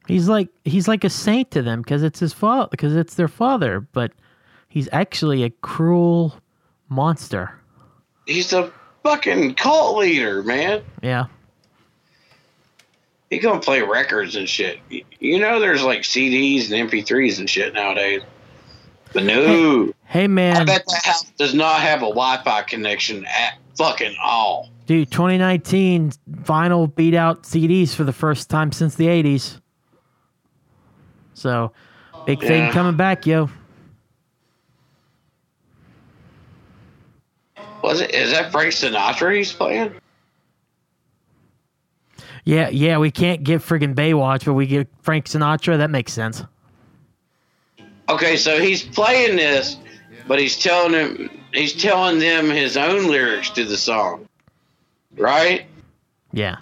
He's 0.07 0.27
like 0.27 0.49
he's 0.65 0.87
like 0.87 1.03
a 1.03 1.11
saint 1.11 1.51
to 1.51 1.61
them 1.61 1.83
because 1.83 2.01
it's 2.01 2.19
his 2.19 2.33
fault 2.33 2.71
because 2.71 2.95
it's 2.95 3.13
their 3.13 3.27
father, 3.27 3.81
but 3.81 4.13
he's 4.69 4.89
actually 4.91 5.43
a 5.43 5.51
cruel 5.51 6.33
monster. 6.89 7.53
He's 8.25 8.51
a 8.51 8.73
fucking 9.03 9.53
cult 9.53 9.95
leader, 9.99 10.41
man. 10.41 10.81
Yeah. 11.03 11.27
He 13.29 13.37
gonna 13.37 13.59
play 13.59 13.83
records 13.83 14.35
and 14.35 14.49
shit. 14.49 14.79
You 15.19 15.37
know, 15.37 15.59
there's 15.59 15.83
like 15.83 16.01
CDs 16.01 16.71
and 16.71 16.89
MP3s 16.89 17.37
and 17.37 17.47
shit 17.47 17.75
nowadays. 17.75 18.23
But 19.13 19.25
no, 19.25 19.93
Hey 20.05 20.23
I 20.23 20.27
man, 20.27 20.57
I 20.57 20.63
bet 20.63 20.83
that 20.87 21.05
house 21.05 21.25
does 21.37 21.53
not 21.53 21.81
have 21.81 21.99
a 21.99 22.09
Wi-Fi 22.09 22.63
connection 22.63 23.23
at 23.27 23.59
fucking 23.75 24.15
all. 24.21 24.69
dude, 24.85 25.11
2019 25.11 26.11
vinyl 26.29 26.93
beat 26.93 27.15
out 27.15 27.43
CDs 27.43 27.95
for 27.95 28.03
the 28.03 28.13
first 28.13 28.49
time 28.49 28.71
since 28.71 28.95
the 28.95 29.07
80s. 29.07 29.59
So, 31.33 31.71
big 32.25 32.39
thing 32.39 32.71
coming 32.71 32.95
back, 32.95 33.25
yo. 33.25 33.49
Was 37.81 37.99
it? 37.99 38.13
Is 38.13 38.31
that 38.31 38.51
Frank 38.51 38.71
Sinatra 38.73 39.35
he's 39.35 39.51
playing? 39.51 39.93
Yeah, 42.45 42.69
yeah, 42.69 42.97
we 42.97 43.11
can't 43.11 43.43
get 43.43 43.61
friggin' 43.61 43.93
Baywatch, 43.93 44.45
but 44.45 44.53
we 44.53 44.67
get 44.67 44.87
Frank 45.01 45.25
Sinatra. 45.25 45.77
That 45.77 45.89
makes 45.89 46.13
sense. 46.13 46.43
Okay, 48.09 48.35
so 48.35 48.59
he's 48.59 48.83
playing 48.83 49.37
this, 49.37 49.77
but 50.27 50.39
he's 50.39 50.57
telling 50.57 50.93
him 50.93 51.42
he's 51.53 51.73
telling 51.73 52.19
them 52.19 52.49
his 52.49 52.77
own 52.77 53.07
lyrics 53.07 53.49
to 53.51 53.65
the 53.65 53.77
song, 53.77 54.27
right? 55.17 55.65
Yeah, 56.31 56.57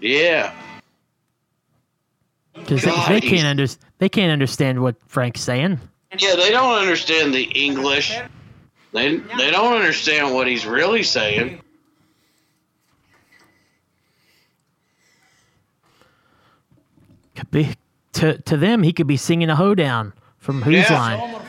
Yeah. 0.00 0.54
because 2.54 2.82
they, 2.82 3.04
they 3.08 3.20
can't 3.20 3.46
under, 3.46 3.66
they 3.98 4.08
can't 4.08 4.30
understand 4.32 4.80
what 4.80 4.96
Frank's 5.08 5.40
saying. 5.40 5.80
Yeah, 6.18 6.36
they 6.36 6.50
don't 6.50 6.78
understand 6.78 7.34
the 7.34 7.42
English. 7.42 8.16
They 8.92 9.16
they 9.16 9.50
don't 9.50 9.74
understand 9.74 10.34
what 10.34 10.46
he's 10.46 10.66
really 10.66 11.02
saying. 11.02 11.60
Could 17.34 17.50
be 17.50 17.74
to 18.14 18.38
to 18.38 18.56
them, 18.56 18.82
he 18.82 18.92
could 18.92 19.06
be 19.06 19.16
singing 19.16 19.48
a 19.48 19.56
hoedown 19.56 20.12
from 20.38 20.62
Whose 20.62 20.88
Yeah. 20.90 20.98
Line. 20.98 21.40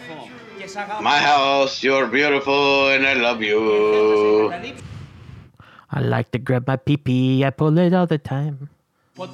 My 0.75 1.19
house, 1.19 1.83
you're 1.83 2.07
beautiful, 2.07 2.89
and 2.89 3.05
I 3.05 3.13
love 3.13 3.41
you. 3.41 4.51
I 5.91 5.99
like 6.01 6.31
to 6.31 6.39
grab 6.39 6.67
my 6.67 6.77
pee 6.77 6.97
pee. 6.97 7.45
I 7.45 7.51
pull 7.51 7.77
it 7.77 7.93
all 7.93 8.07
the 8.07 8.17
time. 8.17 8.69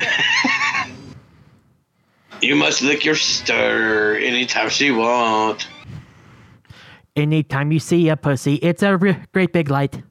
You 2.42 2.56
must 2.56 2.82
lick 2.82 3.04
your 3.04 3.16
sister 3.16 4.16
anytime 4.16 4.70
she 4.70 4.92
wants. 4.92 5.68
Anytime 7.16 7.72
you 7.74 7.80
see 7.80 8.08
a 8.08 8.16
pussy, 8.16 8.56
it's 8.56 8.82
a 8.82 8.96
re- 8.96 9.20
great 9.34 9.52
big 9.52 9.70
light. 9.70 10.02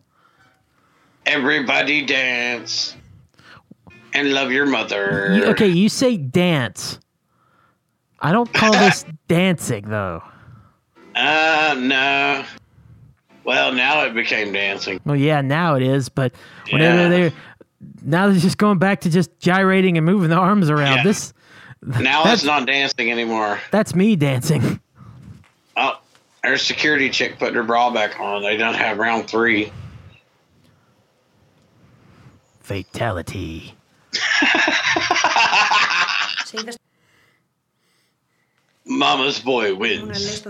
Everybody 1.25 2.05
dance 2.05 2.97
and 4.13 4.35
love 4.35 4.53
your 4.53 4.67
mother. 4.67 5.33
You, 5.35 5.45
okay, 5.47 5.69
you 5.69 5.89
say 5.89 6.19
dance. 6.19 6.99
I 8.21 8.33
don't 8.33 8.53
call 8.53 8.73
this 8.73 9.07
dancing 9.29 9.89
though. 9.89 10.23
Uh, 11.19 11.75
no. 11.79 12.45
Well, 13.43 13.73
now 13.73 14.05
it 14.05 14.15
became 14.15 14.53
dancing. 14.53 15.01
Well, 15.05 15.17
yeah, 15.17 15.41
now 15.41 15.75
it 15.75 15.83
is, 15.83 16.09
but 16.09 16.33
whenever 16.71 17.09
they're 17.09 17.33
now 18.03 18.29
they're 18.29 18.39
just 18.39 18.59
going 18.59 18.79
back 18.79 19.01
to 19.03 19.11
just 19.11 19.37
gyrating 19.41 19.97
and 19.97 20.07
moving 20.07 20.31
the 20.31 20.37
arms 20.37 20.71
around. 20.71 20.99
Yeah. 20.99 21.03
This 21.03 21.33
now 21.83 22.23
that's, 22.25 22.43
it's 22.43 22.45
not 22.45 22.67
dancing 22.67 23.11
anymore. 23.11 23.59
That's 23.71 23.95
me 23.95 24.17
dancing. 24.17 24.81
Oh, 25.77 25.99
our 26.45 26.57
security 26.57 27.11
chick 27.11 27.39
put 27.39 27.55
her 27.55 27.63
bra 27.63 27.91
back 27.91 28.21
on. 28.21 28.43
They 28.43 28.57
don't 28.57 28.75
have 28.75 28.99
round 28.99 29.29
three. 29.29 29.73
Fatality. 32.61 33.75
Mama's 38.85 39.41
boy 39.41 39.75
wins. 39.75 40.43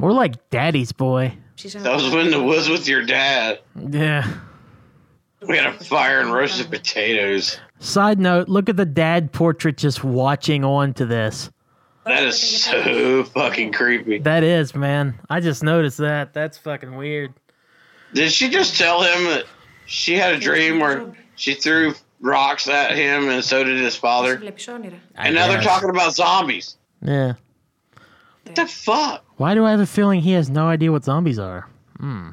More 0.00 0.12
like 0.12 0.48
daddy's 0.48 0.92
boy. 0.92 1.36
She's 1.56 1.74
that 1.74 1.94
was 1.94 2.10
when 2.14 2.30
the 2.30 2.42
woods 2.42 2.70
with 2.70 2.88
your 2.88 3.04
dad. 3.04 3.60
Yeah. 3.76 4.26
We 5.46 5.58
had 5.58 5.66
a 5.66 5.72
fire 5.84 6.20
and 6.20 6.32
roasted 6.32 6.70
potatoes. 6.70 7.58
Side 7.80 8.18
note, 8.18 8.48
look 8.48 8.70
at 8.70 8.78
the 8.78 8.86
dad 8.86 9.30
portrait 9.30 9.76
just 9.76 10.02
watching 10.02 10.64
on 10.64 10.94
to 10.94 11.04
this. 11.04 11.50
That 12.06 12.24
is 12.24 12.40
so 12.40 13.24
fucking 13.24 13.72
creepy. 13.72 14.18
That 14.20 14.42
is, 14.42 14.74
man. 14.74 15.18
I 15.28 15.40
just 15.40 15.62
noticed 15.62 15.98
that. 15.98 16.32
That's 16.32 16.56
fucking 16.56 16.96
weird. 16.96 17.34
Did 18.14 18.32
she 18.32 18.48
just 18.48 18.78
tell 18.78 19.02
him 19.02 19.24
that 19.24 19.44
she 19.84 20.14
had 20.14 20.34
a 20.34 20.38
dream 20.38 20.80
where 20.80 21.12
she 21.36 21.52
threw 21.52 21.94
rocks 22.20 22.68
at 22.68 22.96
him 22.96 23.28
and 23.28 23.44
so 23.44 23.64
did 23.64 23.78
his 23.78 23.96
father? 23.96 24.42
And 25.14 25.34
now 25.34 25.46
they're 25.46 25.60
talking 25.60 25.90
about 25.90 26.14
zombies. 26.14 26.76
Yeah. 27.02 27.34
What 28.50 28.56
the 28.56 28.66
fuck? 28.66 29.24
Why 29.36 29.54
do 29.54 29.64
I 29.64 29.70
have 29.70 29.78
a 29.78 29.86
feeling 29.86 30.20
he 30.22 30.32
has 30.32 30.50
no 30.50 30.66
idea 30.66 30.90
what 30.90 31.04
zombies 31.04 31.38
are? 31.38 31.68
Hmm. 32.00 32.30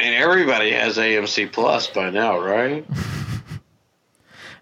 And 0.00 0.12
everybody 0.14 0.72
has 0.72 0.96
AMC 0.98 1.52
Plus 1.52 1.86
by 1.86 2.10
now, 2.10 2.40
right? 2.40 2.84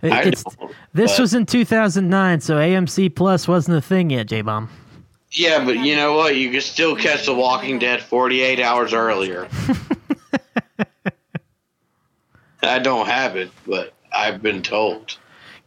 It- 0.03 0.12
I 0.12 0.23
it's, 0.24 0.43
don't, 0.44 0.73
this 0.93 1.12
but- 1.12 1.20
was 1.23 1.32
in 1.32 1.47
2009, 1.47 2.43
so 2.43 2.57
AMC 2.57 3.15
Plus 3.16 3.48
wasn't 3.48 3.78
a 3.78 3.81
thing 3.81 4.11
yet, 4.11 4.27
J 4.27 4.43
Bomb. 4.43 4.69
Yeah, 5.32 5.65
but 5.65 5.78
you 5.78 5.97
know 5.97 6.12
what? 6.15 6.36
You 6.36 6.51
can 6.51 6.61
still 6.61 6.94
catch 6.94 7.24
The 7.24 7.32
Walking 7.35 7.78
Dead 7.78 8.03
48 8.03 8.61
hours 8.61 8.93
earlier. 8.93 9.48
I 12.62 12.78
don't 12.78 13.07
have 13.07 13.36
it, 13.36 13.51
but 13.66 13.94
I've 14.15 14.43
been 14.43 14.62
told. 14.62 15.16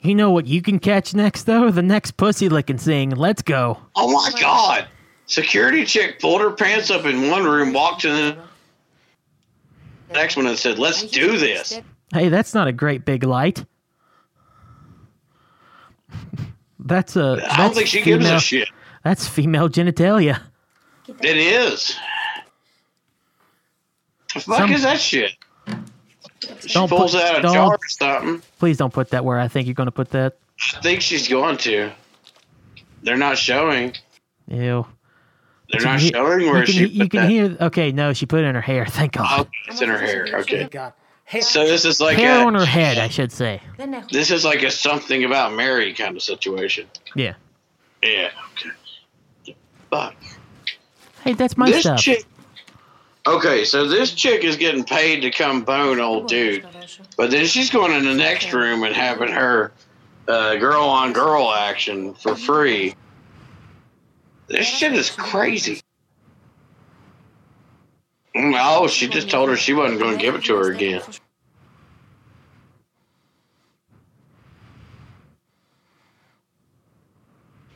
You 0.01 0.15
know 0.15 0.31
what 0.31 0.47
you 0.47 0.61
can 0.61 0.79
catch 0.79 1.13
next, 1.13 1.43
though? 1.43 1.71
The 1.71 1.81
next 1.81 2.11
pussy 2.17 2.47
licking 2.47 2.77
scene. 2.77 3.09
Let's 3.11 3.41
go. 3.41 3.77
Oh 3.95 4.11
my 4.11 4.31
god! 4.39 4.87
Security 5.25 5.85
chick 5.85 6.19
pulled 6.19 6.41
her 6.41 6.51
pants 6.51 6.89
up 6.89 7.05
in 7.05 7.29
one 7.29 7.43
room, 7.43 7.73
walked 7.73 8.01
to 8.01 8.09
the 8.09 8.37
next 10.13 10.37
one, 10.37 10.47
and 10.47 10.57
said, 10.57 10.79
"Let's 10.79 11.03
do 11.03 11.37
this." 11.37 11.79
Hey, 12.13 12.29
that's 12.29 12.53
not 12.53 12.67
a 12.67 12.71
great 12.71 13.03
big 13.03 13.23
light. 13.23 13.65
That's 16.79 17.15
a. 17.15 17.33
I 17.33 17.35
That's 17.35 17.57
don't 17.57 17.73
think 17.75 17.87
she 17.87 18.01
female, 18.01 18.19
gives 18.19 18.31
a 18.31 18.39
shit. 18.39 18.69
That's 19.03 19.27
female 19.27 19.69
genitalia. 19.69 20.41
It 21.21 21.37
is. 21.37 21.97
The 24.33 24.39
fuck 24.39 24.57
Some- 24.59 24.71
is 24.71 24.83
that 24.83 24.99
shit? 24.99 25.31
She 26.61 26.73
don't 26.73 26.89
pulls 26.89 27.13
put, 27.13 27.23
out 27.23 27.39
a 27.39 27.41
jar 27.41 27.73
or 27.73 27.79
something. 27.87 28.41
Please 28.59 28.77
don't 28.77 28.93
put 28.93 29.09
that 29.09 29.25
where 29.25 29.39
I 29.39 29.47
think 29.47 29.67
you're 29.67 29.73
going 29.73 29.87
to 29.87 29.91
put 29.91 30.11
that. 30.11 30.37
I 30.75 30.81
think 30.81 31.01
she's 31.01 31.27
going 31.27 31.57
to. 31.57 31.91
They're 33.03 33.17
not 33.17 33.37
showing. 33.37 33.93
Ew. 34.47 34.85
They're 35.71 35.81
not 35.81 35.99
hear, 35.99 36.11
showing 36.11 36.49
where 36.49 36.59
you 36.59 36.65
can, 36.65 36.73
she. 36.73 36.87
You 36.87 37.09
can 37.09 37.21
that. 37.21 37.29
hear. 37.29 37.57
Okay, 37.61 37.91
no, 37.91 38.13
she 38.13 38.25
put 38.25 38.41
it 38.41 38.47
in 38.47 38.55
her 38.55 38.61
hair. 38.61 38.85
Thank 38.87 39.13
God. 39.13 39.47
Oh, 39.47 39.49
it's 39.67 39.81
in 39.81 39.89
her 39.89 39.97
hair. 39.97 40.27
Okay. 40.39 40.67
God. 40.69 40.93
So 41.41 41.67
this 41.67 41.85
is 41.85 42.01
like 42.01 42.17
hair 42.17 42.41
a, 42.41 42.45
on 42.45 42.55
her 42.55 42.65
head, 42.65 42.97
I 42.97 43.07
should 43.07 43.31
say. 43.31 43.61
This 44.11 44.31
is 44.31 44.43
like 44.43 44.63
a 44.63 44.71
something 44.71 45.23
about 45.23 45.53
Mary 45.53 45.93
kind 45.93 46.15
of 46.15 46.23
situation. 46.23 46.87
Yeah. 47.15 47.35
Yeah. 48.01 48.31
Okay. 49.43 49.55
But 49.91 50.15
Hey, 51.23 51.33
that's 51.33 51.57
my 51.57 51.69
this 51.69 51.81
stuff. 51.81 51.99
Chick, 51.99 52.25
Okay, 53.29 53.63
so 53.63 53.87
this 53.87 54.11
chick 54.13 54.43
is 54.43 54.55
getting 54.55 54.83
paid 54.83 55.21
to 55.21 55.29
come 55.29 55.61
bone 55.61 55.99
old 55.99 56.27
dude, 56.27 56.65
but 57.15 57.29
then 57.29 57.45
she's 57.45 57.69
going 57.69 57.91
in 57.91 58.03
the 58.03 58.15
next 58.15 58.51
room 58.53 58.81
and 58.81 58.95
having 58.95 59.29
her 59.29 59.71
uh, 60.27 60.55
girl 60.55 60.81
on 60.85 61.13
girl 61.13 61.51
action 61.51 62.15
for 62.15 62.35
free. 62.35 62.95
This 64.47 64.65
shit 64.65 64.93
is 64.93 65.11
crazy. 65.11 65.79
Mm, 68.35 68.55
Oh, 68.59 68.87
she 68.87 69.07
just 69.07 69.29
told 69.29 69.49
her 69.49 69.57
she 69.57 69.73
wasn't 69.73 69.99
going 69.99 70.17
to 70.17 70.21
give 70.21 70.33
it 70.33 70.45
to 70.45 70.55
her 70.55 70.71
again. 70.71 71.03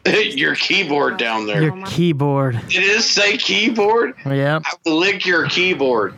your 0.35 0.55
keyboard 0.55 1.17
down 1.17 1.45
there. 1.47 1.63
Your 1.63 1.85
keyboard. 1.85 2.59
Did 2.67 2.83
it 2.83 3.01
say 3.01 3.37
keyboard? 3.37 4.15
Yeah. 4.25 4.59
Lick 4.85 5.25
your 5.25 5.47
keyboard. 5.47 6.13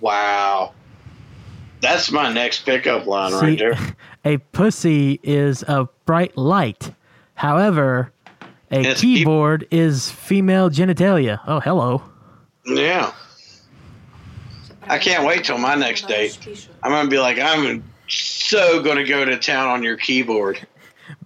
Wow. 0.00 0.72
That's 1.80 2.10
my 2.10 2.32
next 2.32 2.60
pickup 2.64 3.06
line 3.06 3.32
right 3.32 3.58
there. 3.58 3.78
a 4.24 4.38
pussy 4.38 5.20
is 5.22 5.62
a 5.64 5.88
bright 6.06 6.36
light. 6.36 6.92
However, 7.34 8.12
a 8.70 8.80
It's 8.80 9.00
key- 9.00 9.16
keyboard 9.18 9.66
is 9.70 10.10
female 10.10 10.70
genitalia. 10.70 11.40
Oh, 11.46 11.60
hello. 11.60 12.02
Yeah. 12.64 13.12
I 14.88 14.98
can't 14.98 15.24
wait 15.24 15.44
till 15.44 15.58
my 15.58 15.74
next 15.74 16.08
date. 16.08 16.38
I'm 16.82 16.90
gonna 16.90 17.08
be 17.08 17.18
like, 17.18 17.38
I'm 17.38 17.84
so 18.08 18.82
gonna 18.82 19.04
go 19.04 19.24
to 19.24 19.36
town 19.38 19.68
on 19.68 19.82
your 19.82 19.96
keyboard. 19.96 20.66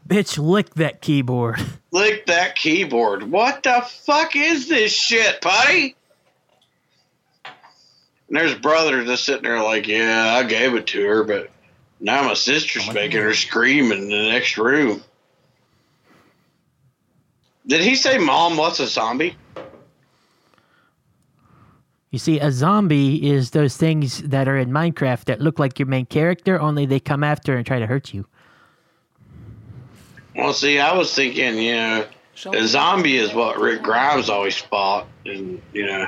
Bitch, 0.07 0.39
lick 0.39 0.75
that 0.75 1.01
keyboard. 1.01 1.61
Lick 1.91 2.27
that 2.27 2.57
keyboard. 2.57 3.31
What 3.31 3.63
the 3.63 3.83
fuck 4.05 4.37
is 4.37 4.69
this 4.69 4.93
shit, 4.93 5.41
buddy? 5.41 5.97
And 7.45 8.37
there's 8.37 8.55
brother 8.55 9.03
just 9.05 9.25
sitting 9.25 9.45
there 9.45 9.63
like, 9.63 9.89
yeah, 9.89 10.35
I 10.35 10.43
gave 10.43 10.75
it 10.75 10.89
to 10.89 11.07
her, 11.07 11.25
but 11.25 11.51
now 12.01 12.23
my 12.23 12.35
sister's 12.35 12.93
making 12.93 13.23
her 13.23 13.35
scream 13.35 13.93
in 13.93 14.11
the 14.11 14.29
next 14.29 14.59
room. 14.59 15.03
Did 17.67 17.81
he 17.81 17.95
say, 17.97 18.19
"Mom, 18.19 18.57
what's 18.57 18.79
a 18.79 18.87
zombie"? 18.87 19.37
You 22.11 22.19
see, 22.19 22.39
a 22.39 22.53
zombie 22.53 23.29
is 23.29 23.51
those 23.51 23.77
things 23.77 24.23
that 24.23 24.49
are 24.49 24.57
in 24.57 24.71
Minecraft 24.71 25.25
that 25.25 25.41
look 25.41 25.59
like 25.59 25.79
your 25.79 25.89
main 25.89 26.07
character, 26.07 26.61
only 26.61 26.87
they 26.87 27.01
come 27.01 27.25
after 27.25 27.57
and 27.57 27.67
try 27.67 27.79
to 27.79 27.87
hurt 27.87 28.15
you. 28.15 28.27
Well, 30.37 30.53
see, 30.53 30.79
I 30.79 30.95
was 30.97 31.15
thinking, 31.15 31.59
you 31.59 31.75
know, 31.75 32.07
a 32.53 32.67
zombie 32.67 33.17
is 33.17 33.33
what 33.33 33.59
Rick 33.59 33.83
Grimes 33.83 34.29
always 34.29 34.57
fought 34.57 35.07
in, 35.25 35.63
you 35.73 35.87
know, 35.87 36.07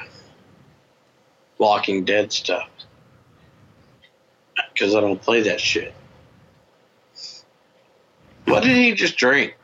Walking 1.57 2.05
Dead 2.05 2.33
stuff. 2.33 2.69
Because 4.73 4.95
I 4.95 5.01
don't 5.01 5.21
play 5.21 5.43
that 5.43 5.61
shit. 5.61 5.95
What 8.45 8.63
did 8.63 8.77
he 8.77 8.93
just 8.93 9.17
drink? 9.17 9.57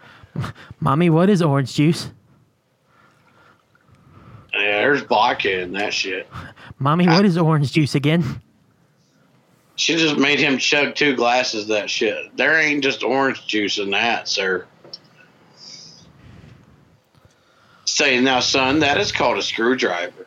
Mommy, 0.81 1.11
what 1.11 1.29
is 1.29 1.43
orange 1.43 1.75
juice? 1.75 2.11
Yeah, 4.53 4.79
there's 4.79 5.03
vodka 5.03 5.61
in 5.61 5.73
that 5.73 5.93
shit. 5.93 6.29
Mommy, 6.79 7.07
what 7.07 7.25
is 7.25 7.37
orange 7.37 7.73
juice 7.73 7.95
again? 7.95 8.41
She 9.77 9.97
just 9.97 10.17
made 10.17 10.39
him 10.39 10.59
chug 10.59 10.95
two 10.95 11.17
glasses 11.17 11.63
of 11.63 11.69
that 11.69 11.91
shit. 11.91 12.37
There 12.37 12.59
ain't 12.59 12.83
just 12.83 13.03
orange 13.03 13.47
juice 13.47 13.79
in 13.79 13.91
that, 13.91 14.29
sir. 14.29 14.67
Say 17.85 18.21
now, 18.21 18.41
son, 18.41 18.81
that 18.81 18.99
is 18.99 19.13
called 19.13 19.39
a 19.39 19.43
screwdriver. 19.43 20.27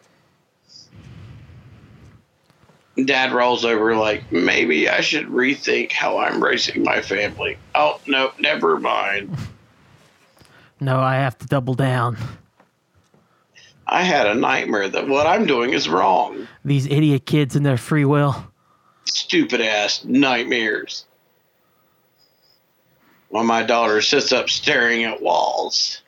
Dad 3.06 3.32
rolls 3.32 3.64
over 3.64 3.96
like, 3.96 4.32
maybe 4.32 4.90
I 4.90 5.02
should 5.02 5.28
rethink 5.28 5.92
how 5.92 6.18
I'm 6.18 6.44
raising 6.44 6.84
my 6.84 7.02
family. 7.02 7.58
Oh, 7.76 8.02
no, 8.08 8.32
never 8.40 8.80
mind. 8.80 9.38
No, 10.80 11.00
I 11.00 11.16
have 11.16 11.38
to 11.40 11.48
double 11.48 11.74
down. 11.74 12.18
I 13.86 14.04
had 14.04 14.28
a 14.28 14.36
nightmare 14.36 14.90
that 14.90 15.08
what 15.08 15.28
I'm 15.28 15.46
doing 15.46 15.74
is 15.74 15.88
wrong. 15.88 16.48
These 16.66 16.88
idiot 16.88 17.26
kids 17.26 17.56
and 17.56 17.66
their 17.66 17.78
free 17.78 18.06
will. 18.06 18.36
Stupid 19.08 19.62
ass 19.62 20.04
nightmares. 20.04 21.06
While 23.30 23.44
my 23.44 23.64
daughter 23.64 24.02
sits 24.02 24.32
up 24.32 24.50
staring 24.50 25.04
at 25.04 25.22
walls. 25.22 26.02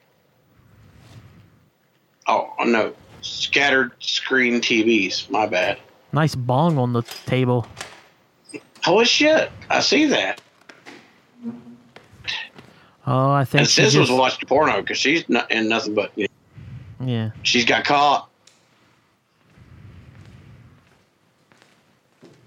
Oh, 2.28 2.50
no. 2.66 2.94
Scattered 3.22 3.92
screen 4.00 4.62
TVs. 4.62 5.30
My 5.30 5.46
bad. 5.46 5.80
Nice 6.14 6.36
bong 6.36 6.78
on 6.78 6.94
the 6.94 7.02
table. 7.26 7.68
Holy 8.84 9.06
shit. 9.06 9.52
I 9.70 9.82
see 9.82 10.06
that. 10.06 10.42
Oh, 13.06 13.32
I 13.32 13.44
think 13.44 13.62
And 13.62 13.70
Sis 13.70 13.96
was 13.96 14.12
watching 14.12 14.48
porno 14.48 14.82
because 14.82 14.98
she's 14.98 15.28
not 15.30 15.50
in 15.52 15.68
nothing 15.68 15.96
but. 15.96 16.12
yeah. 17.04 17.32
She's 17.44 17.66
got 17.66 17.84
caught. 17.84 18.29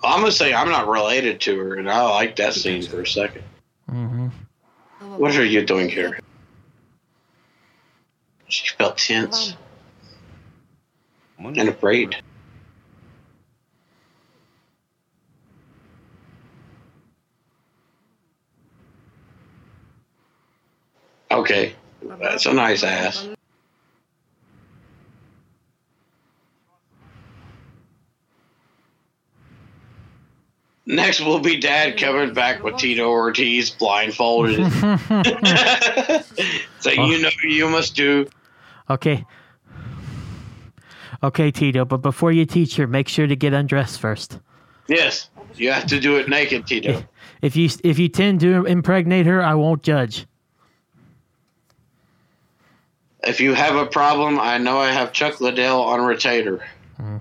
I'm 0.05 0.21
going 0.21 0.31
to 0.31 0.37
say 0.37 0.53
I'm 0.53 0.69
not 0.69 0.89
related 0.89 1.41
to 1.43 1.59
her, 1.59 1.77
and 1.77 1.89
I 1.91 2.03
like 2.11 2.37
that 2.37 2.55
scene 2.55 2.83
for 2.83 3.03
a 3.03 3.07
second. 3.07 3.45
hmm 3.89 4.29
What 5.17 5.37
are 5.37 5.45
you 5.45 5.65
doing 5.65 5.89
here? 5.89 6.19
She 8.49 8.69
felt 8.77 8.99
tense 8.99 9.57
and 11.39 11.69
afraid. 11.69 12.17
Okay, 21.31 21.75
that's 22.03 22.45
a 22.45 22.53
nice 22.53 22.83
ass. 22.83 23.27
Next 30.85 31.21
will 31.21 31.39
be 31.39 31.61
Dad 31.61 31.97
coming 31.99 32.35
back 32.35 32.65
with 32.65 32.77
Tito 32.77 33.09
Ortiz 33.09 33.71
blindfolded. 33.71 34.57
so 36.81 36.91
you 36.91 37.01
oh. 37.01 37.19
know 37.19 37.31
you 37.45 37.69
must 37.69 37.95
do. 37.95 38.29
Okay. 38.91 39.25
Okay, 41.23 41.53
Tito, 41.53 41.85
but 41.85 41.99
before 41.99 42.33
you 42.33 42.45
teach 42.45 42.75
her, 42.77 42.89
make 42.89 43.07
sure 43.07 43.29
to 43.29 43.37
get 43.37 43.53
undressed 43.53 44.01
first. 44.01 44.41
Yes, 44.89 45.31
you 45.55 45.71
have 45.71 45.87
to 45.87 46.01
do 46.01 46.17
it 46.17 46.29
naked, 46.29 46.67
Tito. 46.67 47.05
If 47.41 47.55
you 47.55 47.69
if 47.85 48.01
you 48.01 48.09
tend 48.09 48.41
to 48.41 48.65
impregnate 48.65 49.27
her, 49.27 49.41
I 49.43 49.55
won't 49.55 49.85
judge. 49.85 50.27
If 53.25 53.41
you 53.41 53.55
have 53.55 53.77
a 53.77 53.87
problem, 53.87 54.41
I 54.41 54.59
know 54.59 54.79
I 54.79 54.91
have 54.91 55.13
Chuck 55.13 55.41
Liddell 55.41 55.81
on 55.81 56.01
retainer. 56.01 56.61
Mm. 57.01 57.21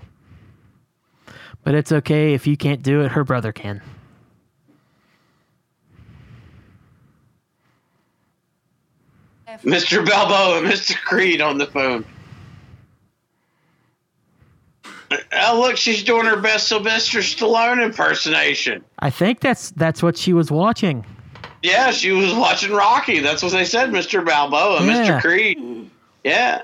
But 1.64 1.74
it's 1.74 1.92
okay 1.92 2.34
if 2.34 2.46
you 2.46 2.56
can't 2.56 2.82
do 2.82 3.02
it, 3.02 3.12
her 3.12 3.24
brother 3.24 3.52
can. 3.52 3.80
Mr. 9.64 10.04
Balboa, 10.06 10.66
Mr. 10.68 10.96
Creed 11.04 11.40
on 11.40 11.58
the 11.58 11.66
phone. 11.66 12.04
Oh, 15.34 15.60
look, 15.60 15.76
she's 15.76 16.02
doing 16.02 16.24
her 16.24 16.40
best 16.40 16.68
Sylvester 16.68 17.18
Stallone 17.18 17.84
impersonation. 17.84 18.82
I 19.00 19.10
think 19.10 19.40
that's 19.40 19.70
that's 19.72 20.02
what 20.02 20.16
she 20.16 20.32
was 20.32 20.50
watching. 20.50 21.04
Yeah, 21.62 21.90
she 21.90 22.12
was 22.12 22.32
watching 22.34 22.72
Rocky. 22.72 23.20
That's 23.20 23.42
what 23.42 23.52
they 23.52 23.66
said, 23.66 23.90
Mr. 23.90 24.24
Balboa, 24.24 24.84
Yeah. 24.84 25.18
Mr. 25.18 25.20
Creed. 25.20 25.90
Yeah. 26.24 26.62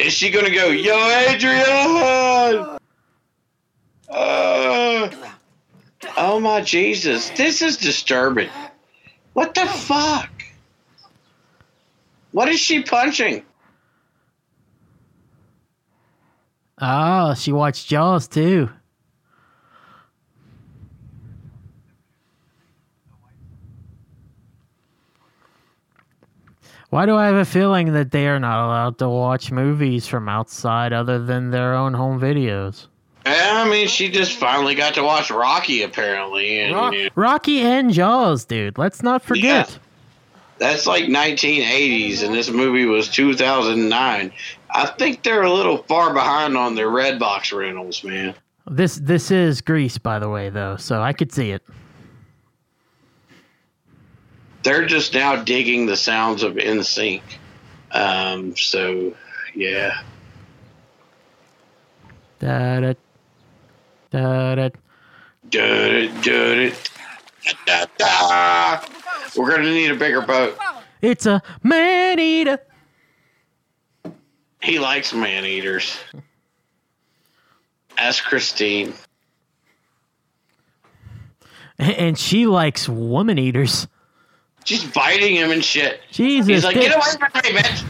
Is 0.00 0.12
she 0.12 0.30
going 0.30 0.46
to 0.46 0.50
go, 0.52 0.66
Yo, 0.68 0.94
Adrian? 1.28 2.78
Uh, 4.12 5.10
oh, 6.18 6.38
my 6.38 6.60
Jesus. 6.60 7.30
This 7.30 7.62
is 7.62 7.78
disturbing. 7.78 8.50
What 9.32 9.54
the 9.54 9.66
fuck? 9.66 10.30
What 12.32 12.48
is 12.48 12.60
she 12.60 12.82
punching? 12.82 13.42
Oh, 16.80 17.34
she 17.34 17.52
watched 17.52 17.88
Jaws 17.88 18.28
too. 18.28 18.68
Why 26.90 27.06
do 27.06 27.16
I 27.16 27.26
have 27.26 27.36
a 27.36 27.46
feeling 27.46 27.94
that 27.94 28.10
they 28.10 28.26
are 28.26 28.38
not 28.38 28.66
allowed 28.66 28.98
to 28.98 29.08
watch 29.08 29.50
movies 29.50 30.06
from 30.06 30.28
outside 30.28 30.92
other 30.92 31.18
than 31.18 31.50
their 31.50 31.72
own 31.72 31.94
home 31.94 32.20
videos? 32.20 32.88
I 33.24 33.68
mean, 33.68 33.88
she 33.88 34.10
just 34.10 34.36
finally 34.38 34.74
got 34.74 34.94
to 34.94 35.02
watch 35.02 35.30
Rocky, 35.30 35.82
apparently, 35.82 36.60
and 36.60 36.74
Rock- 36.74 36.92
you 36.94 37.04
know, 37.04 37.10
Rocky 37.14 37.60
and 37.60 37.92
Jaws, 37.92 38.44
dude. 38.44 38.78
Let's 38.78 39.02
not 39.02 39.22
forget. 39.22 39.70
Yeah. 39.70 39.76
that's 40.58 40.86
like 40.86 41.04
1980s, 41.04 42.22
and 42.24 42.34
this 42.34 42.50
movie 42.50 42.84
was 42.86 43.08
2009. 43.08 44.32
I 44.70 44.86
think 44.86 45.22
they're 45.22 45.42
a 45.42 45.52
little 45.52 45.78
far 45.84 46.12
behind 46.12 46.56
on 46.56 46.74
their 46.74 46.88
red 46.90 47.18
box 47.18 47.52
rentals, 47.52 48.02
man. 48.02 48.34
This 48.66 48.96
this 48.96 49.30
is 49.30 49.60
Greece, 49.60 49.98
by 49.98 50.18
the 50.18 50.28
way, 50.28 50.48
though, 50.48 50.76
so 50.76 51.02
I 51.02 51.12
could 51.12 51.32
see 51.32 51.50
it. 51.50 51.62
They're 54.62 54.86
just 54.86 55.12
now 55.14 55.42
digging 55.42 55.86
the 55.86 55.96
sounds 55.96 56.42
of 56.44 56.54
NSYNC. 56.54 57.22
Um, 57.90 58.56
so 58.56 59.14
yeah, 59.54 60.00
Da 62.38 62.80
da 62.80 62.94
da 64.12 64.54
da. 64.54 64.68
do 65.50 65.60
it. 65.60 66.90
Da, 67.66 67.86
da. 67.98 68.80
We're 69.36 69.50
gonna 69.50 69.70
need 69.70 69.90
a 69.90 69.96
bigger 69.96 70.20
boat. 70.20 70.56
It's 71.00 71.26
a 71.26 71.42
man 71.62 72.18
eater. 72.20 72.58
He 74.62 74.78
likes 74.78 75.12
man 75.12 75.44
eaters. 75.44 75.98
Ask 77.98 78.24
Christine. 78.24 78.94
And 81.78 82.16
she 82.16 82.46
likes 82.46 82.88
woman 82.88 83.38
eaters. 83.38 83.88
She's 84.64 84.84
biting 84.84 85.34
him 85.34 85.50
and 85.50 85.64
shit. 85.64 86.00
Jesus, 86.12 86.46
He's 86.48 86.64
like, 86.64 86.76
bitch. 86.76 86.82
get 86.82 86.94
away 86.94 87.28
from 87.28 87.42
me, 87.42 87.58
bitch. 87.58 87.84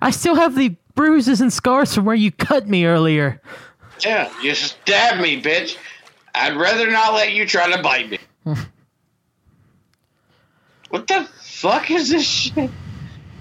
I 0.00 0.10
still 0.12 0.36
have 0.36 0.54
the 0.54 0.76
bruises 0.94 1.40
and 1.40 1.52
scars 1.52 1.94
from 1.94 2.04
where 2.04 2.14
you 2.14 2.30
cut 2.30 2.68
me 2.68 2.84
earlier. 2.84 3.40
Yeah, 4.04 4.30
you 4.42 4.54
stab 4.54 5.20
me, 5.20 5.40
bitch. 5.40 5.76
I'd 6.34 6.56
rather 6.56 6.90
not 6.90 7.14
let 7.14 7.32
you 7.32 7.46
try 7.46 7.70
to 7.74 7.82
bite 7.82 8.10
me. 8.10 8.18
what 10.90 11.06
the 11.06 11.28
fuck 11.42 11.90
is 11.90 12.10
this 12.10 12.26
shit? 12.26 12.70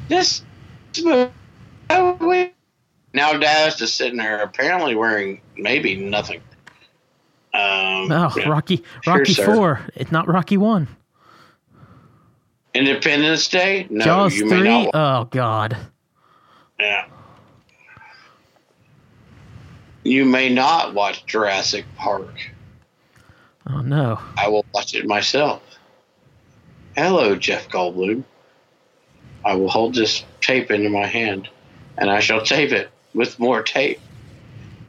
This. 0.08 0.44
Now 3.14 3.34
Dallas 3.34 3.82
is 3.82 3.94
sitting 3.94 4.18
there 4.18 4.42
apparently 4.42 4.96
wearing 4.96 5.42
maybe 5.56 5.96
nothing. 5.96 6.42
Um, 7.54 8.12
Oh, 8.12 8.34
yeah. 8.36 8.50
Rocky, 8.50 8.84
Sure, 9.04 9.18
Rocky 9.18 9.34
sir. 9.34 9.46
Four. 9.46 9.82
It's 9.96 10.12
not 10.12 10.28
Rocky 10.28 10.58
One. 10.58 10.88
Independence 12.74 13.48
Day? 13.48 13.88
No, 13.90 14.06
Jaws 14.06 14.36
you 14.38 14.46
may 14.46 14.58
Three. 14.58 14.84
not. 14.86 14.92
Oh 14.94 15.24
God. 15.26 15.78
Yeah. 16.80 17.06
You 20.08 20.24
may 20.24 20.48
not 20.48 20.94
watch 20.94 21.26
Jurassic 21.26 21.84
Park. 21.98 22.34
Oh 23.70 23.82
no. 23.82 24.18
I 24.38 24.48
will 24.48 24.66
watch 24.74 24.96
it 24.96 25.06
myself. 25.06 25.62
Hello, 26.96 27.36
Jeff 27.36 27.68
Goldblum. 27.68 28.24
I 29.44 29.56
will 29.56 29.70
hold 29.70 29.96
this 29.96 30.24
tape 30.40 30.72
into 30.72 30.90
my 30.90 31.06
hand, 31.06 31.50
and 31.98 32.10
I 32.10 32.22
shall 32.22 32.42
tape 32.42 32.72
it 32.72 32.90
with 33.14 33.38
more 33.38 33.62
tape. 33.62 34.00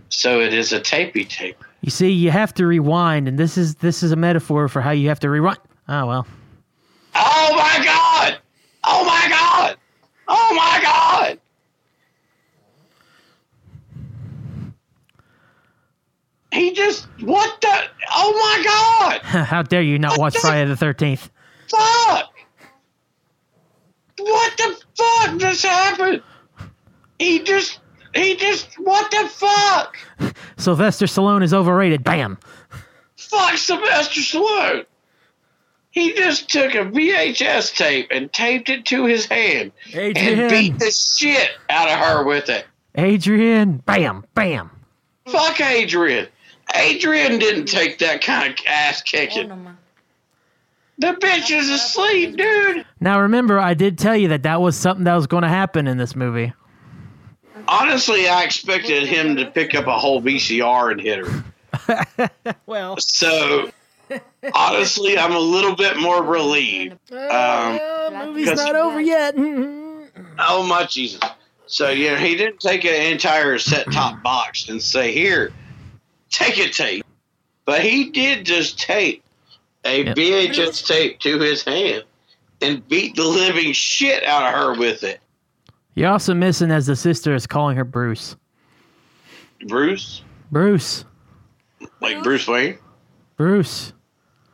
So 0.09 0.41
it 0.41 0.55
is 0.55 0.73
a 0.73 0.79
tapey 0.79 1.29
tape. 1.29 1.65
You 1.81 1.91
see, 1.91 2.13
you 2.13 2.31
have 2.31 2.55
to 2.55 2.65
rewind, 2.65 3.27
and 3.27 3.37
this 3.37 3.59
is 3.59 3.75
this 3.75 4.05
is 4.05 4.13
a 4.13 4.17
metaphor 4.17 4.69
for 4.69 4.81
how 4.81 4.93
you 4.93 5.09
have 5.09 5.19
to 5.21 5.31
rewind. 5.31 5.59
Oh 5.89 6.07
well. 6.07 6.27
Oh 7.17 7.57
my 7.57 7.85
god! 7.85 8.39
Oh 8.85 9.05
my 9.05 9.27
god! 9.29 9.77
Oh 10.29 10.55
my 10.55 10.81
god! 10.81 11.41
He 16.53 16.73
just 16.73 17.07
what 17.21 17.61
the? 17.61 17.83
Oh 18.11 18.33
my 18.33 18.65
god! 18.65 19.21
how 19.47 19.63
dare 19.63 19.83
you 19.83 19.99
not 19.99 20.19
watch 20.19 20.37
Friday 20.39 20.69
the 20.69 20.77
Thirteenth? 20.77 21.31
fuck? 21.69 22.33
What 24.19 24.57
the 24.57 24.77
fuck 24.97 25.39
just 25.39 25.65
happened? 25.65 26.23
He 27.19 27.41
just, 27.41 27.81
he 28.15 28.37
just, 28.37 28.75
what 28.79 29.11
the 29.11 29.29
fuck? 29.29 29.97
Sylvester 30.57 31.07
Stallone 31.07 31.43
is 31.43 31.55
overrated. 31.55 32.03
Bam. 32.05 32.39
Fuck 33.17 33.57
Sylvester 33.57 34.21
Stallone. 34.21 34.87
He 35.91 36.15
just 36.15 36.49
took 36.51 36.75
a 36.75 36.79
VHS 36.79 37.75
tape 37.75 38.09
and 38.11 38.33
taped 38.33 38.69
it 38.69 38.87
to 38.87 39.05
his 39.05 39.27
hand 39.27 39.73
and 39.95 40.15
beat 40.15 40.79
the 40.79 40.91
shit 40.91 41.51
out 41.71 41.89
of 41.89 41.99
her 41.99 42.25
with 42.25 42.49
it. 42.49 42.67
Adrian. 42.95 43.79
Bam. 43.79 44.25
Bam. 44.35 44.71
Fuck 45.27 45.61
Adrian. 45.61 46.29
Adrian 46.75 47.39
didn't 47.39 47.67
take 47.67 47.99
that 47.99 48.23
kind 48.23 48.53
of 48.53 48.67
ass 48.67 49.01
oh, 49.01 49.03
kicking. 49.05 49.77
The 50.99 51.13
bitch 51.13 51.57
is 51.57 51.71
asleep, 51.71 52.37
dude. 52.37 52.85
Now 53.01 53.21
remember, 53.21 53.61
I 53.61 53.75
did 53.75 53.99
tell 53.99 54.17
you 54.17 54.29
that 54.29 54.43
that 54.43 54.61
was 54.61 54.77
something 54.77 55.05
that 55.05 55.15
was 55.15 55.29
going 55.29 55.45
to 55.45 55.49
happen 55.49 55.87
in 55.87 55.97
this 55.97 56.17
movie. 56.17 56.53
Honestly, 57.69 58.29
I 58.29 58.43
expected 58.43 59.07
him 59.07 59.37
to 59.37 59.47
pick 59.47 59.75
up 59.75 59.87
a 59.87 59.97
whole 59.97 60.21
VCR 60.21 60.93
and 60.93 61.01
hit 61.01 61.25
her. 61.25 62.31
well, 62.67 62.97
so 62.97 63.71
honestly, 64.55 65.19
I'm 65.19 65.33
a 65.33 65.39
little 65.39 65.77
bit 65.77 65.99
more 65.99 66.23
relieved. 66.23 66.97
Um, 67.13 67.79
movie's 68.13 68.55
not 68.55 68.75
over 68.75 69.01
yet. 69.01 69.35
oh 70.39 70.67
my 70.67 70.87
Jesus! 70.89 71.21
So 71.67 71.91
you 71.91 72.11
know, 72.11 72.17
he 72.17 72.37
didn't 72.37 72.61
take 72.61 72.85
an 72.85 73.13
entire 73.13 73.59
set 73.59 73.91
top 73.93 74.23
box 74.23 74.69
and 74.69 74.83
say, 74.83 75.13
"Here, 75.13 75.53
take 76.31 76.59
a 76.59 76.69
tape," 76.71 77.05
but 77.65 77.81
he 77.83 78.11
did 78.11 78.45
just 78.47 78.79
tape 78.79 79.23
a 79.85 80.05
Yep. 80.05 80.17
VHS 80.17 80.87
tape 80.87 81.19
to 81.21 81.39
his 81.39 81.63
hand 81.65 82.05
and 82.61 82.87
beat 82.89 83.15
the 83.17 83.25
living 83.25 83.73
shit 83.73 84.25
out 84.25 84.43
of 84.43 84.53
her 84.59 84.79
with 84.79 85.03
it. 85.05 85.21
You're 85.95 86.11
also 86.11 86.35
missing 86.35 86.71
as 86.71 86.87
the 86.87 86.97
sister 86.97 87.35
is 87.35 87.47
calling 87.47 87.77
her 87.77 87.85
Bruce. 87.85 88.37
Bruce, 89.67 90.23
Bruce. 90.53 91.05
like 92.01 92.23
Bruce 92.23 92.47
Wayne, 92.47 92.79
Bruce. 93.37 93.93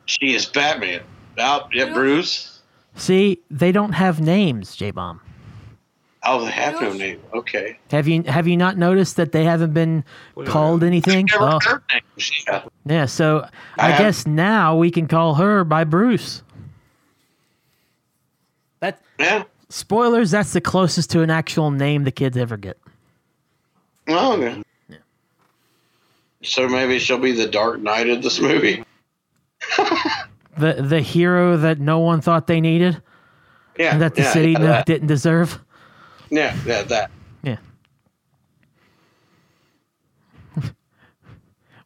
she 0.05 0.33
is 0.35 0.45
Batman. 0.45 1.01
Oh, 1.37 1.67
yeah, 1.73 1.93
Bruce. 1.93 2.61
See, 2.95 3.39
they 3.51 3.71
don't 3.71 3.91
have 3.91 4.21
names, 4.21 4.75
J 4.75 4.91
Bomb. 4.91 5.19
Oh, 6.27 6.43
they 6.43 6.51
have 6.51 6.81
no 6.81 6.91
name. 6.93 7.21
Okay. 7.33 7.77
Have 7.91 8.07
you 8.07 8.23
have 8.23 8.47
you 8.47 8.57
not 8.57 8.77
noticed 8.77 9.15
that 9.17 9.31
they 9.31 9.43
haven't 9.43 9.73
been 9.73 10.03
called 10.45 10.83
anything? 10.83 11.27
Never 11.31 11.43
Oh, 11.43 11.59
heard 11.63 11.83
names. 11.93 12.31
Yeah. 12.47 12.63
yeah. 12.85 13.05
So 13.05 13.47
I 13.77 13.93
I 13.93 13.97
guess 13.97 14.25
now 14.25 14.75
we 14.75 14.89
can 14.89 15.07
call 15.07 15.35
her 15.35 15.63
by 15.63 15.83
Bruce. 15.83 16.41
That 18.79 19.01
Yeah. 19.19 19.43
spoilers. 19.69 20.31
That's 20.31 20.53
the 20.53 20.61
closest 20.61 21.11
to 21.11 21.21
an 21.21 21.29
actual 21.29 21.69
name 21.71 22.03
the 22.05 22.11
kids 22.11 22.37
ever 22.37 22.57
get. 22.57 22.77
Oh, 24.07 24.33
okay. 24.41 24.61
So 26.43 26.67
maybe 26.67 26.99
she'll 26.99 27.17
be 27.17 27.31
the 27.31 27.47
Dark 27.47 27.79
Knight 27.81 28.09
of 28.09 28.21
this 28.21 28.39
movie. 28.39 28.83
The 30.57 30.73
the 30.79 31.01
hero 31.01 31.57
that 31.57 31.79
no 31.79 31.99
one 31.99 32.21
thought 32.21 32.47
they 32.47 32.61
needed 32.61 33.01
Yeah. 33.77 33.91
and 33.93 34.01
that 34.01 34.15
the 34.15 34.21
yeah, 34.21 34.31
city 34.33 34.51
yeah, 34.53 34.59
that. 34.59 34.85
didn't 34.85 35.07
deserve. 35.07 35.59
Yeah, 36.29 36.55
yeah, 36.65 36.83
that. 36.83 37.11
Yeah. 37.43 37.57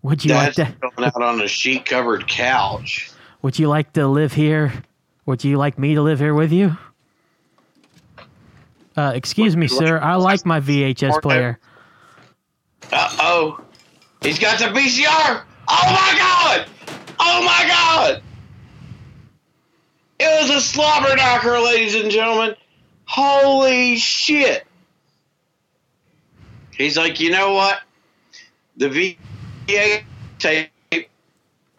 Would 0.02 0.24
you 0.24 0.34
like 0.34 0.54
to? 0.54 0.76
going 0.82 1.08
out 1.08 1.22
on 1.22 1.42
a 1.42 1.48
sheet 1.48 1.86
covered 1.86 2.28
couch. 2.28 3.12
Would 3.42 3.58
you 3.60 3.68
like 3.68 3.94
to 3.94 4.08
live 4.08 4.34
here? 4.34 4.74
Would 5.26 5.44
you 5.44 5.58
like 5.58 5.78
me 5.78 5.96
to 5.96 6.02
live 6.02 6.20
here 6.20 6.34
with 6.34 6.52
you? 6.52 6.78
Uh, 8.98 9.14
excuse 9.16 9.56
me, 9.56 9.68
sir. 9.68 10.00
I 10.00 10.16
like 10.16 10.46
my 10.46 10.60
VHS 10.60 11.22
player. 11.22 11.60
Uh 12.92 13.16
oh. 13.22 13.64
He's 14.22 14.40
got 14.40 14.60
the 14.60 14.66
VCR. 14.66 15.44
Oh 15.70 15.92
my 15.92 16.18
god. 16.18 16.68
Oh 17.20 17.44
my 17.44 17.68
god. 17.68 18.22
It 20.20 20.42
was 20.42 20.50
a 20.50 20.60
slobber 20.60 21.16
knocker, 21.16 21.60
ladies 21.60 21.96
and 21.96 22.12
gentlemen. 22.12 22.56
Holy 23.10 23.98
shit. 23.98 24.68
He's 26.78 26.96
like, 26.96 27.20
you 27.20 27.32
know 27.32 27.54
what? 27.54 27.80
The 28.78 29.18
VA 29.68 30.02
tape 30.38 30.70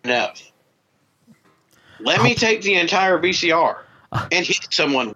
enough. 0.03 0.51
Let 2.01 2.21
me 2.25 2.35
take 2.35 2.63
the 2.63 2.75
entire 2.75 3.17
VCR 3.21 3.79
uh. 4.11 4.29
and 4.33 4.45
hit 4.45 4.67
someone. 4.71 5.15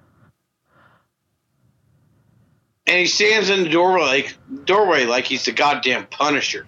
And 2.87 2.99
he 3.01 3.07
stands 3.07 3.51
in 3.51 3.65
the 3.65 3.71
doorway 3.71 4.03
like, 4.03 4.37
doorway 4.67 5.07
like 5.07 5.25
he's 5.25 5.47
the 5.47 5.53
goddamn 5.53 6.07
Punisher. 6.07 6.65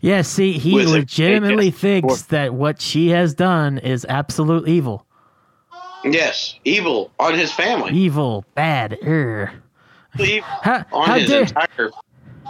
Yeah, 0.00 0.22
see, 0.22 0.52
he 0.52 0.86
legitimately 0.86 1.70
thinks 1.72 2.22
that 2.22 2.54
what 2.54 2.80
she 2.80 3.08
has 3.08 3.34
done 3.34 3.78
is 3.78 4.06
absolute 4.08 4.68
evil. 4.68 5.04
Yes, 6.04 6.58
evil 6.64 7.10
on 7.18 7.34
his 7.34 7.52
family. 7.52 7.92
Evil, 7.92 8.44
bad. 8.54 8.98
Err. 9.02 9.52
Evil 10.18 10.48
How, 10.62 10.84
on 10.92 11.08
how 11.08 11.18
his 11.18 11.28
dare 11.28 11.40
entire 11.42 11.90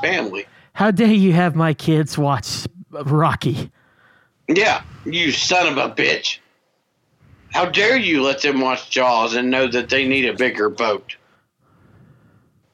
family. 0.02 0.46
how 0.74 0.90
dare 0.90 1.08
you 1.08 1.32
have 1.32 1.56
my 1.56 1.74
kids 1.74 2.18
watch 2.18 2.66
Rocky? 2.90 3.70
Yeah, 4.48 4.82
you 5.04 5.32
son 5.32 5.66
of 5.66 5.78
a 5.78 5.94
bitch. 5.94 6.38
How 7.50 7.64
dare 7.66 7.96
you 7.96 8.22
let 8.22 8.42
them 8.42 8.60
watch 8.60 8.90
Jaws 8.90 9.34
and 9.34 9.50
know 9.50 9.66
that 9.68 9.88
they 9.88 10.06
need 10.06 10.26
a 10.26 10.34
bigger 10.34 10.68
boat? 10.68 11.16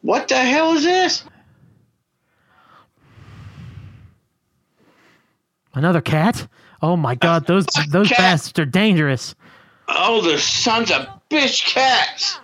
What 0.02 0.28
the 0.28 0.36
hell 0.38 0.72
is 0.74 0.84
this? 0.84 1.24
Another 5.74 6.00
cat? 6.00 6.46
Oh 6.80 6.96
my 6.96 7.14
god, 7.14 7.46
those 7.46 7.66
those 7.90 8.08
Cat. 8.08 8.18
bastards 8.18 8.58
are 8.60 8.64
dangerous. 8.64 9.34
Oh, 9.88 10.20
the 10.20 10.38
sons 10.38 10.90
of 10.90 11.06
bitch 11.30 11.64
cats. 11.64 12.38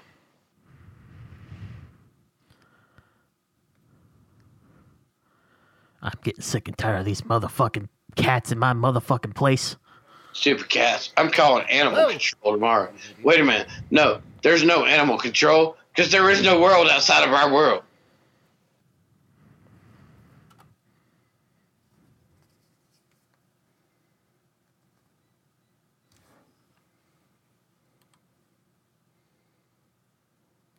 I'm 6.03 6.13
getting 6.23 6.43
sick 6.43 6.67
and 6.67 6.77
tired 6.77 7.01
of 7.01 7.05
these 7.05 7.23
motherfucking 7.23 7.89
cats 8.17 8.51
in 8.51 8.59
my 8.59 8.73
motherfucking 8.73 9.35
place. 9.35 9.77
Stupid 10.33 10.69
cats. 10.69 11.13
I'm 11.17 11.31
calling 11.31 11.69
animal 11.69 11.99
oh. 11.99 12.11
control 12.11 12.55
tomorrow. 12.55 12.93
Wait 13.23 13.41
a 13.41 13.45
minute. 13.45 13.69
No, 13.91 14.21
there's 14.43 14.65
no 14.65 14.85
animal 14.85 15.19
control 15.19 15.77
because 15.95 16.11
there 16.11 16.31
is 16.31 16.43
no 16.43 16.61
world 16.61 16.89
outside 16.89 17.27
of 17.27 17.35
our 17.35 17.53
world. 17.53 17.83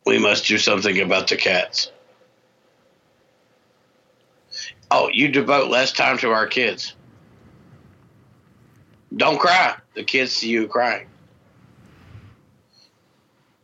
We 0.04 0.18
must 0.18 0.46
do 0.46 0.58
something 0.58 1.00
about 1.00 1.28
the 1.28 1.36
cats. 1.36 1.90
Oh, 4.90 5.08
you 5.12 5.28
devote 5.28 5.70
less 5.70 5.92
time 5.92 6.18
to 6.18 6.30
our 6.30 6.46
kids. 6.46 6.94
Don't 9.16 9.38
cry. 9.38 9.76
The 9.94 10.04
kids 10.04 10.32
see 10.32 10.48
you 10.48 10.66
crying. 10.66 11.06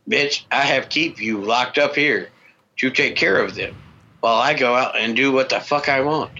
Bitch, 0.09 0.43
I 0.51 0.61
have 0.61 0.89
keep 0.89 1.21
you 1.21 1.39
locked 1.39 1.77
up 1.77 1.95
here 1.95 2.29
to 2.77 2.89
take 2.89 3.15
care 3.15 3.37
of 3.43 3.55
them 3.55 3.75
while 4.21 4.37
I 4.37 4.53
go 4.53 4.73
out 4.75 4.97
and 4.97 5.15
do 5.15 5.31
what 5.31 5.49
the 5.49 5.59
fuck 5.59 5.87
I 5.87 6.01
want. 6.01 6.31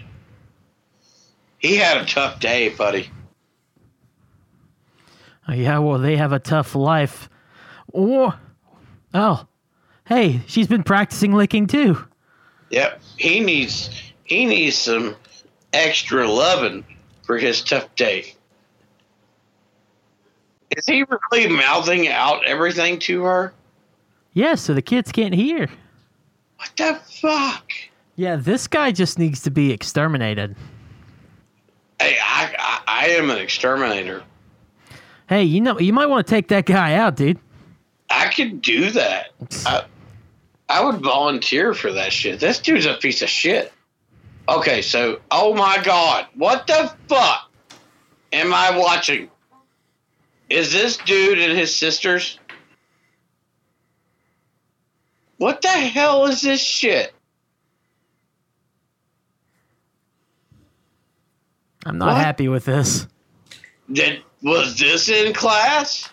He 1.59 1.75
had 1.75 1.97
a 1.97 2.05
tough 2.05 2.39
day, 2.39 2.69
buddy. 2.69 3.09
Oh, 5.47 5.53
yeah, 5.53 5.79
well, 5.79 5.99
they 5.99 6.15
have 6.15 6.31
a 6.31 6.39
tough 6.39 6.73
life. 6.73 7.29
Oh, 7.93 8.33
oh, 9.13 9.47
hey, 10.09 10.41
she's 10.47 10.67
been 10.67 10.83
practicing 10.83 11.33
licking 11.33 11.67
too. 11.67 12.03
Yep. 12.71 13.01
He 13.15 13.39
needs 13.39 13.89
he 14.25 14.45
needs 14.45 14.75
some 14.75 15.15
extra 15.71 16.27
loving 16.27 16.83
for 17.23 17.37
his 17.37 17.61
tough 17.61 17.93
day. 17.95 18.33
Is 20.75 20.85
he 20.85 21.03
really 21.03 21.47
mouthing 21.47 22.09
out 22.09 22.45
everything 22.45 22.99
to 22.99 23.23
her? 23.23 23.53
Yeah, 24.33 24.55
so 24.55 24.73
the 24.73 24.81
kids 24.81 25.11
can't 25.11 25.33
hear. 25.33 25.67
What 26.57 26.71
the 26.75 26.99
fuck? 27.21 27.71
Yeah, 28.15 28.35
this 28.35 28.67
guy 28.67 28.91
just 28.91 29.17
needs 29.17 29.41
to 29.43 29.51
be 29.51 29.71
exterminated. 29.71 30.55
Hey, 31.99 32.17
I, 32.21 32.55
I, 32.59 32.81
I 32.87 33.07
am 33.09 33.29
an 33.29 33.37
exterminator. 33.37 34.23
Hey, 35.27 35.43
you 35.43 35.61
know, 35.61 35.79
you 35.79 35.93
might 35.93 36.05
want 36.05 36.25
to 36.25 36.29
take 36.29 36.49
that 36.49 36.65
guy 36.65 36.95
out, 36.95 37.15
dude. 37.15 37.39
I 38.09 38.27
could 38.27 38.61
do 38.61 38.91
that. 38.91 39.31
I, 39.65 39.85
I 40.69 40.83
would 40.85 40.97
volunteer 41.01 41.73
for 41.73 41.91
that 41.93 42.13
shit. 42.13 42.39
This 42.39 42.59
dude's 42.59 42.85
a 42.85 42.93
piece 42.93 43.21
of 43.23 43.29
shit. 43.29 43.73
Okay, 44.47 44.81
so, 44.81 45.19
oh 45.31 45.53
my 45.55 45.79
god, 45.83 46.27
what 46.35 46.67
the 46.67 46.93
fuck 47.07 47.51
am 48.31 48.53
I 48.53 48.77
watching? 48.77 49.29
Is 50.49 50.71
this 50.71 50.97
dude 50.97 51.39
and 51.39 51.57
his 51.57 51.75
sisters? 51.75 52.39
What 55.37 55.61
the 55.61 55.69
hell 55.69 56.25
is 56.25 56.41
this 56.41 56.61
shit? 56.61 57.13
I'm 61.85 61.97
not 61.97 62.13
What? 62.13 62.17
happy 62.17 62.47
with 62.47 62.65
this. 62.65 63.07
Did 63.91 64.21
was 64.43 64.77
this 64.77 65.09
in 65.09 65.33
class? 65.33 66.09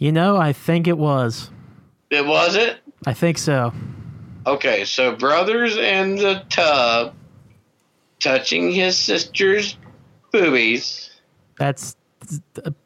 You 0.00 0.12
know, 0.12 0.38
I 0.38 0.54
think 0.54 0.88
it 0.88 0.96
was. 0.96 1.50
It 2.08 2.26
was 2.26 2.56
it? 2.56 2.78
I 3.06 3.12
think 3.12 3.36
so. 3.36 3.72
Okay, 4.46 4.86
so 4.86 5.14
brothers 5.14 5.76
in 5.76 6.16
the 6.16 6.42
tub 6.48 7.14
touching 8.18 8.72
his 8.72 8.96
sister's 8.96 9.76
boobies. 10.32 11.10
That's. 11.58 11.96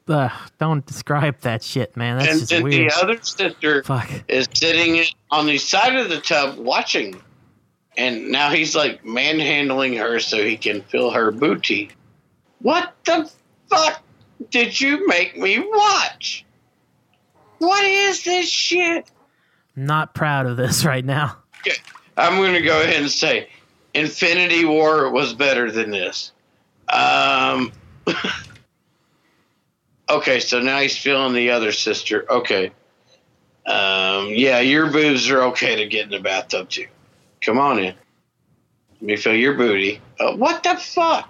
Uh, 0.09 0.29
don't 0.59 0.85
describe 0.87 1.39
that 1.41 1.63
shit, 1.63 1.97
man. 1.97 2.19
That's 2.19 2.31
and 2.31 2.41
just 2.41 2.51
then 2.51 2.63
weird. 2.65 2.91
the 2.91 2.97
other 2.97 3.23
sister 3.23 3.85
Fuck. 3.85 4.11
is 4.27 4.49
sitting 4.53 5.05
on 5.31 5.47
the 5.47 5.59
side 5.59 5.95
of 5.95 6.09
the 6.09 6.21
tub 6.21 6.59
watching. 6.59 7.23
And 7.97 8.31
now 8.31 8.51
he's 8.51 8.75
like 8.75 9.05
manhandling 9.05 9.95
her 9.95 10.19
so 10.19 10.43
he 10.43 10.57
can 10.57 10.83
feel 10.83 11.11
her 11.11 11.31
booty. 11.31 11.91
What 12.61 12.95
the 13.05 13.31
fuck 13.71 14.03
did 14.51 14.81
you 14.81 15.07
make 15.07 15.37
me 15.37 15.61
watch? 15.61 16.45
What 17.65 17.85
is 17.85 18.25
this 18.25 18.49
shit? 18.49 19.11
Not 19.75 20.15
proud 20.15 20.47
of 20.47 20.57
this 20.57 20.85
right 20.85 21.05
now. 21.05 21.39
I'm 22.17 22.37
going 22.37 22.53
to 22.53 22.63
go 22.63 22.81
ahead 22.81 23.01
and 23.01 23.11
say 23.11 23.49
Infinity 23.95 24.65
War 24.65 25.11
was 25.11 25.35
better 25.35 25.71
than 25.71 25.91
this. 25.91 26.33
Um, 26.89 27.73
okay, 30.09 30.41
so 30.41 30.61
now 30.61 30.79
he's 30.79 30.97
feeling 30.97 31.33
the 31.33 31.51
other 31.51 31.73
sister. 31.73 32.31
Okay. 32.31 32.71
Um, 33.67 34.29
yeah, 34.29 34.61
your 34.61 34.91
boobs 34.91 35.31
are 35.31 35.45
okay 35.45 35.77
to 35.77 35.87
get 35.87 36.05
in 36.05 36.11
the 36.11 36.21
bathtub 36.21 36.69
too. 36.69 36.87
Come 37.41 37.59
on 37.59 37.79
in. 37.79 37.95
Let 38.95 39.03
me 39.03 39.17
feel 39.17 39.35
your 39.35 39.55
booty. 39.55 40.01
Uh, 40.21 40.37
what 40.37 40.63
the 40.63 40.77
fuck? 40.77 41.29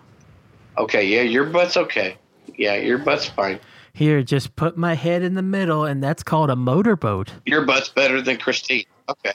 Okay, 0.76 1.06
yeah, 1.06 1.22
your 1.22 1.44
butt's 1.44 1.76
okay. 1.76 2.16
Yeah, 2.56 2.74
your 2.74 2.98
butt's 2.98 3.26
fine. 3.26 3.60
Here, 3.94 4.24
just 4.24 4.56
put 4.56 4.76
my 4.76 4.94
head 4.94 5.22
in 5.22 5.34
the 5.34 5.42
middle, 5.42 5.84
and 5.84 6.02
that's 6.02 6.24
called 6.24 6.50
a 6.50 6.56
motorboat. 6.56 7.32
Your 7.46 7.64
butt's 7.64 7.88
better 7.88 8.20
than 8.20 8.36
Christine. 8.38 8.84
Okay. 9.08 9.32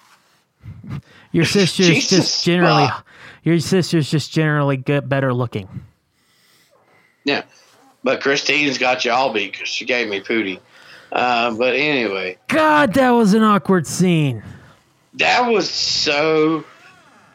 Your 1.31 1.45
sister's 1.45 1.87
Jesus 1.87 2.09
just 2.09 2.43
generally, 2.43 2.87
fuck. 2.87 3.05
your 3.43 3.59
sister's 3.59 4.09
just 4.09 4.31
generally 4.31 4.77
good, 4.77 5.07
better 5.07 5.31
looking. 5.33 5.69
Yeah, 7.23 7.43
but 8.03 8.19
Christine's 8.19 8.79
got 8.79 9.05
you 9.05 9.11
all 9.11 9.31
beat 9.31 9.51
because 9.51 9.69
she 9.69 9.85
gave 9.85 10.09
me 10.09 10.21
pooty. 10.21 10.59
Uh, 11.11 11.51
but 11.55 11.75
anyway, 11.75 12.37
God, 12.47 12.93
that 12.95 13.11
was 13.11 13.35
an 13.35 13.43
awkward 13.43 13.85
scene. 13.85 14.43
that 15.13 15.47
was 15.47 15.69
so 15.69 16.65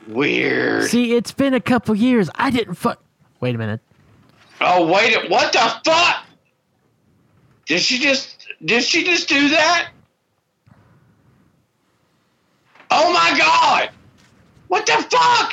weird. 0.08 0.90
See, 0.90 1.14
it's 1.14 1.32
been 1.32 1.54
a 1.54 1.60
couple 1.60 1.94
years. 1.94 2.28
I 2.34 2.50
didn't 2.50 2.74
fuck. 2.74 3.00
Wait 3.40 3.54
a 3.54 3.58
minute. 3.58 3.80
Oh 4.60 4.92
wait, 4.92 5.30
what 5.30 5.52
the 5.52 5.72
fuck? 5.84 6.24
Did 7.66 7.80
she 7.80 7.98
just 7.98 8.46
did 8.64 8.82
she 8.82 9.04
just 9.04 9.28
do 9.28 9.48
that? 9.50 9.88
Oh 12.90 13.12
my 13.12 13.36
god! 13.38 13.90
What 14.68 14.86
the 14.86 15.04
fuck? 15.10 15.52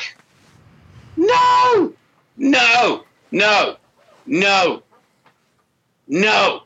No! 1.18 1.94
No! 2.38 3.04
No! 3.32 3.78
No! 4.26 4.84
No! 6.08 6.64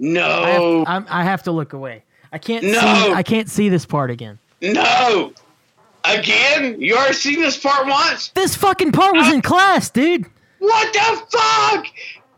I 0.00 0.50
have, 0.50 0.62
No! 0.62 0.84
I'm, 0.86 1.06
I 1.08 1.22
have 1.24 1.42
to 1.44 1.52
look 1.52 1.72
away. 1.72 2.02
I 2.32 2.38
can't 2.38 2.64
No. 2.64 2.72
see. 2.80 3.12
I 3.12 3.22
can't 3.22 3.48
see 3.48 3.68
this 3.68 3.86
part 3.86 4.10
again. 4.10 4.38
No! 4.60 5.32
Again? 6.04 6.80
You 6.80 6.96
already 6.96 7.14
seen 7.14 7.40
this 7.40 7.56
part 7.56 7.86
once? 7.86 8.28
This 8.34 8.54
fucking 8.56 8.92
part 8.92 9.14
was 9.14 9.32
in 9.32 9.40
class, 9.40 9.88
dude. 9.90 10.26
What 10.58 10.92
the 10.92 11.38
fuck? 11.38 11.86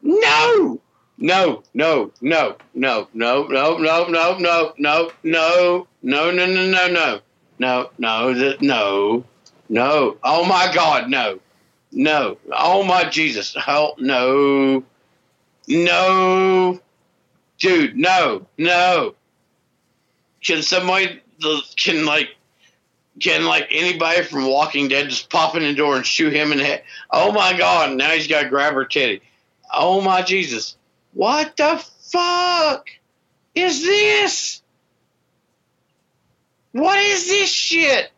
No! 0.02 0.80
No, 1.18 1.62
no, 1.72 2.12
no, 2.20 2.56
no, 2.74 3.08
no, 3.14 3.46
no, 3.46 3.78
no, 3.78 3.78
no, 3.78 4.06
no, 4.08 4.38
no, 4.38 4.74
no, 4.78 5.10
no, 5.22 5.86
no, 6.02 6.30
no, 6.30 6.30
no, 6.30 6.88
no, 7.58 7.90
no, 7.98 8.32
no, 8.32 8.56
no, 8.60 9.24
no. 9.70 10.16
Oh 10.22 10.44
my 10.44 10.70
God, 10.74 11.08
no, 11.08 11.40
no. 11.90 12.36
Oh 12.52 12.82
my 12.82 13.08
Jesus, 13.08 13.54
help, 13.54 13.98
no, 13.98 14.84
no, 15.66 16.80
dude, 17.58 17.96
no, 17.96 18.46
no. 18.58 19.14
Can 20.42 20.62
somebody, 20.62 21.22
can 21.76 22.04
like, 22.04 22.28
can 23.20 23.46
like 23.46 23.68
anybody 23.70 24.22
from 24.22 24.46
Walking 24.46 24.88
Dead 24.88 25.08
just 25.08 25.30
pop 25.30 25.56
in 25.56 25.62
the 25.62 25.74
door 25.74 25.96
and 25.96 26.04
shoot 26.04 26.34
him 26.34 26.52
in 26.52 26.58
the 26.58 26.64
head? 26.64 26.82
Oh 27.10 27.32
my 27.32 27.56
God! 27.56 27.96
Now 27.96 28.10
he's 28.10 28.26
got 28.26 28.42
to 28.42 28.48
grab 28.50 28.74
her 28.74 28.84
titty. 28.84 29.22
Oh 29.72 30.02
my 30.02 30.20
Jesus! 30.20 30.76
What 31.16 31.56
the 31.56 31.82
fuck 32.12 32.90
is 33.54 33.82
this? 33.82 34.60
What 36.72 36.98
is 36.98 37.26
this 37.26 37.50
shit? 37.50 38.12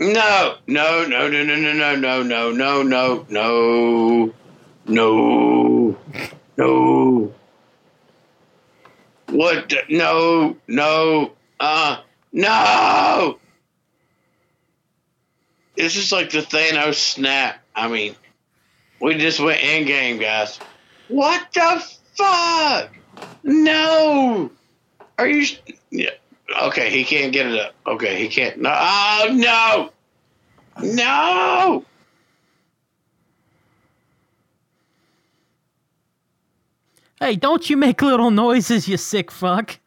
No, 0.00 0.56
no, 0.66 1.04
no, 1.06 1.28
no, 1.28 1.44
no, 1.44 1.54
no, 1.54 1.72
no, 1.74 1.96
no, 1.96 2.22
no, 2.22 2.52
no, 2.52 2.82
no, 2.82 3.26
no, 3.28 4.34
no, 4.86 5.96
no. 6.56 7.34
What? 9.26 9.74
No, 9.90 10.56
no, 10.66 11.32
uh, 11.60 11.98
no. 12.32 13.38
This 15.76 15.96
is 15.96 16.10
like 16.10 16.30
the 16.30 16.38
Thanos 16.38 16.94
snap. 16.94 17.62
I 17.76 17.88
mean, 17.88 18.16
we 19.00 19.14
just 19.14 19.40
went 19.40 19.60
in 19.62 19.86
game, 19.86 20.18
guys. 20.18 20.58
What 21.08 21.46
the 21.52 21.84
fuck? 22.14 22.90
No. 23.42 24.50
Are 25.18 25.26
you? 25.28 25.42
s- 25.42 25.58
Yeah. 25.90 26.10
Okay, 26.62 26.90
he 26.90 27.04
can't 27.04 27.32
get 27.32 27.46
it 27.46 27.58
up. 27.58 27.74
Okay, 27.86 28.16
he 28.20 28.28
can't. 28.28 28.58
No. 28.58 28.70
Oh 28.74 29.30
no. 29.32 29.90
No. 30.82 31.84
Hey, 37.20 37.36
don't 37.36 37.68
you 37.70 37.76
make 37.76 38.02
little 38.02 38.30
noises, 38.30 38.88
you 38.88 38.96
sick 38.96 39.30
fuck. 39.30 39.78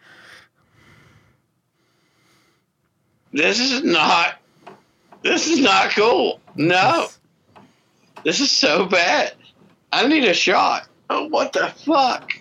This 3.34 3.60
is 3.60 3.84
not. 3.84 4.40
This 5.22 5.48
is 5.48 5.60
not 5.60 5.92
cool. 5.92 6.40
No. 6.56 7.08
This 8.28 8.42
is 8.42 8.52
so 8.52 8.86
bad. 8.86 9.32
I 9.90 10.06
need 10.06 10.26
a 10.26 10.34
shot. 10.34 10.86
Oh, 11.10 11.30
what 11.30 11.54
the 11.54 11.68
fuck? 11.86 12.38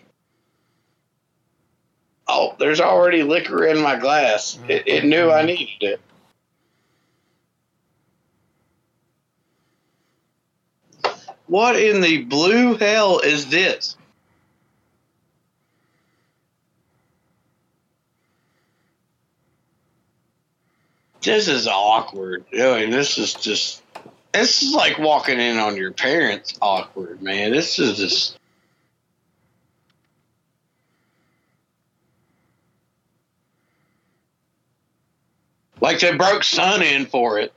Oh, 2.27 2.57
there's 2.59 2.81
already 2.81 3.23
liquor 3.23 3.65
in 3.65 3.81
my 3.81 3.97
glass. 3.97 4.59
It, 4.67 4.89
it 4.89 5.05
knew 5.05 5.31
I 5.31 5.45
mm-hmm. 5.45 5.47
needed 5.47 6.01
it. 11.05 11.21
What 11.47 11.77
in 11.77 12.01
the 12.01 12.25
blue 12.25 12.75
hell 12.75 13.21
is 13.21 13.47
this? 13.47 13.97
This 21.23 21.47
is 21.47 21.69
awkward. 21.69 22.45
I 22.53 22.81
mean, 22.81 22.91
this 22.91 23.19
is 23.19 23.35
just. 23.35 23.85
This 24.37 24.63
is 24.63 24.75
like 24.75 24.99
walking 24.99 25.41
in 25.41 25.57
on 25.59 25.77
your 25.77 25.93
parents 25.93 26.59
awkward, 26.61 27.23
man. 27.23 27.53
This 27.53 27.79
is 27.79 27.97
just. 27.97 28.39
Like 35.81 36.01
they 36.01 36.15
broke 36.17 36.45
son 36.45 36.83
in 36.83 37.07
for 37.07 37.39
it. 37.39 37.53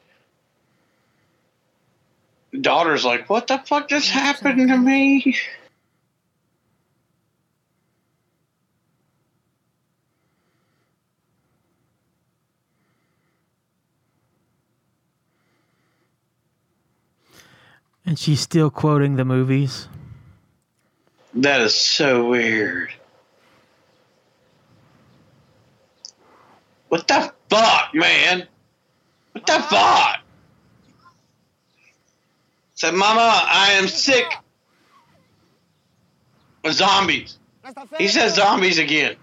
Daughter's 2.60 3.04
like, 3.04 3.30
what 3.30 3.48
the 3.48 3.58
fuck 3.60 3.90
just 3.90 4.10
happened 4.10 4.70
to 4.70 4.78
me? 4.78 5.36
And 18.10 18.18
she's 18.18 18.40
still 18.40 18.72
quoting 18.72 19.18
the 19.18 19.24
movies. 19.24 19.88
That 21.36 21.62
is 21.62 21.76
so 21.76 22.28
weird. 22.28 22.92
What 26.88 27.08
the 27.08 27.32
fuck, 27.52 27.94
man? 27.94 28.48
What 29.34 29.46
the 29.46 29.60
fuck? 29.62 30.22
Said, 32.74 32.96
Mama, 32.96 33.44
I 33.46 33.74
am 33.74 33.88
sick 33.88 34.26
of 36.64 36.74
zombies. 36.74 37.38
He 38.00 38.08
says 38.08 38.34
zombies 38.34 38.80
again. 38.80 39.18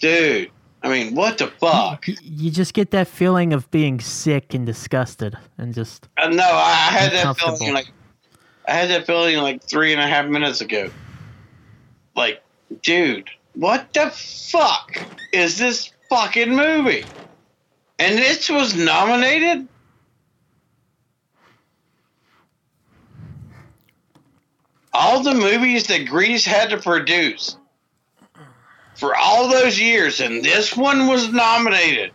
Dude, 0.00 0.50
I 0.86 0.88
mean, 0.88 1.16
what 1.16 1.38
the 1.38 1.48
fuck? 1.48 2.06
You 2.06 2.48
just 2.48 2.72
get 2.72 2.92
that 2.92 3.08
feeling 3.08 3.52
of 3.52 3.68
being 3.72 3.98
sick 3.98 4.54
and 4.54 4.64
disgusted 4.64 5.36
and 5.58 5.74
just. 5.74 6.08
Uh, 6.16 6.28
no, 6.28 6.44
I, 6.44 6.70
I 6.70 6.92
had 6.92 7.12
that 7.12 7.36
feeling 7.36 7.74
like 7.74 7.90
I 8.68 8.72
had 8.74 8.90
that 8.90 9.04
feeling 9.04 9.38
like 9.38 9.64
three 9.64 9.92
and 9.92 10.00
a 10.00 10.06
half 10.06 10.26
minutes 10.26 10.60
ago. 10.60 10.88
Like, 12.14 12.40
dude, 12.82 13.28
what 13.54 13.92
the 13.94 14.10
fuck 14.10 14.96
is 15.32 15.58
this 15.58 15.90
fucking 16.08 16.54
movie? 16.54 17.04
And 17.98 18.16
this 18.16 18.48
was 18.48 18.76
nominated? 18.76 19.66
All 24.92 25.24
the 25.24 25.34
movies 25.34 25.88
that 25.88 26.06
Greece 26.06 26.44
had 26.44 26.70
to 26.70 26.76
produce 26.76 27.56
for 28.96 29.14
all 29.14 29.48
those 29.48 29.78
years, 29.78 30.20
and 30.20 30.44
this 30.44 30.76
one 30.76 31.06
was 31.06 31.32
nominated 31.32 32.12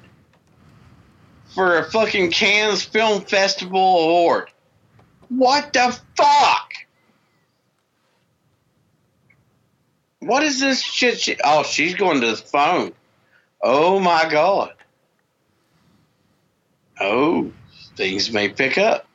for 1.53 1.77
a 1.77 1.83
fucking 1.83 2.31
Cannes 2.31 2.81
Film 2.81 3.21
Festival 3.21 3.79
award. 3.79 4.49
What 5.29 5.73
the 5.73 5.97
fuck? 6.15 6.73
What 10.19 10.43
is 10.43 10.59
this 10.59 10.81
shit? 10.81 11.19
She, 11.19 11.37
oh, 11.43 11.63
she's 11.63 11.95
going 11.95 12.21
to 12.21 12.27
the 12.31 12.37
phone. 12.37 12.93
Oh 13.61 13.99
my 13.99 14.27
god. 14.29 14.73
Oh, 16.99 17.51
things 17.95 18.31
may 18.31 18.49
pick 18.49 18.77
up. 18.77 19.07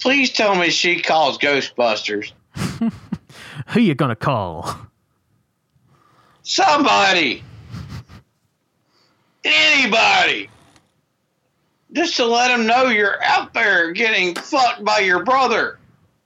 Please 0.00 0.32
tell 0.32 0.54
me 0.54 0.70
she 0.70 1.00
calls 1.00 1.38
Ghostbusters. 1.38 2.32
Who 3.68 3.80
you 3.80 3.94
gonna 3.94 4.16
call? 4.16 4.88
Somebody. 6.52 7.42
Anybody. 9.42 10.50
Just 11.92 12.14
to 12.16 12.26
let 12.26 12.48
them 12.48 12.66
know 12.66 12.88
you're 12.88 13.24
out 13.24 13.54
there 13.54 13.92
getting 13.92 14.34
fucked 14.34 14.84
by 14.84 14.98
your 14.98 15.24
brother. 15.24 15.78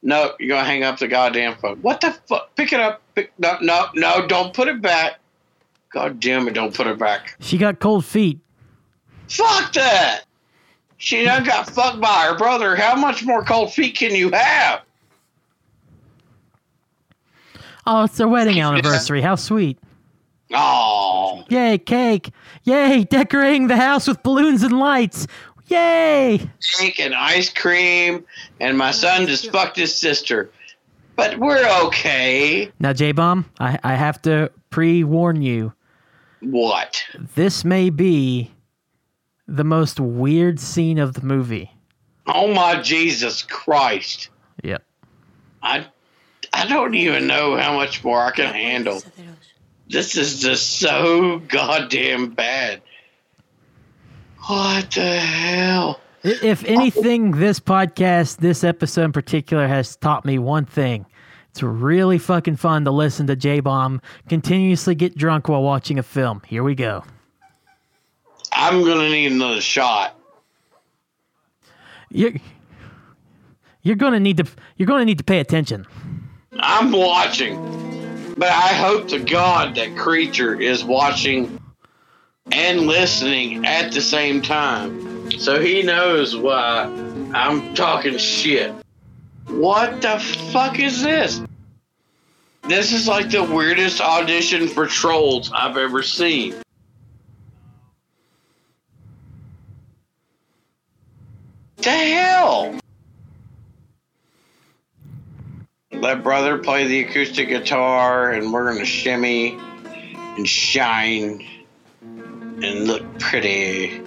No, 0.02 0.32
you're 0.40 0.48
gonna 0.48 0.66
hang 0.66 0.82
up 0.82 0.98
the 0.98 1.06
goddamn 1.06 1.56
phone. 1.58 1.76
What 1.80 2.00
the 2.00 2.10
fuck? 2.10 2.52
Pick 2.56 2.72
it 2.72 2.80
up. 2.80 3.02
Pick, 3.14 3.32
no, 3.38 3.56
no, 3.60 3.86
no! 3.94 4.26
Don't 4.26 4.52
put 4.52 4.66
it 4.66 4.82
back. 4.82 5.20
God 5.90 6.18
damn 6.18 6.48
it! 6.48 6.54
Don't 6.54 6.74
put 6.74 6.88
it 6.88 6.98
back. 6.98 7.36
She 7.38 7.56
got 7.56 7.78
cold 7.78 8.04
feet. 8.04 8.40
Fuck 9.28 9.72
that. 9.74 10.22
She 10.96 11.22
done 11.22 11.44
got 11.44 11.70
fucked 11.70 12.00
by 12.00 12.26
her 12.26 12.36
brother. 12.36 12.74
How 12.74 12.96
much 12.96 13.24
more 13.24 13.44
cold 13.44 13.72
feet 13.72 13.96
can 13.96 14.12
you 14.12 14.32
have? 14.32 14.80
Oh, 17.86 18.02
it's 18.02 18.16
their 18.16 18.26
wedding 18.26 18.60
anniversary. 18.60 19.20
How 19.20 19.36
sweet. 19.36 19.78
Oh, 20.54 21.44
Yay, 21.48 21.78
cake. 21.78 22.30
Yay, 22.64 23.04
decorating 23.04 23.66
the 23.66 23.76
house 23.76 24.06
with 24.06 24.22
balloons 24.22 24.62
and 24.62 24.78
lights. 24.78 25.26
Yay. 25.66 26.48
cake 26.78 27.00
and 27.00 27.14
ice 27.14 27.52
cream, 27.52 28.24
and 28.60 28.78
my 28.78 28.92
son 28.92 29.26
just 29.26 29.50
fucked 29.50 29.76
his 29.76 29.92
sister. 29.94 30.50
But 31.16 31.38
we're 31.38 31.66
okay. 31.86 32.70
Now, 32.78 32.92
J 32.92 33.12
Bomb, 33.12 33.50
I, 33.58 33.78
I 33.82 33.94
have 33.94 34.22
to 34.22 34.52
pre 34.70 35.02
warn 35.02 35.42
you. 35.42 35.72
What? 36.40 37.02
This 37.34 37.64
may 37.64 37.90
be 37.90 38.52
the 39.48 39.64
most 39.64 39.98
weird 39.98 40.60
scene 40.60 40.98
of 40.98 41.14
the 41.14 41.22
movie. 41.22 41.72
Oh 42.26 42.52
my 42.52 42.80
Jesus 42.82 43.42
Christ! 43.42 44.28
Yep. 44.62 44.82
I 45.62 45.86
I 46.52 46.66
don't 46.66 46.94
even 46.94 47.26
know 47.26 47.56
how 47.56 47.74
much 47.74 48.04
more 48.04 48.20
I 48.20 48.30
can 48.32 48.52
handle. 48.52 49.02
This 49.88 50.16
is 50.16 50.40
just 50.40 50.78
so 50.78 51.38
goddamn 51.48 52.30
bad. 52.30 52.82
What 54.46 54.90
the 54.90 55.18
hell? 55.18 56.00
If 56.22 56.64
anything, 56.64 57.32
this 57.32 57.60
podcast, 57.60 58.38
this 58.38 58.64
episode 58.64 59.04
in 59.04 59.12
particular, 59.12 59.68
has 59.68 59.96
taught 59.96 60.24
me 60.24 60.38
one 60.38 60.64
thing. 60.64 61.06
It's 61.50 61.62
really 61.62 62.18
fucking 62.18 62.56
fun 62.56 62.84
to 62.84 62.90
listen 62.90 63.26
to 63.28 63.36
J 63.36 63.60
Bomb 63.60 64.02
continuously 64.28 64.94
get 64.94 65.16
drunk 65.16 65.48
while 65.48 65.62
watching 65.62 65.98
a 65.98 66.02
film. 66.02 66.42
Here 66.46 66.62
we 66.62 66.74
go. 66.74 67.04
I'm 68.52 68.84
gonna 68.84 69.08
need 69.08 69.32
another 69.32 69.60
shot. 69.60 70.18
You're, 72.10 72.32
you're 73.82 73.96
gonna 73.96 74.20
need 74.20 74.36
to 74.38 74.46
you're 74.76 74.86
gonna 74.86 75.04
need 75.04 75.18
to 75.18 75.24
pay 75.24 75.38
attention. 75.40 75.86
I'm 76.58 76.92
watching, 76.92 77.56
but 78.36 78.48
I 78.50 78.74
hope 78.74 79.08
to 79.08 79.18
God 79.18 79.76
that 79.76 79.96
creature 79.96 80.60
is 80.60 80.84
watching 80.84 81.58
and 82.52 82.82
listening 82.82 83.66
at 83.66 83.92
the 83.92 84.00
same 84.00 84.42
time. 84.42 85.30
So 85.32 85.60
he 85.60 85.82
knows 85.82 86.36
why 86.36 86.84
I'm 87.34 87.74
talking 87.74 88.18
shit. 88.18 88.74
What 89.48 90.02
the 90.02 90.18
fuck 90.52 90.78
is 90.78 91.02
this? 91.02 91.40
This 92.62 92.92
is 92.92 93.06
like 93.06 93.30
the 93.30 93.44
weirdest 93.44 94.00
audition 94.00 94.68
for 94.68 94.86
trolls 94.86 95.50
I've 95.54 95.76
ever 95.76 96.02
seen. 96.02 96.54
The 101.76 101.90
hell? 101.90 102.78
Let 106.00 106.22
brother 106.22 106.58
play 106.58 106.86
the 106.86 107.00
acoustic 107.04 107.48
guitar, 107.48 108.30
and 108.30 108.52
we're 108.52 108.70
gonna 108.70 108.84
shimmy 108.84 109.58
and 110.36 110.46
shine 110.46 111.44
and 112.02 112.86
look 112.86 113.18
pretty. 113.18 114.02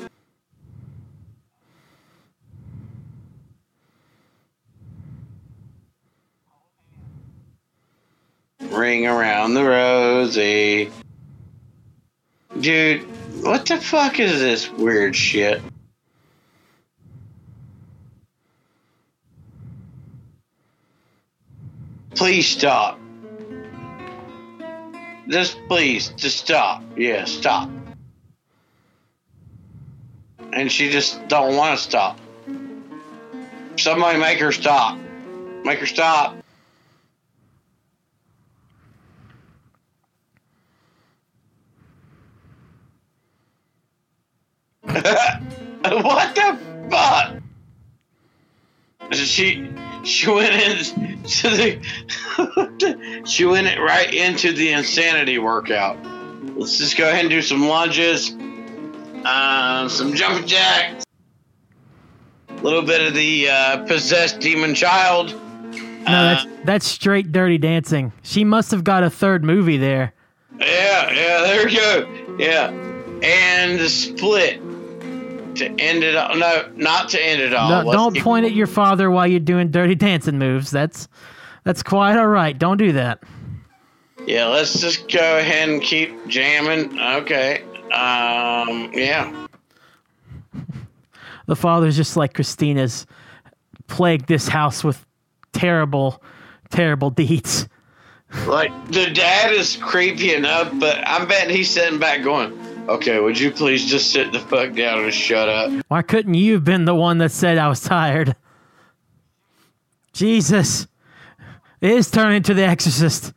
Ring 8.72 9.07
around 9.07 9.56
the 9.56 9.64
rosy. 9.64 10.91
Dude, 12.60 13.02
what 13.44 13.66
the 13.66 13.78
fuck 13.78 14.20
is 14.20 14.40
this 14.40 14.70
weird 14.70 15.16
shit? 15.16 15.61
Please 22.15 22.48
stop. 22.48 22.99
Just 25.27 25.60
please, 25.68 26.10
just 26.18 26.38
stop. 26.38 26.84
Yeah, 26.98 27.26
stop. 27.26 27.69
And 30.52 30.72
she 30.72 30.90
just 30.90 31.27
don't 31.27 31.56
want 31.56 31.77
to 31.77 31.84
stop. 31.84 32.19
Somebody 33.77 34.19
make 34.19 34.40
her 34.40 34.52
stop. 34.52 34.98
Make 35.64 35.80
her 35.80 35.86
stop. 35.86 36.36
what 44.84 46.36
the 46.36 46.57
fuck? 46.90 47.39
She 49.11 49.69
she 50.03 50.30
went 50.30 50.53
into 50.53 51.49
the 51.49 53.23
she 53.26 53.45
went 53.45 53.80
right 53.80 54.14
into 54.14 54.53
the 54.53 54.72
insanity 54.72 55.40
workout. 55.40 55.98
Let's 56.56 56.77
just 56.77 56.98
go 56.98 57.10
ahead 57.10 57.22
and 57.22 57.30
do 57.30 57.41
some 57.41 57.68
lunges, 57.68 58.31
um, 58.31 59.90
some 59.90 60.14
jumping 60.15 60.48
jacks, 60.48 61.06
a 62.49 62.53
little 62.61 62.81
bit 62.81 63.02
of 63.02 63.14
the 63.14 63.49
uh, 63.49 63.86
possessed 63.86 64.40
demon 64.40 64.76
child. 64.76 65.34
No, 65.72 66.06
that's 66.06 66.45
that's 66.64 66.86
straight 66.86 67.31
dirty 67.31 67.57
dancing. 67.57 68.11
She 68.23 68.44
must 68.44 68.72
have 68.72 68.84
got 68.84 69.03
a 69.03 69.10
third 69.10 69.44
movie 69.44 69.77
there. 69.77 70.14
Yeah, 70.60 71.11
yeah, 71.11 71.41
there 71.41 71.65
we 71.65 71.76
go. 71.76 72.36
Yeah, 72.38 72.69
and 73.23 73.80
the 73.80 73.90
split 73.90 74.61
to 75.60 75.65
end 75.80 76.03
it 76.03 76.15
all. 76.15 76.36
No, 76.36 76.69
not 76.76 77.10
to 77.10 77.23
end 77.23 77.41
it 77.41 77.53
all. 77.53 77.84
No, 77.84 77.91
don't 77.91 78.14
keep- 78.14 78.23
point 78.23 78.45
at 78.45 78.53
your 78.53 78.68
father 78.68 79.10
while 79.10 79.27
you're 79.27 79.40
doing 79.40 79.72
dirty 79.72 79.95
dancing 79.95 80.38
moves. 80.38 80.72
That's 80.72 81.07
that's 81.64 81.84
quite 81.84 82.18
all 82.18 82.27
right. 82.27 82.57
Don't 82.57 82.77
do 82.77 82.91
that. 82.94 83.23
Yeah, 84.26 84.48
let's 84.48 84.80
just 84.80 85.11
go 85.11 85.38
ahead 85.40 85.69
and 85.69 85.81
keep 85.81 86.27
jamming. 86.27 86.99
Okay. 86.99 87.64
Um. 87.94 88.91
Yeah. 88.94 89.48
The 91.45 91.56
father's 91.56 91.98
just 91.98 92.15
like 92.15 92.36
Christina's 92.36 93.07
plagued 93.88 94.27
this 94.27 94.48
house 94.48 94.84
with 94.84 95.03
terrible, 95.52 96.22
terrible 96.69 97.10
deeds. 97.10 97.68
Like 98.45 98.72
the 98.91 99.10
dad 99.10 99.52
is 99.53 99.76
creepy 99.76 100.36
enough, 100.36 100.72
but 100.80 101.02
I'm 101.07 101.27
betting 101.27 101.56
he's 101.56 101.72
sitting 101.72 101.98
back 101.98 102.22
going, 102.23 102.56
"Okay, 102.90 103.20
would 103.20 103.40
you 103.40 103.52
please 103.52 103.86
just 103.86 104.11
sit 104.11 104.32
the 104.32 104.40
fuck 104.40 104.74
down 104.74 105.03
and 105.03 105.14
shut 105.14 105.48
up?" 105.48 105.72
Why 105.88 106.02
couldn't 106.02 106.34
you 106.34 106.53
have 106.53 106.64
been 106.64 106.86
the 106.86 106.95
one 106.95 107.20
that 107.20 107.32
said 107.32 107.57
I 107.57 107.68
was 107.68 107.82
tired? 107.82 108.36
Jesus. 110.14 110.88
It 111.82 111.91
is 111.91 112.11
turning 112.11 112.38
into 112.38 112.53
the 112.53 112.66
exorcist. 112.66 113.34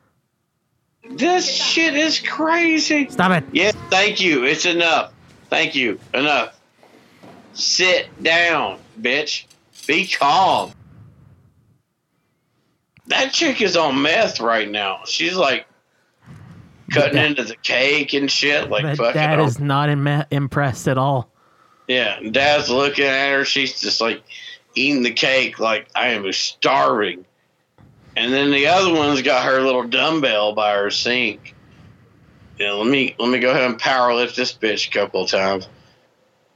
This 1.11 1.49
shit 1.49 1.95
is 1.95 2.19
crazy. 2.19 3.09
Stop 3.09 3.33
it. 3.33 3.45
Yes, 3.53 3.75
thank 3.91 4.21
you. 4.21 4.45
It's 4.45 4.67
enough. 4.67 5.13
Thank 5.51 5.75
you. 5.75 6.01
Enough. 6.15 6.59
Sit 7.53 8.09
down, 8.23 8.79
bitch. 9.01 9.45
Be 9.87 10.07
calm. 10.07 10.73
That 13.09 13.33
chick 13.33 13.61
is 13.61 13.77
on 13.77 14.01
meth 14.01 14.41
right 14.41 14.71
now. 14.71 15.01
She's 15.05 15.37
like 15.37 15.67
cutting 16.93 17.15
That- 17.15 17.27
into 17.27 17.45
the 17.45 17.57
cake 17.57 18.13
and 18.15 18.31
shit. 18.31 18.71
Like 18.71 18.97
fucking. 18.97 19.15
dad 19.15 19.41
is 19.41 19.59
not 19.59 19.89
Im- 19.89 20.25
impressed 20.31 20.89
at 20.89 20.99
all. 20.99 21.29
Yeah, 21.89 22.19
dad's 22.31 22.71
looking 22.71 23.05
at 23.05 23.33
her. 23.33 23.45
She's 23.45 23.81
just 23.81 24.01
like 24.01 24.23
eating 24.75 25.03
the 25.03 25.13
cake, 25.13 25.59
like 25.59 25.89
I 25.95 26.09
am 26.09 26.31
starving. 26.33 27.25
And 28.17 28.33
then 28.33 28.51
the 28.51 28.67
other 28.67 28.93
one's 28.95 29.23
got 29.23 29.45
her 29.47 29.61
little 29.63 29.85
dumbbell 29.89 30.55
by 30.55 30.75
her 30.75 30.91
sink. 30.91 31.55
Yeah, 32.59 32.73
let 32.73 32.87
me 32.87 33.15
let 33.19 33.29
me 33.31 33.39
go 33.41 33.51
ahead 33.51 33.65
and 33.65 33.79
power 33.79 34.15
lift 34.15 34.37
this 34.37 34.53
bitch 34.53 34.89
a 34.89 34.91
couple 34.91 35.25
of 35.25 35.31
times. 35.31 35.67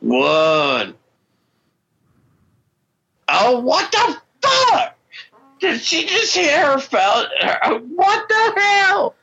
One. 0.01 0.95
Oh, 3.29 3.61
what 3.61 3.91
the 3.91 4.17
fuck? 4.43 4.95
Did 5.59 5.81
she 5.81 6.07
just 6.07 6.35
hit 6.37 6.51
her 6.51 6.79
her- 6.79 7.79
What 7.79 8.29
the 8.29 8.61
hell? 8.61 9.15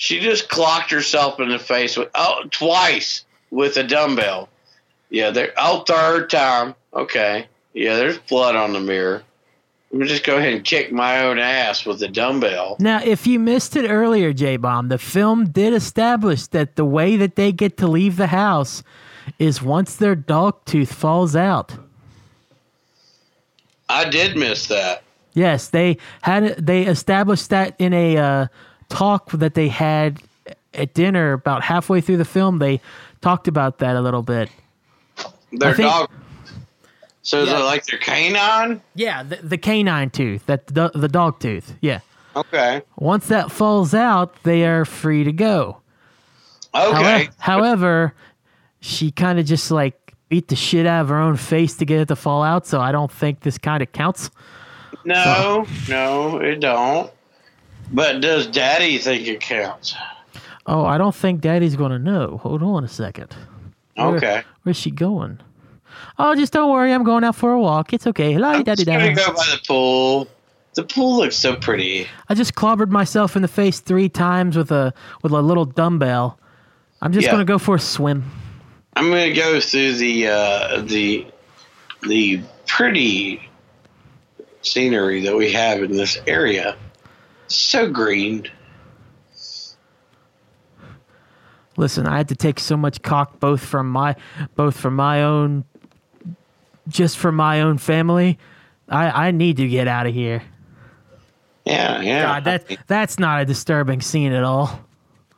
She 0.00 0.20
just 0.20 0.48
clocked 0.48 0.92
herself 0.92 1.40
in 1.40 1.48
the 1.48 1.58
face 1.58 1.96
with 1.96 2.08
oh 2.14 2.44
twice 2.52 3.24
with 3.50 3.76
a 3.76 3.82
dumbbell. 3.82 4.48
Yeah, 5.10 5.30
there. 5.30 5.52
Oh, 5.56 5.80
third 5.80 6.30
time. 6.30 6.76
Okay. 6.94 7.48
Yeah, 7.74 7.96
there's 7.96 8.16
blood 8.16 8.54
on 8.54 8.74
the 8.74 8.78
mirror. 8.78 9.24
Let 9.90 10.00
me 10.00 10.06
just 10.06 10.22
go 10.22 10.36
ahead 10.36 10.52
and 10.52 10.64
kick 10.64 10.92
my 10.92 11.24
own 11.24 11.40
ass 11.40 11.84
with 11.84 12.00
a 12.04 12.06
dumbbell. 12.06 12.76
Now, 12.78 13.00
if 13.02 13.26
you 13.26 13.40
missed 13.40 13.74
it 13.74 13.90
earlier, 13.90 14.32
J 14.32 14.56
Bomb, 14.56 14.86
the 14.86 14.98
film 14.98 15.50
did 15.50 15.74
establish 15.74 16.46
that 16.46 16.76
the 16.76 16.84
way 16.84 17.16
that 17.16 17.34
they 17.34 17.50
get 17.50 17.76
to 17.78 17.88
leave 17.88 18.18
the 18.18 18.28
house 18.28 18.84
is 19.40 19.60
once 19.60 19.96
their 19.96 20.14
dog 20.14 20.64
tooth 20.64 20.92
falls 20.94 21.34
out. 21.34 21.74
I 23.88 24.08
did 24.08 24.36
miss 24.36 24.68
that. 24.68 25.02
Yes, 25.34 25.66
they 25.66 25.98
had 26.22 26.64
they 26.64 26.84
established 26.84 27.50
that 27.50 27.74
in 27.80 27.92
a 27.92 28.16
uh, 28.16 28.46
talk 28.88 29.30
that 29.32 29.54
they 29.54 29.68
had 29.68 30.20
at 30.74 30.94
dinner 30.94 31.32
about 31.32 31.62
halfway 31.62 32.00
through 32.00 32.16
the 32.18 32.24
film. 32.24 32.58
They 32.58 32.80
talked 33.20 33.48
about 33.48 33.78
that 33.78 33.96
a 33.96 34.00
little 34.00 34.22
bit. 34.22 34.50
Their 35.52 35.74
think- 35.74 35.88
dog. 35.90 36.10
So 37.22 37.42
is 37.42 37.48
Yeah. 37.50 37.60
it 37.60 37.64
like 37.64 37.84
their 37.86 37.98
canine? 37.98 38.80
Yeah, 38.94 39.22
the, 39.22 39.36
the 39.36 39.58
canine 39.58 40.08
tooth, 40.08 40.46
that 40.46 40.66
the, 40.68 40.90
the 40.94 41.08
dog 41.08 41.40
tooth. 41.40 41.74
Yeah. 41.82 42.00
Okay. 42.34 42.80
Once 42.96 43.26
that 43.28 43.50
falls 43.50 43.92
out, 43.92 44.42
they 44.44 44.64
are 44.66 44.84
free 44.86 45.24
to 45.24 45.32
go. 45.32 45.78
Okay. 46.74 47.24
Howe- 47.38 47.58
However, 47.58 48.14
she 48.80 49.10
kind 49.10 49.38
of 49.38 49.44
just 49.44 49.70
like 49.70 50.14
beat 50.30 50.48
the 50.48 50.56
shit 50.56 50.86
out 50.86 51.02
of 51.02 51.08
her 51.08 51.18
own 51.18 51.36
face 51.36 51.74
to 51.78 51.84
get 51.84 52.00
it 52.00 52.08
to 52.08 52.16
fall 52.16 52.42
out. 52.42 52.66
So 52.66 52.80
I 52.80 52.92
don't 52.92 53.10
think 53.12 53.40
this 53.40 53.58
kind 53.58 53.82
of 53.82 53.92
counts. 53.92 54.30
No, 55.04 55.66
no, 55.88 56.38
it 56.38 56.60
don't. 56.60 57.10
But 57.92 58.20
does 58.20 58.46
Daddy 58.46 58.98
think 58.98 59.26
it 59.26 59.40
counts? 59.40 59.94
Oh, 60.66 60.84
I 60.84 60.98
don't 60.98 61.14
think 61.14 61.40
Daddy's 61.40 61.76
gonna 61.76 61.98
know. 61.98 62.38
Hold 62.42 62.62
on 62.62 62.84
a 62.84 62.88
second. 62.88 63.34
Where- 63.94 64.08
Okay. 64.16 64.42
Where's 64.62 64.76
she 64.76 64.90
going? 64.90 65.40
Oh, 66.18 66.34
just 66.34 66.52
don't 66.52 66.70
worry. 66.70 66.92
I'm 66.92 67.04
going 67.04 67.24
out 67.24 67.34
for 67.36 67.52
a 67.52 67.60
walk. 67.60 67.92
It's 67.92 68.06
okay. 68.06 68.36
La 68.38 68.50
I'm 68.50 68.62
da 68.64 68.74
just 68.74 68.86
da 68.86 68.98
gonna 68.98 69.14
go 69.14 69.26
by 69.32 69.44
the 69.52 69.60
pool. 69.66 70.28
The 70.74 70.84
pool 70.84 71.16
looks 71.18 71.36
so 71.36 71.56
pretty. 71.56 72.06
I 72.28 72.34
just 72.34 72.54
clobbered 72.54 72.90
myself 72.90 73.34
in 73.34 73.42
the 73.42 73.48
face 73.48 73.80
three 73.80 74.08
times 74.08 74.56
with 74.56 74.70
a 74.70 74.92
with 75.22 75.32
a 75.32 75.40
little 75.40 75.64
dumbbell. 75.64 76.38
I'm 77.00 77.12
just 77.12 77.24
Yeah. 77.26 77.32
gonna 77.32 77.44
go 77.44 77.58
for 77.58 77.76
a 77.76 77.80
swim. 77.80 78.30
I'm 78.94 79.08
gonna 79.08 79.32
go 79.32 79.58
through 79.60 79.94
the 79.94 80.28
uh, 80.28 80.82
the 80.82 81.26
the 82.06 82.40
pretty 82.66 83.48
scenery 84.62 85.22
that 85.22 85.36
we 85.36 85.50
have 85.52 85.82
in 85.82 85.96
this 85.96 86.18
area. 86.26 86.76
So 87.48 87.90
green. 87.90 88.46
Listen, 91.76 92.06
I 92.06 92.16
had 92.16 92.28
to 92.28 92.34
take 92.36 92.58
so 92.58 92.76
much 92.76 93.02
cock 93.02 93.38
both 93.40 93.64
from 93.64 93.88
my 93.90 94.16
both 94.56 94.76
from 94.78 94.96
my 94.96 95.22
own 95.22 95.64
just 96.88 97.18
from 97.18 97.36
my 97.36 97.60
own 97.60 97.78
family. 97.78 98.38
I 98.88 99.28
I 99.28 99.30
need 99.30 99.58
to 99.58 99.68
get 99.68 99.86
out 99.86 100.06
of 100.06 100.14
here. 100.14 100.42
Yeah, 101.64 102.00
yeah. 102.00 102.22
God, 102.22 102.44
that 102.44 102.78
that's 102.88 103.18
not 103.18 103.42
a 103.42 103.44
disturbing 103.44 104.00
scene 104.00 104.32
at 104.32 104.42
all. 104.42 104.80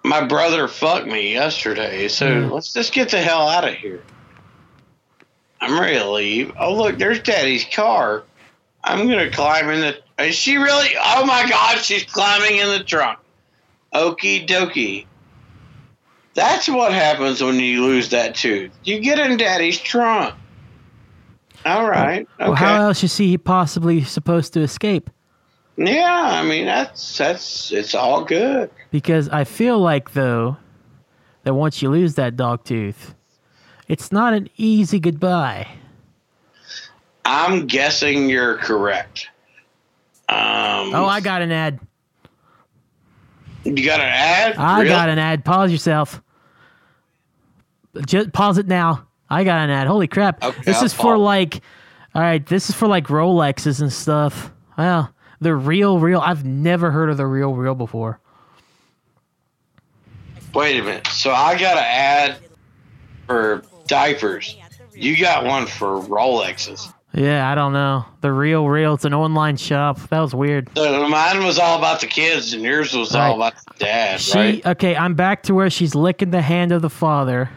my 0.03 0.24
brother 0.24 0.66
fucked 0.66 1.07
me 1.07 1.32
yesterday, 1.35 2.09
so 2.09 2.27
Mm. 2.27 2.51
let's 2.51 2.73
just 2.73 2.95
get 2.95 3.11
the 3.11 3.20
hell 3.20 3.47
out 3.49 3.69
of 3.69 3.74
here. 3.74 4.03
I'm 5.61 5.78
ready 5.78 5.99
to 5.99 6.11
leave. 6.11 6.53
Oh 6.59 6.74
look, 6.74 6.97
there's 6.99 7.20
Daddy's 7.20 7.66
car. 7.70 8.23
I'm 8.82 9.07
gonna 9.09 9.31
climb 9.31 9.69
in 9.69 9.81
the. 9.82 9.99
Is 10.20 10.34
she 10.34 10.56
really? 10.56 10.88
Oh 11.02 11.24
my 11.24 11.48
God, 11.48 11.78
she's 11.78 12.05
climbing 12.05 12.59
in 12.59 12.68
the 12.68 12.84
trunk. 12.84 13.18
Okie 13.94 14.47
dokie. 14.47 15.06
That's 16.34 16.68
what 16.68 16.92
happens 16.92 17.42
when 17.42 17.59
you 17.59 17.84
lose 17.84 18.10
that 18.10 18.34
tooth. 18.34 18.70
You 18.84 19.01
get 19.01 19.18
in 19.18 19.36
Daddy's 19.36 19.78
trunk. 19.78 20.34
All 21.66 21.88
right. 21.88 22.26
Okay. 22.38 22.48
Well, 22.48 22.55
how 22.55 22.82
else 22.82 23.02
is 23.05 23.16
he 23.16 23.36
possibly 23.36 24.02
supposed 24.05 24.52
to 24.55 24.60
escape? 24.60 25.10
yeah, 25.76 26.28
I 26.34 26.42
mean 26.42 26.66
that's 26.66 27.16
that's 27.16 27.72
it's 27.72 27.94
all 27.94 28.24
good. 28.24 28.70
Because 28.90 29.28
I 29.28 29.44
feel 29.44 29.78
like 29.78 30.12
though 30.12 30.56
that 31.44 31.55
once 31.55 31.80
you 31.80 31.90
lose 31.90 32.14
that 32.14 32.36
dog 32.36 32.64
tooth, 32.64 33.14
it's 33.88 34.12
not 34.12 34.34
an 34.34 34.48
easy 34.56 35.01
goodbye. 35.01 35.66
I'm 37.24 37.66
guessing 37.66 38.28
you're 38.28 38.56
correct. 38.59 39.28
Um, 40.31 40.94
Oh, 40.94 41.07
I 41.07 41.20
got 41.20 41.43
an 41.43 41.52
ad. 41.52 41.81
You 43.65 43.85
got 43.85 44.01
an 44.01 44.07
ad? 44.09 44.57
I 44.57 44.78
Really? 44.78 44.89
got 44.90 45.09
an 45.09 45.19
ad. 45.19 45.44
Pause 45.44 45.73
yourself. 45.73 46.23
Just 48.07 48.32
pause 48.32 48.57
it 48.59 48.66
now. 48.66 49.07
I 49.28 49.44
got 49.44 49.59
an 49.61 49.70
ad. 49.70 49.86
Holy 49.86 50.07
crap. 50.09 50.43
Okay, 50.43 50.62
this 50.65 50.78
I'll 50.78 50.85
is 50.85 50.94
for 50.94 51.19
like 51.19 51.61
all 52.15 52.23
right, 52.23 52.44
this 52.44 52.69
is 52.70 52.74
for 52.74 52.89
like 52.89 53.07
Rolexes 53.07 53.81
and 53.81 53.93
stuff. 53.93 54.51
Well, 54.77 55.12
the 55.40 55.55
real 55.55 55.98
real 55.98 56.20
I've 56.20 56.44
never 56.44 56.90
heard 56.90 57.11
of 57.11 57.16
the 57.16 57.27
real 57.27 57.55
real 57.55 57.74
before. 57.74 58.19
Wait 60.55 60.81
a 60.81 60.82
minute. 60.82 61.07
So 61.09 61.31
I 61.31 61.57
got 61.59 61.77
an 61.77 61.85
ad 61.85 62.36
for 63.27 63.62
diapers. 63.86 64.57
You 64.94 65.16
got 65.16 65.44
one 65.44 65.66
for 65.66 66.01
Rolexes. 66.01 66.93
Yeah, 67.12 67.51
I 67.51 67.57
don't 67.57 67.73
know. 67.73 68.05
The 68.20 68.31
real 68.31 68.69
real 68.69 68.95
it's 68.95 69.05
an 69.05 69.15
online 69.15 69.57
shop. 69.57 69.99
That 70.11 70.20
was 70.20 70.32
weird. 70.35 70.70
So 70.77 71.09
mine 71.09 71.45
was 71.45 71.59
all 71.59 71.77
about 71.78 72.01
the 72.01 72.07
kids, 72.07 72.53
and 72.53 72.62
yours 72.62 72.95
was 72.95 73.15
all 73.16 73.37
Right. 73.39 73.51
about 73.51 73.55
the 73.66 73.85
dad, 73.85 74.20
She 74.20 74.39
right? 74.39 74.66
okay, 74.66 74.95
I'm 74.95 75.15
back 75.15 75.43
to 75.45 75.55
where 75.55 75.70
she's 75.70 75.95
licking 75.97 76.31
the 76.31 76.43
hand 76.43 76.70
of 76.70 76.82
the 76.82 76.91
father. 76.91 77.51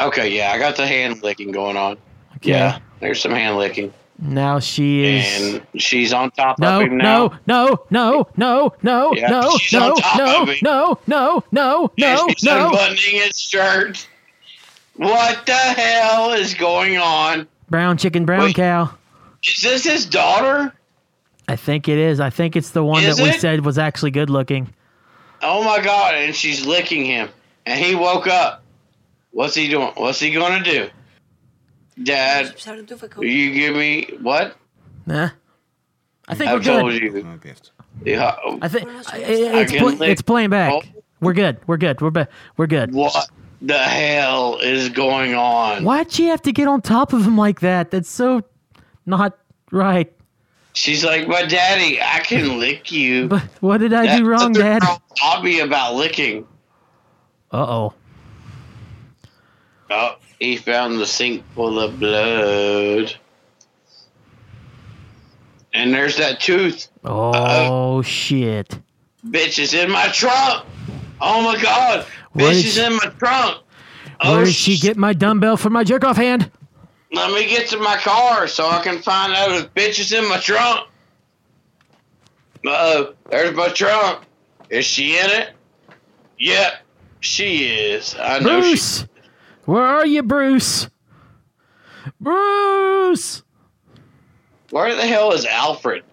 Okay, 0.00 0.28
yeah, 0.36 0.50
I 0.52 0.58
got 0.58 0.76
the 0.76 0.86
hand 0.86 1.22
licking 1.22 1.52
going 1.52 1.76
on. 1.76 1.92
Okay. 2.36 2.50
Yeah, 2.50 2.78
there's 3.00 3.20
some 3.20 3.32
hand 3.32 3.56
licking, 3.56 3.92
Now 4.18 4.58
she 4.58 5.04
is 5.04 5.54
and 5.54 5.66
she's 5.80 6.12
on 6.12 6.32
top 6.32 6.58
No, 6.58 6.80
of 6.80 6.86
him 6.88 6.98
now. 6.98 7.38
no, 7.46 7.78
no, 7.86 7.86
no, 7.90 8.26
no, 8.36 8.74
no, 8.82 9.14
Yeah, 9.14 9.28
no, 9.28 9.56
she's 9.58 9.78
no, 9.78 9.92
on 9.92 9.96
top 9.96 10.18
no, 10.18 10.42
of 10.42 10.48
me. 10.48 10.58
no, 10.62 10.98
no, 11.06 11.44
no, 11.52 11.90
no, 11.96 12.28
She's 12.28 12.42
no. 12.44 12.66
unbuttoning 12.66 12.98
his 13.22 13.40
shirt. 13.40 14.06
What 14.96 15.46
the 15.46 15.52
hell 15.54 16.32
is 16.32 16.54
going 16.54 16.98
on? 16.98 17.48
Brown 17.70 17.96
chicken, 17.96 18.24
brown 18.26 18.40
Wait, 18.40 18.56
cow. 18.56 18.94
Is 19.44 19.62
this 19.62 19.84
his 19.84 20.06
daughter? 20.06 20.72
I 21.48 21.56
think 21.56 21.88
it 21.88 21.98
is. 21.98 22.20
I 22.20 22.30
think 22.30 22.56
it's 22.56 22.70
the 22.70 22.84
one 22.84 23.02
is 23.02 23.16
that 23.16 23.22
we 23.22 23.32
said 23.32 23.64
was 23.64 23.78
actually 23.78 24.10
good 24.10 24.30
looking. 24.30 24.72
Oh 25.40 25.64
my 25.64 25.82
god! 25.82 26.14
And 26.14 26.34
she's 26.34 26.64
licking 26.66 27.04
him, 27.04 27.28
and 27.66 27.80
he 27.80 27.94
woke 27.94 28.26
up. 28.28 28.62
What's 29.32 29.54
he 29.54 29.68
doing? 29.68 29.92
What's 29.96 30.20
he 30.20 30.30
gonna 30.30 30.62
do? 30.62 30.88
Dad, 32.02 32.54
you 33.18 33.52
give 33.52 33.74
me 33.74 34.08
what? 34.20 34.56
Nah. 35.06 35.30
I 36.28 36.34
think 36.34 36.50
I 36.50 36.54
we're 36.54 36.62
told 36.62 36.92
good. 36.92 37.02
you. 37.02 37.40
Yeah. 38.04 38.36
I 38.62 38.68
think 38.68 38.88
it's, 38.88 39.72
pl- 39.72 40.02
it's 40.02 40.22
playing 40.22 40.50
back. 40.50 40.88
We're 41.20 41.32
good. 41.34 41.58
We're 41.66 41.76
good. 41.76 42.00
We're 42.00 42.10
ba- 42.10 42.28
we're 42.56 42.66
good. 42.66 42.94
What? 42.94 43.28
The 43.62 43.78
hell 43.78 44.58
is 44.58 44.88
going 44.88 45.34
on? 45.34 45.84
Why'd 45.84 46.10
she 46.10 46.26
have 46.26 46.42
to 46.42 46.52
get 46.52 46.66
on 46.66 46.82
top 46.82 47.12
of 47.12 47.24
him 47.24 47.36
like 47.36 47.60
that? 47.60 47.90
That's 47.90 48.10
so 48.10 48.42
not 49.06 49.38
right. 49.70 50.12
She's 50.74 51.04
like, 51.04 51.28
but 51.28 51.48
daddy, 51.48 52.00
I 52.00 52.20
can 52.20 52.58
lick 52.58 52.90
you. 52.90 53.28
But 53.28 53.42
what 53.60 53.78
did 53.78 53.92
I 53.92 54.06
That's 54.06 54.20
do 54.20 54.26
wrong, 54.26 54.52
Dad? 54.52 54.82
me 55.42 55.60
about 55.60 55.94
licking. 55.94 56.46
Uh 57.52 57.66
oh. 57.68 57.94
Oh, 59.90 60.16
he 60.40 60.56
found 60.56 60.98
the 60.98 61.06
sink 61.06 61.44
full 61.54 61.78
of 61.78 62.00
blood. 62.00 63.14
And 65.74 65.92
there's 65.92 66.16
that 66.16 66.40
tooth. 66.40 66.88
Oh 67.04 68.02
shit. 68.02 68.78
Bitch 69.26 69.58
is 69.58 69.74
in 69.74 69.90
my 69.90 70.08
trunk. 70.08 70.64
Oh 71.20 71.42
my 71.42 71.60
god. 71.62 72.06
Where 72.32 72.50
Bitch 72.52 72.64
is 72.64 72.74
she- 72.74 72.82
in 72.84 72.94
my 72.94 73.06
trunk. 73.18 73.58
Oh, 74.20 74.36
Where 74.36 74.44
did 74.44 74.54
she 74.54 74.76
sh- 74.76 74.82
get 74.82 74.96
my 74.96 75.12
dumbbell 75.12 75.56
for 75.56 75.68
my 75.70 75.82
jerk 75.84 76.04
off 76.04 76.16
hand? 76.16 76.50
Let 77.12 77.32
me 77.32 77.46
get 77.48 77.68
to 77.70 77.76
my 77.78 77.96
car 77.96 78.46
so 78.48 78.66
I 78.68 78.82
can 78.82 79.02
find 79.02 79.34
out 79.34 79.50
if 79.52 79.74
bitch 79.74 79.98
is 79.98 80.12
in 80.12 80.26
my 80.28 80.38
trunk. 80.38 80.88
Uh 82.64 82.70
oh, 82.70 83.14
there's 83.30 83.54
my 83.56 83.68
trunk. 83.68 84.24
Is 84.70 84.86
she 84.86 85.18
in 85.18 85.28
it? 85.28 85.50
Yep, 86.38 86.72
she 87.20 87.64
is. 87.64 88.14
I 88.18 88.38
know 88.38 88.62
she. 88.62 88.68
Bruce! 88.70 89.06
Where 89.66 89.84
are 89.84 90.06
you, 90.06 90.22
Bruce? 90.22 90.88
Bruce! 92.20 93.42
Where 94.70 94.94
the 94.94 95.06
hell 95.06 95.32
is 95.32 95.44
Alfred? 95.44 96.04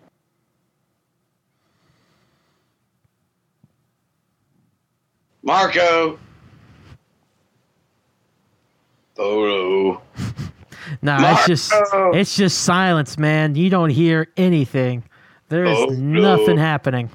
Marco. 5.43 6.19
Photo. 9.15 10.01
Nah, 11.03 11.33
it's 11.33 11.45
just 11.45 11.73
it's 12.15 12.35
just 12.35 12.63
silence, 12.63 13.19
man. 13.19 13.53
You 13.53 13.69
don't 13.69 13.91
hear 13.91 14.27
anything. 14.37 15.03
There 15.47 15.65
is 15.65 15.99
nothing 15.99 16.57
happening. 16.57 17.11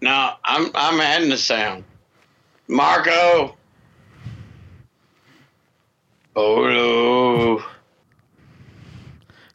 No, 0.00 0.34
I'm 0.44 0.70
I'm 0.74 1.00
adding 1.00 1.30
the 1.30 1.36
sound. 1.36 1.82
Marco. 2.68 3.56
Photo. 6.32 7.62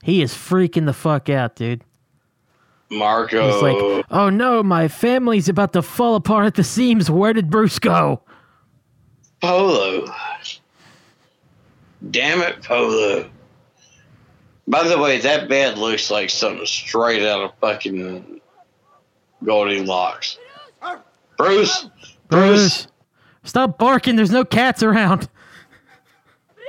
He 0.04 0.22
is 0.22 0.34
freaking 0.34 0.86
the 0.86 0.94
fuck 0.94 1.30
out, 1.30 1.56
dude. 1.56 1.84
Marco. 2.98 3.52
He's 3.52 3.62
like, 3.62 4.06
"Oh 4.12 4.30
no, 4.30 4.64
my 4.64 4.88
family's 4.88 5.50
about 5.50 5.74
to 5.74 5.82
fall 5.82 6.16
apart 6.16 6.46
at 6.46 6.56
the 6.56 6.64
seams. 6.64 7.10
Where 7.10 7.34
did 7.34 7.50
Bruce 7.50 7.80
go?" 7.80 8.22
Polo. 9.42 10.06
Damn 12.12 12.42
it, 12.42 12.64
Polo. 12.64 13.30
By 14.68 14.88
the 14.88 14.98
way, 14.98 15.20
that 15.20 15.50
bed 15.50 15.78
looks 15.78 16.10
like 16.10 16.30
something 16.30 16.66
straight 16.66 17.24
out 17.24 17.42
of 17.42 17.52
fucking 17.60 18.40
Goldilocks. 19.44 20.38
Bruce, 21.38 21.88
Bruce, 21.88 21.88
Bruce, 22.30 22.88
stop 23.44 23.78
barking. 23.78 24.16
There's 24.16 24.32
no 24.32 24.46
cats 24.46 24.84
around. 24.84 25.28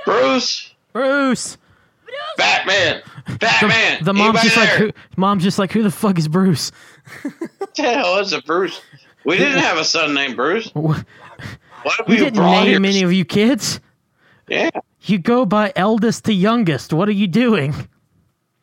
Bruce, 0.05 0.73
Bruce. 0.91 1.57
Batman, 2.37 3.01
Batman. 3.39 4.03
The 4.03 4.13
mom's 4.13 4.39
Anybody 4.39 4.43
just 4.47 4.57
like, 4.57 4.69
there? 4.69 4.77
who, 4.87 4.91
mom's 5.17 5.43
just 5.43 5.59
like, 5.59 5.71
who 5.71 5.83
the 5.83 5.91
fuck 5.91 6.17
is 6.17 6.27
Bruce? 6.27 6.71
What 7.23 7.73
the 7.75 7.81
hell 7.83 8.17
is 8.19 8.33
a 8.33 8.41
Bruce? 8.41 8.81
We 9.23 9.37
didn't 9.37 9.59
have 9.59 9.77
a 9.77 9.85
son 9.85 10.13
named 10.13 10.35
Bruce. 10.35 10.69
Wh- 10.71 10.99
What 11.83 11.95
have 11.97 12.07
We 12.07 12.15
we 12.15 12.17
didn't 12.17 12.43
name 12.43 12.65
here? 12.65 12.75
any 12.77 13.03
of 13.03 13.13
you 13.13 13.25
kids. 13.25 13.79
Yeah, 14.47 14.69
You 15.01 15.17
go 15.19 15.45
by 15.45 15.71
eldest 15.75 16.25
to 16.25 16.33
youngest. 16.33 16.91
What 16.93 17.07
are 17.09 17.13
you 17.13 17.27
doing? 17.27 17.73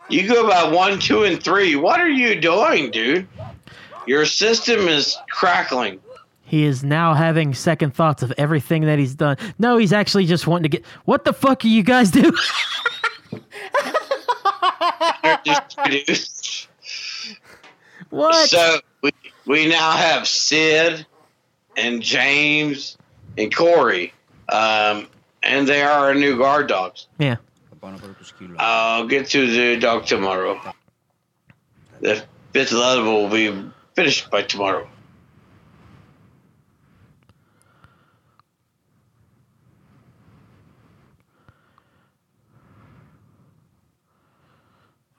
you 0.09 0.27
go 0.29 0.49
by 0.49 0.65
one, 0.73 0.99
two, 0.99 1.23
and 1.24 1.41
three. 1.43 1.74
What 1.77 2.01
are 2.01 2.09
you 2.09 2.41
doing, 2.41 2.91
dude? 2.91 3.27
Your 4.07 4.27
system 4.27 4.89
is 4.89 5.16
crackling. 5.31 6.01
He 6.45 6.65
is 6.65 6.83
now 6.85 7.15
having 7.15 7.55
second 7.55 7.95
thoughts 7.95 8.23
of 8.24 8.33
everything 8.37 8.83
that 8.83 8.99
he's 8.99 9.15
done. 9.15 9.37
No, 9.59 9.77
he's 9.79 9.93
actually 9.93 10.27
just 10.27 10.47
wanting 10.49 10.65
to 10.65 10.69
get. 10.79 10.85
What 11.05 11.24
the 11.24 11.33
fuck 11.33 11.65
are 11.65 11.69
you 11.69 11.83
guys 11.85 12.11
doing? 12.11 12.33
introduced. 15.45 16.69
What? 18.11 18.51
So 18.51 18.79
we, 19.03 19.11
we 19.47 19.69
now 19.69 19.93
have 19.93 20.29
Sid 20.29 21.07
and 21.79 22.03
James 22.03 22.99
and 23.39 23.55
Corey, 23.55 24.13
um, 24.51 25.09
and 25.43 25.67
they 25.67 25.81
are 25.83 26.09
our 26.09 26.15
new 26.15 26.37
guard 26.37 26.67
dogs. 26.67 27.07
Yeah. 27.19 27.37
I'll 28.59 29.07
get 29.07 29.29
to 29.31 29.51
the 29.51 29.81
dog 29.81 30.05
tomorrow. 30.05 30.61
The 32.01 32.23
fifth 32.53 32.73
level 32.73 33.23
will 33.23 33.31
be 33.31 33.71
finished 33.95 34.31
by 34.31 34.43
tomorrow. 34.43 34.87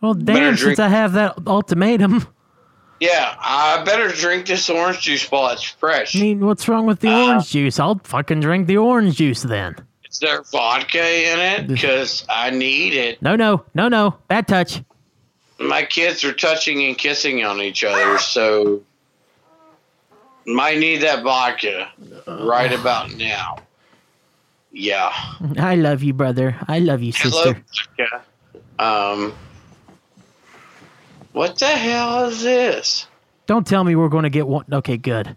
Well, 0.04 0.14
damn, 0.14 0.58
since 0.58 0.80
I 0.80 0.90
have 0.90 1.14
that 1.14 1.36
ultimatum. 1.48 2.28
Yeah, 3.00 3.36
I 3.40 3.82
better 3.86 4.10
drink 4.10 4.46
this 4.48 4.70
orange 4.70 5.00
juice 5.00 5.30
while 5.32 5.50
it's 5.54 5.64
fresh. 5.64 6.14
I 6.16 6.20
mean, 6.20 6.46
what's 6.46 6.68
wrong 6.68 6.86
with 6.86 7.00
the 7.00 7.08
Uh, 7.10 7.28
orange 7.28 7.50
juice? 7.52 7.80
I'll 7.80 8.00
fucking 8.04 8.42
drink 8.42 8.68
the 8.68 8.76
orange 8.78 9.16
juice 9.16 9.44
then. 9.44 9.78
Is 10.10 10.20
there 10.20 10.42
vodka 10.52 11.00
in 11.00 11.40
it? 11.40 11.68
Because 11.68 12.26
I 12.30 12.50
need 12.50 12.94
it. 12.94 13.22
No, 13.22 13.38
no, 13.38 13.64
no, 13.74 13.88
no. 13.88 14.18
Bad 14.28 14.48
touch. 14.48 14.82
My 15.60 15.84
kids 15.84 16.26
are 16.26 16.34
touching 16.34 16.84
and 16.84 16.98
kissing 16.98 17.46
on 17.46 17.62
each 17.62 17.86
other, 17.86 18.18
so 18.18 18.82
might 20.46 20.80
need 20.80 20.98
that 21.02 21.24
vodka 21.24 21.90
right 22.28 22.74
about 22.74 23.16
now. 23.16 23.56
Yeah. 24.74 25.12
I 25.58 25.76
love 25.76 26.04
you, 26.04 26.14
brother. 26.14 26.58
I 26.68 26.80
love 26.80 27.02
you, 27.02 27.14
Hello, 27.16 27.32
sister. 27.44 27.64
vodka. 27.98 28.22
Um, 28.80 29.34
what 31.34 31.58
the 31.60 31.68
hell 31.68 32.26
is 32.26 32.42
this? 32.44 33.08
Don't 33.46 33.68
tell 33.68 33.84
me 33.84 33.96
we're 33.96 34.10
going 34.10 34.24
to 34.24 34.30
get 34.30 34.48
one. 34.48 34.66
Okay, 34.72 34.98
good. 34.98 35.36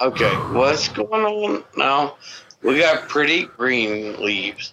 Okay, 0.00 0.30
what's 0.52 0.88
going 0.88 1.24
on 1.24 1.64
now? 1.76 2.16
We 2.62 2.78
got 2.78 3.08
pretty 3.08 3.44
green 3.46 4.20
leaves. 4.22 4.72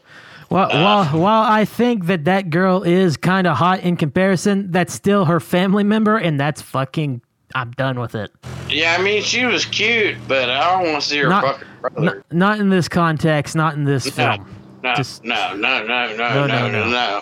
Well, 0.50 0.72
uh, 0.72 0.82
while 0.84 1.06
while 1.20 1.44
I 1.44 1.66
think 1.66 2.06
that 2.08 2.26
that 2.26 2.50
girl 2.50 2.82
is 2.84 3.18
kind 3.18 3.46
of 3.48 3.58
hot 3.58 3.82
in 3.82 3.98
comparison, 3.98 4.72
that's 4.72 4.94
still 4.94 5.26
her 5.26 5.40
family 5.40 5.84
member, 5.84 6.18
and 6.18 6.40
that's 6.40 6.62
fucking. 6.62 7.22
I'm 7.56 7.72
done 7.72 8.00
with 8.00 8.14
it. 8.14 8.32
Yeah, 8.68 8.96
I 8.98 9.02
mean 9.02 9.24
she 9.24 9.46
was 9.46 9.66
cute, 9.66 10.18
but 10.28 10.50
I 10.52 10.72
don't 10.72 10.92
want 10.92 11.02
to 11.04 11.10
see 11.10 11.18
her 11.18 11.30
Not- 11.30 11.44
fucking 11.44 11.68
brother. 11.82 12.18
N- 12.18 12.24
not 12.38 12.60
in 12.60 12.70
this 12.70 12.88
context. 12.88 13.56
Not 13.56 13.74
in 13.76 13.86
this 13.86 14.06
No, 14.06 14.12
film. 14.12 14.56
no, 14.84 14.94
Just- 14.96 15.24
no, 15.24 15.56
no, 15.56 15.84
no, 15.84 16.16
no, 16.16 16.16
No, 16.16 16.48
no, 16.48 16.70
no, 16.72 16.90
no, 16.90 17.22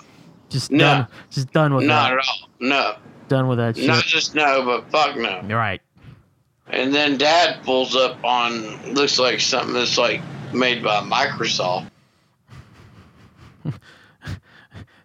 Just 0.49 0.69
No. 0.71 0.77
done. 0.85 1.07
Just 1.29 1.51
done 1.53 1.73
with 1.75 1.85
not 1.85 2.09
that. 2.09 2.19
at 2.19 2.27
all. 2.27 2.49
No, 2.59 2.95
Done 3.27 3.47
with 3.47 3.57
that 3.57 3.75
shit. 3.75 3.87
not 3.87 4.03
just 4.03 4.35
no, 4.35 4.63
but 4.63 4.89
fuck 4.89 5.17
no. 5.17 5.41
Right. 5.43 5.81
And 6.67 6.93
then 6.93 7.17
Dad 7.17 7.63
pulls 7.63 7.95
up 7.95 8.23
on 8.23 8.93
looks 8.93 9.19
like 9.19 9.39
something 9.39 9.73
that's 9.73 9.97
like 9.97 10.21
made 10.53 10.83
by 10.83 11.01
Microsoft. 11.01 11.89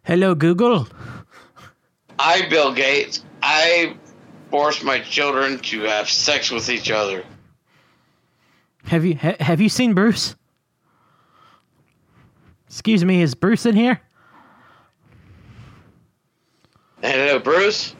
Hello, 0.04 0.34
Google. 0.34 0.88
I, 2.18 2.48
Bill 2.48 2.72
Gates, 2.74 3.24
I 3.42 3.96
force 4.50 4.82
my 4.82 5.00
children 5.00 5.58
to 5.60 5.82
have 5.82 6.08
sex 6.08 6.50
with 6.50 6.68
each 6.68 6.90
other. 6.90 7.24
Have 8.84 9.04
you 9.04 9.16
ha- 9.16 9.36
have 9.40 9.60
you 9.60 9.68
seen 9.68 9.94
Bruce? 9.94 10.36
Excuse 12.66 13.04
me, 13.04 13.22
is 13.22 13.34
Bruce 13.34 13.66
in 13.66 13.76
here? 13.76 14.00
Hello, 17.02 17.38
Bruce. 17.38 17.94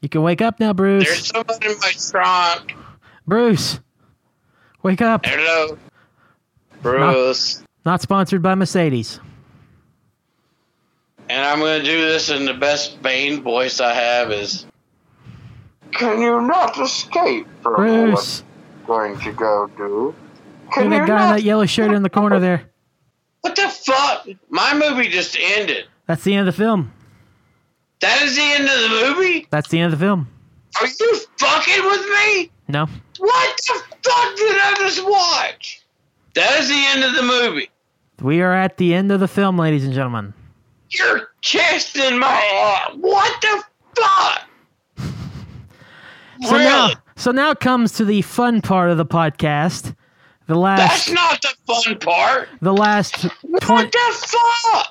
You 0.00 0.08
can 0.08 0.22
wake 0.22 0.40
up 0.40 0.60
now, 0.60 0.72
Bruce. 0.72 1.04
There's 1.04 1.32
Bruce. 1.32 1.46
someone 1.48 1.72
in 1.72 1.78
my 1.80 1.92
trunk. 2.10 2.74
Bruce, 3.26 3.80
wake 4.82 5.02
up. 5.02 5.26
Hello, 5.26 5.78
Bruce. 6.82 7.62
Not 7.84 8.00
sponsored 8.00 8.42
by 8.42 8.54
Mercedes. 8.54 9.20
And 11.28 11.44
I'm 11.44 11.58
gonna 11.58 11.82
do 11.82 12.00
this 12.00 12.30
in 12.30 12.44
the 12.44 12.54
best 12.54 13.02
Bane 13.02 13.42
voice 13.42 13.80
I 13.80 13.92
have 13.92 14.30
is. 14.32 14.66
Can 15.92 16.20
you 16.20 16.40
not 16.42 16.78
escape 16.78 17.46
from 17.62 17.76
Bruce, 17.76 18.44
going 18.86 19.18
to 19.20 19.32
go 19.32 19.70
do? 19.76 20.14
you're 20.76 20.90
that 20.90 21.06
guy 21.06 21.24
in 21.24 21.36
that 21.36 21.42
yellow 21.42 21.66
shirt 21.66 21.92
in 21.92 22.02
the 22.02 22.10
corner 22.10 22.38
there. 22.38 22.70
What 23.40 23.56
the 23.56 23.68
fuck? 23.68 24.28
My 24.50 24.74
movie 24.74 25.08
just 25.08 25.36
ended. 25.40 25.86
That's 26.06 26.24
the 26.24 26.34
end 26.34 26.46
of 26.46 26.54
the 26.54 26.58
film. 26.58 26.92
That 28.00 28.22
is 28.22 28.36
the 28.36 28.42
end 28.42 28.64
of 28.64 28.70
the 28.90 29.14
movie? 29.14 29.46
That's 29.50 29.68
the 29.68 29.80
end 29.80 29.92
of 29.92 29.98
the 29.98 30.04
film. 30.06 30.28
Are 30.80 30.86
you 30.86 31.16
fucking 31.38 31.84
with 31.84 32.00
me? 32.08 32.50
No, 32.68 32.86
What 33.18 33.56
the 33.66 33.74
fuck 34.02 34.36
did 34.36 34.56
I 34.60 34.74
just 34.78 35.04
watch? 35.04 35.82
That 36.34 36.60
is 36.60 36.68
the 36.68 36.84
end 36.90 37.02
of 37.02 37.14
the 37.14 37.22
movie. 37.22 37.70
we 38.20 38.40
are 38.42 38.52
at 38.52 38.76
the 38.76 38.94
end 38.94 39.10
of 39.10 39.20
the 39.20 39.26
film, 39.28 39.58
ladies 39.58 39.84
and 39.84 39.92
gentlemen. 39.94 40.34
You're 40.90 41.30
chesting 41.40 42.18
my 42.18 42.26
ass. 42.86 42.96
What 43.00 43.40
the 43.40 43.62
fuck? 43.96 44.44
So 46.42 46.52
really? 46.52 46.64
now, 46.64 46.90
so 47.16 47.32
now 47.32 47.52
comes 47.54 47.92
to 47.94 48.04
the 48.04 48.22
fun 48.22 48.60
part 48.62 48.90
of 48.90 48.96
the 48.96 49.06
podcast. 49.06 49.94
The 50.46 50.54
last, 50.54 51.06
That's 51.06 51.10
not 51.10 51.42
the 51.42 51.54
fun 51.66 51.98
part. 51.98 52.48
the 52.62 52.72
last 52.72 53.24
What 53.42 53.60
the 53.92 54.28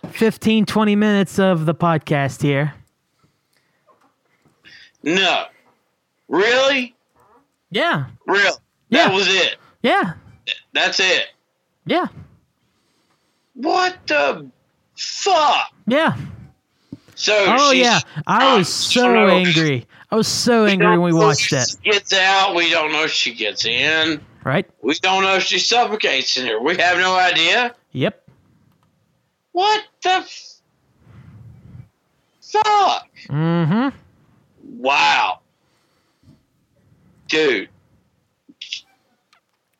fuck? 0.03 0.11
15, 0.13 0.65
20 0.65 0.95
minutes 0.95 1.39
of 1.39 1.65
the 1.65 1.73
podcast 1.73 2.41
here. 2.41 2.73
No. 5.07 5.45
Really? 6.27 6.93
Yeah, 7.71 8.07
Real. 8.25 8.59
Yeah. 8.89 9.07
That 9.07 9.13
was 9.13 9.27
it. 9.33 9.55
yeah, 9.81 10.13
That's 10.73 10.99
it. 10.99 11.27
yeah, 11.85 12.07
What 13.53 13.97
the 14.07 14.49
fuck? 14.95 15.71
yeah. 15.87 16.17
So 17.15 17.33
Oh 17.35 17.71
yeah, 17.71 17.99
I 18.27 18.57
was 18.57 18.67
so 18.71 19.27
angry. 19.27 19.87
I 20.11 20.15
was 20.15 20.27
so 20.27 20.65
angry 20.65 20.97
when 20.97 21.01
we 21.01 21.13
watched 21.13 21.39
she. 21.49 21.55
Gets 21.83 22.13
out. 22.13 22.53
We 22.55 22.69
don't 22.69 22.91
know 22.91 23.03
if 23.05 23.11
she 23.11 23.33
gets 23.33 23.65
in. 23.65 24.21
Right? 24.43 24.69
We 24.81 24.93
don't 24.95 25.23
know 25.23 25.35
if 25.35 25.43
she 25.43 25.57
suffocates 25.59 26.37
in 26.37 26.45
here. 26.45 26.59
We 26.61 26.75
have 26.77 26.97
no 26.97 27.17
idea. 27.17 27.73
Yep. 27.93 28.29
What 29.53 29.83
the 30.03 30.09
f- 30.09 30.53
fuck? 32.41 33.07
Mm-hmm. 33.29 33.97
Wow. 34.77 35.39
Dude. 37.27 37.69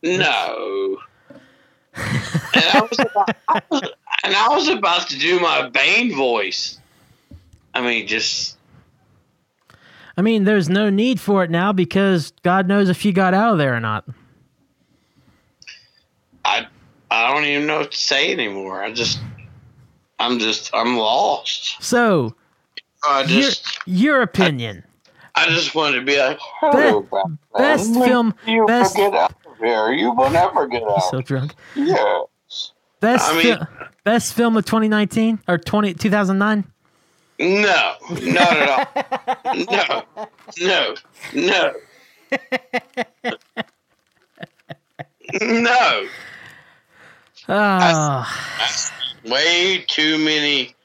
No. 0.04 0.98
and, 1.96 2.06
I 2.56 2.82
was 2.90 3.00
about, 3.00 3.36
I 3.48 3.62
was, 3.70 3.82
and 4.24 4.36
I 4.36 4.50
was 4.50 4.68
about 4.68 5.10
to 5.10 5.18
do 5.18 5.40
my 5.40 5.70
Bane 5.70 6.16
voice. 6.16 6.80
I 7.74 7.82
mean, 7.82 8.08
just 8.08 8.58
I 10.18 10.24
mean, 10.24 10.46
there's 10.46 10.68
no 10.68 10.90
need 10.90 11.20
for 11.20 11.44
it 11.44 11.52
now 11.52 11.72
because 11.72 12.34
God 12.44 12.68
knows 12.68 12.90
if 12.90 13.06
you 13.06 13.14
got 13.14 13.36
out 13.36 13.54
of 13.54 13.58
there 13.60 13.76
or 13.76 13.80
not. 13.80 14.04
I 16.44 16.66
I 17.12 17.32
don't 17.32 17.46
even 17.46 17.68
know 17.68 17.80
what 17.80 17.92
to 17.92 17.98
say 17.98 18.32
anymore. 18.32 18.84
I 18.84 18.92
just 18.92 19.20
I'm 20.18 20.40
just 20.40 20.72
I'm 20.74 20.98
lost. 20.98 21.82
So, 21.84 22.36
I 23.04 23.24
your, 23.26 23.52
your 23.86 24.22
opinion. 24.24 24.84
I 25.38 25.46
just 25.50 25.76
wanted 25.76 26.00
to 26.00 26.06
be 26.06 26.18
like, 26.20 26.40
Be- 26.74 27.02
best 27.58 27.94
film, 27.94 28.34
best. 28.68 28.96
get 28.96 29.14
out 29.14 29.34
of 29.46 29.58
here. 29.60 29.92
You 29.92 30.12
will 30.12 30.30
never 30.32 30.66
get 30.68 30.82
out. 30.84 31.04
So 31.12 31.22
drunk. 31.22 31.54
yes. 31.76 32.72
Best, 33.00 33.30
I 33.32 33.44
mean- 33.44 33.60
best 34.04 34.34
film 34.34 34.58
of 34.58 34.66
2019 34.66 35.40
or 35.48 35.58
20, 35.60 35.94
2009. 35.94 36.66
No, 37.40 37.94
not 38.10 38.58
at 38.58 38.70
all. 38.96 39.06
no, 40.60 40.60
no, 40.60 40.96
no, 41.34 41.74
no. 45.34 46.08
Oh, 47.50 48.26
Way 49.26 49.86
too 49.88 50.18
many 50.18 50.76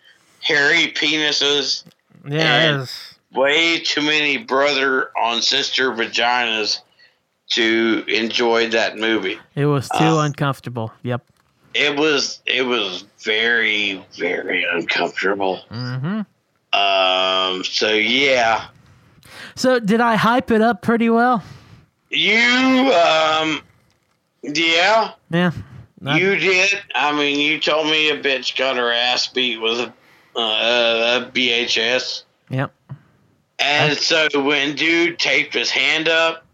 hairy 0.40 0.92
penises. 0.94 1.84
yeah, 2.28 2.36
it 2.36 2.42
and- 2.74 2.82
is. 2.82 3.11
Way 3.34 3.80
too 3.80 4.02
many 4.02 4.36
brother 4.38 5.10
on 5.18 5.40
sister 5.42 5.90
vaginas 5.92 6.80
to 7.52 8.04
enjoy 8.08 8.68
that 8.70 8.96
movie. 8.98 9.38
It 9.54 9.66
was 9.66 9.88
too 9.88 9.96
uh, 10.04 10.24
uncomfortable. 10.24 10.92
Yep. 11.02 11.24
It 11.74 11.96
was 11.98 12.40
it 12.46 12.62
was 12.66 13.04
very 13.24 14.04
very 14.18 14.64
uncomfortable. 14.70 15.56
hmm 15.70 16.20
Um. 16.72 17.64
So 17.64 17.90
yeah, 17.92 18.66
So, 19.54 19.78
did 19.80 20.00
I 20.00 20.16
hype 20.16 20.50
it 20.50 20.60
up 20.62 20.82
pretty 20.82 21.08
well? 21.10 21.42
you 22.10 22.92
um. 22.92 23.62
Yeah, 24.42 25.12
Yeah. 25.30 25.52
I- 26.04 26.18
you 26.18 26.36
did. 26.36 26.70
I 26.94 27.12
mean, 27.16 27.38
you 27.38 27.60
told 27.60 27.86
me 27.86 28.10
a 28.10 28.20
bitch 28.20 28.56
got 28.58 28.76
her 28.76 28.90
ass 28.92 29.28
beat 29.28 29.58
with 29.58 29.78
a, 29.78 29.92
uh, 30.36 31.22
a 31.26 31.30
VHS. 31.32 32.24
Yep. 32.50 32.72
And 33.62 33.96
so 33.96 34.28
when 34.34 34.74
dude 34.74 35.18
taped 35.18 35.54
his 35.54 35.70
hand 35.70 36.08
up 36.08 36.44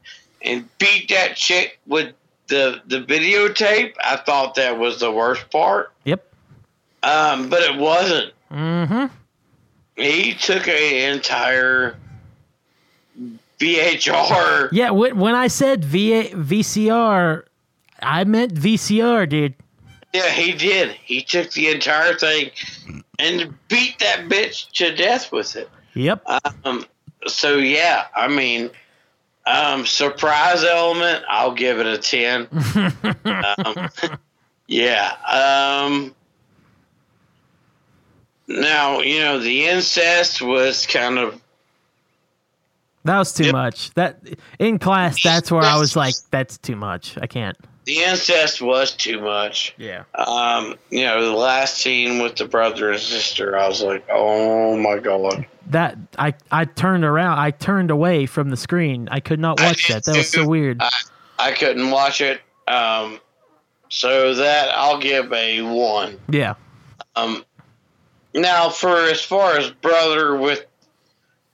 and 0.42 0.68
beat 0.78 1.08
that 1.08 1.36
chick 1.36 1.78
with 1.86 2.14
the 2.48 2.82
the 2.86 3.00
videotape, 3.00 3.94
I 4.02 4.16
thought 4.16 4.54
that 4.56 4.78
was 4.78 5.00
the 5.00 5.10
worst 5.10 5.50
part. 5.50 5.92
Yep. 6.04 6.24
Um, 7.02 7.48
but 7.48 7.62
it 7.62 7.78
wasn't. 7.78 8.32
Mm-hmm. 8.50 9.06
He 9.96 10.34
took 10.34 10.68
an 10.68 11.14
entire 11.14 11.96
VHR. 13.58 14.68
Yeah. 14.72 14.90
When 14.90 15.34
I 15.34 15.48
said 15.48 15.84
VA- 15.84 16.30
VCR, 16.34 17.44
I 18.00 18.24
meant 18.24 18.54
VCR, 18.54 19.28
dude. 19.28 19.54
Yeah, 20.14 20.30
he 20.30 20.52
did. 20.52 20.90
He 20.92 21.22
took 21.22 21.52
the 21.52 21.68
entire 21.68 22.14
thing 22.14 22.50
and 23.18 23.54
beat 23.68 23.98
that 23.98 24.28
bitch 24.28 24.70
to 24.72 24.94
death 24.94 25.30
with 25.32 25.54
it. 25.56 25.68
Yep. 25.94 26.22
Um, 26.64 26.86
so 27.26 27.56
yeah, 27.56 28.06
I 28.14 28.28
mean, 28.28 28.70
Um, 29.46 29.86
surprise 29.86 30.62
element, 30.64 31.24
I'll 31.28 31.52
give 31.54 31.78
it 31.80 31.86
a 31.86 31.96
ten. 31.98 32.46
um, 33.24 33.88
yeah. 34.66 35.12
Um, 35.26 36.14
now 38.46 39.00
you 39.00 39.20
know 39.20 39.38
the 39.38 39.66
incest 39.66 40.40
was 40.42 40.86
kind 40.86 41.18
of 41.18 41.40
That 43.04 43.18
was 43.18 43.32
too 43.32 43.44
Yep. 43.44 43.52
much. 43.52 43.90
That 43.94 44.18
in 44.58 44.78
class, 44.78 45.22
that's 45.22 45.50
where 45.50 45.62
I 45.62 45.78
was 45.78 45.96
like, 45.96 46.14
that's 46.30 46.58
too 46.58 46.76
much. 46.76 47.16
I 47.20 47.26
can't. 47.26 47.56
the 47.86 48.02
incest 48.02 48.60
was 48.60 48.92
too 48.92 49.18
much. 49.20 49.74
Yeah. 49.78 50.04
Um, 50.14 50.74
you 50.90 51.04
know, 51.04 51.24
the 51.24 51.32
last 51.32 51.78
scene 51.78 52.22
with 52.22 52.36
the 52.36 52.44
brother 52.46 52.90
and 52.90 53.00
sister, 53.00 53.56
I 53.56 53.66
was 53.66 53.82
like, 53.82 54.04
oh 54.10 54.76
my 54.76 54.98
god. 54.98 55.46
That 55.70 55.98
I 56.18 56.34
I 56.50 56.64
turned 56.64 57.04
around. 57.04 57.38
I 57.38 57.50
turned 57.50 57.90
away 57.90 58.26
from 58.26 58.50
the 58.50 58.56
screen. 58.56 59.08
I 59.10 59.20
could 59.20 59.40
not 59.40 59.60
watch 59.60 59.88
that. 59.88 60.04
That 60.04 60.16
was 60.16 60.30
so 60.30 60.46
weird. 60.46 60.80
I, 60.80 60.90
I 61.38 61.52
couldn't 61.52 61.90
watch 61.90 62.20
it. 62.20 62.40
Um, 62.66 63.20
so 63.88 64.34
that 64.34 64.70
I'll 64.74 64.98
give 64.98 65.32
a 65.32 65.62
one. 65.62 66.18
Yeah. 66.28 66.54
Um, 67.16 67.44
now 68.34 68.70
for 68.70 68.96
as 68.96 69.22
far 69.22 69.56
as 69.58 69.70
brother 69.70 70.36
with 70.36 70.64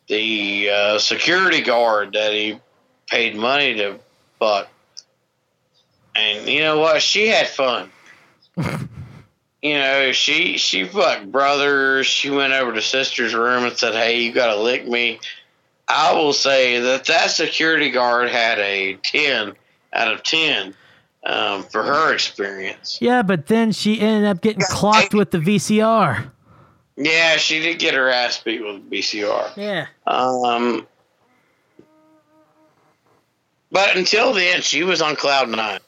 the 0.09 0.71
uh, 0.71 0.99
security 0.99 1.63
guard 1.63 2.13
that 2.13 2.33
he 2.33 2.61
paid 3.09 3.37
money 3.37 3.75
to 3.75 3.99
but 4.39 4.69
and 6.15 6.47
you 6.49 6.61
know 6.61 6.79
what? 6.79 7.03
She 7.03 7.29
had 7.29 7.49
fun. 7.49 7.91
you 9.65 9.79
know, 9.79 10.13
she 10.13 10.59
she 10.59 10.85
fucked 10.85 11.33
brothers. 11.33 12.07
She 12.07 12.29
went 12.29 12.53
over 12.53 12.75
to 12.75 12.83
sister's 12.83 13.35
room 13.35 13.65
and 13.65 13.75
said, 13.77 13.95
"Hey, 13.95 14.21
you 14.21 14.31
gotta 14.31 14.61
lick 14.61 14.87
me." 14.87 15.19
I 15.89 16.13
will 16.13 16.35
say 16.35 16.81
that 16.81 17.07
that 17.07 17.31
security 17.31 17.91
guard 17.91 18.29
had 18.29 18.59
a 18.59 18.95
ten 18.97 19.55
out 19.95 20.13
of 20.13 20.23
ten 20.23 20.75
um, 21.25 21.63
for 21.63 21.83
her 21.83 22.13
experience. 22.13 22.99
Yeah, 23.01 23.23
but 23.23 23.47
then 23.47 23.73
she 23.73 23.99
ended 23.99 24.29
up 24.29 24.43
getting 24.43 24.63
clocked 24.69 25.15
with 25.15 25.31
the 25.31 25.39
VCR. 25.39 26.31
Yeah, 26.97 27.37
she 27.39 27.61
did 27.61 27.79
get 27.79 27.95
her 27.95 28.11
ass 28.11 28.39
beat 28.43 28.63
with 28.63 28.91
VCR. 28.91 29.57
Yeah. 29.57 29.87
Um, 30.07 30.87
but 33.73 33.97
until 33.97 34.35
then, 34.35 34.61
she 34.61 34.83
was 34.83 35.01
on 35.01 35.17
cloud 35.17 35.49
nine. 35.49 35.81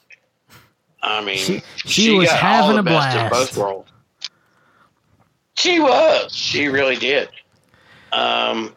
I 1.07 1.23
mean, 1.23 1.37
She- 1.37 1.63
she 1.85 2.13
was 2.13 2.27
got 2.29 2.39
having 2.39 2.71
a 2.77 2.83
the 2.83 2.83
best 2.83 3.17
of 3.17 3.29
blast. 3.29 3.55
both 3.55 3.57
worlds. 3.57 3.91
She 5.55 5.79
was. 5.79 6.35
She 6.35 6.67
really 6.67 6.95
did. 6.97 7.29
Um, 8.11 8.75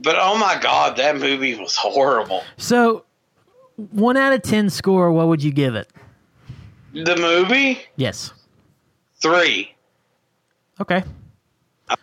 but 0.00 0.16
oh 0.18 0.36
my 0.38 0.58
god, 0.60 0.96
that 0.96 1.16
movie 1.16 1.54
was 1.54 1.76
horrible. 1.76 2.42
So, 2.56 3.04
one 3.90 4.16
out 4.16 4.32
of 4.32 4.42
ten 4.42 4.70
score. 4.70 5.10
What 5.12 5.28
would 5.28 5.42
you 5.42 5.52
give 5.52 5.74
it? 5.74 5.88
The 6.92 7.16
movie 7.16 7.80
Yes. 7.96 8.32
three. 9.20 9.74
Okay. 10.80 11.02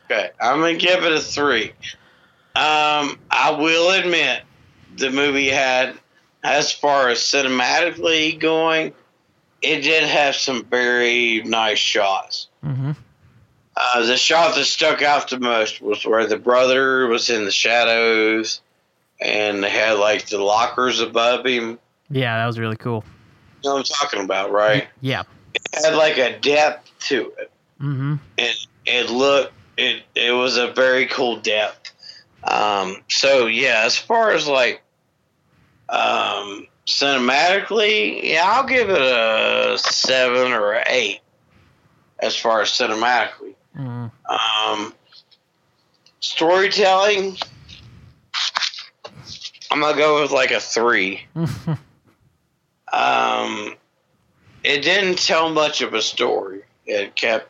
Okay, 0.06 0.30
I'm 0.40 0.60
gonna 0.60 0.76
give 0.76 1.04
it 1.04 1.14
a 1.14 1.20
three. 1.20 1.70
Um, 2.56 3.18
I 3.32 3.56
will 3.58 3.92
admit 3.92 4.44
the 4.98 5.10
movie 5.10 5.48
had, 5.48 5.98
as 6.44 6.72
far 6.72 7.10
as 7.10 7.20
cinematically 7.20 8.40
going, 8.40 8.94
it 9.62 9.82
did 9.82 10.04
have 10.04 10.36
some 10.36 10.66
very 10.66 11.44
nice 11.44 11.78
shots. 11.78 12.48
Mm-hmm. 12.64 12.92
Uh, 13.76 14.06
the 14.06 14.18
shot 14.18 14.56
that 14.56 14.66
stuck 14.66 15.02
out 15.02 15.30
the 15.30 15.40
most 15.40 15.82
was 15.82 16.06
where 16.06 16.26
the 16.28 16.38
brother 16.38 17.08
was 17.08 17.30
in 17.30 17.46
the 17.46 17.52
shadows, 17.52 18.62
and 19.20 19.64
they 19.64 19.70
had 19.70 19.94
like 19.94 20.28
the 20.28 20.38
lockers 20.38 21.00
above 21.00 21.46
him. 21.46 21.80
Yeah, 22.10 22.38
that 22.38 22.46
was 22.46 22.60
really 22.60 22.76
cool. 22.76 23.04
You 23.64 23.70
know 23.70 23.76
what 23.76 23.80
I'm 23.80 24.08
talking 24.08 24.24
about, 24.24 24.52
right? 24.52 24.88
Yeah. 25.00 25.24
It 25.54 25.62
had 25.86 25.96
like 25.96 26.18
a 26.18 26.38
depth 26.40 26.92
to 27.08 27.34
it. 27.40 27.52
Mm-hmm. 27.82 28.16
it 28.38 28.68
it 28.86 29.10
looked 29.10 29.54
it 29.76 30.04
it 30.14 30.32
was 30.32 30.58
a 30.58 30.68
very 30.68 31.08
cool 31.08 31.38
depth. 31.38 31.92
Um, 32.44 32.98
so 33.08 33.48
yeah, 33.48 33.84
as 33.86 33.98
far 33.98 34.32
as 34.32 34.48
like 34.48 34.84
um, 35.92 36.68
cinematically, 36.88 38.24
yeah, 38.24 38.44
I'll 38.46 38.66
give 38.66 38.90
it 38.90 39.02
a 39.02 39.78
seven 39.78 40.52
or 40.52 40.74
a 40.74 40.84
eight. 40.88 41.20
As 42.20 42.36
far 42.36 42.62
as 42.62 42.70
cinematically, 42.70 43.56
mm 43.78 44.12
um, 44.30 44.94
storytelling, 46.20 47.36
I'm 49.72 49.80
gonna 49.80 49.98
go 49.98 50.22
with 50.22 50.32
like 50.32 50.52
a 50.52 50.60
three. 50.60 51.26
Um, 52.92 53.76
it 54.64 54.82
didn't 54.82 55.18
tell 55.18 55.50
much 55.50 55.82
of 55.82 55.94
a 55.94 56.02
story. 56.02 56.64
It 56.86 57.16
kept 57.16 57.50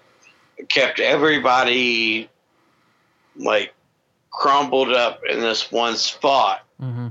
it 0.58 0.70
kept 0.70 1.00
everybody 1.00 2.30
like 3.36 3.74
crumbled 4.30 4.94
up 4.94 5.22
in 5.28 5.40
this 5.40 5.72
one 5.72 5.96
spot, 5.96 6.62
hmm 6.80 7.08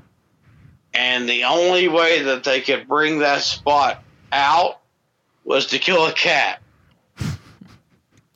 and 0.93 1.29
the 1.29 1.45
only 1.45 1.89
way 1.89 2.23
that 2.23 2.45
they 2.45 2.61
could 2.61 2.89
bring 2.89 3.21
that 3.21 3.43
spot 3.43 4.03
out 4.33 4.81
was 5.45 5.67
to 5.67 5.79
kill 5.79 6.07
a 6.07 6.13
cat. 6.13 6.61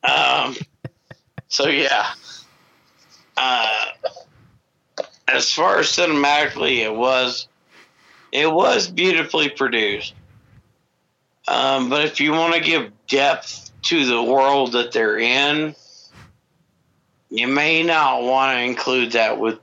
um. 0.03 0.57
So 1.49 1.69
yeah. 1.69 2.07
Uh, 3.37 3.87
as 5.29 5.51
far 5.51 5.79
as 5.79 5.87
cinematically, 5.87 6.79
it 6.79 6.95
was 6.95 7.49
it 8.33 8.51
was 8.51 8.89
beautifully 8.89 9.49
produced. 9.49 10.15
Um, 11.47 11.91
but 11.91 12.05
if 12.05 12.21
you 12.21 12.33
want 12.33 12.55
to 12.55 12.61
give 12.61 12.91
depth 13.07 13.71
to 13.83 14.07
the 14.07 14.23
world 14.23 14.73
that 14.73 14.93
they're 14.93 15.19
in, 15.19 15.75
you 17.31 17.47
may 17.47 17.83
not 17.83 18.23
want 18.23 18.57
to 18.57 18.63
include 18.63 19.13
that 19.13 19.39
with 19.39 19.59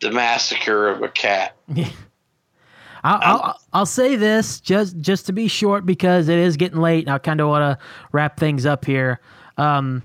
the 0.00 0.10
massacre 0.10 0.88
of 0.88 1.02
a 1.02 1.08
cat. 1.08 1.56
I'll, 3.04 3.18
I'll 3.22 3.60
I'll 3.72 3.86
say 3.86 4.14
this 4.16 4.60
just 4.60 4.98
just 5.00 5.26
to 5.26 5.32
be 5.32 5.48
short 5.48 5.84
because 5.84 6.28
it 6.28 6.38
is 6.38 6.56
getting 6.56 6.80
late 6.80 7.04
and 7.04 7.12
I 7.12 7.18
kind 7.18 7.40
of 7.40 7.48
want 7.48 7.78
to 7.78 7.84
wrap 8.12 8.38
things 8.38 8.64
up 8.64 8.84
here. 8.84 9.20
Um, 9.56 10.02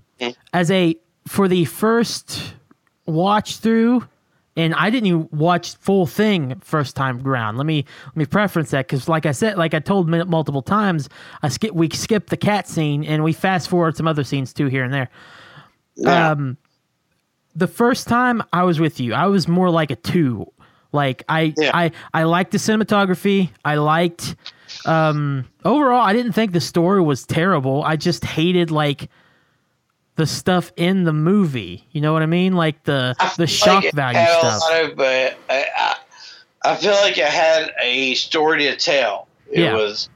as 0.53 0.71
a 0.71 0.95
for 1.27 1.47
the 1.47 1.65
first 1.65 2.53
watch 3.05 3.57
through, 3.57 4.03
and 4.55 4.73
I 4.73 4.89
didn't 4.89 5.05
even 5.07 5.29
watch 5.31 5.75
full 5.75 6.07
thing 6.07 6.59
first 6.61 6.95
time 6.95 7.25
around. 7.27 7.57
Let 7.57 7.67
me 7.67 7.85
let 8.07 8.15
me 8.15 8.25
preference 8.25 8.71
that 8.71 8.87
because, 8.87 9.07
like 9.07 9.27
I 9.27 9.31
said, 9.31 9.57
like 9.59 9.75
I 9.75 9.79
told 9.79 10.09
multiple 10.09 10.63
times, 10.63 11.07
I 11.43 11.49
skip 11.49 11.73
we 11.75 11.89
skipped 11.91 12.31
the 12.31 12.37
cat 12.37 12.67
scene 12.67 13.03
and 13.03 13.23
we 13.23 13.31
fast 13.31 13.69
forward 13.69 13.95
some 13.95 14.07
other 14.07 14.23
scenes 14.23 14.53
too 14.53 14.65
here 14.67 14.83
and 14.83 14.91
there. 14.93 15.09
Now, 15.97 16.31
Um, 16.31 16.57
the 17.55 17.67
first 17.67 18.07
time 18.07 18.41
I 18.53 18.63
was 18.63 18.79
with 18.79 18.99
you, 18.99 19.13
I 19.13 19.27
was 19.27 19.47
more 19.47 19.69
like 19.69 19.91
a 19.91 19.95
two. 19.95 20.51
Like 20.91 21.23
I, 21.29 21.53
Yeah. 21.57 21.71
I, 21.73 21.91
I 22.13 22.23
liked 22.23 22.51
the 22.51 22.57
cinematography. 22.57 23.49
I 23.65 23.75
liked. 23.75 24.35
Um, 24.85 25.45
overall, 25.65 26.01
I 26.01 26.13
didn't 26.13 26.33
think 26.33 26.51
the 26.51 26.61
story 26.61 27.01
was 27.01 27.25
terrible. 27.25 27.83
I 27.83 27.95
just 27.95 28.23
hated 28.25 28.71
like 28.71 29.09
the 30.15 30.25
stuff 30.27 30.71
in 30.75 31.03
the 31.03 31.13
movie. 31.13 31.85
You 31.91 32.01
know 32.01 32.13
what 32.13 32.21
I 32.23 32.25
mean? 32.25 32.53
Like 32.53 32.83
the 32.83 33.15
the 33.37 33.47
feel 33.47 33.47
shock 33.47 33.83
like 33.83 33.93
value 33.93 34.25
stuff. 34.39 34.61
Of, 34.91 34.95
but 34.97 35.37
I, 35.49 35.65
I, 35.77 35.95
I 36.71 36.75
feel 36.75 36.93
like 36.93 37.17
it 37.17 37.25
had 37.27 37.71
a 37.81 38.15
story 38.15 38.63
to 38.63 38.75
tell. 38.75 39.27
It 39.51 39.59
Yeah. 39.61 39.73
was 39.75 40.09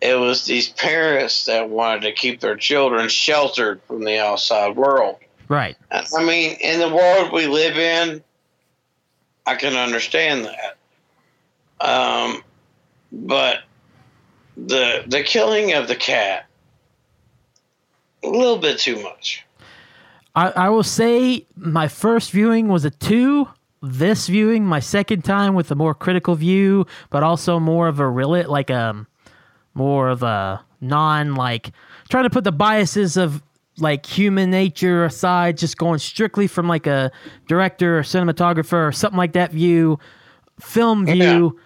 it 0.00 0.14
was 0.18 0.44
these 0.44 0.68
parents 0.70 1.44
that 1.46 1.68
wanted 1.70 2.02
to 2.02 2.12
keep 2.12 2.40
their 2.40 2.56
children 2.56 3.08
sheltered 3.08 3.80
from 3.86 4.04
the 4.04 4.18
outside 4.18 4.76
world. 4.76 5.16
Right. 5.48 5.76
I 5.90 6.04
mean, 6.24 6.56
in 6.60 6.80
the 6.80 6.88
world 6.94 7.32
we 7.32 7.46
live 7.46 7.78
in, 7.78 8.22
I 9.46 9.54
can 9.54 9.74
understand 9.74 10.44
that. 10.44 10.76
Um, 11.80 12.42
but 13.12 13.60
the 14.56 15.04
the 15.06 15.22
killing 15.22 15.72
of 15.72 15.88
the 15.88 15.96
cat, 15.96 16.46
a 18.24 18.28
little 18.28 18.58
bit 18.58 18.78
too 18.78 19.02
much. 19.02 19.44
I, 20.34 20.50
I 20.50 20.68
will 20.68 20.82
say 20.82 21.46
my 21.56 21.88
first 21.88 22.30
viewing 22.30 22.68
was 22.68 22.84
a 22.84 22.90
two. 22.90 23.48
This 23.82 24.26
viewing, 24.26 24.64
my 24.64 24.80
second 24.80 25.22
time 25.22 25.54
with 25.54 25.70
a 25.70 25.74
more 25.74 25.94
critical 25.94 26.34
view, 26.34 26.86
but 27.10 27.22
also 27.22 27.60
more 27.60 27.88
of 27.88 28.00
a 28.00 28.08
real 28.08 28.30
like 28.48 28.70
um 28.70 29.06
more 29.74 30.08
of 30.08 30.22
a 30.22 30.64
non 30.80 31.34
like 31.34 31.72
trying 32.08 32.24
to 32.24 32.30
put 32.30 32.44
the 32.44 32.52
biases 32.52 33.16
of 33.16 33.42
like 33.78 34.06
human 34.06 34.50
nature 34.50 35.04
aside, 35.04 35.58
just 35.58 35.76
going 35.76 35.98
strictly 35.98 36.46
from 36.46 36.68
like 36.68 36.86
a 36.86 37.10
director 37.46 37.98
or 37.98 38.02
cinematographer 38.02 38.88
or 38.88 38.92
something 38.92 39.18
like 39.18 39.32
that 39.34 39.52
view, 39.52 39.98
film 40.60 41.04
view. 41.06 41.58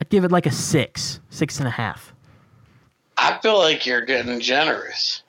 I'd 0.00 0.08
give 0.10 0.24
it 0.24 0.32
like 0.32 0.46
a 0.46 0.50
six, 0.50 1.20
six 1.30 1.58
and 1.58 1.66
a 1.68 1.70
half. 1.70 2.12
I 3.16 3.38
feel 3.42 3.58
like 3.58 3.86
you're 3.86 4.04
getting 4.04 4.40
generous. 4.40 5.22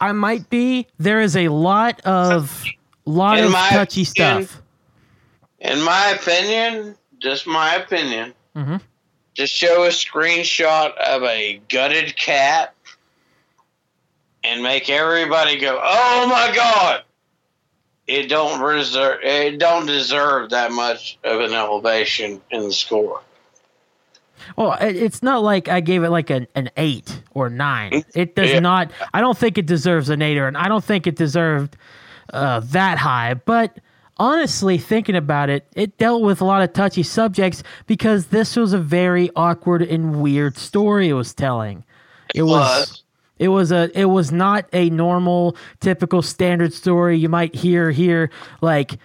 I 0.00 0.12
might 0.12 0.48
be. 0.50 0.86
There 0.98 1.20
is 1.20 1.36
a 1.36 1.48
lot 1.48 2.00
of 2.02 2.64
lot 3.06 3.38
In 3.38 3.46
of 3.46 3.52
touchy 3.52 4.02
opinion- 4.02 4.46
stuff. 4.46 4.62
in 5.60 5.80
my 5.82 6.10
opinion, 6.10 6.96
just 7.18 7.46
my 7.46 7.74
opinion, 7.76 8.34
Mhm. 8.56 8.80
to 9.36 9.46
show 9.46 9.84
a 9.84 9.88
screenshot 9.88 10.94
of 10.98 11.22
a 11.24 11.60
gutted 11.68 12.16
cat 12.16 12.73
and 14.44 14.62
make 14.62 14.88
everybody 14.90 15.58
go, 15.58 15.80
"Oh 15.82 16.26
my 16.28 16.54
god!" 16.54 17.02
It 18.06 18.28
don't 18.28 18.60
reserve. 18.60 19.20
It 19.22 19.58
don't 19.58 19.86
deserve 19.86 20.50
that 20.50 20.70
much 20.72 21.18
of 21.24 21.40
an 21.40 21.52
elevation 21.54 22.40
in 22.50 22.64
the 22.64 22.72
score. 22.72 23.22
Well, 24.56 24.76
it's 24.80 25.22
not 25.22 25.42
like 25.42 25.68
I 25.68 25.80
gave 25.80 26.02
it 26.02 26.10
like 26.10 26.28
an, 26.28 26.46
an 26.54 26.70
eight 26.76 27.22
or 27.32 27.48
nine. 27.48 28.04
It 28.14 28.34
does 28.36 28.50
Yeah. 28.50 28.60
not. 28.60 28.90
I 29.14 29.20
don't 29.22 29.38
think 29.38 29.56
it 29.56 29.64
deserves 29.64 30.10
an 30.10 30.20
eight 30.20 30.36
or 30.36 30.46
an. 30.48 30.56
I 30.56 30.68
don't 30.68 30.84
think 30.84 31.06
it 31.06 31.16
deserved 31.16 31.76
uh, 32.32 32.60
that 32.60 32.98
high. 32.98 33.34
But 33.34 33.78
honestly, 34.18 34.76
thinking 34.76 35.16
about 35.16 35.48
it, 35.48 35.66
it 35.74 35.96
dealt 35.96 36.20
with 36.22 36.42
a 36.42 36.44
lot 36.44 36.60
of 36.62 36.74
touchy 36.74 37.02
subjects 37.02 37.62
because 37.86 38.26
this 38.26 38.54
was 38.54 38.74
a 38.74 38.78
very 38.78 39.30
awkward 39.34 39.80
and 39.80 40.20
weird 40.20 40.58
story 40.58 41.08
it 41.08 41.14
was 41.14 41.32
telling. 41.32 41.82
It 42.34 42.42
was. 42.42 42.90
was. 42.90 43.02
It 43.44 43.48
was 43.48 43.70
a. 43.72 43.90
It 43.98 44.06
was 44.06 44.32
not 44.32 44.66
a 44.72 44.88
normal, 44.88 45.54
typical, 45.80 46.22
standard 46.22 46.72
story 46.72 47.18
you 47.18 47.28
might 47.28 47.54
hear 47.54 47.90
here. 47.90 48.30
Like 48.62 48.98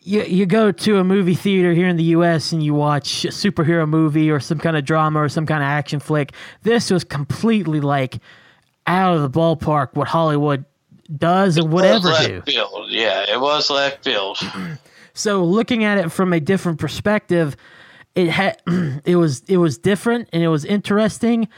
you, 0.00 0.22
you 0.22 0.46
go 0.46 0.72
to 0.72 0.96
a 0.96 1.04
movie 1.04 1.34
theater 1.34 1.74
here 1.74 1.86
in 1.86 1.96
the 1.96 2.04
US 2.04 2.52
and 2.52 2.62
you 2.62 2.72
watch 2.72 3.26
a 3.26 3.28
superhero 3.28 3.86
movie 3.86 4.30
or 4.30 4.40
some 4.40 4.58
kind 4.58 4.78
of 4.78 4.86
drama 4.86 5.20
or 5.20 5.28
some 5.28 5.44
kind 5.44 5.62
of 5.62 5.66
action 5.66 6.00
flick. 6.00 6.32
This 6.62 6.90
was 6.90 7.04
completely 7.04 7.80
like 7.80 8.18
out 8.86 9.14
of 9.14 9.20
the 9.20 9.30
ballpark 9.30 9.94
what 9.94 10.08
Hollywood 10.08 10.64
does 11.14 11.58
and 11.58 11.70
whatever 11.70 12.14
do. 12.24 12.40
field. 12.42 12.86
Yeah, 12.88 13.26
it 13.28 13.38
was 13.38 13.68
left 13.68 14.04
field. 14.04 14.38
So 15.12 15.44
looking 15.44 15.82
at 15.82 15.98
it 15.98 16.12
from 16.12 16.32
a 16.32 16.38
different 16.38 16.78
perspective, 16.78 17.56
it 18.14 18.28
had 18.28 18.62
it 19.04 19.16
was 19.16 19.42
it 19.48 19.56
was 19.56 19.76
different 19.76 20.28
and 20.32 20.40
it 20.42 20.48
was 20.48 20.64
interesting. 20.64 21.48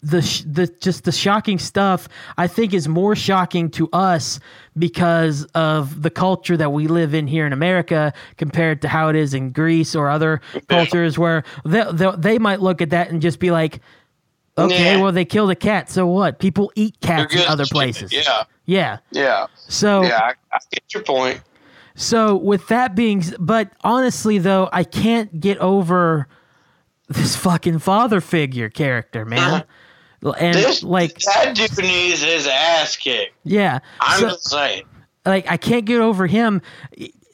The 0.00 0.20
the 0.46 0.68
just 0.80 1.02
the 1.04 1.10
shocking 1.12 1.58
stuff 1.58 2.08
I 2.36 2.46
think 2.46 2.72
is 2.72 2.86
more 2.86 3.16
shocking 3.16 3.68
to 3.72 3.88
us 3.92 4.38
because 4.76 5.44
of 5.56 6.02
the 6.02 6.10
culture 6.10 6.56
that 6.56 6.70
we 6.70 6.86
live 6.86 7.14
in 7.14 7.26
here 7.26 7.46
in 7.48 7.52
America 7.52 8.12
compared 8.36 8.80
to 8.82 8.88
how 8.88 9.08
it 9.08 9.16
is 9.16 9.34
in 9.34 9.50
Greece 9.50 9.96
or 9.96 10.08
other 10.08 10.40
cultures 10.68 11.18
where 11.18 11.42
they 11.64 11.84
they, 11.92 12.10
they 12.16 12.38
might 12.38 12.60
look 12.60 12.80
at 12.80 12.90
that 12.90 13.10
and 13.10 13.20
just 13.20 13.40
be 13.40 13.50
like, 13.50 13.80
okay, 14.56 14.94
Yeah. 14.94 15.02
well 15.02 15.10
they 15.10 15.24
killed 15.24 15.50
a 15.50 15.56
cat, 15.56 15.90
so 15.90 16.06
what? 16.06 16.38
People 16.38 16.70
eat 16.76 17.00
cats 17.00 17.34
in 17.34 17.42
other 17.48 17.66
places. 17.66 18.12
Yeah, 18.12 18.44
yeah. 18.66 18.98
yeah, 19.10 19.46
So 19.56 20.02
yeah. 20.02 20.20
I, 20.22 20.34
I 20.52 20.58
get 20.70 20.94
your 20.94 21.02
point. 21.02 21.40
so 21.96 22.36
with 22.36 22.68
that 22.68 22.94
being, 22.94 23.24
but 23.40 23.72
honestly 23.82 24.38
though, 24.38 24.68
I 24.72 24.84
can't 24.84 25.40
get 25.40 25.58
over 25.58 26.28
this 27.08 27.34
fucking 27.34 27.80
father 27.80 28.20
figure 28.20 28.68
character, 28.68 29.24
man. 29.24 29.38
Uh-huh. 29.54 29.64
And 30.22 30.54
This 30.54 30.82
like, 30.82 31.18
that 31.20 31.54
dude 31.54 31.78
needs 31.78 32.22
his 32.22 32.46
ass 32.46 32.96
kicked. 32.96 33.34
yeah, 33.44 33.78
I'm 34.00 34.20
so, 34.20 34.28
just 34.30 34.50
saying. 34.50 34.82
like 35.24 35.48
I 35.50 35.56
can't 35.56 35.84
get 35.84 36.00
over 36.00 36.26
him. 36.26 36.60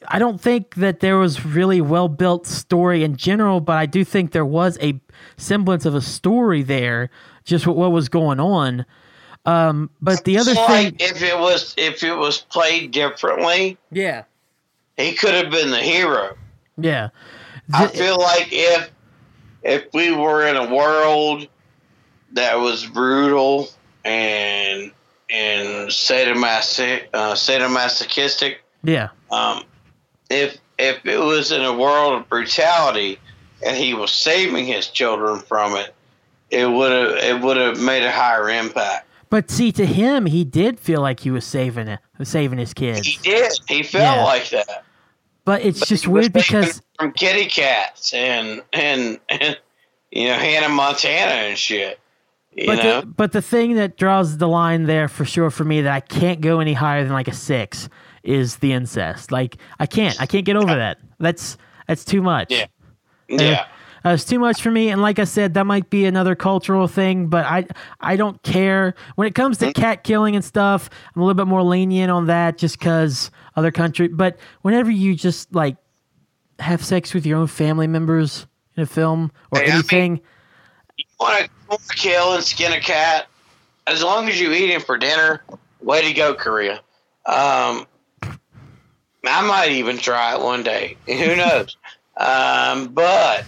I 0.07 0.19
don't 0.19 0.39
think 0.39 0.75
that 0.75 0.99
there 0.99 1.17
was 1.17 1.43
really 1.45 1.81
well 1.81 2.07
built 2.07 2.45
story 2.45 3.03
in 3.03 3.15
general, 3.15 3.59
but 3.59 3.77
I 3.77 3.87
do 3.87 4.03
think 4.03 4.33
there 4.33 4.45
was 4.45 4.77
a 4.81 4.99
semblance 5.37 5.83
of 5.85 5.95
a 5.95 6.01
story 6.01 6.61
there, 6.61 7.09
just 7.43 7.65
what, 7.65 7.75
what 7.75 7.91
was 7.91 8.07
going 8.07 8.39
on. 8.39 8.85
Um, 9.47 9.89
but 10.01 10.23
the 10.23 10.37
other 10.37 10.51
It's 10.51 10.59
thing, 10.67 10.85
like 10.85 11.01
if 11.01 11.21
it 11.23 11.37
was 11.39 11.73
if 11.77 12.03
it 12.03 12.13
was 12.15 12.41
played 12.41 12.91
differently, 12.91 13.77
yeah, 13.91 14.23
he 14.97 15.13
could 15.13 15.33
have 15.33 15.49
been 15.49 15.71
the 15.71 15.81
hero. 15.81 16.35
yeah, 16.77 17.09
I 17.73 17.87
feel 17.87 18.19
like 18.19 18.49
if 18.51 18.91
if 19.63 19.85
we 19.93 20.11
were 20.11 20.45
in 20.47 20.55
a 20.55 20.71
world 20.73 21.47
that 22.35 22.59
was 22.59 22.85
brutal 22.85 23.69
and 24.03 24.91
and 25.29 25.89
sadomasochistic, 25.89 27.07
uh, 27.13 27.33
sadomasochistic, 27.33 28.57
yeah, 28.83 29.09
um, 29.31 29.63
if 30.29 30.57
if 30.77 31.03
it 31.05 31.17
was 31.17 31.51
in 31.51 31.61
a 31.63 31.73
world 31.73 32.13
of 32.21 32.29
brutality 32.29 33.17
and 33.65 33.75
he 33.75 33.93
was 33.93 34.11
saving 34.11 34.65
his 34.65 34.87
children 34.87 35.39
from 35.39 35.75
it, 35.75 35.95
it 36.51 36.69
would 36.69 36.91
have 36.91 37.17
it 37.23 37.41
would 37.41 37.57
have 37.57 37.81
made 37.81 38.03
a 38.03 38.11
higher 38.11 38.49
impact. 38.49 39.07
But 39.29 39.49
see, 39.49 39.71
to 39.71 39.85
him, 39.85 40.27
he 40.27 40.43
did 40.43 40.79
feel 40.79 41.01
like 41.01 41.21
he 41.21 41.31
was 41.31 41.43
saving 41.45 41.87
it, 41.87 41.99
saving 42.23 42.59
his 42.59 42.73
kids. 42.73 43.07
He 43.07 43.17
did. 43.23 43.51
He 43.67 43.81
felt 43.81 44.17
Yeah. 44.17 44.23
like 44.23 44.49
that. 44.49 44.83
But 45.45 45.63
it's 45.63 45.79
But 45.79 45.87
just 45.89 46.07
weird 46.07 46.33
because 46.33 46.81
from 46.99 47.11
kitty 47.13 47.45
cats 47.45 48.13
and 48.13 48.61
and, 48.71 49.19
and 49.29 49.57
you 50.11 50.27
know 50.27 50.35
Hannah 50.35 50.69
Montana 50.69 51.31
and 51.31 51.57
shit. 51.57 51.99
You 52.55 52.67
but 52.67 52.75
know, 52.83 53.01
the, 53.01 53.07
but 53.07 53.31
the 53.33 53.41
thing 53.41 53.75
that 53.75 53.97
draws 53.97 54.37
the 54.37 54.47
line 54.47 54.83
there 54.85 55.07
for 55.09 55.25
sure 55.25 55.49
for 55.49 55.65
me 55.65 55.81
that 55.81 55.93
I 55.93 55.99
can't 55.99 56.39
go 56.39 56.59
any 56.61 56.73
higher 56.73 57.03
than 57.03 57.11
like 57.11 57.27
a 57.27 57.33
six 57.33 57.89
is 58.23 58.57
the 58.57 58.71
incest. 58.71 59.31
Like 59.31 59.57
I 59.77 59.85
can't, 59.85 60.19
I 60.21 60.25
can't 60.25 60.45
get 60.45 60.55
over 60.55 60.73
that. 60.73 60.97
That's 61.19 61.57
that's 61.87 62.05
too 62.05 62.21
much. 62.21 62.51
Yeah. 62.51 62.65
yeah. 63.27 63.65
Uh, 64.05 64.11
it's 64.13 64.23
too 64.23 64.37
much 64.37 64.61
for 64.61 64.69
me, 64.69 64.89
and 64.89 65.01
like 65.01 65.17
I 65.17 65.23
said, 65.23 65.55
that 65.55 65.65
might 65.65 65.89
be 65.89 66.05
another 66.05 66.35
cultural 66.35 66.87
thing, 66.87 67.27
but 67.27 67.43
I 67.43 67.65
I 67.99 68.15
don't 68.15 68.41
care 68.43 68.93
when 69.15 69.27
it 69.27 69.33
comes 69.33 69.57
to 69.57 69.73
cat 69.73 70.03
killing 70.03 70.35
and 70.35 70.45
stuff. 70.45 70.91
I'm 71.15 71.21
a 71.23 71.25
little 71.25 71.33
bit 71.35 71.47
more 71.47 71.63
lenient 71.63 72.11
on 72.11 72.27
that, 72.27 72.59
just 72.59 72.77
because 72.77 73.31
other 73.55 73.71
country. 73.71 74.07
But 74.07 74.37
whenever 74.61 74.91
you 74.91 75.15
just 75.15 75.53
like 75.55 75.77
have 76.59 76.85
sex 76.85 77.13
with 77.15 77.25
your 77.25 77.39
own 77.39 77.47
family 77.47 77.87
members 77.87 78.45
in 78.77 78.83
a 78.83 78.85
film 78.85 79.31
or 79.51 79.59
Hey, 79.59 79.65
I 79.65 79.67
mean- 79.67 79.73
anything, 79.73 80.21
Want 81.19 81.49
to 81.71 81.77
kill 81.95 82.33
and 82.33 82.43
skin 82.43 82.73
a 82.73 82.79
cat? 82.79 83.27
As 83.87 84.03
long 84.03 84.27
as 84.27 84.39
you 84.39 84.51
eat 84.51 84.69
him 84.71 84.81
for 84.81 84.97
dinner, 84.97 85.43
way 85.81 86.01
to 86.01 86.13
go, 86.13 86.33
Korea. 86.33 86.81
Um, 87.25 87.85
I 89.27 89.41
might 89.47 89.71
even 89.71 89.97
try 89.97 90.35
it 90.35 90.41
one 90.41 90.63
day. 90.63 90.97
Who 91.07 91.35
knows? 91.35 91.77
um, 92.17 92.89
but 92.93 93.45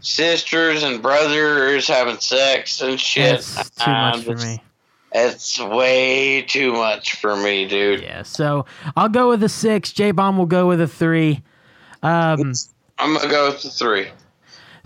sisters 0.00 0.82
and 0.84 1.02
brothers 1.02 1.88
having 1.88 2.18
sex 2.18 2.80
and 2.80 3.00
shit. 3.00 3.34
it's 3.40 3.70
too 3.70 3.90
um, 3.90 4.10
much 4.10 4.24
for 4.24 4.32
it's- 4.32 4.44
me. 4.44 4.62
It's 5.10 5.58
way 5.58 6.42
too 6.42 6.72
much 6.74 7.14
for 7.14 7.34
me, 7.34 7.66
dude. 7.66 8.02
Yeah, 8.02 8.24
so 8.24 8.66
I'll 8.94 9.08
go 9.08 9.30
with 9.30 9.42
a 9.42 9.48
six. 9.48 9.90
J 9.90 10.10
Bomb 10.10 10.36
will 10.36 10.44
go 10.44 10.68
with 10.68 10.82
a 10.82 10.86
three. 10.86 11.42
Um, 12.02 12.52
I'm 12.98 13.14
gonna 13.14 13.26
go 13.30 13.50
with 13.50 13.62
the 13.62 13.70
three. 13.70 14.08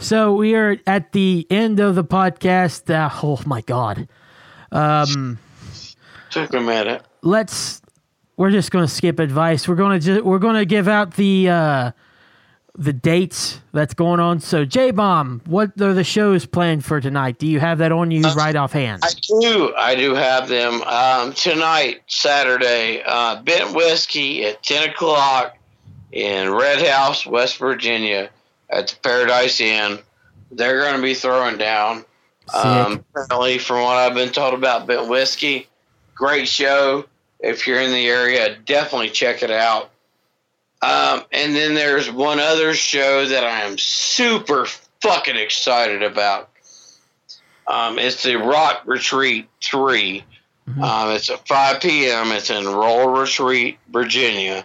So 0.02 0.34
we 0.34 0.54
are 0.54 0.76
at 0.86 1.12
the 1.12 1.46
end 1.50 1.80
of 1.80 1.94
the 1.94 2.04
podcast. 2.04 2.90
Uh, 2.90 3.08
oh 3.22 3.40
my 3.46 3.60
god. 3.62 4.08
Um, 4.70 5.38
Took 6.30 6.52
a 6.54 6.60
minute. 6.60 7.02
let's. 7.22 7.80
We're 8.36 8.50
just 8.50 8.70
going 8.70 8.86
to 8.86 8.92
skip 8.92 9.18
advice. 9.18 9.68
We're 9.68 9.74
going 9.76 10.00
to 10.00 10.04
ju- 10.04 10.24
we're 10.24 10.38
going 10.38 10.56
to 10.56 10.64
give 10.64 10.88
out 10.88 11.14
the 11.14 11.48
uh, 11.50 11.92
the 12.74 12.92
dates 12.92 13.60
that's 13.72 13.92
going 13.92 14.18
on. 14.20 14.40
So 14.40 14.64
J 14.64 14.90
Bomb, 14.90 15.42
what 15.44 15.78
are 15.80 15.92
the 15.92 16.02
shows 16.02 16.46
planned 16.46 16.84
for 16.84 17.00
tonight? 17.00 17.38
Do 17.38 17.46
you 17.46 17.60
have 17.60 17.78
that 17.78 17.92
on 17.92 18.10
you 18.10 18.22
right 18.22 18.56
offhand? 18.56 19.02
I 19.04 19.10
do. 19.40 19.74
I 19.76 19.94
do 19.94 20.14
have 20.14 20.48
them 20.48 20.82
um, 20.82 21.34
tonight, 21.34 22.00
Saturday. 22.06 23.02
Uh, 23.04 23.42
Bent 23.42 23.76
Whiskey 23.76 24.44
at 24.46 24.62
ten 24.62 24.88
o'clock 24.88 25.56
in 26.10 26.50
Red 26.50 26.84
House, 26.86 27.26
West 27.26 27.58
Virginia, 27.58 28.30
at 28.72 28.88
the 28.88 28.96
Paradise 28.96 29.60
Inn. 29.60 29.98
They're 30.50 30.80
going 30.82 30.96
to 30.96 31.02
be 31.02 31.14
throwing 31.14 31.58
down. 31.58 32.04
Um, 32.52 33.04
apparently, 33.14 33.58
from 33.58 33.82
what 33.82 33.96
I've 33.96 34.14
been 34.14 34.30
told 34.30 34.54
about 34.54 34.86
Bent 34.86 35.08
Whiskey, 35.08 35.68
great 36.14 36.48
show. 36.48 37.04
If 37.38 37.66
you're 37.66 37.80
in 37.80 37.92
the 37.92 38.08
area, 38.08 38.56
definitely 38.64 39.10
check 39.10 39.42
it 39.42 39.50
out. 39.50 39.90
Um, 40.80 41.22
and 41.30 41.54
then 41.54 41.74
there's 41.74 42.10
one 42.10 42.40
other 42.40 42.74
show 42.74 43.26
that 43.26 43.44
I 43.44 43.62
am 43.62 43.78
super 43.78 44.66
fucking 45.00 45.36
excited 45.36 46.02
about. 46.02 46.50
Um, 47.66 47.98
it's 47.98 48.22
the 48.24 48.36
Rock 48.36 48.82
Retreat 48.84 49.48
3. 49.62 50.24
Um, 50.66 51.10
it's 51.10 51.30
at 51.30 51.46
5 51.46 51.80
p.m. 51.80 52.32
It's 52.32 52.50
in 52.50 52.64
Rural 52.64 53.08
Retreat, 53.08 53.78
Virginia, 53.88 54.64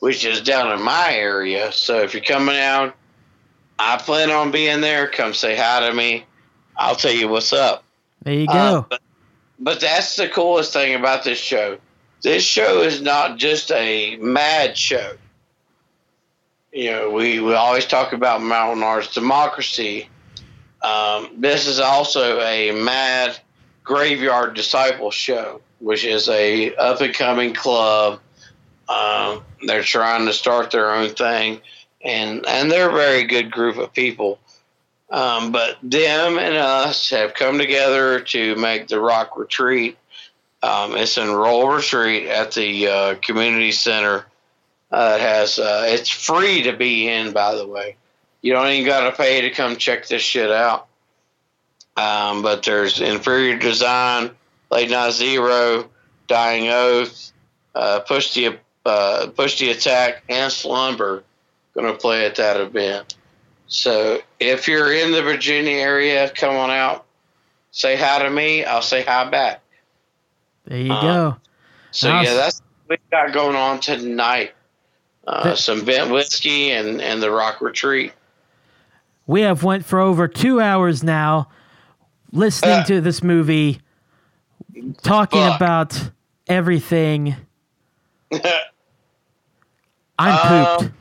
which 0.00 0.24
is 0.24 0.42
down 0.42 0.72
in 0.72 0.82
my 0.82 1.14
area. 1.14 1.72
So 1.72 2.00
if 2.00 2.12
you're 2.12 2.22
coming 2.22 2.56
out, 2.56 2.94
I 3.78 3.96
plan 3.96 4.30
on 4.30 4.50
being 4.50 4.80
there. 4.80 5.08
Come 5.08 5.34
say 5.34 5.56
hi 5.56 5.88
to 5.88 5.94
me. 5.94 6.24
I'll 6.76 6.96
tell 6.96 7.12
you 7.12 7.28
what's 7.28 7.52
up. 7.52 7.84
there 8.22 8.34
you 8.34 8.46
Uh, 8.48 8.52
go. 8.80 8.86
but, 8.88 9.00
but 9.58 9.80
that's 9.80 10.16
the 10.16 10.28
coolest 10.28 10.72
thing 10.72 10.94
about 10.94 11.24
this 11.24 11.38
show. 11.38 11.78
This 12.22 12.42
show 12.42 12.80
is 12.82 13.02
not 13.02 13.36
just 13.38 13.70
a 13.72 14.16
mad 14.16 14.76
show. 14.78 15.12
You 16.72 16.90
know, 16.90 17.10
we, 17.10 17.38
we 17.40 17.54
always 17.54 17.86
talk 17.86 18.12
about 18.12 18.42
Mountain 18.42 18.82
Arts 18.82 19.12
democracy. 19.14 20.08
Um, 20.82 21.28
this 21.36 21.66
is 21.66 21.78
also 21.78 22.40
a 22.40 22.72
mad 22.72 23.38
graveyard 23.84 24.54
disciple 24.54 25.10
show, 25.10 25.60
which 25.78 26.04
is 26.04 26.28
a 26.28 26.74
up 26.76 27.00
and 27.00 27.14
coming 27.14 27.54
club. 27.54 28.20
Um, 28.88 29.42
they're 29.66 29.82
trying 29.82 30.26
to 30.26 30.32
start 30.32 30.70
their 30.70 30.90
own 30.94 31.10
thing, 31.10 31.60
and 32.04 32.46
and 32.46 32.70
they're 32.70 32.90
a 32.90 32.92
very 32.92 33.24
good 33.24 33.50
group 33.50 33.76
of 33.78 33.92
people. 33.92 34.38
Um, 35.10 35.52
but 35.52 35.78
them 35.82 36.38
and 36.38 36.56
us 36.56 37.10
have 37.10 37.34
come 37.34 37.58
together 37.58 38.20
to 38.20 38.56
make 38.56 38.88
the 38.88 39.00
Rock 39.00 39.36
Retreat. 39.36 39.96
Um, 40.62 40.96
it's 40.96 41.18
in 41.18 41.28
Rural 41.28 41.68
Retreat 41.68 42.26
at 42.26 42.52
the 42.52 42.88
uh, 42.88 43.14
community 43.16 43.72
center. 43.72 44.26
Uh, 44.90 45.16
it 45.18 45.22
has 45.22 45.58
uh, 45.58 45.84
it's 45.88 46.08
free 46.08 46.62
to 46.62 46.72
be 46.72 47.08
in, 47.08 47.32
by 47.32 47.54
the 47.54 47.66
way. 47.66 47.96
You 48.42 48.52
don't 48.52 48.68
even 48.68 48.86
got 48.86 49.10
to 49.10 49.16
pay 49.16 49.42
to 49.42 49.50
come 49.50 49.76
check 49.76 50.06
this 50.06 50.22
shit 50.22 50.50
out. 50.50 50.86
Um, 51.96 52.42
but 52.42 52.62
there's 52.64 53.00
Inferior 53.00 53.56
Design, 53.56 54.30
Late 54.70 54.90
Night 54.90 55.12
Zero, 55.12 55.88
Dying 56.26 56.68
Oath, 56.68 57.32
uh, 57.74 58.00
Push 58.00 58.34
the 58.34 58.58
uh, 58.84 59.28
Push 59.34 59.60
the 59.60 59.70
Attack, 59.70 60.24
and 60.28 60.52
Slumber 60.52 61.22
going 61.74 61.86
to 61.92 61.98
play 61.98 62.24
at 62.26 62.36
that 62.36 62.60
event. 62.60 63.16
So 63.66 64.20
if 64.40 64.68
you're 64.68 64.92
in 64.92 65.10
the 65.12 65.22
Virginia 65.22 65.72
area, 65.78 66.30
come 66.30 66.54
on 66.54 66.70
out. 66.70 67.06
Say 67.72 67.96
hi 67.96 68.22
to 68.22 68.30
me. 68.30 68.64
I'll 68.64 68.82
say 68.82 69.02
hi 69.02 69.28
back. 69.28 69.60
There 70.66 70.78
you 70.78 70.92
Uh, 70.92 71.00
go. 71.02 71.36
So 71.90 72.08
Nice. 72.12 72.26
yeah, 72.28 72.34
that's 72.34 72.62
what 72.86 72.98
we 73.00 73.04
got 73.10 73.32
going 73.32 73.56
on 73.56 73.80
tonight. 73.80 74.52
Uh, 75.26 75.54
some 75.54 75.84
bent 75.84 76.10
whiskey 76.10 76.70
and, 76.70 77.00
and 77.00 77.22
the 77.22 77.30
rock 77.30 77.60
retreat. 77.60 78.12
We 79.26 79.40
have 79.40 79.62
went 79.64 79.86
for 79.86 79.98
over 79.98 80.28
two 80.28 80.60
hours 80.60 81.02
now, 81.02 81.48
listening 82.30 82.80
Uh. 82.80 82.84
to 82.84 83.00
this 83.00 83.22
movie, 83.22 83.80
talking 85.02 85.40
Fuck. 85.40 85.56
about 85.56 86.10
everything. 86.46 87.34
I'm 90.18 90.30
Um, 90.78 90.78
pooped. 90.78 90.92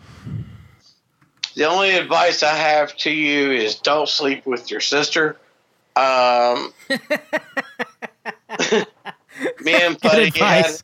The 1.55 1.65
only 1.65 1.91
advice 1.91 2.43
I 2.43 2.55
have 2.55 2.95
to 2.97 3.11
you 3.11 3.51
is 3.51 3.75
don't 3.75 4.09
sleep 4.09 4.45
with 4.45 4.71
your 4.71 4.81
sister. 4.81 5.37
Um, 5.95 6.73
me 9.61 9.73
and 9.73 9.99
Putty 9.99 10.31
had, 10.39 10.81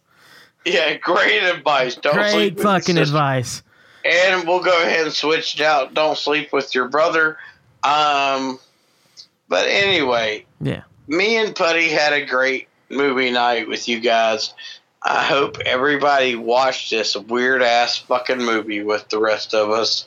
yeah, 0.66 0.98
great 0.98 1.44
advice. 1.44 1.96
Don't 1.96 2.14
sleep 2.14 2.24
Great 2.32 2.56
with 2.56 2.64
your 2.64 2.74
fucking 2.74 2.98
advice. 2.98 3.64
And 4.06 4.48
we'll 4.48 4.64
go 4.64 4.82
ahead 4.84 5.06
and 5.06 5.14
switch 5.14 5.56
it 5.56 5.62
out. 5.62 5.94
Don't 5.94 6.18
sleep 6.18 6.54
with 6.54 6.74
your 6.76 6.88
brother. 6.88 7.38
Um, 7.84 8.60
but 9.48 9.68
anyway, 9.68 10.46
Yeah. 10.62 10.84
me 11.08 11.38
and 11.38 11.56
Putty 11.56 11.90
had 11.90 12.14
a 12.14 12.26
great 12.26 12.68
movie 12.90 13.32
night 13.32 13.68
with 13.68 13.88
you 13.88 14.00
guys. 14.00 14.54
I 15.02 15.24
hope 15.24 15.60
everybody 15.66 16.36
watched 16.36 16.90
this 16.92 17.16
weird 17.16 17.62
ass 17.64 17.98
fucking 17.98 18.40
movie 18.40 18.84
with 18.84 19.08
the 19.10 19.20
rest 19.20 19.54
of 19.54 19.70
us. 19.72 20.06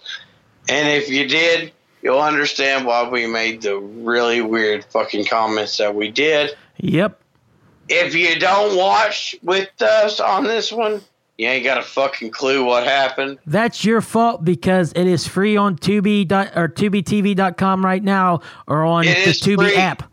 And 0.68 0.88
if 0.88 1.08
you 1.08 1.28
did, 1.28 1.72
you'll 2.02 2.20
understand 2.20 2.86
why 2.86 3.08
we 3.08 3.26
made 3.26 3.62
the 3.62 3.76
really 3.78 4.40
weird 4.40 4.84
fucking 4.86 5.26
comments 5.26 5.76
that 5.78 5.94
we 5.94 6.10
did. 6.10 6.56
Yep. 6.78 7.20
If 7.88 8.14
you 8.14 8.38
don't 8.38 8.76
watch 8.76 9.34
with 9.42 9.70
us 9.82 10.20
on 10.20 10.44
this 10.44 10.70
one, 10.72 11.00
you 11.36 11.48
ain't 11.48 11.64
got 11.64 11.78
a 11.78 11.82
fucking 11.82 12.30
clue 12.30 12.64
what 12.64 12.84
happened. 12.84 13.38
That's 13.46 13.84
your 13.84 14.00
fault 14.00 14.44
because 14.44 14.92
it 14.92 15.06
is 15.06 15.26
free 15.26 15.56
on 15.56 15.76
Tubi 15.76 16.26
dot, 16.26 16.52
or 16.54 16.68
TubiTV.com 16.68 17.84
right 17.84 18.02
now 18.02 18.40
or 18.68 18.84
on 18.84 19.04
It 19.04 19.24
the 19.24 19.30
Tubi 19.32 19.56
free. 19.70 19.76
app. 19.76 20.04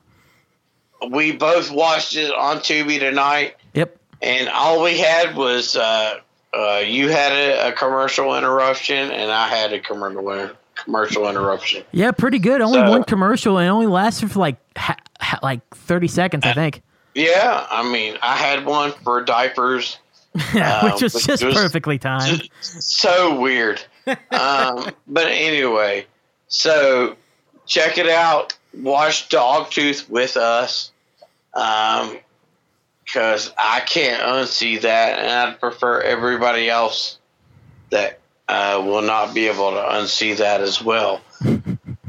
We 1.12 1.32
both 1.34 1.72
watched 1.72 2.16
it 2.16 2.34
on 2.34 2.58
Tubi 2.58 3.00
tonight. 3.00 3.56
Yep. 3.76 3.98
and 4.22 4.50
all 4.50 4.82
we 4.84 4.98
had 4.98 5.36
was 5.36 5.76
uh, 5.78 6.20
uh, 6.54 6.82
you 6.86 7.10
had 7.10 7.32
a, 7.32 7.68
a 7.70 7.72
commercial 7.74 8.36
interruption 8.38 9.12
and 9.12 9.32
I 9.32 9.48
had 9.48 9.74
a 9.74 9.80
commercial 9.80 10.52
commercial 10.76 11.30
interruption. 11.30 11.84
Yeah, 11.92 12.12
pretty 12.12 12.40
good. 12.40 12.62
Only 12.62 12.80
So- 12.80 12.90
one 12.90 13.04
commercial 13.04 13.58
and 13.58 13.68
it 13.68 13.70
only 13.70 13.88
lasted 13.88 14.32
for 14.32 14.40
like 14.40 14.56
ha- 14.78 14.98
ha- 15.20 15.40
like 15.44 15.62
30 15.76 16.08
seconds, 16.08 16.46
I 16.46 16.54
think. 16.54 16.82
Yeah, 17.16 17.66
I 17.70 17.90
mean, 17.92 18.18
I 18.22 18.36
had 18.38 18.66
one 18.66 18.94
for 19.04 19.22
diapers. 19.22 19.98
Yeah, 20.54 20.86
which 20.94 21.02
was 21.02 21.14
which 21.16 21.26
just 21.28 21.44
was- 21.44 21.54
perfectly 21.56 21.98
timed. 21.98 22.50
so 22.62 23.40
weird. 23.40 23.82
Um, 24.08 24.16
but 25.08 25.28
anyway, 25.28 26.06
so 26.48 27.16
check 27.66 27.98
it 27.98 28.08
out. 28.08 28.54
Watch 28.74 29.28
Dogtooth 29.30 30.08
with 30.10 30.38
us. 30.38 30.92
Um, 31.54 32.20
because 33.10 33.52
I 33.58 33.80
can't 33.80 34.22
unsee 34.22 34.82
that, 34.82 35.18
and 35.18 35.32
I'd 35.32 35.60
prefer 35.60 36.02
everybody 36.02 36.70
else 36.70 37.18
that 37.90 38.20
uh, 38.48 38.82
will 38.86 39.02
not 39.02 39.34
be 39.34 39.48
able 39.48 39.72
to 39.72 39.78
unsee 39.78 40.38
that 40.38 40.62
as 40.62 40.82
well. 40.82 41.22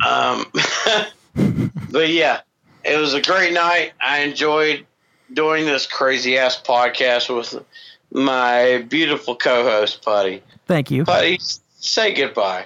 Um, 0.03 0.47
but 1.91 2.09
yeah, 2.09 2.41
it 2.83 2.97
was 2.99 3.13
a 3.13 3.21
great 3.21 3.53
night. 3.53 3.93
I 4.01 4.21
enjoyed 4.21 4.87
doing 5.31 5.67
this 5.67 5.87
crazy 5.87 6.39
ass 6.39 6.59
podcast 6.59 7.29
with 7.37 7.63
my 8.11 8.83
beautiful 8.89 9.37
co-host, 9.37 10.03
Putty. 10.03 10.43
Thank 10.65 10.91
you. 10.91 11.05
Putty, 11.05 11.39
say 11.41 12.15
goodbye. 12.15 12.65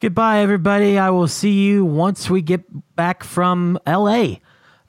Goodbye, 0.00 0.40
everybody. 0.40 0.98
I 0.98 1.08
will 1.08 1.26
see 1.26 1.52
you 1.52 1.86
once 1.86 2.28
we 2.28 2.42
get 2.42 2.66
back 2.94 3.24
from 3.24 3.78
LA. 3.86 4.34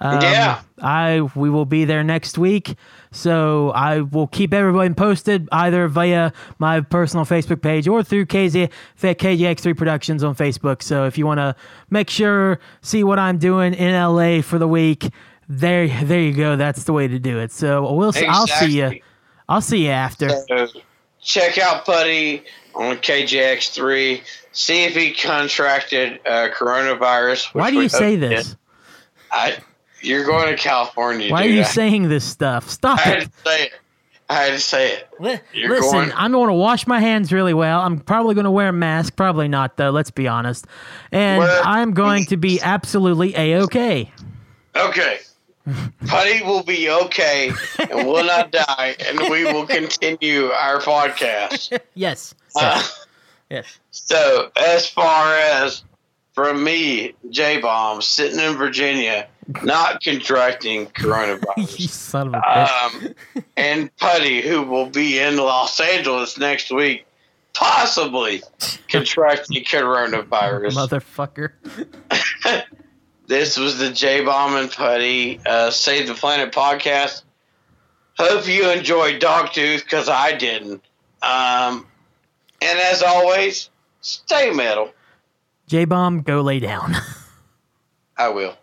Um, 0.02 0.22
Yeah. 0.22 0.62
I 0.82 1.22
we 1.36 1.50
will 1.50 1.66
be 1.66 1.84
there 1.84 2.04
next 2.06 2.38
week, 2.38 2.76
so 3.12 3.72
I 3.72 4.00
will 4.00 4.28
keep 4.28 4.54
everyone 4.54 4.96
posted 4.96 5.50
either 5.52 5.90
via 5.90 6.32
my 6.58 6.80
personal 6.80 7.26
Facebook 7.26 7.62
page 7.62 7.86
or 7.88 8.02
through 8.02 8.28
KZ, 8.28 8.72
KJX3 8.98 9.76
Productions 9.76 10.24
on 10.24 10.36
Facebook. 10.36 10.82
So 10.82 11.06
if 11.06 11.18
you 11.18 11.26
want 11.26 11.40
to 11.40 11.54
make 11.90 12.10
sure 12.10 12.60
see 12.82 13.04
what 13.04 13.20
I'm 13.20 13.38
doing 13.40 13.74
in 13.74 13.94
LA 13.94 14.42
for 14.42 14.58
the 14.58 14.70
week, 14.70 15.10
there 15.50 15.88
there 16.06 16.22
you 16.22 16.34
go. 16.34 16.56
That's 16.56 16.86
the 16.86 16.94
way 16.94 17.10
to 17.10 17.20
do 17.20 17.40
it. 17.40 17.52
So 17.52 17.92
we'll 17.94 18.14
see 18.14 18.26
I'll 18.26 18.48
see 18.48 18.78
you. 18.78 19.02
I'll 19.50 19.62
see 19.62 19.86
you 19.86 19.92
after. 19.92 20.30
So 20.30 20.68
check 21.22 21.58
out 21.58 21.86
Putty 21.86 22.44
on 22.74 22.98
KJX3. 22.98 24.22
See 24.52 24.84
if 24.86 24.96
he 24.96 25.14
contracted 25.14 26.20
uh, 26.26 26.50
coronavirus. 26.56 27.54
Why 27.54 27.72
do 27.72 27.82
you 27.82 27.90
say 27.90 28.12
he 28.12 28.16
this? 28.18 28.50
did. 28.50 28.58
I, 29.32 29.58
you're 30.02 30.26
going 30.26 30.50
to 30.50 30.56
California. 30.62 31.32
Why 31.32 31.46
are 31.46 31.50
you 31.50 31.62
I- 31.62 31.66
saying 31.66 32.10
this 32.10 32.24
stuff? 32.26 32.70
Stop 32.70 33.00
I 33.00 33.02
had 33.02 33.18
it. 33.24 33.26
to 33.26 33.50
say 33.50 33.64
it. 33.66 33.72
I 34.32 34.36
had 34.36 34.52
to 34.52 34.60
say 34.60 34.94
it. 34.94 35.10
Li- 35.20 35.40
You're 35.54 35.70
Listen, 35.72 35.92
going- 35.92 36.12
I'm 36.16 36.32
going 36.32 36.50
to 36.50 36.54
wash 36.54 36.86
my 36.86 37.00
hands 37.00 37.34
really 37.34 37.54
well. 37.56 37.80
I'm 37.82 38.00
probably 38.00 38.36
going 38.36 38.46
to 38.46 38.52
wear 38.52 38.68
a 38.70 38.74
mask. 38.74 39.16
Probably 39.16 39.48
not, 39.48 39.76
though. 39.78 39.90
Let's 39.90 40.12
be 40.12 40.28
honest. 40.28 40.68
And 41.12 41.40
Wear- 41.40 41.62
I'm 41.64 41.94
going 41.96 42.26
to 42.26 42.38
be 42.38 42.62
absolutely 42.62 43.36
a 43.36 43.62
okay. 43.64 44.12
Okay. 44.76 45.18
Putty 46.08 46.44
will 46.44 46.64
be 46.64 46.90
okay 46.90 47.52
and 47.80 48.08
will 48.08 48.24
not 48.24 48.52
die, 48.68 48.96
and 49.08 49.20
we 49.32 49.46
will 49.46 49.66
continue 49.68 50.48
our 50.48 50.80
podcast. 50.80 51.80
Yes. 51.96 52.34
Uh, 52.56 52.84
Yes. 53.50 53.66
So, 53.90 54.52
as 54.56 54.88
far 54.88 55.34
as 55.36 55.84
from 56.34 56.64
me, 56.64 57.16
J 57.32 57.60
Bomb, 57.60 58.02
sitting 58.04 58.40
in 58.40 58.56
Virginia, 58.58 59.28
not 59.64 60.04
contracting 60.04 60.82
you 60.82 60.88
coronavirus, 60.88 61.90
son 61.90 62.28
of 62.28 62.34
a 62.36 62.38
bitch. 62.42 63.06
um, 63.08 63.16
and 63.58 63.96
Putty, 63.98 64.42
who 64.42 64.64
will 64.64 64.90
be 64.90 65.20
in 65.20 65.38
Los 65.38 65.80
Angeles 65.80 66.38
next 66.38 66.72
week, 66.72 67.06
possibly 67.54 68.42
contracting 68.90 69.64
coronavirus. 69.64 70.76
Motherfucker. 70.76 71.54
This 73.30 73.60
was 73.60 73.78
the 73.78 73.92
J 73.92 74.26
Bomb 74.26 74.56
and 74.56 74.72
Putty 74.72 75.40
uh, 75.46 75.70
Save 75.70 76.08
the 76.08 76.16
Planet 76.16 76.52
podcast. 76.52 77.22
Hope 78.18 78.48
you 78.48 78.72
enjoyed 78.72 79.22
Dogtooth 79.22 79.84
because 79.84 80.10
I 80.10 80.36
didn't. 80.36 80.82
Um, 81.22 81.86
and 82.60 82.80
as 82.80 83.04
always, 83.04 83.70
stay 84.02 84.50
metal. 84.50 84.92
J 85.68 85.86
Bomb, 85.86 86.24
go 86.24 86.42
lay 86.42 86.60
down. 86.60 86.96
I 88.18 88.30
will. 88.30 88.58